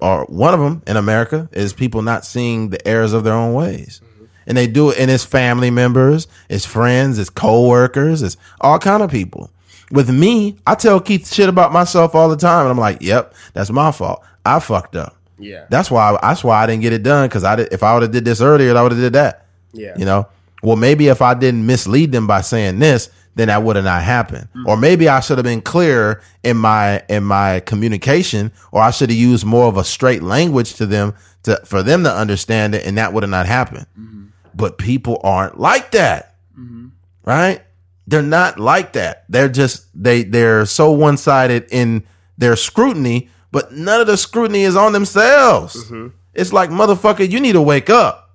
or 0.00 0.24
one 0.26 0.54
of 0.54 0.60
them 0.60 0.82
in 0.86 0.96
America 0.96 1.48
is 1.52 1.72
people 1.72 2.02
not 2.02 2.24
seeing 2.24 2.70
the 2.70 2.86
errors 2.86 3.12
of 3.12 3.24
their 3.24 3.34
own 3.34 3.54
ways. 3.54 4.00
And 4.46 4.58
they 4.58 4.66
do 4.66 4.90
it, 4.90 4.98
and 4.98 5.10
it's 5.10 5.24
family 5.24 5.70
members, 5.70 6.26
it's 6.48 6.66
friends, 6.66 7.18
it's 7.18 7.30
co-workers, 7.30 8.22
it's 8.22 8.36
all 8.60 8.78
kind 8.78 9.02
of 9.02 9.10
people. 9.10 9.50
With 9.92 10.10
me, 10.10 10.56
I 10.66 10.74
tell 10.74 10.98
Keith 11.00 11.32
shit 11.32 11.48
about 11.48 11.72
myself 11.72 12.14
all 12.14 12.28
the 12.28 12.36
time, 12.36 12.62
and 12.62 12.70
I'm 12.70 12.78
like, 12.78 12.98
"Yep, 13.02 13.34
that's 13.52 13.70
my 13.70 13.92
fault. 13.92 14.24
I 14.44 14.58
fucked 14.58 14.96
up. 14.96 15.16
Yeah. 15.38 15.66
That's 15.70 15.90
why. 15.90 16.16
That's 16.22 16.42
why 16.42 16.62
I 16.62 16.66
didn't 16.66 16.82
get 16.82 16.92
it 16.92 17.02
done 17.02 17.28
because 17.28 17.44
I 17.44 17.56
did, 17.56 17.72
if 17.72 17.82
I 17.82 17.94
would 17.94 18.02
have 18.02 18.12
did 18.12 18.24
this 18.24 18.40
earlier, 18.40 18.76
I 18.76 18.82
would 18.82 18.92
have 18.92 19.00
did 19.00 19.12
that. 19.14 19.46
Yeah. 19.72 19.94
You 19.96 20.04
know. 20.04 20.28
Well, 20.62 20.76
maybe 20.76 21.08
if 21.08 21.20
I 21.20 21.34
didn't 21.34 21.66
mislead 21.66 22.12
them 22.12 22.26
by 22.26 22.40
saying 22.40 22.78
this, 22.78 23.10
then 23.34 23.48
that 23.48 23.62
would 23.62 23.76
have 23.76 23.84
not 23.84 24.02
happened. 24.02 24.48
Mm. 24.54 24.66
Or 24.66 24.76
maybe 24.76 25.08
I 25.08 25.20
should 25.20 25.38
have 25.38 25.44
been 25.44 25.62
clearer 25.62 26.22
in 26.42 26.56
my 26.56 27.02
in 27.08 27.24
my 27.24 27.60
communication, 27.60 28.52
or 28.70 28.82
I 28.82 28.90
should 28.90 29.10
have 29.10 29.18
used 29.18 29.44
more 29.44 29.66
of 29.66 29.76
a 29.76 29.84
straight 29.84 30.22
language 30.22 30.74
to 30.74 30.86
them 30.86 31.14
to 31.44 31.60
for 31.64 31.82
them 31.82 32.04
to 32.04 32.12
understand 32.12 32.74
it, 32.74 32.86
and 32.86 32.98
that 32.98 33.12
would 33.12 33.22
have 33.22 33.30
not 33.30 33.46
happened. 33.46 33.86
Mm-hmm. 33.98 34.26
But 34.54 34.78
people 34.78 35.20
aren't 35.24 35.58
like 35.58 35.92
that, 35.92 36.36
mm-hmm. 36.58 36.88
right? 37.24 37.62
They're 38.06 38.22
not 38.22 38.58
like 38.58 38.92
that. 38.94 39.24
They're 39.28 39.48
just 39.48 39.86
they 39.94 40.24
they're 40.24 40.66
so 40.66 40.92
one 40.92 41.16
sided 41.16 41.66
in 41.70 42.04
their 42.36 42.56
scrutiny, 42.56 43.30
but 43.50 43.72
none 43.72 44.00
of 44.00 44.06
the 44.06 44.16
scrutiny 44.16 44.62
is 44.62 44.76
on 44.76 44.92
themselves. 44.92 45.84
Mm-hmm. 45.84 46.08
It's 46.34 46.52
like 46.52 46.70
motherfucker, 46.70 47.28
you 47.28 47.40
need 47.40 47.52
to 47.52 47.62
wake 47.62 47.90
up. 47.90 48.30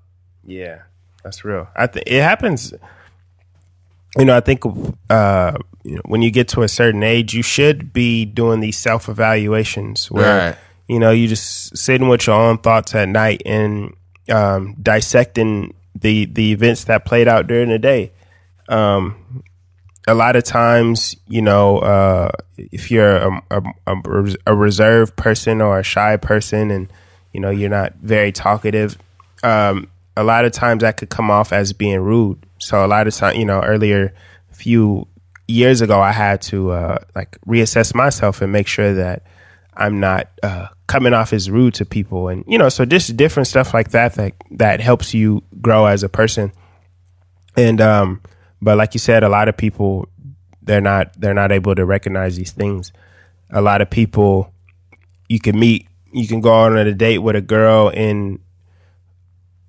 Yeah, 0.46 0.84
that's 1.24 1.44
real. 1.44 1.68
I 1.76 1.88
think 1.88 2.08
it 2.08 2.22
happens. 2.22 2.74
You 4.18 4.26
know, 4.26 4.36
I 4.38 4.40
think 4.42 4.64
uh, 5.10 5.58
you 5.84 5.96
know, 5.96 6.02
when 6.06 6.22
you 6.22 6.32
get 6.32 6.48
to 6.50 6.62
a 6.64 6.68
certain 6.68 7.04
age, 7.04 7.34
you 7.34 7.44
should 7.44 7.94
be 7.94 8.26
doing 8.26 8.60
these 8.60 8.78
self 8.78 9.10
evaluations 9.10 10.10
where 10.12 10.50
Right. 10.50 10.58
you 10.88 11.00
know 11.00 11.12
you 11.12 11.28
just 11.28 11.76
sitting 11.78 12.08
with 12.08 12.28
your 12.28 12.36
own 12.36 12.58
thoughts 12.60 12.96
at 12.96 13.10
night 13.10 13.42
and 13.46 13.94
um, 14.30 14.76
dissecting 14.82 15.74
the 16.00 16.26
the 16.26 16.52
events 16.52 16.86
that 16.86 17.06
played 17.06 17.28
out 17.28 17.48
during 17.48 17.70
the 17.70 17.80
day. 17.80 18.12
Um, 18.70 19.44
a 20.08 20.14
lot 20.14 20.36
of 20.38 20.44
times, 20.46 21.16
you 21.28 21.42
know, 21.42 21.80
uh, 21.80 22.30
if 22.58 22.90
you're 22.90 23.18
a, 23.18 23.44
a, 23.52 23.62
a, 23.88 24.36
a 24.48 24.56
reserved 24.56 25.16
person 25.18 25.62
or 25.62 25.80
a 25.80 25.84
shy 25.84 26.16
person, 26.18 26.72
and 26.72 26.92
you 27.34 27.40
know 27.40 27.50
you're 27.50 27.70
not 27.70 27.94
very 28.02 28.32
talkative, 28.32 28.98
um, 29.44 29.90
a 30.16 30.24
lot 30.24 30.46
of 30.46 30.54
times 30.54 30.82
that 30.82 30.98
could 30.98 31.10
come 31.10 31.30
off 31.30 31.52
as 31.54 31.74
being 31.74 32.00
rude. 32.00 32.46
So 32.60 32.86
a 32.86 32.88
lot 32.88 33.08
of 33.08 33.16
time, 33.16 33.36
you 33.36 33.46
know, 33.46 33.62
earlier, 33.62 34.14
a 34.52 34.56
few 34.56 35.08
years 35.48 35.82
ago, 35.82 36.00
I 36.00 36.12
had 36.12 36.42
to 36.44 36.72
uh, 36.72 36.98
like 37.16 37.38
reassess 37.48 37.96
myself 37.96 38.42
and 38.42 38.52
make 38.52 38.68
sure 38.68 38.94
that 38.96 39.24
I'm 39.74 40.00
not 40.00 40.30
uh, 40.44 40.68
coming 40.88 41.14
off 41.14 41.34
as 41.34 41.50
rude 41.50 41.76
to 41.76 41.86
people, 41.86 42.30
and 42.30 42.44
you 42.48 42.58
know, 42.58 42.70
so 42.70 42.86
just 42.86 43.16
different 43.16 43.48
stuff 43.48 43.74
like 43.74 43.92
that 43.92 44.16
that 44.16 44.34
that 44.52 44.82
helps 44.82 45.14
you 45.14 45.44
grow 45.62 45.86
as 45.86 46.04
a 46.04 46.10
person. 46.10 46.52
And 47.56 47.80
um, 47.80 48.22
but 48.62 48.78
like 48.78 48.94
you 48.94 49.00
said, 49.00 49.24
a 49.24 49.30
lot 49.30 49.48
of 49.48 49.58
people 49.58 50.10
they're 50.62 50.82
not 50.82 51.14
they're 51.20 51.34
not 51.34 51.52
able 51.52 51.76
to 51.76 51.86
recognize 51.86 52.36
these 52.36 52.52
things. 52.52 52.92
A 53.50 53.62
lot 53.62 53.82
of 53.82 53.90
people 53.90 54.54
you 55.30 55.40
can 55.40 55.60
meet, 55.60 55.88
you 56.12 56.28
can 56.28 56.42
go 56.42 56.52
on 56.52 56.78
a 56.78 56.94
date 56.94 57.20
with 57.20 57.36
a 57.36 57.42
girl, 57.42 57.92
and 57.94 58.40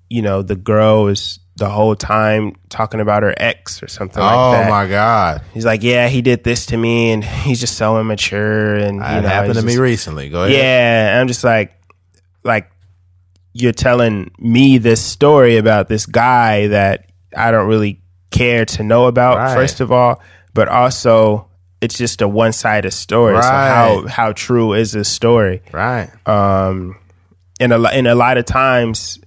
you 0.09 0.21
know 0.21 0.41
the 0.41 0.55
girl 0.55 1.07
is 1.07 1.39
the 1.59 1.69
whole 1.69 1.95
time 1.95 2.55
talking 2.69 2.99
about 2.99 3.23
her 3.23 3.33
ex 3.37 3.83
or 3.83 3.87
something 3.87 4.21
oh 4.21 4.25
like 4.25 4.57
that. 4.57 4.67
Oh 4.67 4.69
my 4.69 4.87
god, 4.87 5.41
He's 5.53 5.65
like, 5.65 5.83
yeah, 5.83 6.07
he 6.07 6.21
did 6.21 6.43
this 6.43 6.65
to 6.67 6.77
me, 6.77 7.11
and 7.11 7.23
he's 7.23 7.59
just 7.59 7.77
so 7.77 7.99
immature, 7.99 8.75
and 8.75 8.95
you 8.95 8.99
that 9.01 9.21
know, 9.21 9.29
happened 9.29 9.55
to 9.55 9.61
me 9.61 9.77
recently. 9.77 10.29
Go 10.29 10.43
ahead. 10.43 10.55
yeah, 10.55 11.11
and 11.11 11.19
I'm 11.19 11.27
just 11.27 11.43
like, 11.43 11.73
like 12.43 12.71
you're 13.53 13.71
telling 13.71 14.31
me 14.39 14.77
this 14.77 15.01
story 15.01 15.57
about 15.57 15.87
this 15.87 16.05
guy 16.05 16.67
that 16.67 17.09
I 17.35 17.51
don't 17.51 17.67
really 17.67 18.01
care 18.31 18.65
to 18.65 18.83
know 18.83 19.05
about. 19.05 19.37
Right. 19.37 19.55
First 19.55 19.81
of 19.81 19.91
all, 19.91 20.21
but 20.53 20.67
also 20.67 21.49
it's 21.81 21.97
just 21.97 22.21
a 22.21 22.27
one 22.27 22.53
sided 22.53 22.91
story. 22.91 23.41
So 23.41 23.47
how 23.49 24.07
how 24.07 24.33
true 24.33 24.73
is 24.73 24.91
this 24.91 25.09
story? 25.09 25.61
right. 25.71 26.09
um 26.27 26.97
and 27.59 27.73
a 27.73 27.81
and 27.89 28.07
a 28.07 28.15
lot 28.15 28.37
of 28.37 28.45
times 28.45 29.19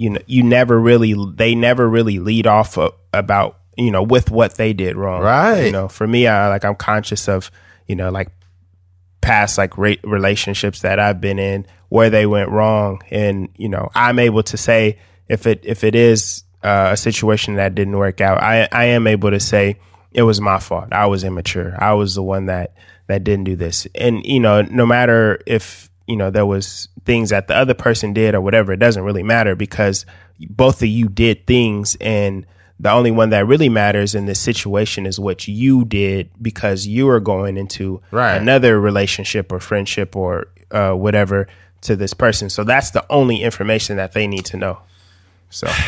you 0.00 0.08
know 0.08 0.20
you 0.26 0.42
never 0.42 0.80
really 0.80 1.14
they 1.34 1.54
never 1.54 1.86
really 1.86 2.18
lead 2.18 2.46
off 2.46 2.78
of, 2.78 2.94
about 3.12 3.58
you 3.76 3.90
know 3.90 4.02
with 4.02 4.30
what 4.30 4.54
they 4.54 4.72
did 4.72 4.96
wrong. 4.96 5.22
Right. 5.22 5.66
you 5.66 5.72
know 5.72 5.88
for 5.88 6.06
me 6.06 6.26
i 6.26 6.48
like 6.48 6.64
i'm 6.64 6.74
conscious 6.74 7.28
of 7.28 7.50
you 7.86 7.94
know 7.94 8.10
like 8.10 8.28
past 9.20 9.58
like 9.58 9.76
ra- 9.76 10.02
relationships 10.02 10.80
that 10.80 10.98
i've 10.98 11.20
been 11.20 11.38
in 11.38 11.66
where 11.90 12.08
they 12.08 12.24
went 12.24 12.48
wrong. 12.48 13.02
And 13.10 13.50
you 13.56 13.68
know 13.68 13.90
i'm 13.94 14.18
able 14.18 14.42
to 14.44 14.56
say 14.56 14.98
if 15.28 15.46
it 15.46 15.60
if 15.64 15.84
it 15.84 15.94
is 15.94 16.44
uh, 16.62 16.90
a 16.92 16.96
situation 16.96 17.56
that 17.56 17.74
didn't 17.74 17.96
work 17.96 18.22
out 18.22 18.42
i 18.42 18.68
i 18.72 18.84
am 18.86 19.06
able 19.06 19.30
to 19.30 19.40
say 19.40 19.78
it 20.12 20.22
was 20.22 20.40
my 20.40 20.58
fault. 20.58 20.88
I 20.92 21.06
was 21.06 21.22
immature. 21.22 21.74
I 21.78 21.92
was 21.92 22.14
the 22.14 22.22
one 22.22 22.46
that 22.46 22.74
that 23.06 23.24
didn't 23.24 23.44
do 23.44 23.56
this. 23.56 23.86
And 23.94 24.24
you 24.24 24.40
know 24.40 24.62
no 24.62 24.86
matter 24.86 25.40
if 25.46 25.89
you 26.10 26.16
know 26.16 26.30
there 26.30 26.44
was 26.46 26.88
things 27.04 27.30
that 27.30 27.48
the 27.48 27.54
other 27.56 27.74
person 27.74 28.12
did 28.12 28.34
or 28.34 28.40
whatever 28.40 28.72
it 28.72 28.78
doesn't 28.78 29.02
really 29.04 29.22
matter 29.22 29.54
because 29.54 30.04
both 30.50 30.82
of 30.82 30.88
you 30.88 31.08
did 31.08 31.46
things 31.46 31.96
and 32.00 32.44
the 32.78 32.90
only 32.90 33.10
one 33.10 33.30
that 33.30 33.46
really 33.46 33.68
matters 33.68 34.14
in 34.14 34.24
this 34.26 34.40
situation 34.40 35.04
is 35.06 35.20
what 35.20 35.46
you 35.46 35.84
did 35.84 36.30
because 36.40 36.86
you 36.86 37.08
are 37.10 37.20
going 37.20 37.56
into 37.56 38.00
Right. 38.10 38.36
another 38.36 38.80
relationship 38.80 39.52
or 39.52 39.60
friendship 39.60 40.16
or 40.16 40.46
uh, 40.70 40.92
whatever 40.92 41.46
to 41.82 41.96
this 41.96 42.12
person 42.14 42.50
so 42.50 42.64
that's 42.64 42.90
the 42.90 43.04
only 43.10 43.42
information 43.42 43.96
that 43.96 44.12
they 44.12 44.26
need 44.26 44.44
to 44.46 44.56
know 44.56 44.78
so 45.50 45.66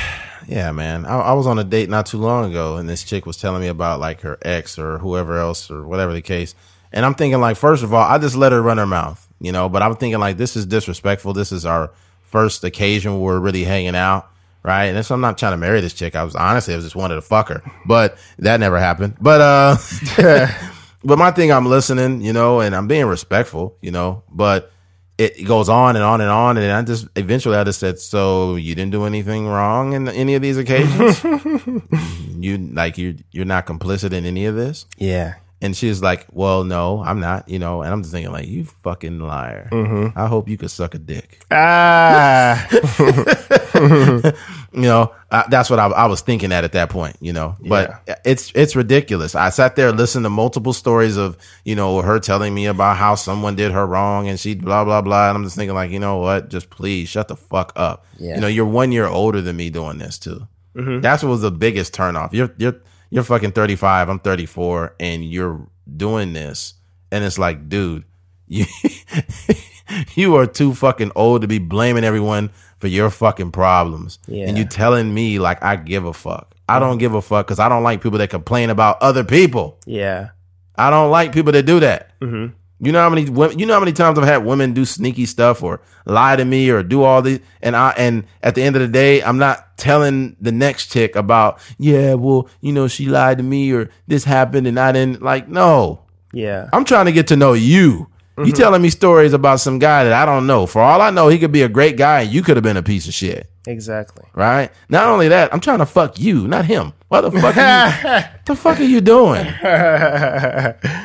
Yeah, 0.48 0.72
man. 0.72 1.06
I, 1.06 1.18
I 1.20 1.32
was 1.34 1.46
on 1.46 1.60
a 1.60 1.64
date 1.64 1.88
not 1.88 2.06
too 2.06 2.18
long 2.18 2.50
ago, 2.50 2.76
and 2.76 2.88
this 2.88 3.04
chick 3.04 3.26
was 3.26 3.36
telling 3.36 3.62
me 3.62 3.68
about 3.68 4.00
like 4.00 4.22
her 4.22 4.38
ex 4.42 4.76
or 4.76 4.98
whoever 4.98 5.38
else 5.38 5.70
or 5.70 5.86
whatever 5.86 6.12
the 6.12 6.20
case. 6.20 6.56
And 6.92 7.06
I'm 7.06 7.14
thinking 7.14 7.40
like, 7.40 7.56
first 7.56 7.84
of 7.84 7.94
all, 7.94 8.02
I 8.02 8.18
just 8.18 8.34
let 8.34 8.50
her 8.50 8.60
run 8.60 8.78
her 8.78 8.86
mouth, 8.86 9.26
you 9.42 9.52
know. 9.52 9.68
But 9.68 9.82
I'm 9.82 9.96
thinking 9.96 10.20
like, 10.20 10.36
this 10.38 10.56
is 10.56 10.64
disrespectful. 10.64 11.32
This 11.32 11.52
is 11.52 11.66
our 11.66 11.90
first 12.22 12.64
occasion 12.64 13.14
where 13.14 13.34
we're 13.34 13.40
really 13.40 13.64
hanging 13.64 13.94
out, 13.94 14.30
right? 14.62 14.86
And 14.86 15.04
so 15.04 15.14
I'm 15.14 15.20
not 15.20 15.36
trying 15.36 15.52
to 15.52 15.58
marry 15.58 15.80
this 15.80 15.92
chick. 15.92 16.16
I 16.16 16.24
was 16.24 16.34
honestly, 16.34 16.72
I 16.72 16.76
was 16.76 16.86
just 16.86 16.96
wanted 16.96 17.16
to 17.16 17.22
fuck 17.22 17.48
her, 17.48 17.62
but 17.84 18.16
that 18.38 18.58
never 18.60 18.78
happened. 18.78 19.16
But 19.20 19.40
uh, 19.40 20.46
but 21.04 21.18
my 21.18 21.30
thing, 21.30 21.52
I'm 21.52 21.66
listening, 21.66 22.22
you 22.22 22.32
know, 22.32 22.60
and 22.60 22.74
I'm 22.74 22.88
being 22.88 23.06
respectful, 23.06 23.76
you 23.82 23.90
know. 23.90 24.22
But 24.30 24.72
it 25.18 25.44
goes 25.44 25.68
on 25.68 25.94
and 25.94 26.04
on 26.04 26.20
and 26.20 26.30
on, 26.30 26.56
and 26.56 26.72
I 26.72 26.82
just 26.82 27.06
eventually 27.16 27.56
I 27.56 27.64
just 27.64 27.80
said, 27.80 27.98
"So 27.98 28.56
you 28.56 28.74
didn't 28.74 28.92
do 28.92 29.04
anything 29.04 29.46
wrong 29.46 29.92
in 29.92 30.08
any 30.08 30.34
of 30.34 30.42
these 30.42 30.56
occasions? 30.56 31.22
you 32.38 32.58
like 32.58 32.98
you 32.98 33.18
you're 33.30 33.44
not 33.44 33.66
complicit 33.66 34.12
in 34.12 34.24
any 34.24 34.46
of 34.46 34.56
this?" 34.56 34.86
yeah 34.98 35.34
And 35.62 35.76
she 35.76 35.88
was 35.88 36.02
like, 36.02 36.26
"Well, 36.32 36.64
no, 36.64 37.02
I'm 37.02 37.20
not." 37.20 37.48
You 37.48 37.58
know, 37.60 37.82
and 37.82 37.92
I'm 37.92 38.02
just 38.02 38.12
thinking 38.12 38.32
like, 38.32 38.46
"You 38.48 38.64
fucking 38.64 39.20
liar." 39.20 39.68
I 40.16 40.26
hope 40.26 40.48
you 40.48 40.58
could 40.58 40.70
suck 40.70 40.94
a 40.94 40.98
dick. 40.98 41.44
Ah, 41.50 42.68
You 44.74 44.80
know, 44.82 45.12
uh, 45.30 45.42
that's 45.50 45.68
what 45.68 45.78
I, 45.78 45.86
I 45.88 46.06
was 46.06 46.22
thinking 46.22 46.50
at 46.50 46.64
at 46.64 46.72
that 46.72 46.88
point. 46.88 47.16
You 47.20 47.32
know, 47.32 47.56
but 47.60 48.02
it's 48.24 48.50
it's 48.54 48.74
ridiculous. 48.74 49.34
I 49.34 49.50
sat 49.50 49.76
there, 49.76 49.92
listened 49.92 50.24
to 50.24 50.30
multiple 50.30 50.72
stories 50.72 51.16
of 51.16 51.36
you 51.64 51.74
know 51.74 52.00
her 52.00 52.18
telling 52.18 52.54
me 52.54 52.66
about 52.66 52.96
how 52.96 53.14
someone 53.14 53.54
did 53.54 53.72
her 53.72 53.86
wrong, 53.86 54.28
and 54.28 54.40
she 54.40 54.54
blah 54.54 54.84
blah 54.84 55.02
blah. 55.02 55.28
And 55.28 55.36
I'm 55.36 55.44
just 55.44 55.56
thinking 55.56 55.74
like, 55.74 55.90
you 55.90 55.98
know 56.00 56.18
what? 56.18 56.48
Just 56.48 56.70
please 56.70 57.08
shut 57.08 57.28
the 57.28 57.36
fuck 57.36 57.72
up. 57.76 58.06
Yeah. 58.18 58.36
You 58.36 58.40
know, 58.40 58.46
you're 58.46 58.66
one 58.66 58.92
year 58.92 59.06
older 59.06 59.40
than 59.42 59.56
me 59.56 59.68
doing 59.70 59.98
this 59.98 60.18
too. 60.18 60.46
That's 60.74 61.22
what 61.22 61.28
was 61.30 61.42
the 61.42 61.50
biggest 61.50 61.92
turnoff. 61.94 62.32
You're 62.32 62.54
you're 62.56 62.76
you're 63.12 63.22
fucking 63.24 63.52
35. 63.52 64.08
I'm 64.08 64.18
34, 64.18 64.96
and 64.98 65.24
you're 65.24 65.60
doing 65.96 66.32
this, 66.32 66.74
and 67.10 67.22
it's 67.24 67.38
like, 67.38 67.68
dude, 67.68 68.04
you 68.48 68.64
you 70.14 70.36
are 70.36 70.46
too 70.46 70.74
fucking 70.74 71.12
old 71.14 71.42
to 71.42 71.48
be 71.48 71.58
blaming 71.58 72.04
everyone 72.04 72.50
for 72.78 72.88
your 72.88 73.10
fucking 73.10 73.52
problems. 73.52 74.18
Yeah. 74.26 74.46
And 74.48 74.56
you 74.58 74.64
telling 74.64 75.12
me 75.12 75.38
like 75.38 75.62
I 75.62 75.76
give 75.76 76.04
a 76.04 76.12
fuck. 76.12 76.54
I 76.68 76.78
don't 76.78 76.98
give 76.98 77.12
a 77.14 77.20
fuck 77.22 77.46
because 77.46 77.58
I 77.58 77.68
don't 77.68 77.82
like 77.82 78.00
people 78.02 78.18
that 78.18 78.30
complain 78.30 78.70
about 78.70 79.00
other 79.02 79.24
people. 79.24 79.78
yeah. 79.86 80.30
I 80.74 80.88
don't 80.88 81.10
like 81.10 81.32
people 81.32 81.52
that 81.52 81.66
do 81.66 81.80
that. 81.80 82.18
Mhm. 82.20 82.54
You 82.82 82.90
know 82.90 83.00
how 83.00 83.08
many 83.10 83.30
women, 83.30 83.60
you 83.60 83.64
know 83.64 83.74
how 83.74 83.80
many 83.80 83.92
times 83.92 84.18
I've 84.18 84.24
had 84.24 84.44
women 84.44 84.72
do 84.72 84.84
sneaky 84.84 85.24
stuff 85.24 85.62
or 85.62 85.80
lie 86.04 86.34
to 86.34 86.44
me 86.44 86.68
or 86.68 86.82
do 86.82 87.04
all 87.04 87.22
these 87.22 87.38
and 87.62 87.76
I 87.76 87.90
and 87.96 88.24
at 88.42 88.56
the 88.56 88.62
end 88.62 88.74
of 88.74 88.82
the 88.82 88.88
day 88.88 89.22
I'm 89.22 89.38
not 89.38 89.78
telling 89.78 90.34
the 90.40 90.50
next 90.50 90.90
chick 90.90 91.14
about 91.14 91.60
yeah 91.78 92.14
well 92.14 92.48
you 92.60 92.72
know 92.72 92.88
she 92.88 93.06
lied 93.06 93.38
to 93.38 93.44
me 93.44 93.72
or 93.72 93.88
this 94.08 94.24
happened 94.24 94.66
and 94.66 94.80
I 94.80 94.90
didn't 94.90 95.22
like 95.22 95.46
no 95.46 96.02
Yeah. 96.32 96.68
I'm 96.72 96.84
trying 96.84 97.06
to 97.06 97.12
get 97.12 97.28
to 97.28 97.36
know 97.36 97.52
you. 97.52 98.08
You 98.38 98.44
mm-hmm. 98.44 98.52
telling 98.54 98.82
me 98.82 98.90
stories 98.90 99.34
about 99.34 99.60
some 99.60 99.78
guy 99.78 100.04
that 100.04 100.12
I 100.12 100.24
don't 100.24 100.46
know. 100.46 100.66
For 100.66 100.80
all 100.80 101.02
I 101.02 101.10
know, 101.10 101.28
he 101.28 101.38
could 101.38 101.52
be 101.52 101.62
a 101.62 101.68
great 101.68 101.96
guy 101.96 102.22
and 102.22 102.32
you 102.32 102.42
could 102.42 102.56
have 102.56 102.64
been 102.64 102.78
a 102.78 102.82
piece 102.82 103.06
of 103.06 103.14
shit. 103.14 103.46
Exactly. 103.66 104.24
Right? 104.34 104.70
Not 104.88 105.08
only 105.08 105.28
that, 105.28 105.52
I'm 105.52 105.60
trying 105.60 105.78
to 105.78 105.86
fuck 105.86 106.18
you, 106.18 106.48
not 106.48 106.64
him. 106.64 106.94
What 107.12 107.30
the 107.30 107.40
fuck 107.42 107.56
are 107.58 107.88
you, 107.88 108.24
the 108.46 108.56
fuck 108.56 108.80
are 108.80 108.84
you 108.84 109.02
doing? 109.02 109.44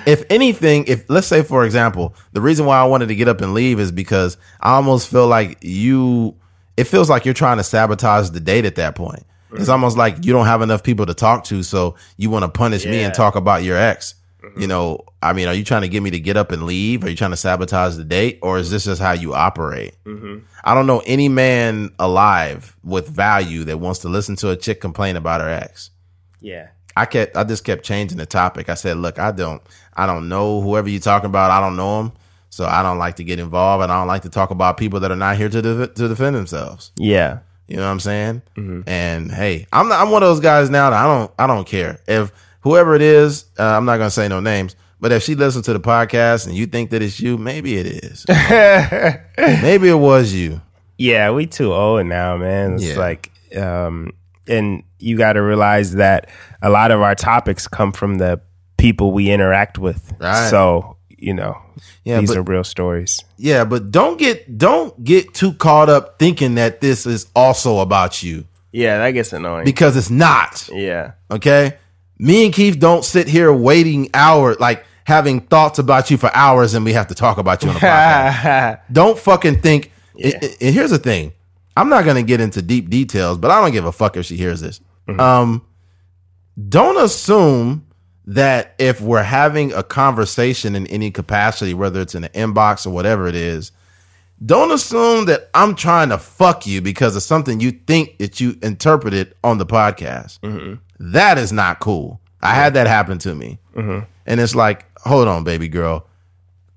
if 0.07 0.23
anything, 0.29 0.85
if 0.87 1.03
let's 1.09 1.27
say 1.27 1.43
for 1.43 1.65
example, 1.65 2.15
the 2.31 2.39
reason 2.39 2.65
why 2.65 2.79
I 2.79 2.85
wanted 2.85 3.09
to 3.09 3.15
get 3.15 3.27
up 3.27 3.41
and 3.41 3.53
leave 3.53 3.77
is 3.77 3.91
because 3.91 4.37
I 4.61 4.75
almost 4.75 5.09
feel 5.09 5.27
like 5.27 5.57
you 5.61 6.33
it 6.77 6.85
feels 6.85 7.09
like 7.09 7.25
you're 7.25 7.33
trying 7.33 7.57
to 7.57 7.63
sabotage 7.63 8.29
the 8.29 8.39
date 8.39 8.63
at 8.63 8.75
that 8.75 8.95
point. 8.95 9.25
It's 9.51 9.67
almost 9.67 9.97
like 9.97 10.23
you 10.23 10.31
don't 10.31 10.45
have 10.45 10.61
enough 10.61 10.81
people 10.81 11.05
to 11.07 11.13
talk 11.13 11.43
to, 11.45 11.61
so 11.61 11.95
you 12.15 12.29
want 12.29 12.43
to 12.43 12.49
punish 12.49 12.85
me 12.85 13.03
and 13.03 13.13
talk 13.13 13.35
about 13.35 13.63
your 13.63 13.75
ex. 13.75 14.15
Mm-hmm. 14.41 14.61
You 14.61 14.67
know, 14.67 15.01
I 15.21 15.33
mean, 15.33 15.49
are 15.49 15.53
you 15.53 15.65
trying 15.65 15.81
to 15.81 15.89
get 15.89 16.03
me 16.03 16.11
to 16.11 16.19
get 16.19 16.37
up 16.37 16.51
and 16.53 16.63
leave? 16.63 17.03
Are 17.03 17.09
you 17.09 17.15
trying 17.17 17.31
to 17.31 17.37
sabotage 17.37 17.95
the 17.95 18.05
date, 18.05 18.39
or 18.41 18.59
is 18.59 18.71
this 18.71 18.85
just 18.85 19.01
how 19.01 19.11
you 19.11 19.33
operate? 19.33 19.95
Mm-hmm. 20.05 20.45
I 20.63 20.73
don't 20.73 20.87
know 20.87 21.01
any 21.05 21.27
man 21.27 21.91
alive 21.99 22.77
with 22.83 23.09
value 23.09 23.65
that 23.65 23.79
wants 23.79 23.99
to 23.99 24.09
listen 24.09 24.37
to 24.37 24.51
a 24.51 24.55
chick 24.55 24.79
complain 24.79 25.17
about 25.17 25.41
her 25.41 25.49
ex. 25.49 25.89
Yeah. 26.47 26.67
I 26.95 27.05
kept, 27.05 27.37
I 27.37 27.43
just 27.43 27.63
kept 27.63 27.83
changing 27.85 28.17
the 28.17 28.25
topic. 28.25 28.69
I 28.69 28.73
said, 28.73 28.97
look, 28.97 29.19
I 29.19 29.31
don't, 29.31 29.61
I 29.95 30.05
don't 30.07 30.27
know 30.29 30.61
whoever 30.61 30.89
you're 30.89 30.99
talking 30.99 31.29
about. 31.29 31.51
I 31.51 31.59
don't 31.61 31.75
know 31.75 31.99
him, 32.01 32.11
so 32.49 32.65
I 32.65 32.81
don't 32.81 32.97
like 32.97 33.17
to 33.17 33.23
get 33.23 33.37
involved, 33.39 33.83
and 33.83 33.91
I 33.91 33.99
don't 33.99 34.07
like 34.07 34.23
to 34.23 34.29
talk 34.29 34.49
about 34.49 34.77
people 34.77 34.99
that 35.01 35.11
are 35.11 35.15
not 35.15 35.37
here 35.37 35.49
to 35.49 35.61
de- 35.61 35.87
to 35.87 36.07
defend 36.07 36.35
themselves. 36.35 36.91
Yeah. 36.97 37.39
You 37.67 37.75
know 37.75 37.83
what 37.83 37.89
I'm 37.91 37.99
saying? 37.99 38.41
And 38.87 39.31
hey, 39.31 39.67
I'm 39.73 39.89
not, 39.89 39.99
I'm 40.01 40.09
one 40.09 40.23
of 40.23 40.29
those 40.29 40.39
guys 40.39 40.69
now 40.69 40.89
that 40.89 40.97
I 40.99 41.05
don't 41.05 41.31
I 41.37 41.45
don't 41.47 41.67
care 41.67 41.99
if 42.07 42.31
whoever 42.61 42.95
it 42.95 43.01
is. 43.01 43.45
Uh, 43.59 43.63
I'm 43.77 43.85
not 43.85 43.97
gonna 43.97 44.09
say 44.09 44.27
no 44.29 44.39
names, 44.39 44.75
but 45.01 45.11
if 45.11 45.21
she 45.21 45.35
listens 45.35 45.65
to 45.65 45.73
the 45.73 45.79
podcast 45.81 46.47
and 46.47 46.55
you 46.55 46.65
think 46.65 46.89
that 46.91 47.01
it's 47.01 47.19
you, 47.19 47.37
maybe 47.37 47.75
it 47.77 47.85
is. 47.85 48.25
maybe 49.37 49.89
it 49.89 49.99
was 49.99 50.33
you. 50.33 50.61
Yeah, 50.97 51.31
we 51.31 51.45
too 51.45 51.73
old 51.73 52.05
now, 52.07 52.37
man. 52.37 52.75
It's 52.75 52.85
Yeah. 52.85 52.97
like, 52.97 53.31
um, 53.55 54.11
and 54.49 54.83
you 54.99 55.17
got 55.17 55.33
to 55.33 55.41
realize 55.41 55.93
that 55.95 56.29
a 56.61 56.69
lot 56.69 56.91
of 56.91 57.01
our 57.01 57.15
topics 57.15 57.67
come 57.67 57.91
from 57.91 58.17
the 58.17 58.41
people 58.77 59.11
we 59.11 59.29
interact 59.31 59.77
with. 59.77 60.13
Right. 60.19 60.49
So 60.49 60.95
you 61.19 61.33
know, 61.33 61.57
Yeah, 62.03 62.19
these 62.19 62.29
but- 62.29 62.37
are 62.37 62.41
real 62.43 62.63
stories. 62.63 63.23
Yeah, 63.37 63.65
but 63.65 63.89
don't 63.91 64.19
get 64.19 64.57
don't 64.57 65.03
get 65.03 65.33
too 65.33 65.53
caught 65.53 65.89
up 65.89 66.19
thinking 66.19 66.55
that 66.55 66.79
this 66.81 67.05
is 67.07 67.25
also 67.35 67.79
about 67.79 68.21
you 68.21 68.45
Yeah, 68.71 68.99
that 68.99 69.11
gets 69.11 69.33
annoying. 69.33 69.65
because 69.65 69.97
it's 69.97 70.11
not. 70.11 70.69
yeah, 70.71 71.13
Okay, 71.31 71.73
me 72.19 72.45
and 72.45 72.53
Keith 72.53 72.77
don't 72.79 73.03
sit 73.03 73.27
here 73.27 73.51
waiting 73.51 74.09
hours 74.13 74.59
like 74.59 74.85
having 75.05 75.39
thoughts 75.39 75.79
about 75.79 76.11
you 76.11 76.17
for 76.17 76.29
hours 76.35 76.73
and 76.75 76.85
we 76.85 76.93
have 76.93 77.07
to 77.07 77.15
talk 77.15 77.37
about 77.39 77.63
you 77.63 77.69
on 77.69 77.75
the 77.75 77.79
podcast. 77.87 78.79
don't 78.91 79.17
fucking 79.17 79.61
think. 79.61 79.91
Yeah. 80.15 80.37
and- 80.41 80.55
and 80.61 80.75
here's 80.75 80.91
the 80.91 80.97
thing: 80.99 81.33
I'm 81.77 81.89
not 81.89 82.05
gonna 82.05 82.23
get 82.23 82.41
into 82.41 82.61
deep 82.61 82.89
details, 82.89 83.37
but 83.37 83.51
I 83.51 83.61
don't 83.61 83.71
give 83.71 83.85
a 83.85 83.91
fuck 83.91 84.17
if 84.17 84.25
she 84.25 84.35
hears 84.35 84.61
this. 84.61 84.81
Mm-hmm. 85.07 85.19
Um, 85.19 85.65
don't 86.67 86.97
assume 86.97 87.85
that 88.25 88.75
if 88.77 88.99
we're 88.99 89.23
having 89.23 89.71
a 89.73 89.83
conversation 89.83 90.75
in 90.75 90.87
any 90.87 91.11
capacity, 91.11 91.73
whether 91.73 92.01
it's 92.01 92.15
in 92.15 92.23
the 92.23 92.29
inbox 92.29 92.85
or 92.85 92.89
whatever 92.89 93.27
it 93.27 93.35
is, 93.35 93.71
don't 94.45 94.71
assume 94.71 95.25
that 95.25 95.49
I'm 95.53 95.75
trying 95.75 96.09
to 96.09 96.17
fuck 96.17 96.67
you 96.67 96.81
because 96.81 97.15
of 97.15 97.23
something 97.23 97.59
you 97.59 97.71
think 97.71 98.17
that 98.17 98.39
you 98.39 98.57
interpreted 98.61 99.33
on 99.43 99.57
the 99.57 99.65
podcast. 99.65 100.39
Mm-hmm. 100.41 100.75
That 100.99 101.37
is 101.37 101.51
not 101.51 101.79
cool. 101.79 102.19
I 102.41 102.53
had 102.53 102.73
that 102.73 102.87
happen 102.87 103.17
to 103.19 103.33
me. 103.33 103.59
Mm-hmm. 103.75 104.05
And 104.25 104.39
it's 104.39 104.55
like, 104.55 104.85
hold 104.99 105.27
on, 105.27 105.43
baby 105.43 105.67
girl. 105.67 106.07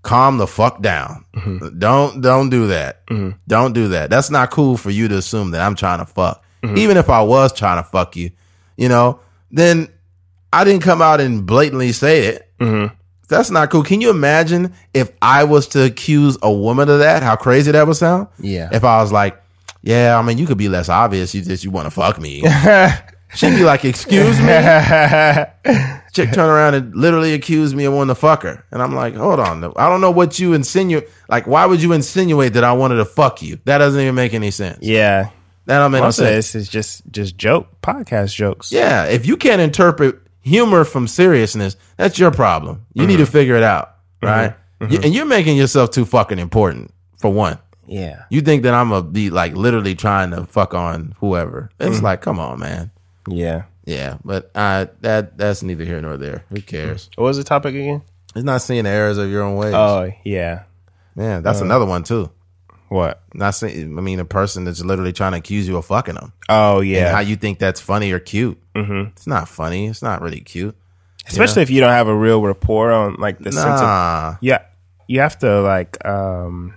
Calm 0.02 0.38
the 0.38 0.46
fuck 0.46 0.80
down. 0.80 1.24
Mm-hmm. 1.34 1.78
Don't 1.78 2.20
don't 2.20 2.48
do 2.48 2.68
that. 2.68 3.06
Mm-hmm. 3.06 3.36
Don't 3.46 3.72
do 3.72 3.88
that. 3.88 4.10
That's 4.10 4.30
not 4.30 4.50
cool 4.50 4.76
for 4.76 4.90
you 4.90 5.08
to 5.08 5.16
assume 5.16 5.50
that 5.50 5.60
I'm 5.60 5.74
trying 5.74 5.98
to 5.98 6.06
fuck. 6.06 6.42
Mm-hmm. 6.62 6.78
Even 6.78 6.96
if 6.96 7.10
I 7.10 7.22
was 7.22 7.52
trying 7.52 7.82
to 7.82 7.88
fuck 7.88 8.16
you, 8.16 8.30
you 8.76 8.88
know, 8.88 9.20
then 9.50 9.88
I 10.52 10.64
didn't 10.64 10.82
come 10.82 11.02
out 11.02 11.20
and 11.20 11.46
blatantly 11.46 11.92
say 11.92 12.26
it. 12.26 12.50
That's 13.28 13.50
not 13.50 13.70
cool. 13.70 13.84
Can 13.84 14.00
you 14.00 14.10
imagine 14.10 14.74
if 14.92 15.12
I 15.22 15.44
was 15.44 15.68
to 15.68 15.84
accuse 15.84 16.36
a 16.42 16.52
woman 16.52 16.88
of 16.88 16.98
that? 16.98 17.22
How 17.22 17.36
crazy 17.36 17.70
that 17.70 17.86
would 17.86 17.96
sound? 17.96 18.26
Yeah. 18.40 18.68
If 18.72 18.82
I 18.82 19.00
was 19.00 19.12
like, 19.12 19.40
yeah, 19.82 20.18
I 20.18 20.22
mean, 20.22 20.36
you 20.36 20.46
could 20.46 20.58
be 20.58 20.68
less 20.68 20.88
obvious. 20.88 21.34
You 21.34 21.42
just 21.42 21.62
you 21.64 21.70
want 21.70 21.86
to 21.86 21.90
fuck 21.90 22.18
me. 22.18 22.42
She'd 23.34 23.56
be 23.56 23.64
like, 23.64 23.84
excuse 23.84 24.38
me. 24.40 24.46
Chick 26.12 26.32
turn 26.32 26.50
around 26.50 26.74
and 26.74 26.94
literally 26.94 27.34
accuse 27.34 27.74
me 27.74 27.84
of 27.84 27.92
wanting 27.92 28.08
to 28.08 28.14
fuck 28.16 28.42
her, 28.42 28.64
and 28.72 28.82
I'm 28.82 28.94
like, 28.94 29.14
hold 29.14 29.38
on, 29.38 29.62
I 29.76 29.88
don't 29.88 30.00
know 30.00 30.10
what 30.10 30.38
you 30.40 30.54
insinuate. 30.54 31.08
Like, 31.28 31.46
why 31.46 31.66
would 31.66 31.80
you 31.80 31.92
insinuate 31.92 32.54
that 32.54 32.64
I 32.64 32.72
wanted 32.72 32.96
to 32.96 33.04
fuck 33.04 33.42
you? 33.42 33.60
That 33.64 33.78
doesn't 33.78 34.00
even 34.00 34.14
make 34.16 34.34
any 34.34 34.50
sense. 34.50 34.78
yeah. 34.82 35.30
That 35.66 35.78
don't 35.78 35.92
make 35.92 36.00
no 36.00 36.06
Most 36.06 36.18
of 36.18 36.24
sense. 36.24 36.52
this 36.52 36.54
is 36.56 36.68
just 36.68 37.02
just 37.12 37.36
joke 37.36 37.68
podcast 37.80 38.34
jokes. 38.34 38.72
Yeah, 38.72 39.04
if 39.04 39.24
you 39.24 39.36
can't 39.36 39.60
interpret 39.60 40.18
humor 40.40 40.84
from 40.84 41.06
seriousness, 41.06 41.76
that's 41.96 42.18
your 42.18 42.32
problem. 42.32 42.86
You 42.94 43.06
need 43.06 43.18
to 43.18 43.22
mm-hmm. 43.22 43.32
figure 43.32 43.54
it 43.56 43.62
out, 43.62 43.96
mm-hmm. 44.20 44.26
right? 44.26 44.54
You- 44.80 44.86
mm-hmm. 44.86 45.04
and 45.04 45.14
you're 45.14 45.26
making 45.26 45.56
yourself 45.56 45.90
too 45.90 46.04
fucking 46.04 46.40
important 46.40 46.92
for 47.18 47.30
one. 47.32 47.58
yeah, 47.86 48.24
You 48.30 48.40
think 48.40 48.64
that 48.64 48.74
I'm 48.74 48.88
gonna 48.88 49.02
be 49.02 49.30
like 49.30 49.54
literally 49.54 49.94
trying 49.94 50.30
to 50.30 50.44
fuck 50.46 50.74
on 50.74 51.14
whoever? 51.18 51.70
It's 51.78 52.02
like, 52.02 52.22
come 52.22 52.40
on, 52.40 52.58
man. 52.58 52.90
Yeah. 53.28 53.64
Yeah, 53.86 54.18
but 54.24 54.50
uh, 54.54 54.86
that 55.00 55.36
that's 55.38 55.62
neither 55.62 55.84
here 55.84 56.00
nor 56.00 56.16
there. 56.16 56.44
Who 56.50 56.60
cares? 56.62 57.08
What 57.16 57.24
was 57.24 57.36
the 57.38 57.44
topic 57.44 57.74
again? 57.74 58.02
It's 58.36 58.44
not 58.44 58.62
seeing 58.62 58.84
the 58.84 58.90
errors 58.90 59.18
of 59.18 59.28
your 59.30 59.42
own 59.42 59.56
ways. 59.56 59.74
Oh 59.74 60.10
yeah. 60.24 60.64
Man, 61.16 61.42
that's 61.42 61.60
another 61.60 61.86
one 61.86 62.04
too. 62.04 62.30
What? 62.88 63.22
Not 63.34 63.50
saying. 63.52 63.98
I 63.98 64.00
mean, 64.00 64.20
a 64.20 64.24
person 64.24 64.64
that's 64.64 64.84
literally 64.84 65.12
trying 65.12 65.32
to 65.32 65.38
accuse 65.38 65.66
you 65.66 65.76
of 65.76 65.86
fucking 65.86 66.14
them. 66.14 66.32
Oh 66.48 66.80
And 66.80 66.88
yeah. 66.88 67.10
how 67.12 67.20
you 67.20 67.34
think 67.36 67.58
that's 67.58 67.80
funny 67.80 68.12
or 68.12 68.20
cute? 68.20 68.60
Mm-hmm. 68.76 69.08
It's 69.10 69.26
not 69.26 69.48
funny. 69.48 69.86
It's 69.86 70.02
not 70.02 70.22
really 70.22 70.40
cute. 70.40 70.76
Especially 71.26 71.62
if 71.62 71.70
you 71.70 71.80
don't 71.80 71.90
have 71.90 72.08
a 72.08 72.14
real 72.14 72.42
rapport 72.42 72.92
on 72.92 73.14
like 73.14 73.38
the 73.38 73.50
sense 73.52 73.64
of 73.64 73.80
Nah. 73.80 74.36
yeah 74.40 74.62
you 75.08 75.20
have 75.20 75.38
to 75.40 75.60
like 75.62 76.04
um 76.04 76.74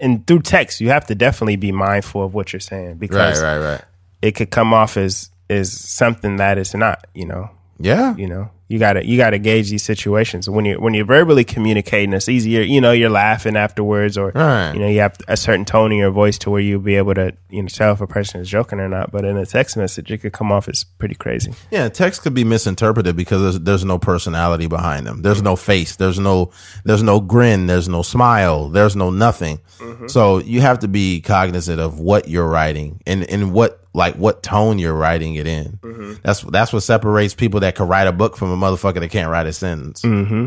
and 0.00 0.26
through 0.26 0.40
text 0.40 0.80
you 0.80 0.88
have 0.90 1.06
to 1.06 1.14
definitely 1.14 1.56
be 1.56 1.72
mindful 1.72 2.22
of 2.24 2.34
what 2.34 2.52
you're 2.52 2.60
saying 2.60 2.88
Right, 2.88 2.98
because 3.00 3.42
right, 3.42 3.58
right. 3.58 3.82
it 4.20 4.32
could 4.32 4.50
come 4.50 4.72
off 4.74 4.96
as 4.98 5.30
is 5.52 5.72
something 5.78 6.36
that 6.36 6.58
it's 6.58 6.74
not 6.74 7.06
you 7.14 7.26
know 7.26 7.50
Yeah. 7.78 8.16
you 8.16 8.26
know 8.28 8.50
you 8.68 8.78
gotta 8.78 9.04
you 9.06 9.18
gotta 9.18 9.38
gauge 9.38 9.68
these 9.68 9.82
situations 9.82 10.48
when 10.48 10.64
you 10.64 10.80
when 10.80 10.94
you're 10.94 11.04
verbally 11.04 11.44
communicating 11.44 12.14
it's 12.14 12.26
easier 12.26 12.62
you 12.62 12.80
know 12.80 12.90
you're 12.92 13.10
laughing 13.10 13.54
afterwards 13.54 14.16
or 14.16 14.32
Right. 14.34 14.72
you 14.72 14.80
know 14.80 14.88
you 14.88 15.00
have 15.00 15.14
a 15.28 15.36
certain 15.36 15.66
tone 15.66 15.92
in 15.92 15.98
your 15.98 16.10
voice 16.10 16.38
to 16.38 16.50
where 16.50 16.60
you'll 16.62 16.80
be 16.80 16.94
able 16.96 17.12
to 17.14 17.34
you 17.50 17.60
know 17.62 17.68
tell 17.68 17.92
if 17.92 18.00
a 18.00 18.06
person 18.06 18.40
is 18.40 18.48
joking 18.48 18.80
or 18.80 18.88
not 18.88 19.10
but 19.12 19.26
in 19.26 19.36
a 19.36 19.44
text 19.44 19.76
message 19.76 20.10
it 20.10 20.18
could 20.22 20.32
come 20.32 20.50
off 20.50 20.70
as 20.70 20.84
pretty 20.84 21.14
crazy 21.14 21.52
Yeah, 21.70 21.90
text 21.90 22.22
could 22.22 22.32
be 22.32 22.44
misinterpreted 22.44 23.14
because 23.14 23.42
there's, 23.42 23.60
there's 23.60 23.84
no 23.84 23.98
personality 23.98 24.68
behind 24.68 25.06
them. 25.06 25.20
There's 25.20 25.42
no 25.42 25.54
face. 25.56 25.96
There's 25.96 26.18
no 26.18 26.50
there's 26.84 27.02
no 27.02 27.20
grin. 27.20 27.66
There's 27.66 27.90
no 27.90 28.00
smile. 28.00 28.70
There's 28.70 28.96
no 28.96 29.10
nothing. 29.10 29.58
Mm-hmm. 29.80 30.06
So 30.06 30.38
you 30.38 30.62
have 30.62 30.78
to 30.78 30.88
be 30.88 31.20
cognizant 31.20 31.78
of 31.78 31.98
what 32.00 32.26
you're 32.28 32.48
writing 32.48 33.02
and 33.06 33.24
and 33.28 33.52
what 33.52 33.81
like 33.94 34.14
what 34.14 34.42
tone 34.42 34.78
you're 34.78 34.94
writing 34.94 35.34
it 35.34 35.46
in. 35.46 35.78
That's 36.22 36.40
that's 36.42 36.72
what 36.72 36.82
separates 36.82 37.34
people 37.34 37.60
that 37.60 37.74
can 37.74 37.88
write 37.88 38.06
a 38.06 38.12
book 38.12 38.36
from 38.36 38.50
a 38.50 38.56
motherfucker 38.56 39.00
that 39.00 39.10
can't 39.10 39.30
write 39.30 39.46
a 39.46 39.52
sentence. 39.52 40.02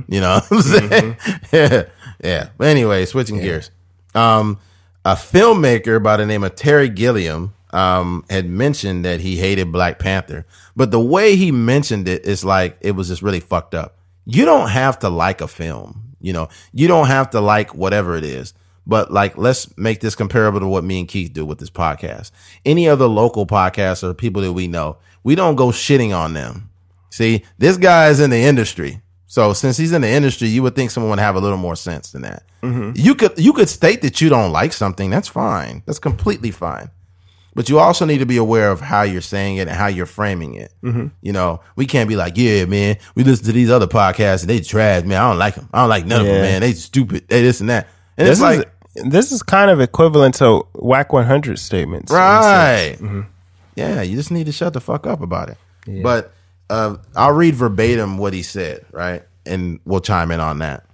You 0.07 0.21
know 0.21 0.39
what 0.39 0.51
I'm 0.51 0.61
saying? 0.61 1.17
yeah. 1.51 1.83
yeah. 2.23 2.49
But 2.57 2.67
anyway, 2.67 3.05
switching 3.05 3.39
gears. 3.39 3.69
Um, 4.15 4.59
a 5.03 5.13
filmmaker 5.13 6.01
by 6.01 6.17
the 6.17 6.25
name 6.25 6.43
of 6.43 6.55
Terry 6.55 6.89
Gilliam 6.89 7.53
um, 7.71 8.25
had 8.29 8.47
mentioned 8.47 9.05
that 9.05 9.19
he 9.19 9.35
hated 9.37 9.71
Black 9.71 9.99
Panther, 9.99 10.45
but 10.75 10.89
the 10.91 10.99
way 10.99 11.35
he 11.35 11.51
mentioned 11.51 12.07
it 12.07 12.25
is 12.25 12.43
like 12.43 12.77
it 12.81 12.91
was 12.91 13.09
just 13.09 13.21
really 13.21 13.41
fucked 13.41 13.75
up. 13.75 13.97
You 14.25 14.45
don't 14.45 14.69
have 14.69 14.97
to 14.99 15.09
like 15.09 15.41
a 15.41 15.47
film, 15.47 16.15
you 16.19 16.33
know. 16.33 16.49
You 16.73 16.87
don't 16.87 17.07
have 17.07 17.29
to 17.31 17.41
like 17.41 17.75
whatever 17.75 18.15
it 18.15 18.23
is. 18.23 18.53
But 18.87 19.11
like, 19.11 19.37
let's 19.37 19.75
make 19.77 19.99
this 19.99 20.15
comparable 20.15 20.59
to 20.59 20.67
what 20.67 20.83
me 20.83 20.99
and 20.99 21.07
Keith 21.07 21.33
do 21.33 21.45
with 21.45 21.57
this 21.57 21.69
podcast. 21.69 22.31
Any 22.65 22.87
other 22.87 23.07
local 23.07 23.47
podcasts 23.47 24.03
or 24.03 24.13
people 24.13 24.41
that 24.43 24.53
we 24.53 24.67
know, 24.67 24.97
we 25.23 25.35
don't 25.35 25.55
go 25.55 25.67
shitting 25.67 26.15
on 26.15 26.33
them. 26.33 26.69
See, 27.09 27.43
this 27.57 27.77
guy 27.77 28.09
is 28.09 28.19
in 28.19 28.29
the 28.29 28.37
industry. 28.37 29.01
So 29.27 29.53
since 29.53 29.77
he's 29.77 29.91
in 29.91 30.01
the 30.01 30.09
industry, 30.09 30.47
you 30.47 30.61
would 30.63 30.75
think 30.75 30.91
someone 30.91 31.09
would 31.09 31.19
have 31.19 31.35
a 31.35 31.39
little 31.39 31.57
more 31.57 31.75
sense 31.75 32.11
than 32.11 32.21
that. 32.21 32.43
Mm-hmm. 32.61 32.91
You 32.95 33.15
could 33.15 33.37
you 33.37 33.53
could 33.53 33.69
state 33.69 34.01
that 34.01 34.21
you 34.21 34.29
don't 34.29 34.51
like 34.51 34.71
something. 34.71 35.09
That's 35.09 35.27
fine. 35.27 35.83
That's 35.85 35.99
completely 35.99 36.51
fine. 36.51 36.89
But 37.55 37.69
you 37.69 37.79
also 37.79 38.05
need 38.05 38.17
to 38.17 38.25
be 38.25 38.37
aware 38.37 38.69
of 38.69 38.81
how 38.81 39.03
you're 39.03 39.21
saying 39.21 39.57
it 39.57 39.67
and 39.67 39.77
how 39.77 39.87
you're 39.87 40.05
framing 40.05 40.55
it. 40.55 40.73
Mm-hmm. 40.83 41.07
You 41.21 41.31
know, 41.31 41.61
we 41.77 41.85
can't 41.85 42.09
be 42.09 42.17
like, 42.17 42.33
yeah, 42.35 42.65
man, 42.65 42.97
we 43.15 43.23
listen 43.23 43.45
to 43.45 43.53
these 43.53 43.69
other 43.69 43.87
podcasts 43.87 44.41
and 44.41 44.49
they 44.49 44.59
trash, 44.59 45.05
man. 45.05 45.21
I 45.21 45.29
don't 45.29 45.39
like 45.39 45.55
them. 45.55 45.69
I 45.73 45.79
don't 45.79 45.89
like 45.89 46.05
none 46.05 46.21
of 46.21 46.27
them, 46.27 46.41
man. 46.41 46.61
They 46.61 46.73
stupid. 46.73 47.29
They 47.29 47.41
this 47.41 47.61
and 47.61 47.69
that. 47.69 47.87
And 48.17 48.27
This 48.27 48.39
it's 48.39 48.41
like, 48.41 48.69
this 48.95 49.31
is 49.31 49.43
kind 49.43 49.69
of 49.69 49.81
equivalent 49.81 50.35
to 50.35 50.65
Wack 50.73 51.11
100 51.13 51.59
statements. 51.59 52.11
Right. 52.11 52.97
Yeah, 53.75 54.01
you 54.01 54.15
just 54.15 54.31
need 54.31 54.45
to 54.45 54.51
shut 54.51 54.73
the 54.73 54.81
fuck 54.81 55.05
up 55.05 55.21
about 55.21 55.49
it. 55.49 55.57
But 56.03 56.33
uh, 56.69 56.97
I'll 57.15 57.33
read 57.33 57.55
verbatim 57.55 58.17
what 58.17 58.33
he 58.33 58.41
said, 58.41 58.85
right? 58.91 59.23
And 59.45 59.79
we'll 59.85 59.99
chime 60.01 60.31
in 60.31 60.39
on 60.39 60.59
that. 60.59 60.85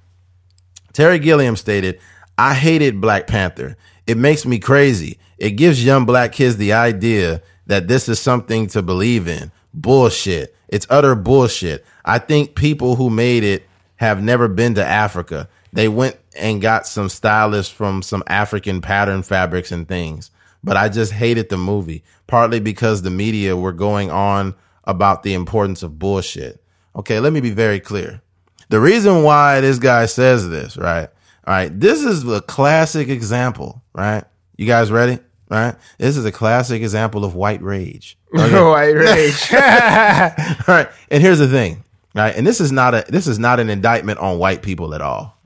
Terry 0.93 1.19
Gilliam 1.19 1.55
stated, 1.55 1.99
I 2.37 2.53
hated 2.53 2.99
Black 2.99 3.27
Panther. 3.27 3.77
It 4.07 4.17
makes 4.17 4.45
me 4.45 4.59
crazy. 4.59 5.19
It 5.37 5.51
gives 5.51 5.83
young 5.83 6.05
black 6.05 6.33
kids 6.33 6.57
the 6.57 6.73
idea 6.73 7.41
that 7.67 7.87
this 7.87 8.09
is 8.09 8.19
something 8.19 8.67
to 8.67 8.81
believe 8.81 9.27
in. 9.27 9.51
Bullshit. 9.73 10.55
It's 10.67 10.87
utter 10.89 11.15
bullshit. 11.15 11.85
I 12.03 12.19
think 12.19 12.55
people 12.55 12.95
who 12.95 13.09
made 13.09 13.43
it 13.43 13.63
have 13.97 14.21
never 14.21 14.47
been 14.47 14.75
to 14.75 14.85
Africa. 14.85 15.47
They 15.71 15.87
went 15.87 16.17
and 16.35 16.61
got 16.61 16.87
some 16.87 17.09
stylists 17.09 17.71
from 17.71 18.01
some 18.01 18.23
African 18.27 18.81
pattern 18.81 19.23
fabrics 19.23 19.71
and 19.71 19.87
things. 19.87 20.31
But 20.63 20.77
I 20.77 20.89
just 20.89 21.13
hated 21.13 21.49
the 21.49 21.57
movie, 21.57 22.03
partly 22.27 22.59
because 22.59 23.01
the 23.01 23.09
media 23.09 23.57
were 23.57 23.71
going 23.73 24.11
on 24.11 24.55
about 24.83 25.23
the 25.23 25.33
importance 25.33 25.83
of 25.83 25.99
bullshit. 25.99 26.63
Okay, 26.95 27.19
let 27.19 27.33
me 27.33 27.41
be 27.41 27.51
very 27.51 27.79
clear. 27.79 28.21
The 28.69 28.79
reason 28.79 29.23
why 29.23 29.59
this 29.61 29.79
guy 29.79 30.05
says 30.05 30.49
this, 30.49 30.77
right? 30.77 31.09
All 31.45 31.53
right, 31.53 31.79
this 31.79 32.03
is 32.03 32.27
a 32.27 32.41
classic 32.41 33.09
example, 33.09 33.81
right? 33.93 34.23
You 34.57 34.67
guys 34.67 34.91
ready? 34.91 35.19
Right? 35.49 35.75
This 35.97 36.15
is 36.15 36.23
a 36.23 36.31
classic 36.31 36.81
example 36.81 37.25
of 37.25 37.35
white 37.35 37.61
rage. 37.61 38.17
White 38.31 38.51
rage. 38.93 39.53
All 39.53 40.75
right, 40.75 40.87
and 41.09 41.21
here's 41.21 41.39
the 41.39 41.49
thing, 41.49 41.83
right? 42.15 42.33
And 42.33 42.47
this 42.47 42.61
is 42.61 42.71
not 42.71 42.93
a 42.95 43.03
this 43.09 43.27
is 43.27 43.37
not 43.37 43.59
an 43.59 43.69
indictment 43.69 44.19
on 44.19 44.39
white 44.39 44.61
people 44.61 44.95
at 44.95 45.01
all. 45.01 45.37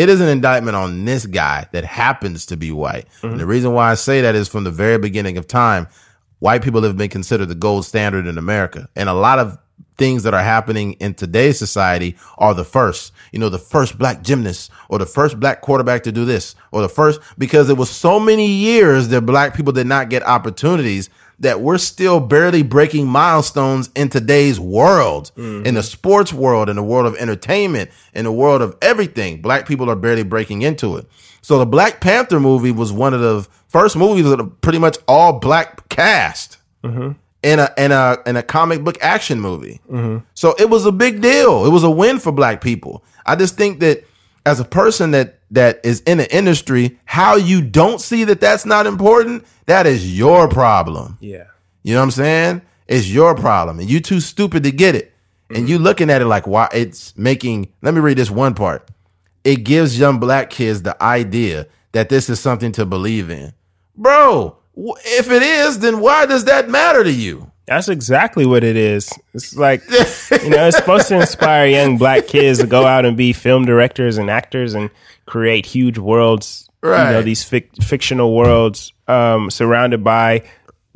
It 0.00 0.08
is 0.08 0.22
an 0.22 0.28
indictment 0.28 0.76
on 0.76 1.04
this 1.04 1.26
guy 1.26 1.68
that 1.72 1.84
happens 1.84 2.46
to 2.46 2.56
be 2.56 2.72
white. 2.72 3.06
And 3.22 3.38
the 3.38 3.44
reason 3.44 3.74
why 3.74 3.90
I 3.90 3.96
say 3.96 4.22
that 4.22 4.34
is 4.34 4.48
from 4.48 4.64
the 4.64 4.70
very 4.70 4.96
beginning 4.96 5.36
of 5.36 5.46
time, 5.46 5.88
white 6.38 6.62
people 6.62 6.80
have 6.84 6.96
been 6.96 7.10
considered 7.10 7.48
the 7.50 7.54
gold 7.54 7.84
standard 7.84 8.26
in 8.26 8.38
America. 8.38 8.88
And 8.96 9.10
a 9.10 9.12
lot 9.12 9.38
of 9.38 9.58
things 9.98 10.22
that 10.22 10.32
are 10.32 10.42
happening 10.42 10.94
in 10.94 11.12
today's 11.12 11.58
society 11.58 12.16
are 12.38 12.54
the 12.54 12.64
first, 12.64 13.12
you 13.30 13.38
know, 13.38 13.50
the 13.50 13.58
first 13.58 13.98
black 13.98 14.22
gymnast 14.22 14.70
or 14.88 14.98
the 14.98 15.04
first 15.04 15.38
black 15.38 15.60
quarterback 15.60 16.02
to 16.04 16.12
do 16.12 16.24
this 16.24 16.54
or 16.72 16.80
the 16.80 16.88
first, 16.88 17.20
because 17.36 17.68
it 17.68 17.76
was 17.76 17.90
so 17.90 18.18
many 18.18 18.46
years 18.46 19.08
that 19.08 19.26
black 19.26 19.54
people 19.54 19.74
did 19.74 19.86
not 19.86 20.08
get 20.08 20.22
opportunities 20.22 21.10
that 21.40 21.60
we're 21.60 21.78
still 21.78 22.20
barely 22.20 22.62
breaking 22.62 23.06
milestones 23.06 23.90
in 23.96 24.10
today's 24.10 24.60
world, 24.60 25.32
mm-hmm. 25.36 25.66
in 25.66 25.74
the 25.74 25.82
sports 25.82 26.32
world, 26.32 26.68
in 26.68 26.76
the 26.76 26.82
world 26.82 27.06
of 27.06 27.16
entertainment, 27.16 27.90
in 28.14 28.24
the 28.24 28.32
world 28.32 28.62
of 28.62 28.76
everything. 28.82 29.40
Black 29.40 29.66
people 29.66 29.90
are 29.90 29.96
barely 29.96 30.22
breaking 30.22 30.62
into 30.62 30.96
it. 30.96 31.06
So 31.42 31.58
the 31.58 31.66
Black 31.66 32.00
Panther 32.00 32.38
movie 32.38 32.70
was 32.70 32.92
one 32.92 33.14
of 33.14 33.20
the 33.20 33.48
first 33.68 33.96
movies 33.96 34.24
with 34.24 34.38
a 34.38 34.44
pretty 34.44 34.78
much 34.78 34.98
all 35.08 35.38
black 35.40 35.88
cast 35.88 36.58
mm-hmm. 36.84 37.12
in 37.42 37.58
a 37.58 37.72
in 37.78 37.90
a 37.90 38.18
in 38.26 38.36
a 38.36 38.42
comic 38.42 38.84
book 38.84 38.98
action 39.00 39.40
movie. 39.40 39.80
Mm-hmm. 39.90 40.24
So 40.34 40.54
it 40.58 40.68
was 40.68 40.84
a 40.84 40.92
big 40.92 41.22
deal. 41.22 41.64
It 41.64 41.70
was 41.70 41.84
a 41.84 41.90
win 41.90 42.18
for 42.18 42.32
black 42.32 42.60
people. 42.60 43.02
I 43.24 43.36
just 43.36 43.56
think 43.56 43.80
that 43.80 44.04
as 44.44 44.60
a 44.60 44.64
person 44.64 45.12
that 45.12 45.39
that 45.50 45.80
is 45.84 46.00
in 46.00 46.18
the 46.18 46.34
industry, 46.34 46.98
how 47.04 47.36
you 47.36 47.60
don't 47.60 48.00
see 48.00 48.24
that 48.24 48.40
that's 48.40 48.64
not 48.64 48.86
important, 48.86 49.44
that 49.66 49.86
is 49.86 50.16
your 50.16 50.48
problem. 50.48 51.18
yeah. 51.20 51.44
You 51.82 51.94
know 51.94 52.00
what 52.00 52.04
I'm 52.04 52.10
saying? 52.10 52.62
It's 52.86 53.08
your 53.08 53.34
problem, 53.34 53.78
and 53.78 53.88
you 53.88 54.00
too 54.00 54.20
stupid 54.20 54.64
to 54.64 54.70
get 54.70 54.94
it. 54.94 55.14
And 55.48 55.68
you 55.68 55.76
mm-hmm. 55.76 55.84
looking 55.84 56.10
at 56.10 56.20
it 56.20 56.26
like 56.26 56.46
why 56.46 56.68
it's 56.72 57.16
making. 57.16 57.72
Let 57.82 57.94
me 57.94 58.00
read 58.00 58.18
this 58.18 58.30
one 58.30 58.54
part. 58.54 58.88
It 59.44 59.64
gives 59.64 59.98
young 59.98 60.20
black 60.20 60.50
kids 60.50 60.82
the 60.82 61.00
idea 61.02 61.66
that 61.92 62.08
this 62.08 62.28
is 62.28 62.38
something 62.38 62.72
to 62.72 62.84
believe 62.84 63.30
in, 63.30 63.52
bro. 63.96 64.56
If 64.76 65.30
it 65.30 65.42
is, 65.42 65.78
then 65.80 66.00
why 66.00 66.26
does 66.26 66.44
that 66.44 66.68
matter 66.68 67.02
to 67.02 67.12
you? 67.12 67.49
That's 67.70 67.88
exactly 67.88 68.44
what 68.46 68.64
it 68.64 68.76
is. 68.76 69.08
It's 69.32 69.54
like, 69.56 69.80
you 69.90 70.50
know, 70.50 70.66
it's 70.66 70.76
supposed 70.76 71.08
to 71.08 71.20
inspire 71.20 71.66
young 71.66 71.96
black 71.98 72.26
kids 72.26 72.58
to 72.58 72.66
go 72.66 72.84
out 72.84 73.06
and 73.06 73.16
be 73.16 73.32
film 73.32 73.64
directors 73.64 74.18
and 74.18 74.28
actors 74.28 74.74
and 74.74 74.90
create 75.24 75.64
huge 75.66 75.96
worlds, 75.96 76.68
you 76.82 76.90
know, 76.90 76.94
Right. 76.96 77.22
these 77.24 77.44
fic- 77.48 77.82
fictional 77.82 78.34
worlds 78.36 78.92
um, 79.06 79.50
surrounded 79.50 80.02
by 80.02 80.42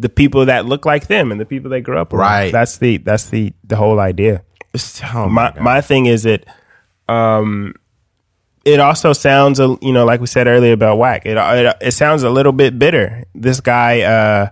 the 0.01 0.09
people 0.09 0.47
that 0.47 0.67
look 0.67 0.85
like 0.85 1.07
them 1.07 1.31
and 1.31 1.41
the 1.41 1.45
people 1.47 1.71
they 1.71 1.81
grew 1.81 1.97
up 1.97 2.13
around. 2.13 2.21
Right. 2.29 2.53
That's 2.53 2.79
the 2.79 2.97
that's 2.97 3.31
the 3.31 3.53
the 3.63 3.77
whole 3.77 4.01
idea. 4.01 4.43
Oh 5.15 5.29
my 5.29 5.53
God. 5.53 5.61
my 5.61 5.81
thing 5.81 6.07
is 6.07 6.25
that 6.25 6.45
um 7.09 7.75
it 8.65 8.81
also 8.81 9.13
sounds 9.13 9.61
a 9.61 9.77
you 9.81 9.93
know 9.93 10.05
like 10.05 10.21
we 10.21 10.27
said 10.27 10.49
earlier 10.49 10.73
about 10.73 10.99
Wack 10.99 11.27
it 11.27 11.37
it, 11.37 11.77
it 11.81 11.91
sounds 11.93 12.25
a 12.25 12.31
little 12.31 12.51
bit 12.51 12.77
bitter 12.77 13.23
this 13.37 13.61
guy 13.61 14.01
uh 14.01 14.49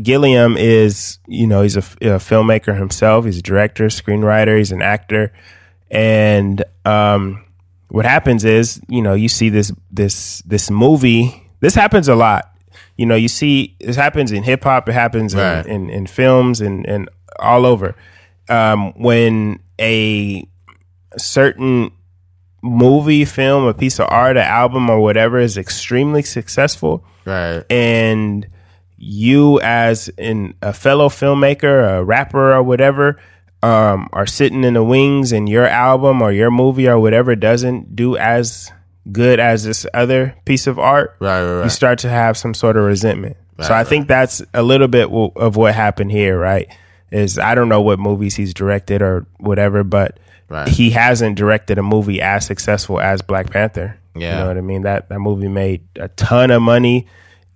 Gilliam 0.00 0.56
is 0.56 1.18
you 1.26 1.46
know 1.46 1.62
he's 1.62 1.76
a 1.76 1.82
filmmaker 1.82 2.76
himself. 2.76 3.24
He's 3.24 3.38
a 3.38 3.42
director 3.42 3.86
screenwriter 3.86 4.56
he's 4.58 4.72
an 4.72 4.82
actor. 4.82 5.32
And 5.90 6.64
um 6.84 7.44
what 7.88 8.04
happens 8.06 8.44
is 8.44 8.80
you 8.88 9.02
know 9.02 9.12
you 9.14 9.28
see 9.28 9.48
this 9.50 9.72
this 9.90 10.40
this 10.46 10.70
movie. 10.70 11.50
This 11.60 11.74
happens 11.74 12.08
a 12.08 12.14
lot. 12.14 12.50
You 12.96 13.06
know 13.06 13.14
you 13.16 13.28
see 13.28 13.76
this 13.80 13.96
happens 13.96 14.32
in 14.32 14.42
hip 14.42 14.64
hop. 14.64 14.88
It 14.88 14.92
happens 14.92 15.34
Right. 15.34 15.66
in, 15.66 15.88
in 15.88 15.90
in 15.90 16.06
films 16.06 16.60
and 16.60 16.86
and 16.86 17.08
all 17.38 17.66
over. 17.66 17.94
Um 18.48 18.92
when 18.94 19.58
a 19.80 20.46
certain 21.18 21.90
movie 22.62 23.24
film 23.24 23.64
a 23.66 23.74
piece 23.74 23.98
of 23.98 24.06
art 24.08 24.36
an 24.36 24.44
album 24.44 24.88
or 24.88 25.00
whatever 25.00 25.38
is 25.38 25.58
extremely 25.58 26.22
successful 26.22 27.04
right. 27.24 27.64
and 27.68 28.46
you 29.04 29.60
as 29.62 30.08
in 30.16 30.54
a 30.62 30.72
fellow 30.72 31.08
filmmaker 31.08 31.98
a 31.98 32.04
rapper 32.04 32.52
or 32.54 32.62
whatever 32.62 33.18
um, 33.64 34.08
are 34.12 34.26
sitting 34.26 34.62
in 34.62 34.74
the 34.74 34.82
wings 34.84 35.32
and 35.32 35.48
your 35.48 35.66
album 35.66 36.22
or 36.22 36.30
your 36.30 36.50
movie 36.52 36.88
or 36.88 36.98
whatever 37.00 37.34
doesn't 37.34 37.96
do 37.96 38.16
as 38.16 38.70
good 39.10 39.40
as 39.40 39.64
this 39.64 39.84
other 39.92 40.36
piece 40.44 40.68
of 40.68 40.78
art 40.78 41.16
Right, 41.18 41.42
right, 41.44 41.56
right. 41.58 41.64
you 41.64 41.70
start 41.70 41.98
to 42.00 42.08
have 42.08 42.36
some 42.36 42.54
sort 42.54 42.76
of 42.76 42.84
resentment 42.84 43.36
so 43.60 43.70
Right, 43.70 43.80
i 43.80 43.84
think 43.84 44.06
that's 44.06 44.40
a 44.54 44.62
little 44.62 44.86
bit 44.88 45.04
w- 45.06 45.32
of 45.34 45.56
what 45.56 45.74
happened 45.74 46.12
here 46.12 46.38
right 46.38 46.68
is 47.10 47.40
i 47.40 47.56
don't 47.56 47.68
know 47.68 47.82
what 47.82 47.98
movies 47.98 48.36
he's 48.36 48.54
directed 48.54 49.02
or 49.02 49.26
whatever 49.38 49.82
but 49.82 50.18
Right. 50.48 50.68
he 50.68 50.90
hasn't 50.90 51.36
directed 51.36 51.78
a 51.78 51.82
movie 51.82 52.20
as 52.20 52.46
successful 52.46 53.00
as 53.00 53.20
black 53.22 53.50
panther 53.50 53.98
Yeah. 54.14 54.30
you 54.32 54.38
know 54.42 54.46
what 54.48 54.58
i 54.58 54.60
mean 54.60 54.82
that 54.82 55.08
that 55.08 55.18
movie 55.18 55.48
made 55.48 55.82
a 55.96 56.06
ton 56.08 56.50
of 56.52 56.62
money 56.62 57.06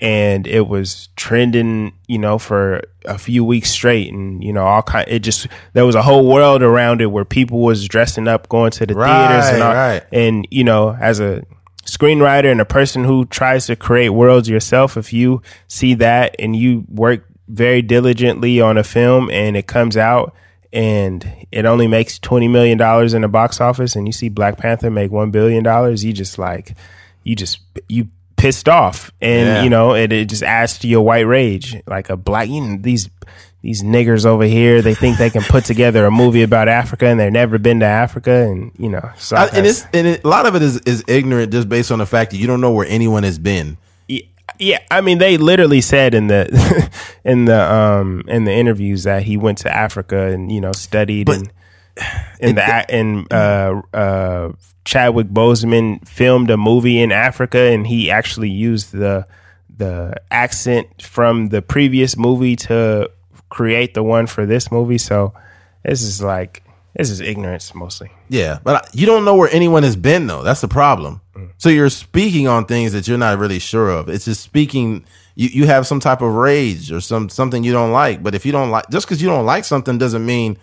and 0.01 0.47
it 0.47 0.67
was 0.69 1.09
trending 1.17 1.93
you 2.07 2.19
know 2.19 2.39
for 2.39 2.83
a 3.07 3.17
few 3.17 3.43
weeks 3.45 3.71
straight 3.71 4.13
and 4.13 4.45
you 4.45 4.53
know 4.53 4.65
all 4.67 4.83
kind 4.83 5.09
it 5.09 5.21
just 5.21 5.47
there 5.73 5.87
was 5.87 5.95
a 5.95 6.03
whole 6.03 6.27
world 6.31 6.63
around 6.63 7.01
it 7.01 7.07
where 7.07 7.25
people 7.25 7.61
was 7.61 7.89
dressing 7.89 8.29
up 8.29 8.49
going 8.49 8.71
to 8.71 8.85
the 8.85 8.95
theaters 8.95 9.47
and 9.55 9.63
all, 9.63 9.73
Right, 9.73 9.93
right. 9.95 10.05
and 10.13 10.47
you 10.51 10.65
know 10.65 10.95
as 11.01 11.19
a 11.21 11.43
screenwriter 11.85 12.51
and 12.51 12.61
a 12.61 12.65
person 12.67 13.05
who 13.05 13.25
tries 13.27 13.67
to 13.67 13.77
create 13.77 14.11
worlds 14.11 14.49
yourself 14.49 14.97
if 14.97 15.13
you 15.13 15.41
see 15.69 15.95
that 15.95 16.35
and 16.39 16.55
you 16.57 16.85
work 16.89 17.25
very 17.49 17.81
diligently 17.81 18.61
on 18.61 18.77
a 18.77 18.83
film 18.85 19.31
and 19.31 19.57
it 19.57 19.67
comes 19.67 19.97
out 19.97 20.35
and 20.73 21.47
it 21.53 21.65
only 21.65 21.87
makes 21.87 22.19
20 22.19 22.49
million 22.49 22.77
dollars 22.77 23.15
in 23.15 23.23
the 23.23 23.29
box 23.29 23.61
office 23.61 23.95
and 23.95 24.07
you 24.09 24.13
see 24.13 24.29
black 24.29 24.59
panther 24.59 24.91
make 24.91 25.13
1 25.13 25.31
billion 25.31 25.63
dollars 25.63 26.05
you 26.05 26.13
just 26.13 26.39
like 26.39 26.75
you 27.23 27.37
just 27.37 27.61
you 27.89 28.09
pissed 28.37 28.69
off, 28.69 29.11
and 29.21 29.47
Yeah. 29.47 29.63
you 29.63 29.71
know, 29.71 29.95
it, 29.95 30.13
it 30.13 30.29
just 30.29 30.43
adds 30.43 30.79
to 30.81 30.89
your 30.89 31.05
white 31.05 31.27
rage. 31.27 31.77
Like 31.87 32.11
a 32.11 32.17
black, 32.17 32.49
you 32.49 32.61
know, 32.61 32.77
these 32.81 33.09
these 33.63 33.83
niggers 33.83 34.25
over 34.25 34.45
here, 34.45 34.81
they 34.81 34.95
think 34.95 35.19
they 35.19 35.31
can 35.31 35.43
put 35.43 35.65
together 35.65 36.05
a 36.07 36.11
movie 36.11 36.43
about 36.43 36.69
Africa, 36.69 37.07
and 37.07 37.19
they've 37.19 37.33
never 37.33 37.59
been 37.59 37.81
to 37.81 37.87
Africa, 37.87 38.31
and 38.49 38.71
you 38.79 38.89
know, 38.89 39.11
so 39.17 39.37
I, 39.37 39.47
and 39.47 39.67
it's 39.67 39.85
and 39.93 40.07
it, 40.07 40.25
a 40.25 40.29
lot 40.29 40.47
of 40.47 40.55
it 40.55 40.63
is 40.63 40.79
is 40.81 41.03
ignorant 41.09 41.51
just 41.53 41.69
based 41.69 41.91
on 41.91 41.99
the 41.99 42.07
fact 42.07 42.31
that 42.31 42.37
you 42.37 42.47
don't 42.47 42.61
know 42.61 42.71
where 42.73 42.87
anyone 42.89 43.25
has 43.25 43.39
been. 43.39 43.77
Yeah, 44.07 44.21
yeah, 44.59 44.79
I 44.91 45.01
mean, 45.01 45.19
they 45.19 45.37
literally 45.37 45.81
said 45.81 46.15
in 46.15 46.29
the 46.29 46.91
in 47.25 47.47
the 47.47 47.61
um 47.73 48.23
in 48.29 48.45
the 48.45 48.53
interviews 48.53 49.03
that 49.03 49.23
he 49.25 49.37
went 49.37 49.59
to 49.59 49.75
Africa 49.75 50.29
and 50.29 50.53
you 50.53 50.61
know 50.61 50.73
studied 50.73 51.29
and 51.29 51.51
in 52.41 52.55
the 52.55 52.87
and 52.91 53.33
uh 53.33 53.81
uh 53.95 54.53
Chadwick 54.85 55.29
Boseman 55.29 56.07
filmed 56.07 56.51
a 56.51 56.57
movie 56.57 57.01
in 57.01 57.11
Africa 57.11 57.59
and 57.59 57.87
he 57.87 58.11
actually 58.11 58.51
used 58.51 58.93
the 58.93 59.27
the 59.77 60.15
accent 60.31 61.03
from 61.03 61.49
the 61.49 61.61
previous 61.61 62.17
movie 62.17 62.57
to 62.57 63.11
create 63.49 63.95
the 63.95 64.03
one 64.03 64.27
for 64.27 64.47
this 64.47 64.71
movie. 64.71 64.99
So 64.99 65.35
this 65.85 66.03
is 66.03 66.23
like 66.23 66.63
this 66.95 67.11
is 67.11 67.21
ignorance 67.21 67.75
mostly. 67.75 68.11
Yeah, 68.29 68.59
but 68.65 68.89
you 68.95 69.07
don't 69.07 69.25
know 69.25 69.35
where 69.35 69.51
anyone 69.53 69.83
has 69.83 69.97
been 69.97 70.27
though. 70.27 70.43
That's 70.43 70.61
the 70.61 70.69
problem. 70.69 71.21
So 71.59 71.69
you're 71.69 71.91
speaking 71.91 72.49
on 72.49 72.65
things 72.65 72.93
that 72.93 73.07
you're 73.07 73.19
not 73.19 73.39
really 73.39 73.59
sure 73.59 73.91
of. 73.91 74.09
It's 74.09 74.25
just 74.25 74.41
speaking. 74.41 75.05
You 75.35 75.49
you 75.49 75.67
have 75.67 75.87
some 75.87 76.01
type 76.01 76.23
of 76.23 76.33
rage 76.33 76.91
or 76.91 77.01
some 77.01 77.29
something 77.29 77.63
you 77.63 77.73
don't 77.73 77.93
like. 77.93 78.23
But 78.23 78.35
if 78.35 78.47
you 78.47 78.53
don't 78.53 78.71
like, 78.71 78.89
just 78.89 79.07
because 79.07 79.21
you 79.21 79.29
don't 79.29 79.45
like 79.45 79.65
something 79.65 79.99
doesn't 79.99 80.25
mean 80.25 80.57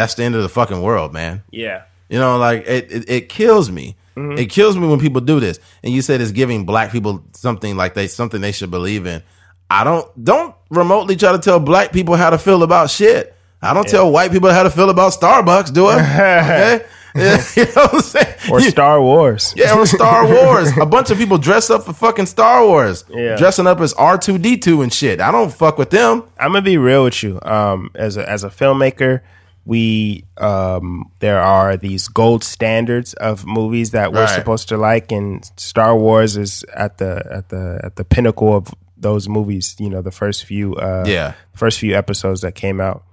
that's 0.00 0.14
the 0.14 0.24
end 0.24 0.34
of 0.34 0.42
the 0.42 0.48
fucking 0.48 0.80
world, 0.82 1.12
man. 1.12 1.42
Yeah. 1.50 1.82
You 2.08 2.18
know, 2.18 2.38
like 2.38 2.66
it, 2.66 2.90
it, 2.90 3.10
it 3.10 3.28
kills 3.28 3.70
me. 3.70 3.96
It 4.16 4.50
kills 4.50 4.76
me 4.76 4.86
when 4.86 5.00
people 5.00 5.22
do 5.22 5.40
this. 5.40 5.58
And 5.82 5.94
you 5.94 6.02
said 6.02 6.20
it's 6.20 6.30
giving 6.32 6.66
black 6.66 6.92
people 6.92 7.24
something 7.32 7.74
like 7.74 7.94
they 7.94 8.06
something 8.06 8.42
they 8.42 8.52
should 8.52 8.70
believe 8.70 9.06
in. 9.06 9.22
I 9.70 9.82
don't 9.82 10.06
don't 10.22 10.54
remotely 10.68 11.16
try 11.16 11.32
to 11.32 11.38
tell 11.38 11.58
black 11.58 11.90
people 11.90 12.16
how 12.16 12.28
to 12.28 12.36
feel 12.36 12.62
about 12.62 12.90
shit. 12.90 13.34
I 13.62 13.72
don't 13.72 13.88
tell 13.88 14.10
white 14.12 14.30
people 14.30 14.50
how 14.50 14.62
to 14.62 14.70
feel 14.70 14.90
about 14.90 15.12
Starbucks, 15.12 15.72
do 15.72 15.86
I? 15.86 15.94
Okay? 16.80 16.86
Yeah, 17.14 17.42
you 17.56 17.64
know 17.64 17.70
what 17.86 17.94
I'm 17.94 18.00
saying? 18.02 18.34
Or 18.50 18.60
Star 18.60 19.00
Wars. 19.02 19.54
yeah, 19.56 19.74
or 19.76 19.86
Star 19.86 20.26
Wars. 20.34 20.76
A 20.76 20.86
bunch 20.86 21.10
of 21.10 21.18
people 21.18 21.38
dress 21.38 21.70
up 21.70 21.82
for 21.84 21.92
fucking 21.92 22.26
Star 22.26 22.64
Wars. 22.66 23.04
Yeah. 23.08 23.36
Dressing 23.36 23.66
up 23.66 23.80
as 23.80 23.94
R2D2 23.94 24.82
and 24.82 24.92
shit. 24.92 25.20
I 25.20 25.32
don't 25.32 25.52
fuck 25.52 25.78
with 25.78 25.90
them. 25.90 26.24
I'm 26.38 26.52
gonna 26.52 26.62
be 26.62 26.76
real 26.78 27.04
with 27.04 27.22
you. 27.22 27.40
Um, 27.42 27.90
as 27.94 28.16
a 28.16 28.28
as 28.28 28.44
a 28.44 28.48
filmmaker, 28.50 29.22
we 29.64 30.24
um, 30.38 31.10
there 31.20 31.40
are 31.40 31.76
these 31.76 32.08
gold 32.08 32.42
standards 32.42 33.14
of 33.14 33.46
movies 33.46 33.90
that 33.92 34.12
we're 34.12 34.20
Right. 34.24 34.34
supposed 34.34 34.68
to 34.70 34.76
like, 34.76 35.12
and 35.12 35.44
Star 35.56 35.96
Wars 35.96 36.36
is 36.36 36.64
at 36.74 36.98
the 36.98 37.26
at 37.30 37.48
the 37.50 37.80
at 37.84 37.96
the 37.96 38.04
pinnacle 38.04 38.56
of 38.56 38.68
those 38.96 39.28
movies. 39.28 39.76
You 39.78 39.90
know, 39.90 40.02
the 40.02 40.10
first 40.10 40.44
few 40.44 40.74
uh, 40.76 41.04
Yeah. 41.06 41.34
first 41.54 41.78
few 41.78 41.94
episodes 41.96 42.40
that 42.40 42.54
came 42.54 42.80
out. 42.80 43.04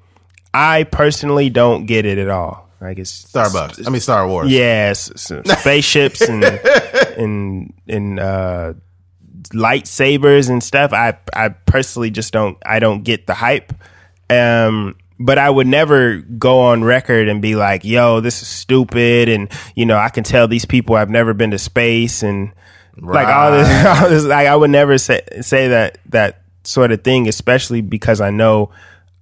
I 0.53 0.83
personally 0.83 1.49
don't 1.49 1.85
get 1.85 2.05
it 2.05 2.17
at 2.17 2.29
all. 2.29 2.67
Like 2.79 2.97
it's 2.99 3.25
Starbucks. 3.25 3.85
I 3.85 3.89
mean 3.89 4.01
Star 4.01 4.27
Wars. 4.27 4.49
Yes, 4.51 5.11
spaceships 5.59 6.21
and 6.21 6.43
and 7.17 7.73
and 7.87 8.19
uh, 8.19 8.73
lightsabers 9.53 10.49
and 10.49 10.63
stuff. 10.63 10.93
I 10.93 11.17
I 11.35 11.49
personally 11.49 12.11
just 12.11 12.33
don't 12.33 12.57
I 12.65 12.79
don't 12.79 13.03
get 13.03 13.27
the 13.27 13.33
hype. 13.33 13.73
Um, 14.29 14.95
but 15.19 15.37
I 15.37 15.49
would 15.49 15.67
never 15.67 16.17
go 16.17 16.59
on 16.61 16.83
record 16.83 17.27
and 17.27 17.41
be 17.41 17.55
like, 17.55 17.83
"Yo, 17.83 18.19
this 18.19 18.41
is 18.41 18.47
stupid," 18.47 19.29
and 19.29 19.49
you 19.75 19.85
know, 19.85 19.97
I 19.97 20.09
can 20.09 20.23
tell 20.23 20.47
these 20.47 20.65
people 20.65 20.95
I've 20.95 21.09
never 21.09 21.33
been 21.33 21.51
to 21.51 21.57
space 21.57 22.23
and 22.23 22.51
like 22.97 23.27
all 23.27 23.51
this, 23.51 23.85
all 24.01 24.09
this. 24.09 24.23
Like 24.25 24.47
I 24.47 24.55
would 24.55 24.69
never 24.69 24.97
say 24.97 25.21
say 25.41 25.69
that 25.69 25.97
that 26.07 26.41
sort 26.63 26.91
of 26.91 27.03
thing, 27.03 27.27
especially 27.27 27.81
because 27.81 28.21
I 28.21 28.29
know 28.29 28.71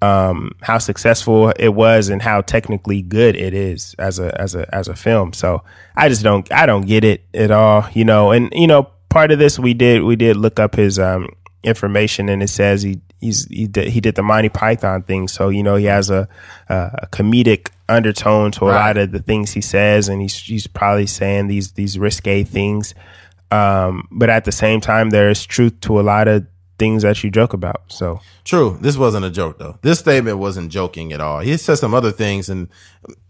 um, 0.02 0.52
how 0.62 0.78
successful 0.78 1.52
it 1.58 1.74
was 1.74 2.10
and 2.10 2.22
how 2.22 2.42
technically 2.42 3.02
good 3.02 3.36
it 3.36 3.54
is 3.54 3.96
as 3.98 4.20
a 4.20 4.40
as 4.40 4.56
a 4.56 4.74
as 4.76 4.88
a 4.88 4.96
film. 4.96 5.34
So 5.34 5.64
I 5.96 6.10
just 6.10 6.24
don't 6.24 6.52
I 6.52 6.66
don't 6.66 6.86
get 6.86 7.04
it 7.04 7.24
at 7.34 7.52
all, 7.52 7.88
you 7.94 8.06
know. 8.06 8.32
And 8.32 8.52
you 8.54 8.68
know, 8.68 8.90
part 9.10 9.32
of 9.32 9.40
this 9.40 9.58
we 9.58 9.74
did 9.74 10.04
we 10.04 10.16
did 10.16 10.38
look 10.38 10.60
up 10.60 10.76
his 10.76 11.00
um, 11.00 11.30
information, 11.64 12.30
and 12.30 12.44
it 12.44 12.50
says 12.50 12.82
he 12.82 13.00
he's 13.22 13.46
he 13.48 13.68
did, 13.68 13.88
he 13.88 14.02
did 14.02 14.16
the 14.16 14.24
Monty 14.24 14.50
Python 14.50 15.04
thing. 15.04 15.28
So 15.28 15.50
you 15.50 15.64
know, 15.64 15.76
he 15.76 15.86
has 15.86 16.10
a 16.10 16.28
a 16.70 17.08
comedic 17.12 17.70
undertone 17.88 18.52
to 18.52 18.66
a 18.66 18.72
Right. 18.72 18.88
lot 18.88 18.98
of 18.98 19.12
the 19.12 19.20
things 19.22 19.52
he 19.52 19.62
says, 19.62 20.10
and 20.10 20.22
he's 20.22 20.36
he's 20.38 20.68
probably 20.68 21.06
saying 21.08 21.48
these 21.48 21.72
these 21.74 21.98
risque 22.00 22.44
things. 22.44 22.94
Um, 23.52 24.08
but 24.12 24.30
at 24.30 24.46
the 24.46 24.52
same 24.52 24.82
time, 24.82 25.12
there 25.12 25.30
is 25.30 25.46
truth 25.46 25.80
to 25.82 26.00
a 26.00 26.02
lot 26.02 26.28
of 26.28 26.46
things 26.78 27.04
that 27.04 27.24
you 27.24 27.32
joke 27.32 27.54
about. 27.54 27.84
So 27.88 28.20
True. 28.44 28.78
This 28.82 28.98
wasn't 28.98 29.24
a 29.26 29.30
joke 29.30 29.60
though. 29.60 29.78
This 29.82 30.00
statement 30.00 30.40
wasn't 30.40 30.72
joking 30.72 31.14
at 31.14 31.22
all. 31.22 31.40
He 31.40 31.56
said 31.58 31.76
some 31.76 31.94
other 31.94 32.12
things 32.12 32.50
and 32.50 32.68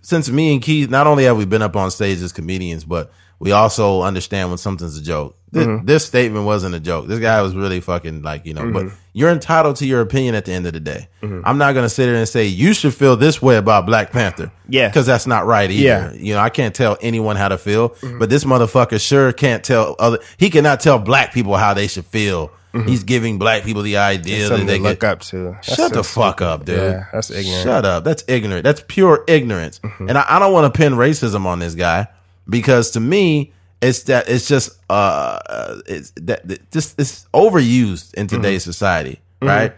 since 0.01 0.29
me 0.29 0.53
and 0.53 0.61
Keith, 0.61 0.89
not 0.89 1.05
only 1.05 1.25
have 1.25 1.37
we 1.37 1.45
been 1.45 1.61
up 1.61 1.75
on 1.75 1.91
stage 1.91 2.21
as 2.21 2.31
comedians, 2.31 2.85
but 2.85 3.11
we 3.39 3.51
also 3.51 4.01
understand 4.01 4.49
when 4.49 4.57
something's 4.57 4.97
a 4.97 5.03
joke. 5.03 5.37
This, 5.51 5.65
mm-hmm. 5.65 5.85
this 5.85 6.05
statement 6.05 6.45
wasn't 6.45 6.75
a 6.75 6.81
joke. 6.81 7.07
This 7.07 7.19
guy 7.19 7.41
was 7.41 7.55
really 7.55 7.79
fucking 7.79 8.23
like, 8.23 8.45
you 8.45 8.53
know, 8.53 8.69
but 8.73 8.85
mm-hmm. 8.85 8.95
you're 9.13 9.29
entitled 9.29 9.77
to 9.77 9.85
your 9.85 10.01
opinion 10.01 10.35
at 10.35 10.43
the 10.43 10.51
end 10.51 10.67
of 10.67 10.73
the 10.73 10.81
day. 10.81 11.07
Mm-hmm. 11.21 11.41
I'm 11.45 11.57
not 11.57 11.73
going 11.73 11.85
to 11.85 11.89
sit 11.89 12.07
there 12.07 12.15
and 12.15 12.27
say 12.27 12.45
you 12.45 12.73
should 12.73 12.93
feel 12.93 13.15
this 13.15 13.41
way 13.41 13.55
about 13.55 13.85
Black 13.85 14.11
Panther. 14.11 14.51
Yeah. 14.67 14.91
Cuz 14.91 15.05
that's 15.05 15.27
not 15.27 15.45
right 15.45 15.71
either. 15.71 15.81
Yeah. 15.81 16.11
You 16.11 16.33
know, 16.33 16.41
I 16.41 16.49
can't 16.49 16.75
tell 16.75 16.97
anyone 16.99 17.37
how 17.37 17.47
to 17.47 17.57
feel, 17.57 17.95
but 18.19 18.29
this 18.29 18.43
motherfucker 18.43 18.99
sure 18.99 19.31
can't 19.31 19.63
tell 19.63 19.95
other 19.97 20.19
he 20.37 20.49
cannot 20.49 20.81
tell 20.81 20.99
black 20.99 21.33
people 21.33 21.55
how 21.55 21.73
they 21.73 21.87
should 21.87 22.05
feel. 22.05 22.51
He's 22.85 23.05
giving 23.05 23.39
black 23.39 23.63
people 23.63 23.83
the 23.83 23.95
idea 23.95 24.49
that 24.49 24.67
they 24.67 24.79
look 24.79 25.01
up 25.05 25.21
to. 25.21 25.51
That's 25.51 25.75
Shut 25.75 25.93
the 25.93 26.03
fuck 26.03 26.41
up, 26.41 26.65
dude. 26.65 26.77
Yeah, 26.77 27.05
that's 27.13 27.31
ignorant. 27.31 27.63
Shut 27.63 27.85
up. 27.85 28.03
That's 28.03 28.25
ignorant. 28.27 28.65
That's 28.65 28.83
pure 28.85 29.23
ignorance. 29.29 29.79
And 29.99 30.17
I, 30.17 30.25
I 30.27 30.39
don't 30.39 30.51
want 30.51 30.73
to 30.73 30.77
pin 30.77 30.91
racism 30.91 31.45
on 31.45 31.59
this 31.59 31.73
guy 31.73 32.09
because 32.49 32.91
to 32.91 32.99
me, 32.99 33.51
it's 33.81 34.03
that 34.03 34.29
it's 34.29 34.47
just 34.47 34.79
uh, 34.89 35.39
uh 35.45 35.81
it's 35.85 36.11
that 36.21 36.47
that 36.47 36.71
just 36.71 36.99
it's 36.99 37.25
overused 37.33 38.13
in 38.15 38.27
today's 38.27 38.63
society, 38.63 39.19
right? 39.41 39.73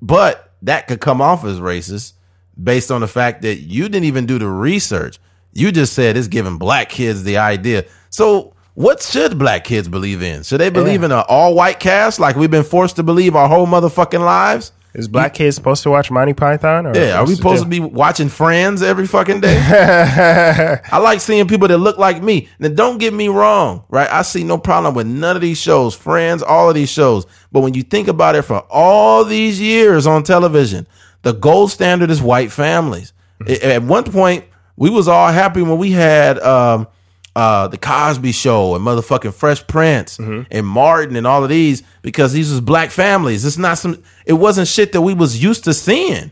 But 0.00 0.52
that 0.62 0.86
could 0.86 1.00
come 1.00 1.20
off 1.20 1.44
as 1.44 1.58
racist 1.60 2.12
based 2.62 2.90
on 2.90 3.00
the 3.00 3.08
fact 3.08 3.42
that 3.42 3.56
you 3.56 3.84
didn't 3.84 4.04
even 4.04 4.26
do 4.26 4.38
the 4.38 4.48
research. 4.48 5.18
You 5.52 5.72
just 5.72 5.92
said 5.94 6.16
it's 6.16 6.28
giving 6.28 6.58
black 6.58 6.88
kids 6.88 7.24
the 7.24 7.38
idea. 7.38 7.84
So 8.10 8.54
what 8.74 9.02
should 9.02 9.38
black 9.38 9.64
kids 9.64 9.88
believe 9.88 10.22
in? 10.22 10.42
Should 10.44 10.60
they 10.60 10.70
believe 10.70 11.02
in 11.02 11.12
an 11.12 11.24
all 11.28 11.54
white 11.54 11.78
cast 11.78 12.20
like 12.20 12.36
we've 12.36 12.50
been 12.50 12.64
forced 12.64 12.96
to 12.96 13.02
believe 13.02 13.36
our 13.36 13.48
whole 13.48 13.66
motherfucking 13.66 14.24
lives? 14.24 14.72
Is 14.94 15.08
black 15.08 15.32
kids 15.32 15.56
supposed 15.56 15.82
to 15.84 15.90
watch 15.90 16.10
Monty 16.10 16.34
Python? 16.34 16.86
Or 16.86 16.94
Yeah, 16.94 17.18
are 17.18 17.26
we 17.26 17.34
supposed 17.34 17.62
to 17.62 17.68
be 17.68 17.80
watching 17.80 18.28
Friends 18.28 18.82
every 18.82 19.06
fucking 19.06 19.40
day? 19.40 19.56
I 20.92 20.98
like 20.98 21.20
seeing 21.20 21.48
people 21.48 21.68
that 21.68 21.78
look 21.78 21.96
like 21.96 22.22
me. 22.22 22.48
Now, 22.58 22.68
don't 22.68 22.98
get 22.98 23.14
me 23.14 23.28
wrong, 23.28 23.84
right? 23.88 24.10
I 24.12 24.20
see 24.22 24.44
no 24.44 24.58
problem 24.58 24.94
with 24.94 25.06
none 25.06 25.34
of 25.34 25.40
these 25.40 25.58
shows, 25.58 25.94
Friends, 25.94 26.42
all 26.42 26.68
of 26.68 26.74
these 26.74 26.90
shows. 26.90 27.26
But 27.50 27.60
when 27.60 27.72
you 27.72 27.82
think 27.82 28.08
about 28.08 28.34
it, 28.34 28.42
for 28.42 28.66
all 28.70 29.24
these 29.24 29.58
years 29.60 30.06
on 30.06 30.24
television, 30.24 30.86
the 31.22 31.32
gold 31.32 31.70
standard 31.70 32.10
is 32.10 32.20
white 32.20 32.52
families. 32.52 33.14
At 33.48 33.82
one 33.82 34.04
point, 34.04 34.44
we 34.76 34.90
was 34.90 35.08
all 35.08 35.32
happy 35.32 35.62
when 35.62 35.78
we 35.78 35.90
had 35.90 36.38
um, 36.40 36.86
uh, 37.34 37.68
the 37.68 37.78
Cosby 37.78 38.32
Show 38.32 38.74
and 38.74 38.84
motherfucking 38.84 39.32
Fresh 39.34 39.66
Prince 39.66 40.18
and 40.50 40.66
Martin 40.66 41.16
and 41.16 41.26
all 41.26 41.42
of 41.42 41.48
these 41.50 41.82
because 42.02 42.32
these 42.32 42.50
was 42.50 42.60
black 42.60 42.90
families. 42.90 43.44
It's 43.44 43.56
not 43.58 43.78
some. 43.78 44.02
It 44.26 44.34
wasn't 44.34 44.68
shit 44.68 44.92
that 44.92 45.00
we 45.00 45.14
was 45.14 45.42
used 45.42 45.64
to 45.64 45.72
seeing 45.74 46.30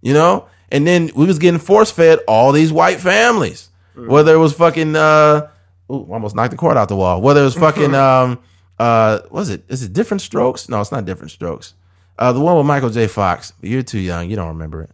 you 0.00 0.12
know? 0.14 0.46
And 0.70 0.86
then 0.86 1.10
we 1.14 1.26
was 1.26 1.38
getting 1.38 1.60
force 1.60 1.90
fed 1.90 2.18
all 2.26 2.52
these 2.52 2.72
white 2.72 3.00
families. 3.00 3.68
Whether 3.96 4.34
it 4.34 4.38
was 4.38 4.52
fucking 4.54 4.96
uh 4.96 5.48
ooh, 5.92 6.06
almost 6.10 6.34
knocked 6.34 6.50
the 6.52 6.56
cord 6.56 6.76
out 6.76 6.88
the 6.88 6.96
wall. 6.96 7.20
Whether 7.20 7.40
it 7.42 7.44
was 7.44 7.54
fucking 7.54 7.94
um 8.06 8.38
uh 8.78 9.20
was 9.30 9.50
it? 9.50 9.64
Is 9.68 9.82
it 9.82 9.92
different 9.92 10.20
strokes? 10.22 10.68
No 10.68 10.80
it's 10.80 10.90
not 10.90 11.04
different 11.04 11.30
strokes. 11.32 11.74
Uh 12.18 12.32
the 12.32 12.40
one 12.40 12.56
with 12.56 12.66
michael 12.66 12.90
j. 12.90 13.06
Fox. 13.06 13.52
You're 13.60 13.82
too 13.82 13.98
young. 14.00 14.30
You 14.30 14.36
don't 14.36 14.48
remember 14.48 14.82
it. 14.82 14.90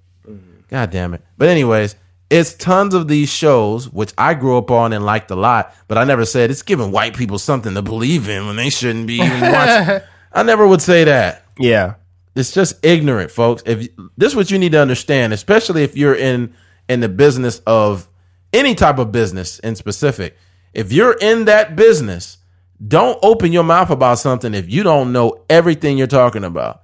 God 0.69 0.91
damn 0.91 1.15
it. 1.15 1.23
But 1.39 1.49
anyways 1.49 1.95
it's 2.31 2.55
tons 2.55 2.95
of 2.95 3.09
these 3.09 3.29
shows 3.29 3.89
which 3.91 4.13
i 4.17 4.33
grew 4.35 4.57
up 4.57 4.71
on 4.71 4.93
and 4.93 5.05
liked 5.05 5.31
a 5.31 5.37
lot 5.37 5.75
but 5.89 5.99
i 5.99 6.05
never 6.05 6.25
said 6.25 6.51
it's 6.51 6.63
giving 6.63 6.93
white 6.93 7.17
people 7.17 7.39
something 7.39 7.75
to 7.75 7.83
believe 7.83 8.29
in 8.29 8.47
when 8.47 8.57
they 8.57 8.71
shouldn't 8.71 9.07
be 9.07 9.15
even 9.15 9.41
watching 9.53 10.01
i 10.33 10.43
never 10.43 10.67
would 10.67 10.81
say 10.83 11.05
that 11.05 11.45
Yeah. 11.59 11.95
it's 12.37 12.53
just 12.53 12.85
ignorant, 12.85 13.31
folks. 13.31 13.63
If 13.67 13.89
this 14.17 14.33
is 14.33 14.37
what 14.37 14.51
you 14.51 14.59
need 14.59 14.73
to 14.73 14.81
understand, 14.81 15.33
especially 15.33 15.83
if 15.83 15.97
you're 15.97 16.15
in 16.15 16.55
in 16.89 17.01
the 17.01 17.09
business 17.09 17.61
of 17.67 18.09
any 18.53 18.75
type 18.75 18.99
of 18.99 19.11
business 19.13 19.59
in 19.61 19.75
specific. 19.77 20.37
If 20.73 20.93
you're 20.93 21.17
in 21.21 21.45
that 21.47 21.75
business, 21.77 22.39
don't 22.87 23.19
open 23.23 23.53
your 23.53 23.65
mouth 23.65 23.91
about 23.91 24.19
something 24.21 24.55
if 24.55 24.71
you 24.71 24.83
don't 24.85 25.13
know 25.13 25.43
everything 25.51 25.99
you're 25.99 26.07
talking 26.07 26.45
about. 26.45 26.83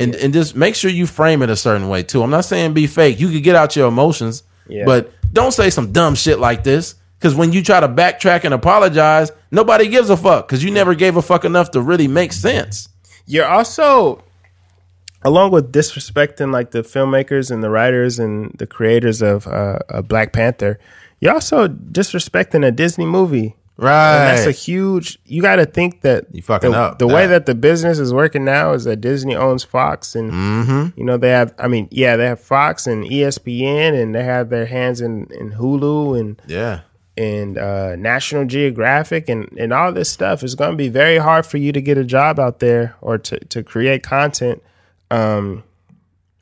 And 0.00 0.14
and 0.16 0.32
just 0.32 0.56
make 0.56 0.74
sure 0.74 0.90
you 0.90 1.06
frame 1.06 1.42
it 1.42 1.50
a 1.50 1.56
certain 1.56 1.88
way 1.88 2.02
too. 2.02 2.22
I'm 2.22 2.30
not 2.30 2.44
saying 2.46 2.72
be 2.74 2.86
fake. 2.86 3.20
You 3.20 3.28
could 3.30 3.42
get 3.42 3.54
out 3.56 3.76
your 3.76 3.88
emotions, 3.88 4.42
Yeah. 4.68 4.84
but 4.84 5.12
don't 5.32 5.52
say 5.52 5.70
some 5.70 5.92
dumb 5.92 6.14
shit 6.14 6.38
like 6.38 6.64
this. 6.64 6.94
Because 7.18 7.34
when 7.34 7.52
you 7.52 7.62
try 7.62 7.80
to 7.80 7.88
backtrack 7.88 8.44
and 8.44 8.52
apologize, 8.52 9.32
nobody 9.50 9.88
gives 9.88 10.10
a 10.10 10.16
fuck 10.16 10.46
because 10.46 10.62
you 10.62 10.70
never 10.70 10.94
gave 10.94 11.16
a 11.16 11.22
fuck 11.22 11.44
enough 11.44 11.70
to 11.70 11.80
really 11.80 12.08
make 12.08 12.32
sense. 12.32 12.88
You're 13.26 13.46
also, 13.46 14.22
along 15.22 15.50
with 15.50 15.72
disrespecting 15.72 16.52
like 16.52 16.72
the 16.72 16.82
filmmakers 16.82 17.50
and 17.50 17.62
the 17.62 17.70
writers 17.70 18.18
and 18.18 18.54
the 18.58 18.66
creators 18.66 19.22
of 19.22 19.46
uh, 19.46 19.78
uh, 19.88 20.02
Black 20.02 20.32
Panther, 20.32 20.78
you're 21.20 21.32
also 21.32 21.68
disrespecting 21.68 22.64
a 22.64 22.70
Disney 22.70 23.06
movie. 23.06 23.55
Right. 23.78 24.16
And 24.30 24.38
that's 24.38 24.46
a 24.46 24.52
huge. 24.52 25.18
You 25.26 25.42
got 25.42 25.56
to 25.56 25.66
think 25.66 26.00
that 26.00 26.26
You 26.32 26.40
fucking 26.42 26.70
the, 26.70 26.78
up 26.78 26.98
The 26.98 27.06
way 27.06 27.26
that. 27.26 27.44
that 27.44 27.46
the 27.46 27.54
business 27.54 27.98
is 27.98 28.12
working 28.14 28.44
now 28.44 28.72
is 28.72 28.84
that 28.84 29.02
Disney 29.02 29.36
owns 29.36 29.64
Fox, 29.64 30.14
and 30.14 30.30
Mm-hmm. 30.32 30.98
you 30.98 31.04
know 31.04 31.18
they 31.18 31.28
have. 31.30 31.54
I 31.58 31.68
mean, 31.68 31.86
yeah, 31.90 32.16
they 32.16 32.24
have 32.26 32.40
Fox 32.40 32.86
and 32.86 33.04
ESPN, 33.04 34.00
and 34.00 34.14
they 34.14 34.24
have 34.24 34.48
their 34.48 34.64
hands 34.66 35.00
in, 35.02 35.26
in 35.30 35.52
Hulu 35.52 36.18
and 36.18 36.40
yeah. 36.46 36.80
and 37.18 37.58
uh, 37.58 37.96
National 37.96 38.46
Geographic 38.46 39.28
and, 39.28 39.46
and 39.58 39.72
all 39.74 39.92
this 39.92 40.08
stuff. 40.10 40.42
It's 40.42 40.54
going 40.54 40.70
to 40.70 40.76
be 40.76 40.88
very 40.88 41.18
hard 41.18 41.44
for 41.44 41.58
you 41.58 41.70
to 41.72 41.80
get 41.82 41.98
a 41.98 42.04
job 42.04 42.38
out 42.38 42.60
there 42.60 42.96
or 43.02 43.18
to, 43.18 43.38
to 43.38 43.62
create 43.62 44.02
content 44.02 44.62
um, 45.10 45.64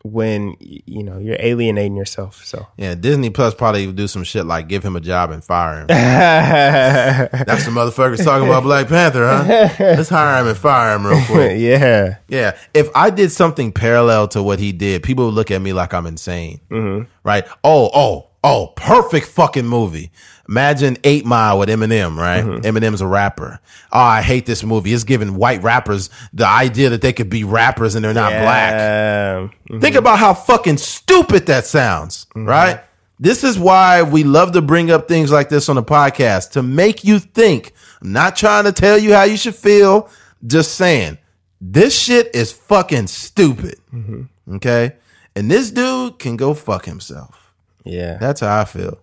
when 0.05 0.55
you 0.61 1.03
know 1.03 1.19
you're 1.19 1.39
alienating 1.41 1.97
yourself. 1.97 2.45
So 2.45 2.67
Yeah. 2.77 2.95
Disney 2.95 3.31
Plus 3.31 3.55
probably 3.55 3.87
would 3.87 3.97
do 3.97 4.07
some 4.07 4.23
shit 4.23 4.45
like 4.45 4.69
give 4.69 4.85
him 4.85 4.97
a 4.97 5.01
job 5.01 5.31
and 5.31 5.43
fire 5.43 5.81
him. 5.81 5.87
That's 5.89 7.65
the 7.65 7.71
motherfuckers 7.71 8.23
talking 8.23 8.47
about 8.47 8.63
Black 8.65 8.87
Panther, 8.89 9.27
huh? 9.27 9.69
Let's 9.79 10.11
hire 10.11 10.43
him 10.43 10.49
and 10.49 10.57
fire 10.59 10.95
him 10.97 11.07
real 11.07 11.25
quick. 11.25 11.59
yeah, 11.59 12.19
Yeah. 12.29 12.57
If 12.75 12.91
I 12.95 13.09
did 13.11 13.33
something 13.33 13.73
parallel 13.73 14.29
to 14.29 14.43
what 14.43 14.59
he 14.59 14.73
did, 14.73 15.03
people 15.03 15.25
would 15.27 15.35
look 15.35 15.51
at 15.51 15.63
me 15.63 15.73
like 15.73 15.95
I'm 15.95 16.07
insane. 16.07 16.61
Mm-hmm. 16.71 17.11
Right? 17.25 17.47
Oh, 17.65 17.91
oh, 17.95 18.29
oh, 18.45 18.69
perfect 18.77 19.27
fucking 19.27 19.67
movie. 19.67 20.13
Imagine 20.49 20.99
Eight 21.03 21.25
Mile 21.25 21.59
with 21.59 21.69
Eminem, 21.71 22.17
right? 22.19 22.45
Eminem's 22.45 23.01
a 23.01 23.07
rapper. 23.07 23.59
Oh, 23.91 23.99
I 23.99 24.21
hate 24.21 24.45
this 24.45 24.63
movie. 24.63 24.93
It's 24.93 25.03
giving 25.05 25.35
white 25.37 25.63
rappers 25.63 26.11
the 26.35 26.47
idea 26.47 26.91
that 26.91 27.01
they 27.01 27.15
could 27.15 27.31
be 27.31 27.43
rappers 27.45 27.95
and 27.95 28.05
they're 28.05 28.13
not 28.13 28.31
black. 28.31 29.49
Um, 29.71 29.81
Think 29.81 29.97
about 29.97 30.19
how 30.19 30.35
fucking 30.35 30.77
stupid 30.77 31.47
that 31.47 31.65
sounds, 31.65 32.27
Mm-hmm. 32.37 32.47
right? 32.47 32.81
This 33.19 33.43
is 33.45 33.59
why 33.59 34.03
we 34.03 34.23
love 34.25 34.53
to 34.53 34.61
bring 34.61 34.91
up 34.91 35.09
things 35.09 35.31
like 35.33 35.49
this 35.49 35.69
on 35.71 35.77
the 35.77 35.83
podcast 35.83 36.51
to 36.53 36.63
make 36.63 37.05
you 37.05 37.19
think. 37.21 37.73
I'm 38.03 38.13
not 38.13 38.37
trying 38.37 38.65
to 38.65 38.73
tell 38.73 38.99
you 38.99 39.15
how 39.15 39.23
you 39.23 39.37
should 39.39 39.55
feel, 39.55 40.11
just 40.47 40.75
saying 40.75 41.17
this 41.61 41.99
shit 41.99 42.35
is 42.35 42.53
fucking 42.53 43.07
stupid. 43.07 43.77
Mm-hmm. 43.95 44.57
Okay? 44.57 44.97
And 45.37 45.51
this 45.51 45.71
dude 45.71 46.19
can 46.19 46.37
go 46.37 46.53
fuck 46.55 46.85
himself. 46.85 47.44
Yeah, 47.85 48.17
That's 48.19 48.41
how 48.41 48.61
I 48.61 48.65
feel. 48.65 48.99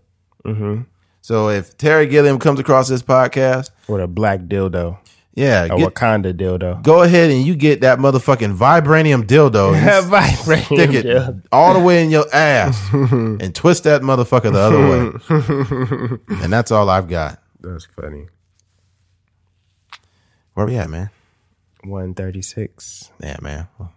So 1.24 1.50
if 1.50 1.78
Terry 1.78 2.08
Gilliam 2.08 2.40
comes 2.40 2.60
across 2.60 2.88
this 2.90 3.04
podcast, 3.04 3.70
with 3.88 4.02
a 4.02 4.08
black 4.08 4.40
dildo, 4.42 4.98
yeah, 5.36 5.66
a 5.66 5.70
get- 5.78 5.94
Wakanda 5.94 6.34
dildo. 6.34 6.82
go 6.84 7.04
ahead 7.04 7.30
and 7.30 7.46
you 7.46 7.56
get 7.56 7.82
that 7.82 8.00
motherfucking 8.00 8.58
vibranium 8.58 9.24
dildo. 9.28 9.76
and 9.76 10.06
Vibrating 10.10 10.66
stick 10.78 10.94
it 10.94 11.06
dildo. 11.06 11.44
all 11.52 11.74
the 11.76 11.80
way 11.80 12.04
in 12.04 12.10
your 12.10 12.26
ass 12.34 12.78
and 12.92 13.54
twist 13.54 13.84
that 13.84 14.02
motherfucker 14.02 14.52
the 14.52 14.60
other 14.60 16.20
way. 16.28 16.36
and 16.44 16.52
that's 16.52 16.72
all 16.72 16.90
I've 16.90 17.08
got. 17.08 17.40
That's 17.62 17.86
funny. 17.86 18.26
Where 20.54 20.66
we 20.66 20.76
at, 20.78 20.90
man? 20.90 21.10
One 21.84 22.14
thirty 22.14 22.42
six. 22.42 23.12
Yeah, 23.22 23.38
man. 23.42 23.68
Well, 23.80 23.94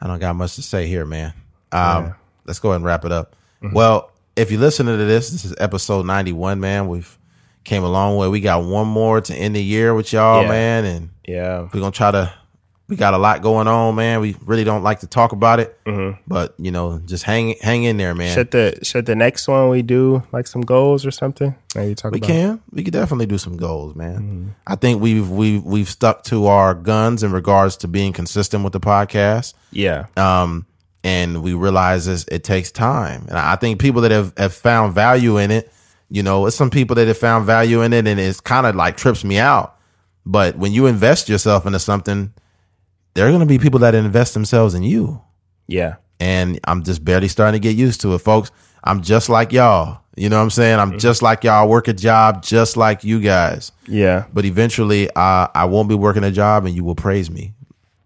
I 0.00 0.06
don't 0.06 0.18
got 0.18 0.36
much 0.36 0.54
to 0.56 0.62
say 0.62 0.86
here, 0.86 1.04
man. 1.06 1.32
Um, 1.70 2.14
Let's 2.44 2.58
go 2.58 2.70
ahead 2.70 2.76
and 2.76 2.84
wrap 2.84 3.04
it 3.04 3.12
up. 3.12 3.36
Well, 3.72 4.10
if 4.36 4.50
you're 4.50 4.60
listening 4.60 4.96
to 4.98 5.04
this, 5.04 5.30
this 5.30 5.44
is 5.44 5.54
episode 5.58 6.06
91, 6.06 6.60
man. 6.60 6.88
We've 6.88 7.18
came 7.64 7.84
a 7.84 7.88
long 7.90 8.16
way. 8.16 8.28
We 8.28 8.40
got 8.40 8.64
one 8.64 8.88
more 8.88 9.20
to 9.20 9.34
end 9.34 9.54
the 9.54 9.62
year 9.62 9.94
with 9.94 10.12
y'all, 10.12 10.42
Yeah. 10.42 10.48
man, 10.48 10.84
and 10.84 11.10
Yeah, 11.26 11.68
we're 11.72 11.80
gonna 11.80 11.90
try 11.92 12.10
to. 12.10 12.32
We 12.88 12.96
got 12.96 13.14
a 13.14 13.18
lot 13.18 13.40
going 13.40 13.68
on, 13.68 13.94
man. 13.94 14.20
We 14.20 14.36
really 14.44 14.64
don't 14.64 14.82
like 14.82 15.00
to 15.00 15.06
talk 15.06 15.32
about 15.32 15.60
it, 15.60 15.78
but 16.26 16.52
you 16.58 16.70
know, 16.70 17.00
just 17.06 17.24
hang 17.24 17.54
hang 17.62 17.84
in 17.84 17.96
there, 17.96 18.14
man. 18.14 18.34
should 18.34 18.50
the 18.50 18.78
should 18.82 19.06
the 19.06 19.14
next 19.14 19.48
one 19.48 19.70
we 19.70 19.80
do 19.80 20.22
like 20.32 20.46
some 20.46 20.60
goals 20.60 21.06
or 21.06 21.10
something? 21.10 21.54
Maybe 21.74 21.94
talk 21.94 22.12
We 22.12 22.18
about 22.18 22.26
can. 22.28 22.60
We 22.70 22.82
could 22.82 22.92
definitely 22.92 23.26
do 23.26 23.38
some 23.38 23.56
goals, 23.56 23.94
man. 23.94 24.16
Mm-hmm. 24.16 24.48
I 24.66 24.74
think 24.74 25.00
we've 25.00 25.30
we've 25.30 25.62
we've 25.64 25.88
stuck 25.88 26.24
to 26.24 26.46
our 26.48 26.74
guns 26.74 27.22
in 27.22 27.32
regards 27.32 27.76
to 27.78 27.88
being 27.88 28.12
consistent 28.12 28.62
with 28.64 28.74
the 28.74 28.80
podcast. 28.80 29.54
Yeah, 29.70 30.06
Um, 30.18 30.66
and 31.04 31.42
we 31.42 31.54
realize 31.54 32.06
this, 32.06 32.24
it 32.28 32.44
takes 32.44 32.70
time. 32.70 33.26
And 33.28 33.38
I 33.38 33.56
think 33.56 33.80
people 33.80 34.02
that 34.02 34.10
have, 34.10 34.32
have 34.36 34.54
found 34.54 34.94
value 34.94 35.38
in 35.38 35.50
it, 35.50 35.72
you 36.08 36.22
know, 36.22 36.46
it's 36.46 36.56
some 36.56 36.70
people 36.70 36.96
that 36.96 37.08
have 37.08 37.18
found 37.18 37.46
value 37.46 37.82
in 37.82 37.92
it 37.92 38.06
and 38.06 38.20
it's 38.20 38.40
kind 38.40 38.66
of 38.66 38.76
like 38.76 38.96
trips 38.96 39.24
me 39.24 39.38
out. 39.38 39.76
But 40.24 40.56
when 40.56 40.72
you 40.72 40.86
invest 40.86 41.28
yourself 41.28 41.66
into 41.66 41.78
something, 41.78 42.32
there 43.14 43.26
are 43.26 43.30
going 43.30 43.40
to 43.40 43.46
be 43.46 43.58
people 43.58 43.80
that 43.80 43.94
invest 43.94 44.34
themselves 44.34 44.74
in 44.74 44.82
you 44.82 45.20
yeah, 45.66 45.96
and 46.20 46.60
I'm 46.64 46.82
just 46.82 47.04
barely 47.04 47.28
starting 47.28 47.60
to 47.60 47.66
get 47.66 47.76
used 47.76 48.00
to 48.02 48.14
it, 48.14 48.18
folks. 48.18 48.50
I'm 48.84 49.02
just 49.02 49.28
like 49.28 49.52
y'all. 49.52 50.00
You 50.16 50.28
know 50.28 50.36
what 50.36 50.42
I'm 50.42 50.50
saying? 50.50 50.78
I'm 50.78 50.98
just 50.98 51.22
like 51.22 51.44
y'all. 51.44 51.64
I 51.64 51.66
work 51.66 51.88
a 51.88 51.94
job 51.94 52.42
just 52.42 52.76
like 52.76 53.02
you 53.04 53.20
guys. 53.20 53.72
yeah. 53.86 54.26
But 54.32 54.44
eventually, 54.44 55.08
uh, 55.10 55.48
I 55.54 55.64
won't 55.64 55.88
be 55.88 55.94
working 55.94 56.24
a 56.24 56.30
job, 56.30 56.66
and 56.66 56.74
you 56.74 56.84
will 56.84 56.94
praise 56.94 57.30
me. 57.30 57.54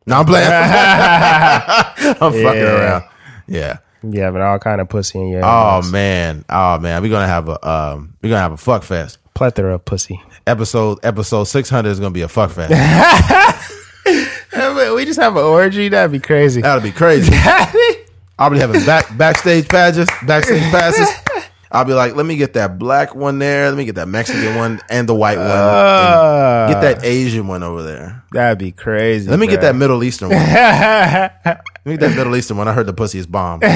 No, 0.07 0.17
I'm 0.21 0.27
playing. 0.27 0.47
I'm 2.23 2.33
fucking 2.33 2.43
Yeah. 2.61 2.79
around. 2.81 3.05
Yeah. 3.49 3.79
Yeah, 4.09 4.31
but 4.31 4.41
all 4.41 4.59
kind 4.61 4.81
of 4.81 4.89
pussy 4.89 5.19
in 5.21 5.29
your 5.29 5.45
Oh 5.45 5.81
inbox. 5.83 5.91
man. 5.93 6.45
Oh 6.49 6.79
man. 6.79 7.03
We're 7.03 7.11
gonna 7.11 7.27
have 7.27 7.49
a 7.49 7.69
um. 7.69 8.15
We're 8.23 8.29
gonna 8.31 8.41
have 8.43 8.53
a 8.53 8.57
fuck 8.57 8.83
fest. 8.85 9.19
plethora 9.35 9.75
of 9.75 9.85
pussy. 9.85 10.23
Episode 10.47 10.99
episode 11.03 11.45
600 11.45 11.89
is 11.91 11.99
gonna 11.99 12.11
be 12.13 12.23
a 12.23 12.29
fuck 12.29 12.51
fest. 12.53 12.71
we 14.07 15.05
just 15.05 15.19
have 15.21 15.37
an 15.37 15.43
orgy. 15.43 15.89
That'd 15.89 16.13
be 16.13 16.21
crazy. 16.21 16.61
That'll 16.63 16.83
be 16.83 16.93
crazy. 16.93 17.33
I'll 18.39 18.51
be 18.51 18.59
having 18.59 18.85
back 18.85 19.17
backstage 19.17 19.67
badges, 19.69 20.09
backstage 20.27 20.63
passes. 20.71 21.09
I'll 21.71 21.85
be 21.85 21.95
like, 21.95 22.15
let 22.15 22.27
me 22.27 22.37
get 22.37 22.55
that 22.55 22.79
black 22.79 23.15
one 23.15 23.39
there. 23.39 23.69
Let 23.69 23.77
me 23.77 23.85
get 23.85 23.97
that 23.97 24.09
Mexican 24.09 24.55
one 24.55 24.81
and 24.89 25.09
the 25.09 25.15
white 25.15 25.39
one. 25.39 25.47
Uh, 25.47 26.67
and 26.69 26.75
get 26.75 26.81
that 26.81 27.05
Asian 27.05 27.49
one 27.49 27.63
over 27.63 27.83
there. 27.83 28.25
That'd 28.33 28.59
be 28.59 28.73
crazy. 28.73 29.29
Let 29.29 29.39
me 29.39 29.47
get 29.47 29.61
that 29.63 29.75
Middle 29.75 30.03
Eastern 30.05 30.31
one. 30.31 30.39
Let 30.47 31.61
me 31.85 31.97
get 31.97 32.01
that 32.01 32.17
Middle 32.17 32.37
Eastern 32.37 32.57
one. 32.57 32.69
I 32.69 32.73
heard 32.73 32.87
the 32.87 32.93
pussy 32.93 33.19
is 33.19 33.27
bomb. 33.27 33.61
Oh, 33.63 33.69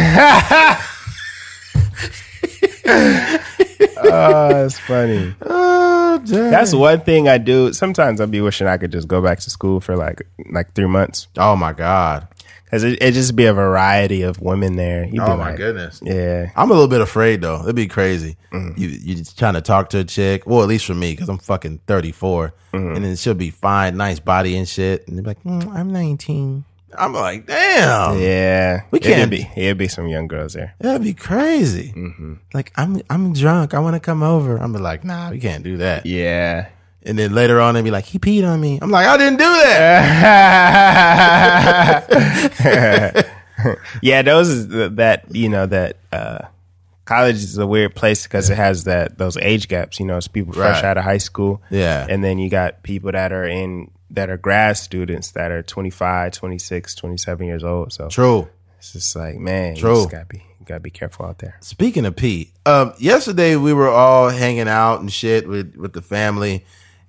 that's 4.03 4.79
funny. 4.81 5.35
Oh. 5.43 6.19
That's 6.25 6.75
one 6.75 7.01
thing 7.01 7.29
I 7.29 7.39
do. 7.39 7.73
Sometimes 7.73 8.21
I'd 8.21 8.31
be 8.31 8.41
wishing 8.41 8.67
I 8.67 8.77
could 8.77 8.93
just 8.93 9.09
go 9.09 9.23
back 9.23 9.41
to 9.41 9.51
school 9.51 9.81
for 9.81 9.97
like 9.97 10.23
like 10.51 10.73
three 10.75 10.87
months 10.87 11.29
oh 11.37 11.57
my 11.57 11.73
god. 11.73 12.27
Because 12.71 12.85
it 12.85 13.03
it 13.03 13.13
just 13.13 13.35
be 13.35 13.47
a 13.47 13.53
variety 13.53 14.23
of 14.23 14.41
women 14.41 14.77
there. 14.77 15.05
You'd 15.05 15.13
be 15.15 15.19
Oh 15.21 15.37
my 15.37 15.49
like, 15.51 15.57
goodness. 15.57 16.01
Yeah, 16.05 16.51
I'm 16.55 16.71
a 16.71 16.73
little 16.75 16.89
bit 16.89 17.01
afraid 17.01 17.41
though. 17.41 17.63
It'd 17.63 17.75
be 17.75 17.89
crazy. 17.89 18.37
Mm. 18.53 18.79
You 18.79 18.89
you 18.89 19.15
just 19.17 19.39
trying 19.39 19.55
to 19.55 19.61
talk 19.61 19.91
to 19.91 19.99
a 19.99 20.05
chick. 20.05 20.47
Well, 20.47 20.63
at 20.63 20.69
least 20.69 20.87
for 20.87 20.95
me, 20.95 21.13
because 21.13 21.29
I'm 21.29 21.39
fucking 21.39 21.81
34, 21.87 22.55
Mm-hmm. 22.73 22.95
and 22.97 23.05
then 23.05 23.17
she'll 23.17 23.35
be 23.35 23.51
fine, 23.51 23.97
nice 23.97 24.21
body 24.21 24.57
and 24.57 24.69
shit, 24.69 25.09
and 25.09 25.17
they're 25.19 25.25
like, 25.25 25.43
mm, 25.43 25.67
I'm 25.75 25.93
19. 25.93 26.65
I'm 26.97 27.13
like, 27.13 27.47
damn, 27.47 28.19
yeah. 28.19 28.83
We 28.93 28.99
It'd 29.01 29.13
can't- 29.13 29.31
be 29.31 29.49
it'd 29.57 29.77
be 29.79 29.89
some 29.89 30.07
young 30.09 30.27
girls 30.29 30.53
there. 30.55 30.75
that'd 30.81 31.03
be 31.03 31.15
crazy. 31.15 31.93
Mm-hmm. 31.97 32.35
Like, 32.55 32.73
I'm 32.77 33.01
I'm 33.11 33.33
drunk. 33.33 33.75
I 33.75 33.79
want 33.81 33.95
to 33.95 34.01
come 34.01 34.23
over. 34.23 34.57
I'm 34.57 34.73
like, 34.73 35.05
nah, 35.05 35.31
we 35.31 35.39
can't 35.41 35.63
do 35.65 35.77
that. 35.79 36.05
Yeah. 36.07 36.67
And 37.03 37.19
then 37.19 37.33
later 37.35 37.61
on, 37.61 37.75
they'd 37.75 37.83
be 37.83 37.91
like, 37.91 38.05
he 38.05 38.19
peed 38.19 38.47
on 38.47 38.61
me. 38.61 38.79
I'm 38.83 38.91
like, 38.91 39.07
I 39.07 39.17
didn't 39.17 39.39
do 39.39 39.45
that. 42.61 43.27
yeah, 44.03 44.23
those 44.23 44.49
is 44.49 44.69
that 44.97 45.25
you 45.35 45.49
know 45.49 45.67
that 45.67 45.97
uh, 46.13 46.41
college 47.05 47.37
is 47.37 47.59
a 47.59 47.67
weird 47.67 47.95
place 47.95 48.25
because 48.25 48.51
it 48.51 48.57
has 48.57 48.85
that 48.85 49.19
those 49.19 49.37
age 49.39 49.69
gaps. 49.69 49.99
You 50.01 50.07
know, 50.07 50.17
it's 50.17 50.29
people 50.29 50.53
fresh 50.53 50.77
Right. 50.83 50.85
out 50.91 50.99
of 50.99 51.05
high 51.05 51.19
school. 51.19 51.63
Yeah. 51.71 52.07
and 52.09 52.23
then 52.25 52.39
you 52.39 52.49
got 52.51 52.83
people 52.83 53.13
that 53.13 53.33
are 53.33 53.45
in 53.47 53.91
that 54.11 54.29
are 54.29 54.37
grad 54.37 54.77
students 54.77 55.31
that 55.33 55.53
are 55.53 55.63
25, 55.63 56.33
26, 56.33 56.95
27 56.97 57.47
years 57.47 57.63
old. 57.65 57.93
So 57.93 58.09
True. 58.09 58.49
it's 58.79 58.93
just 58.93 59.15
like 59.17 59.37
man, 59.37 59.77
True. 59.77 59.91
you 59.91 59.97
just 59.97 60.11
gotta 60.11 60.25
be 60.27 60.39
you 60.59 60.67
gotta 60.67 60.81
be 60.81 60.91
careful 60.91 61.27
out 61.27 61.39
there. 61.39 61.57
Speaking 61.61 62.05
of 62.07 62.17
Pete, 62.17 62.53
um, 62.67 62.93
yesterday 62.99 63.57
we 63.57 63.73
were 63.73 63.89
all 63.89 64.29
hanging 64.31 64.69
out 64.69 65.01
and 65.01 65.13
shit 65.13 65.49
with, 65.49 65.77
with 65.77 65.93
the 65.93 66.03
family, 66.03 66.65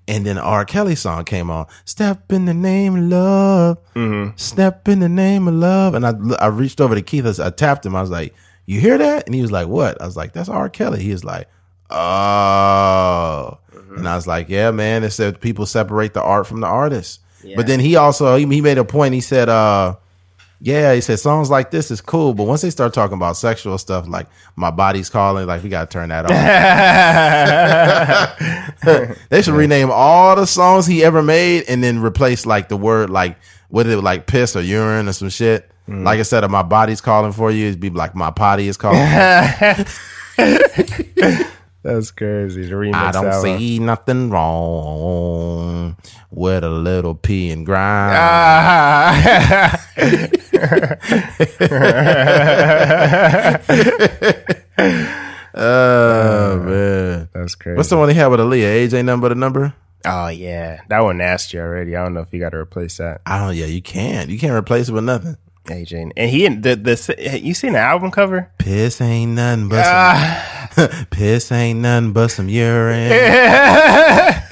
and 0.07 0.25
then 0.25 0.37
R. 0.37 0.65
Kelly 0.65 0.95
song 0.95 1.25
came 1.25 1.49
on. 1.49 1.67
Step 1.85 2.31
in 2.31 2.45
the 2.45 2.53
name 2.53 2.95
of 2.95 3.03
love. 3.03 3.77
Step 4.37 4.87
in 4.87 4.99
the 4.99 5.09
name 5.09 5.47
of 5.47 5.53
love. 5.53 5.93
And 5.93 6.05
I, 6.05 6.13
I 6.39 6.47
reached 6.47 6.81
over 6.81 6.95
to 6.95 7.01
Keith. 7.01 7.39
I 7.39 7.49
tapped 7.51 7.85
him. 7.85 7.95
I 7.95 8.01
was 8.01 8.09
like, 8.09 8.33
"You 8.65 8.79
hear 8.79 8.97
that?" 8.97 9.25
And 9.25 9.35
he 9.35 9.41
was 9.41 9.51
like, 9.51 9.67
"What?" 9.67 10.01
I 10.01 10.05
was 10.05 10.17
like, 10.17 10.33
"That's 10.33 10.49
R. 10.49 10.69
Kelly." 10.69 11.01
He 11.01 11.11
was 11.11 11.23
like, 11.23 11.47
"Oh." 11.89 13.57
And 13.97 14.07
I 14.07 14.15
was 14.15 14.27
like, 14.27 14.49
"Yeah, 14.49 14.71
man." 14.71 15.03
It 15.03 15.11
said 15.11 15.39
people 15.41 15.65
separate 15.65 16.13
the 16.13 16.21
art 16.21 16.47
from 16.47 16.61
the 16.61 16.67
artist. 16.67 17.19
But 17.55 17.67
then 17.67 17.79
he 17.79 17.95
also 17.95 18.35
he, 18.37 18.45
he 18.45 18.61
made 18.61 18.77
a 18.77 18.85
point. 18.85 19.13
He 19.13 19.21
said, 19.21 19.49
"Uh." 19.49 19.95
Yeah, 20.63 20.93
he 20.93 21.01
said 21.01 21.19
songs 21.19 21.49
like 21.49 21.71
this 21.71 21.89
is 21.89 22.01
cool, 22.01 22.35
but 22.35 22.43
once 22.43 22.61
they 22.61 22.69
start 22.69 22.93
talking 22.93 23.17
about 23.17 23.35
sexual 23.35 23.79
stuff, 23.79 24.07
like 24.07 24.27
my 24.55 24.69
body's 24.69 25.09
calling, 25.09 25.47
like 25.47 25.63
we 25.63 25.69
gotta 25.69 25.87
turn 25.87 26.09
that 26.09 26.25
off. 28.83 29.17
they 29.29 29.41
should 29.41 29.55
rename 29.55 29.89
all 29.91 30.35
the 30.35 30.45
songs 30.45 30.85
he 30.85 31.03
ever 31.03 31.23
made 31.23 31.63
and 31.67 31.83
then 31.83 31.99
replace 31.99 32.45
like 32.45 32.69
the 32.69 32.77
word 32.77 33.09
like 33.09 33.37
what 33.69 33.87
is 33.87 33.93
it 33.93 34.03
like 34.03 34.27
piss 34.27 34.55
or 34.55 34.61
urine 34.61 35.07
or 35.07 35.13
some 35.13 35.29
shit. 35.29 35.71
Mm. 35.87 36.03
Like 36.03 36.19
instead 36.19 36.43
of 36.43 36.51
my 36.51 36.61
body's 36.61 37.01
calling 37.01 37.31
for 37.31 37.49
you, 37.49 37.69
it'd 37.69 37.79
be 37.79 37.89
like 37.89 38.13
my 38.13 38.29
potty 38.29 38.67
is 38.67 38.77
calling. 38.81 39.01
That's 41.83 42.11
crazy. 42.11 42.65
The 42.65 42.75
remix 42.75 42.93
I 42.93 43.11
don't 43.11 43.25
album. 43.25 43.57
see 43.59 43.79
nothing 43.79 44.29
wrong 44.29 45.97
with 46.29 46.63
a 46.63 46.69
little 46.69 47.15
pee 47.15 47.49
and 47.49 47.65
grind. 47.65 48.15
Ah. 48.19 49.87
Oh 55.53 56.59
man, 56.63 57.29
That's 57.33 57.55
crazy. 57.55 57.75
what's 57.75 57.89
the 57.89 57.97
one 57.97 58.07
he 58.09 58.15
had 58.15 58.27
with 58.27 58.39
Aaliyah? 58.39 58.63
Age 58.63 58.93
ain't 58.93 59.05
nothing 59.07 59.19
but 59.21 59.31
a 59.33 59.35
number. 59.35 59.73
oh 60.05 60.27
yeah, 60.29 60.79
that 60.87 61.01
one 61.01 61.17
nasty 61.17 61.59
already. 61.59 61.95
I 61.95 62.03
don't 62.03 62.13
know 62.13 62.21
if 62.21 62.33
you 62.33 62.39
got 62.39 62.51
to 62.51 62.57
replace 62.57 62.97
that. 62.97 63.21
Oh. 63.25 63.49
Yeah, 63.49 63.65
you 63.65 63.81
can't. 63.81 64.29
You 64.29 64.39
can't 64.39 64.53
replace 64.53 64.87
it 64.87 64.93
with 64.93 65.03
nothing. 65.03 65.35
AJ 65.65 66.11
and 66.17 66.29
he 66.29 66.47
the 66.47 66.75
the 66.75 67.39
you 67.43 67.53
seen 67.53 67.73
the 67.73 67.79
album 67.79 68.09
cover? 68.11 68.49
Piss 68.57 68.99
ain't 69.01 69.33
nothing 69.33 69.67
but 69.69 69.83
Ah. 69.85 70.60
piss 71.09 71.51
ain't 71.51 71.79
nothing 71.79 72.13
but 72.13 72.27
some 72.29 72.47
urine. 72.49 73.11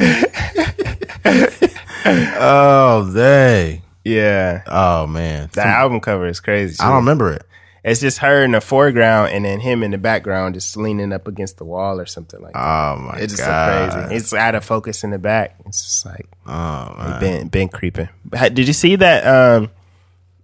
oh 2.05 3.09
they. 3.13 3.81
yeah, 4.03 4.63
Oh 4.67 5.07
man, 5.07 5.49
the 5.53 5.65
album 5.65 5.99
cover 5.99 6.27
is 6.27 6.39
crazy. 6.39 6.77
I 6.79 6.87
don't 6.87 6.97
remember 6.97 7.33
it. 7.33 7.43
It's 7.83 8.01
just 8.01 8.17
her 8.19 8.43
in 8.43 8.51
the 8.51 8.59
foreground 8.61 9.31
and 9.31 9.45
then 9.45 9.61
him 9.61 9.83
in 9.83 9.91
the 9.91 9.97
background, 9.97 10.53
just 10.55 10.75
leaning 10.75 11.13
up 11.13 11.27
against 11.29 11.57
the 11.57 11.63
wall 11.63 11.97
or 11.99 12.05
something 12.05 12.41
like 12.41 12.53
that. 12.53 12.59
Oh 12.59 12.97
my 12.99 13.17
It's 13.17 13.33
just 13.33 13.43
so 13.43 13.49
god. 13.49 13.91
crazy. 13.93 14.15
It's 14.15 14.33
out 14.33 14.53
of 14.55 14.65
focus 14.65 15.03
in 15.05 15.11
the 15.11 15.17
back. 15.17 15.55
It's 15.65 15.81
just 15.83 16.05
like 16.05 16.27
Oh 16.45 16.93
man. 16.97 17.19
been 17.19 17.47
been 17.47 17.69
creeping. 17.69 18.09
Did 18.31 18.67
you 18.67 18.73
see 18.73 18.97
that? 18.97 19.25
Um, 19.25 19.71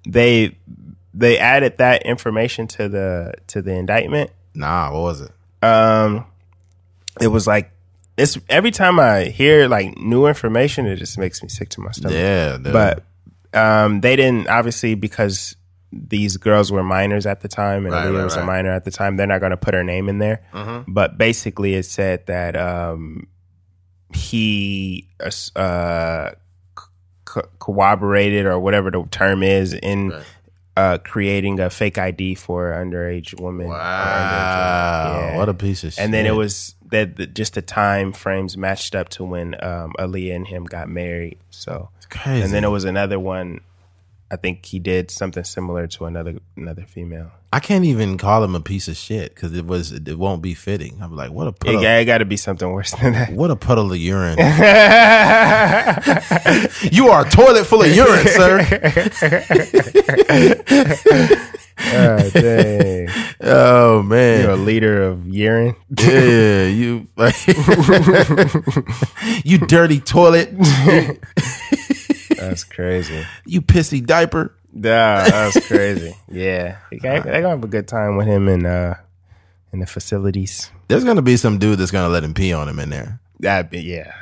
they 0.07 0.57
they 1.13 1.37
added 1.37 1.77
that 1.79 2.03
information 2.03 2.67
to 2.67 2.87
the 2.87 3.33
to 3.47 3.61
the 3.61 3.73
indictment. 3.73 4.31
Nah, 4.53 4.93
what 4.93 5.01
was 5.01 5.21
it? 5.21 5.31
Um, 5.65 6.25
it 7.21 7.27
was 7.27 7.47
like 7.47 7.71
it's 8.17 8.37
every 8.49 8.71
time 8.71 8.99
I 8.99 9.25
hear 9.25 9.67
like 9.67 9.97
new 9.97 10.27
information, 10.27 10.85
it 10.85 10.97
just 10.97 11.17
makes 11.17 11.41
me 11.43 11.49
sick 11.49 11.69
to 11.69 11.81
my 11.81 11.91
stomach. 11.91 12.15
Yeah, 12.17 12.57
dude. 12.57 12.73
But 12.73 13.03
um, 13.53 14.01
they 14.01 14.15
didn't 14.15 14.47
obviously 14.49 14.95
because 14.95 15.55
these 15.91 16.35
girls 16.37 16.71
were 16.71 16.83
minors 16.83 17.25
at 17.25 17.39
the 17.41 17.47
time 17.47 17.85
and 17.85 17.93
Right, 17.93 18.07
Aaliyah 18.07 18.17
right, 18.17 18.23
was 18.25 18.35
right. 18.35 18.43
a 18.43 18.45
minor 18.45 18.71
at 18.71 18.83
the 18.83 18.91
time. 18.91 19.15
They're 19.15 19.27
not 19.27 19.39
going 19.39 19.51
to 19.51 19.57
put 19.57 19.73
her 19.73 19.83
name 19.83 20.09
in 20.09 20.19
there. 20.19 20.41
But 20.87 21.17
basically, 21.17 21.73
it 21.75 21.83
said 21.85 22.25
that 22.27 22.57
um, 22.57 23.27
he 24.13 25.07
uh, 25.55 26.31
co- 27.25 27.49
cooperated 27.59 28.45
or 28.45 28.59
whatever 28.59 28.91
the 28.91 29.03
term 29.09 29.43
is 29.43 29.73
in. 29.73 30.11
Uh, 30.77 30.97
creating 30.99 31.59
a 31.59 31.69
fake 31.69 31.97
ID 31.97 32.35
for 32.35 32.71
an 32.71 32.89
underage 32.89 32.95
underage 32.95 33.39
wow, 33.39 33.43
woman. 33.43 33.67
Yeah. 33.67 35.37
what 35.37 35.49
a 35.49 35.53
piece 35.53 35.83
of 35.83 35.93
shit. 35.93 36.03
And 36.03 36.13
then 36.13 36.25
it 36.25 36.35
was 36.35 36.75
that 36.91 37.15
the, 37.15 37.27
just 37.27 37.53
the 37.53 37.61
time 37.61 38.11
frames 38.11 38.57
matched 38.57 38.95
up 38.95 39.09
to 39.09 39.23
when 39.23 39.55
um, 39.63 39.93
Aaliyah 39.97 40.35
and 40.35 40.47
him 40.47 40.65
got 40.65 40.89
married. 40.89 41.37
So 41.49 41.89
crazy. 42.09 42.43
and 42.43 42.51
then 42.51 42.63
it 42.63 42.69
was 42.69 42.83
another 42.83 43.19
one. 43.19 43.61
I 44.31 44.37
think 44.37 44.65
he 44.65 44.79
did 44.79 45.11
something 45.11 45.43
similar 45.43 45.85
to 45.87 46.05
another 46.05 46.39
another 46.57 46.83
female. 46.87 47.29
I 47.53 47.59
can't 47.59 47.85
even 47.85 48.17
call 48.17 48.43
him 48.43 48.55
a 48.55 48.59
piece 48.59 48.87
of 48.87 48.97
shit 48.97 49.33
because 49.35 49.53
it 49.53 49.65
was 49.65 49.91
it 49.91 50.17
won't 50.17 50.41
be 50.41 50.53
fitting. 50.55 50.97
I'm 51.01 51.15
like, 51.15 51.31
what 51.31 51.47
a 51.47 51.51
puddle, 51.51 51.81
got- 51.81 51.99
it 52.01 52.05
got 52.05 52.17
to 52.17 52.25
be 52.25 52.37
something 52.37 52.69
worse 52.69 52.91
than 52.91 53.13
that. 53.13 53.31
what 53.33 53.51
a 53.51 53.55
puddle 53.55 53.91
of 53.91 53.97
urine. 53.97 54.37
you 56.91 57.07
are 57.09 57.25
a 57.25 57.29
toilet 57.29 57.65
full 57.65 57.83
of 57.83 57.95
urine, 57.95 58.27
sir. 58.27 58.59
oh, 61.87 62.29
dang. 62.31 63.07
Oh 63.41 64.01
man, 64.03 64.41
You're 64.41 64.51
a 64.51 64.55
leader 64.57 65.03
of 65.03 65.27
urine. 65.27 65.75
yeah, 65.99 66.65
you 66.67 67.07
you 69.45 69.57
dirty 69.59 69.99
toilet, 69.99 70.49
That's 72.49 72.63
crazy. 72.63 73.25
you 73.45 73.61
pissy 73.61 74.05
diaper. 74.05 74.55
Nah, 74.73 75.23
that's 75.23 75.67
crazy. 75.67 76.15
Yeah, 76.29 76.77
they're 76.91 77.21
gonna 77.21 77.49
have 77.49 77.63
a 77.63 77.67
good 77.67 77.87
time 77.87 78.17
with 78.17 78.27
him 78.27 78.47
in 78.49 78.65
uh 78.65 78.95
in 79.71 79.79
the 79.79 79.85
facilities. 79.85 80.69
There's 80.87 81.03
gonna 81.03 81.21
be 81.21 81.37
some 81.37 81.57
dude 81.59 81.79
that's 81.79 81.91
gonna 81.91 82.09
let 82.09 82.23
him 82.23 82.33
pee 82.33 82.51
on 82.53 82.67
him 82.67 82.79
in 82.79 82.89
there. 82.89 83.19
That'd 83.39 83.69
be 83.71 83.81
yeah. 83.81 84.13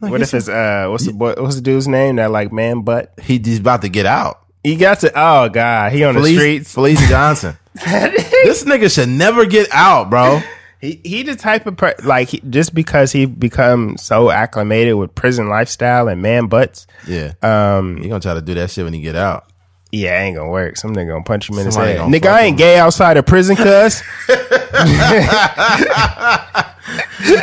Like, 0.00 0.12
what 0.12 0.22
if 0.22 0.32
it's 0.32 0.48
uh 0.48 0.86
what's 0.88 1.06
the 1.06 1.12
boy 1.12 1.34
what's 1.38 1.56
the 1.56 1.60
dude's 1.60 1.88
name 1.88 2.16
that 2.16 2.30
like 2.30 2.52
man 2.52 2.82
butt? 2.82 3.12
He, 3.20 3.38
he's 3.38 3.58
about 3.58 3.82
to 3.82 3.88
get 3.88 4.06
out. 4.06 4.40
He 4.62 4.76
got 4.76 5.00
to 5.00 5.12
oh 5.14 5.48
god 5.48 5.92
he 5.92 6.04
on 6.04 6.14
the 6.14 6.24
streets. 6.24 6.72
Felice 6.72 7.08
Johnson. 7.08 7.56
this 7.74 8.64
nigga 8.64 8.92
should 8.94 9.08
never 9.08 9.44
get 9.46 9.68
out, 9.72 10.08
bro. 10.10 10.40
He 10.80 11.00
he 11.04 11.22
the 11.22 11.36
type 11.36 11.66
of 11.66 11.76
per- 11.76 11.94
like 12.04 12.28
he, 12.30 12.40
just 12.48 12.74
because 12.74 13.12
he 13.12 13.26
become 13.26 13.96
so 13.98 14.30
acclimated 14.30 14.94
with 14.94 15.14
prison 15.14 15.48
lifestyle 15.48 16.08
and 16.08 16.22
man 16.22 16.46
butts. 16.46 16.86
Yeah, 17.06 17.32
Um, 17.42 17.98
he 17.98 18.08
gonna 18.08 18.20
try 18.20 18.34
to 18.34 18.40
do 18.40 18.54
that 18.54 18.70
shit 18.70 18.84
when 18.84 18.94
he 18.94 19.00
get 19.02 19.16
out. 19.16 19.44
yeah, 19.92 20.22
ain't 20.22 20.36
gonna 20.36 20.48
work. 20.50 20.76
Some 20.78 20.94
nigga 20.94 21.08
gonna 21.08 21.24
punch 21.24 21.50
him 21.50 21.58
in 21.58 21.66
his 21.66 21.74
Somebody 21.74 21.98
head. 21.98 22.08
Nigga, 22.08 22.30
I 22.30 22.40
ain't 22.42 22.50
him. 22.52 22.56
gay 22.56 22.78
outside 22.78 23.16
of 23.18 23.26
prison, 23.26 23.56
cuz. 23.56 24.02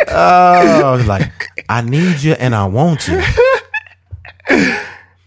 Oh, 0.10 1.04
like 1.08 1.32
I 1.70 1.82
need 1.82 2.22
you 2.22 2.34
and 2.34 2.54
I 2.56 2.66
want 2.66 3.08
you. 3.08 3.18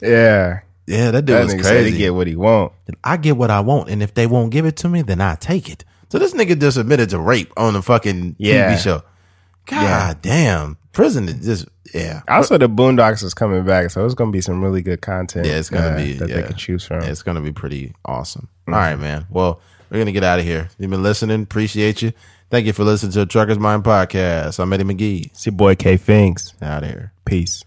yeah, 0.03 0.61
Yeah, 0.87 1.11
that 1.13 1.25
dude 1.25 1.37
that 1.37 1.57
was 1.57 1.67
said 1.67 1.87
he 1.87 1.97
get 1.97 2.15
what 2.15 2.27
he 2.27 2.37
want. 2.37 2.73
I 3.05 3.17
get 3.17 3.37
what 3.37 3.51
I 3.51 3.61
want, 3.61 3.89
and 3.91 4.03
if 4.03 4.15
they 4.15 4.27
won't 4.27 4.51
give 4.51 4.67
it 4.67 4.77
to 4.79 4.89
me, 4.89 5.03
then 5.03 5.21
I 5.21 5.37
take 5.37 5.69
it. 5.71 5.85
So 6.11 6.19
this 6.19 6.35
nigga 6.35 6.61
just 6.61 6.77
admitted 6.77 7.11
to 7.11 7.19
rape 7.19 7.53
on 7.57 7.73
the 7.75 7.83
fucking 7.83 8.37
Yeah. 8.39 8.75
TV 8.75 8.83
show. 8.83 9.03
God 9.67 10.21
damn, 10.23 10.77
prison 10.93 11.29
is 11.29 11.45
just 11.45 11.69
yeah. 11.95 12.23
Also, 12.29 12.59
the 12.59 12.69
Boondocks 12.69 13.23
is 13.23 13.35
coming 13.35 13.65
back, 13.65 13.91
so 13.91 14.05
it's 14.05 14.15
gonna 14.15 14.33
be 14.33 14.41
some 14.41 14.63
really 14.63 14.83
good 14.83 15.01
content. 15.01 15.47
Yeah, 15.47 15.59
it's 15.59 15.71
gonna 15.71 15.89
uh, 15.89 15.97
be 15.97 16.13
that 16.15 16.29
yeah. 16.29 16.37
they 16.37 16.43
can 16.43 16.57
choose 16.57 16.85
from. 16.85 17.03
It's 17.05 17.23
gonna 17.23 17.41
be 17.41 17.53
pretty 17.53 17.95
awesome. 18.05 18.49
All 18.67 18.75
right, 18.75 18.97
man. 18.97 19.27
Well, 19.31 19.61
we're 19.91 19.99
gonna 19.99 20.13
get 20.13 20.25
out 20.25 20.41
of 20.41 20.45
here. 20.45 20.69
You've 20.79 20.91
been 20.91 21.03
listening. 21.03 21.43
Appreciate 21.43 22.03
you. 22.03 22.13
Thank 22.51 22.67
you 22.67 22.73
for 22.73 22.83
listening 22.83 23.13
to 23.13 23.21
the 23.21 23.27
Trucker's 23.27 23.59
Mind 23.59 23.85
podcast. 23.85 24.59
I'm 24.59 24.73
Eddie 24.73 24.85
McGee. 24.85 25.27
It's 25.27 25.47
your 25.47 25.53
boy 25.53 25.77
K 25.77 25.97
Fingers. 25.97 26.55
Out 26.61 26.83
of 26.83 26.91
here. 26.91 27.13
Peace. 27.25 27.65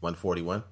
141. 0.00 0.62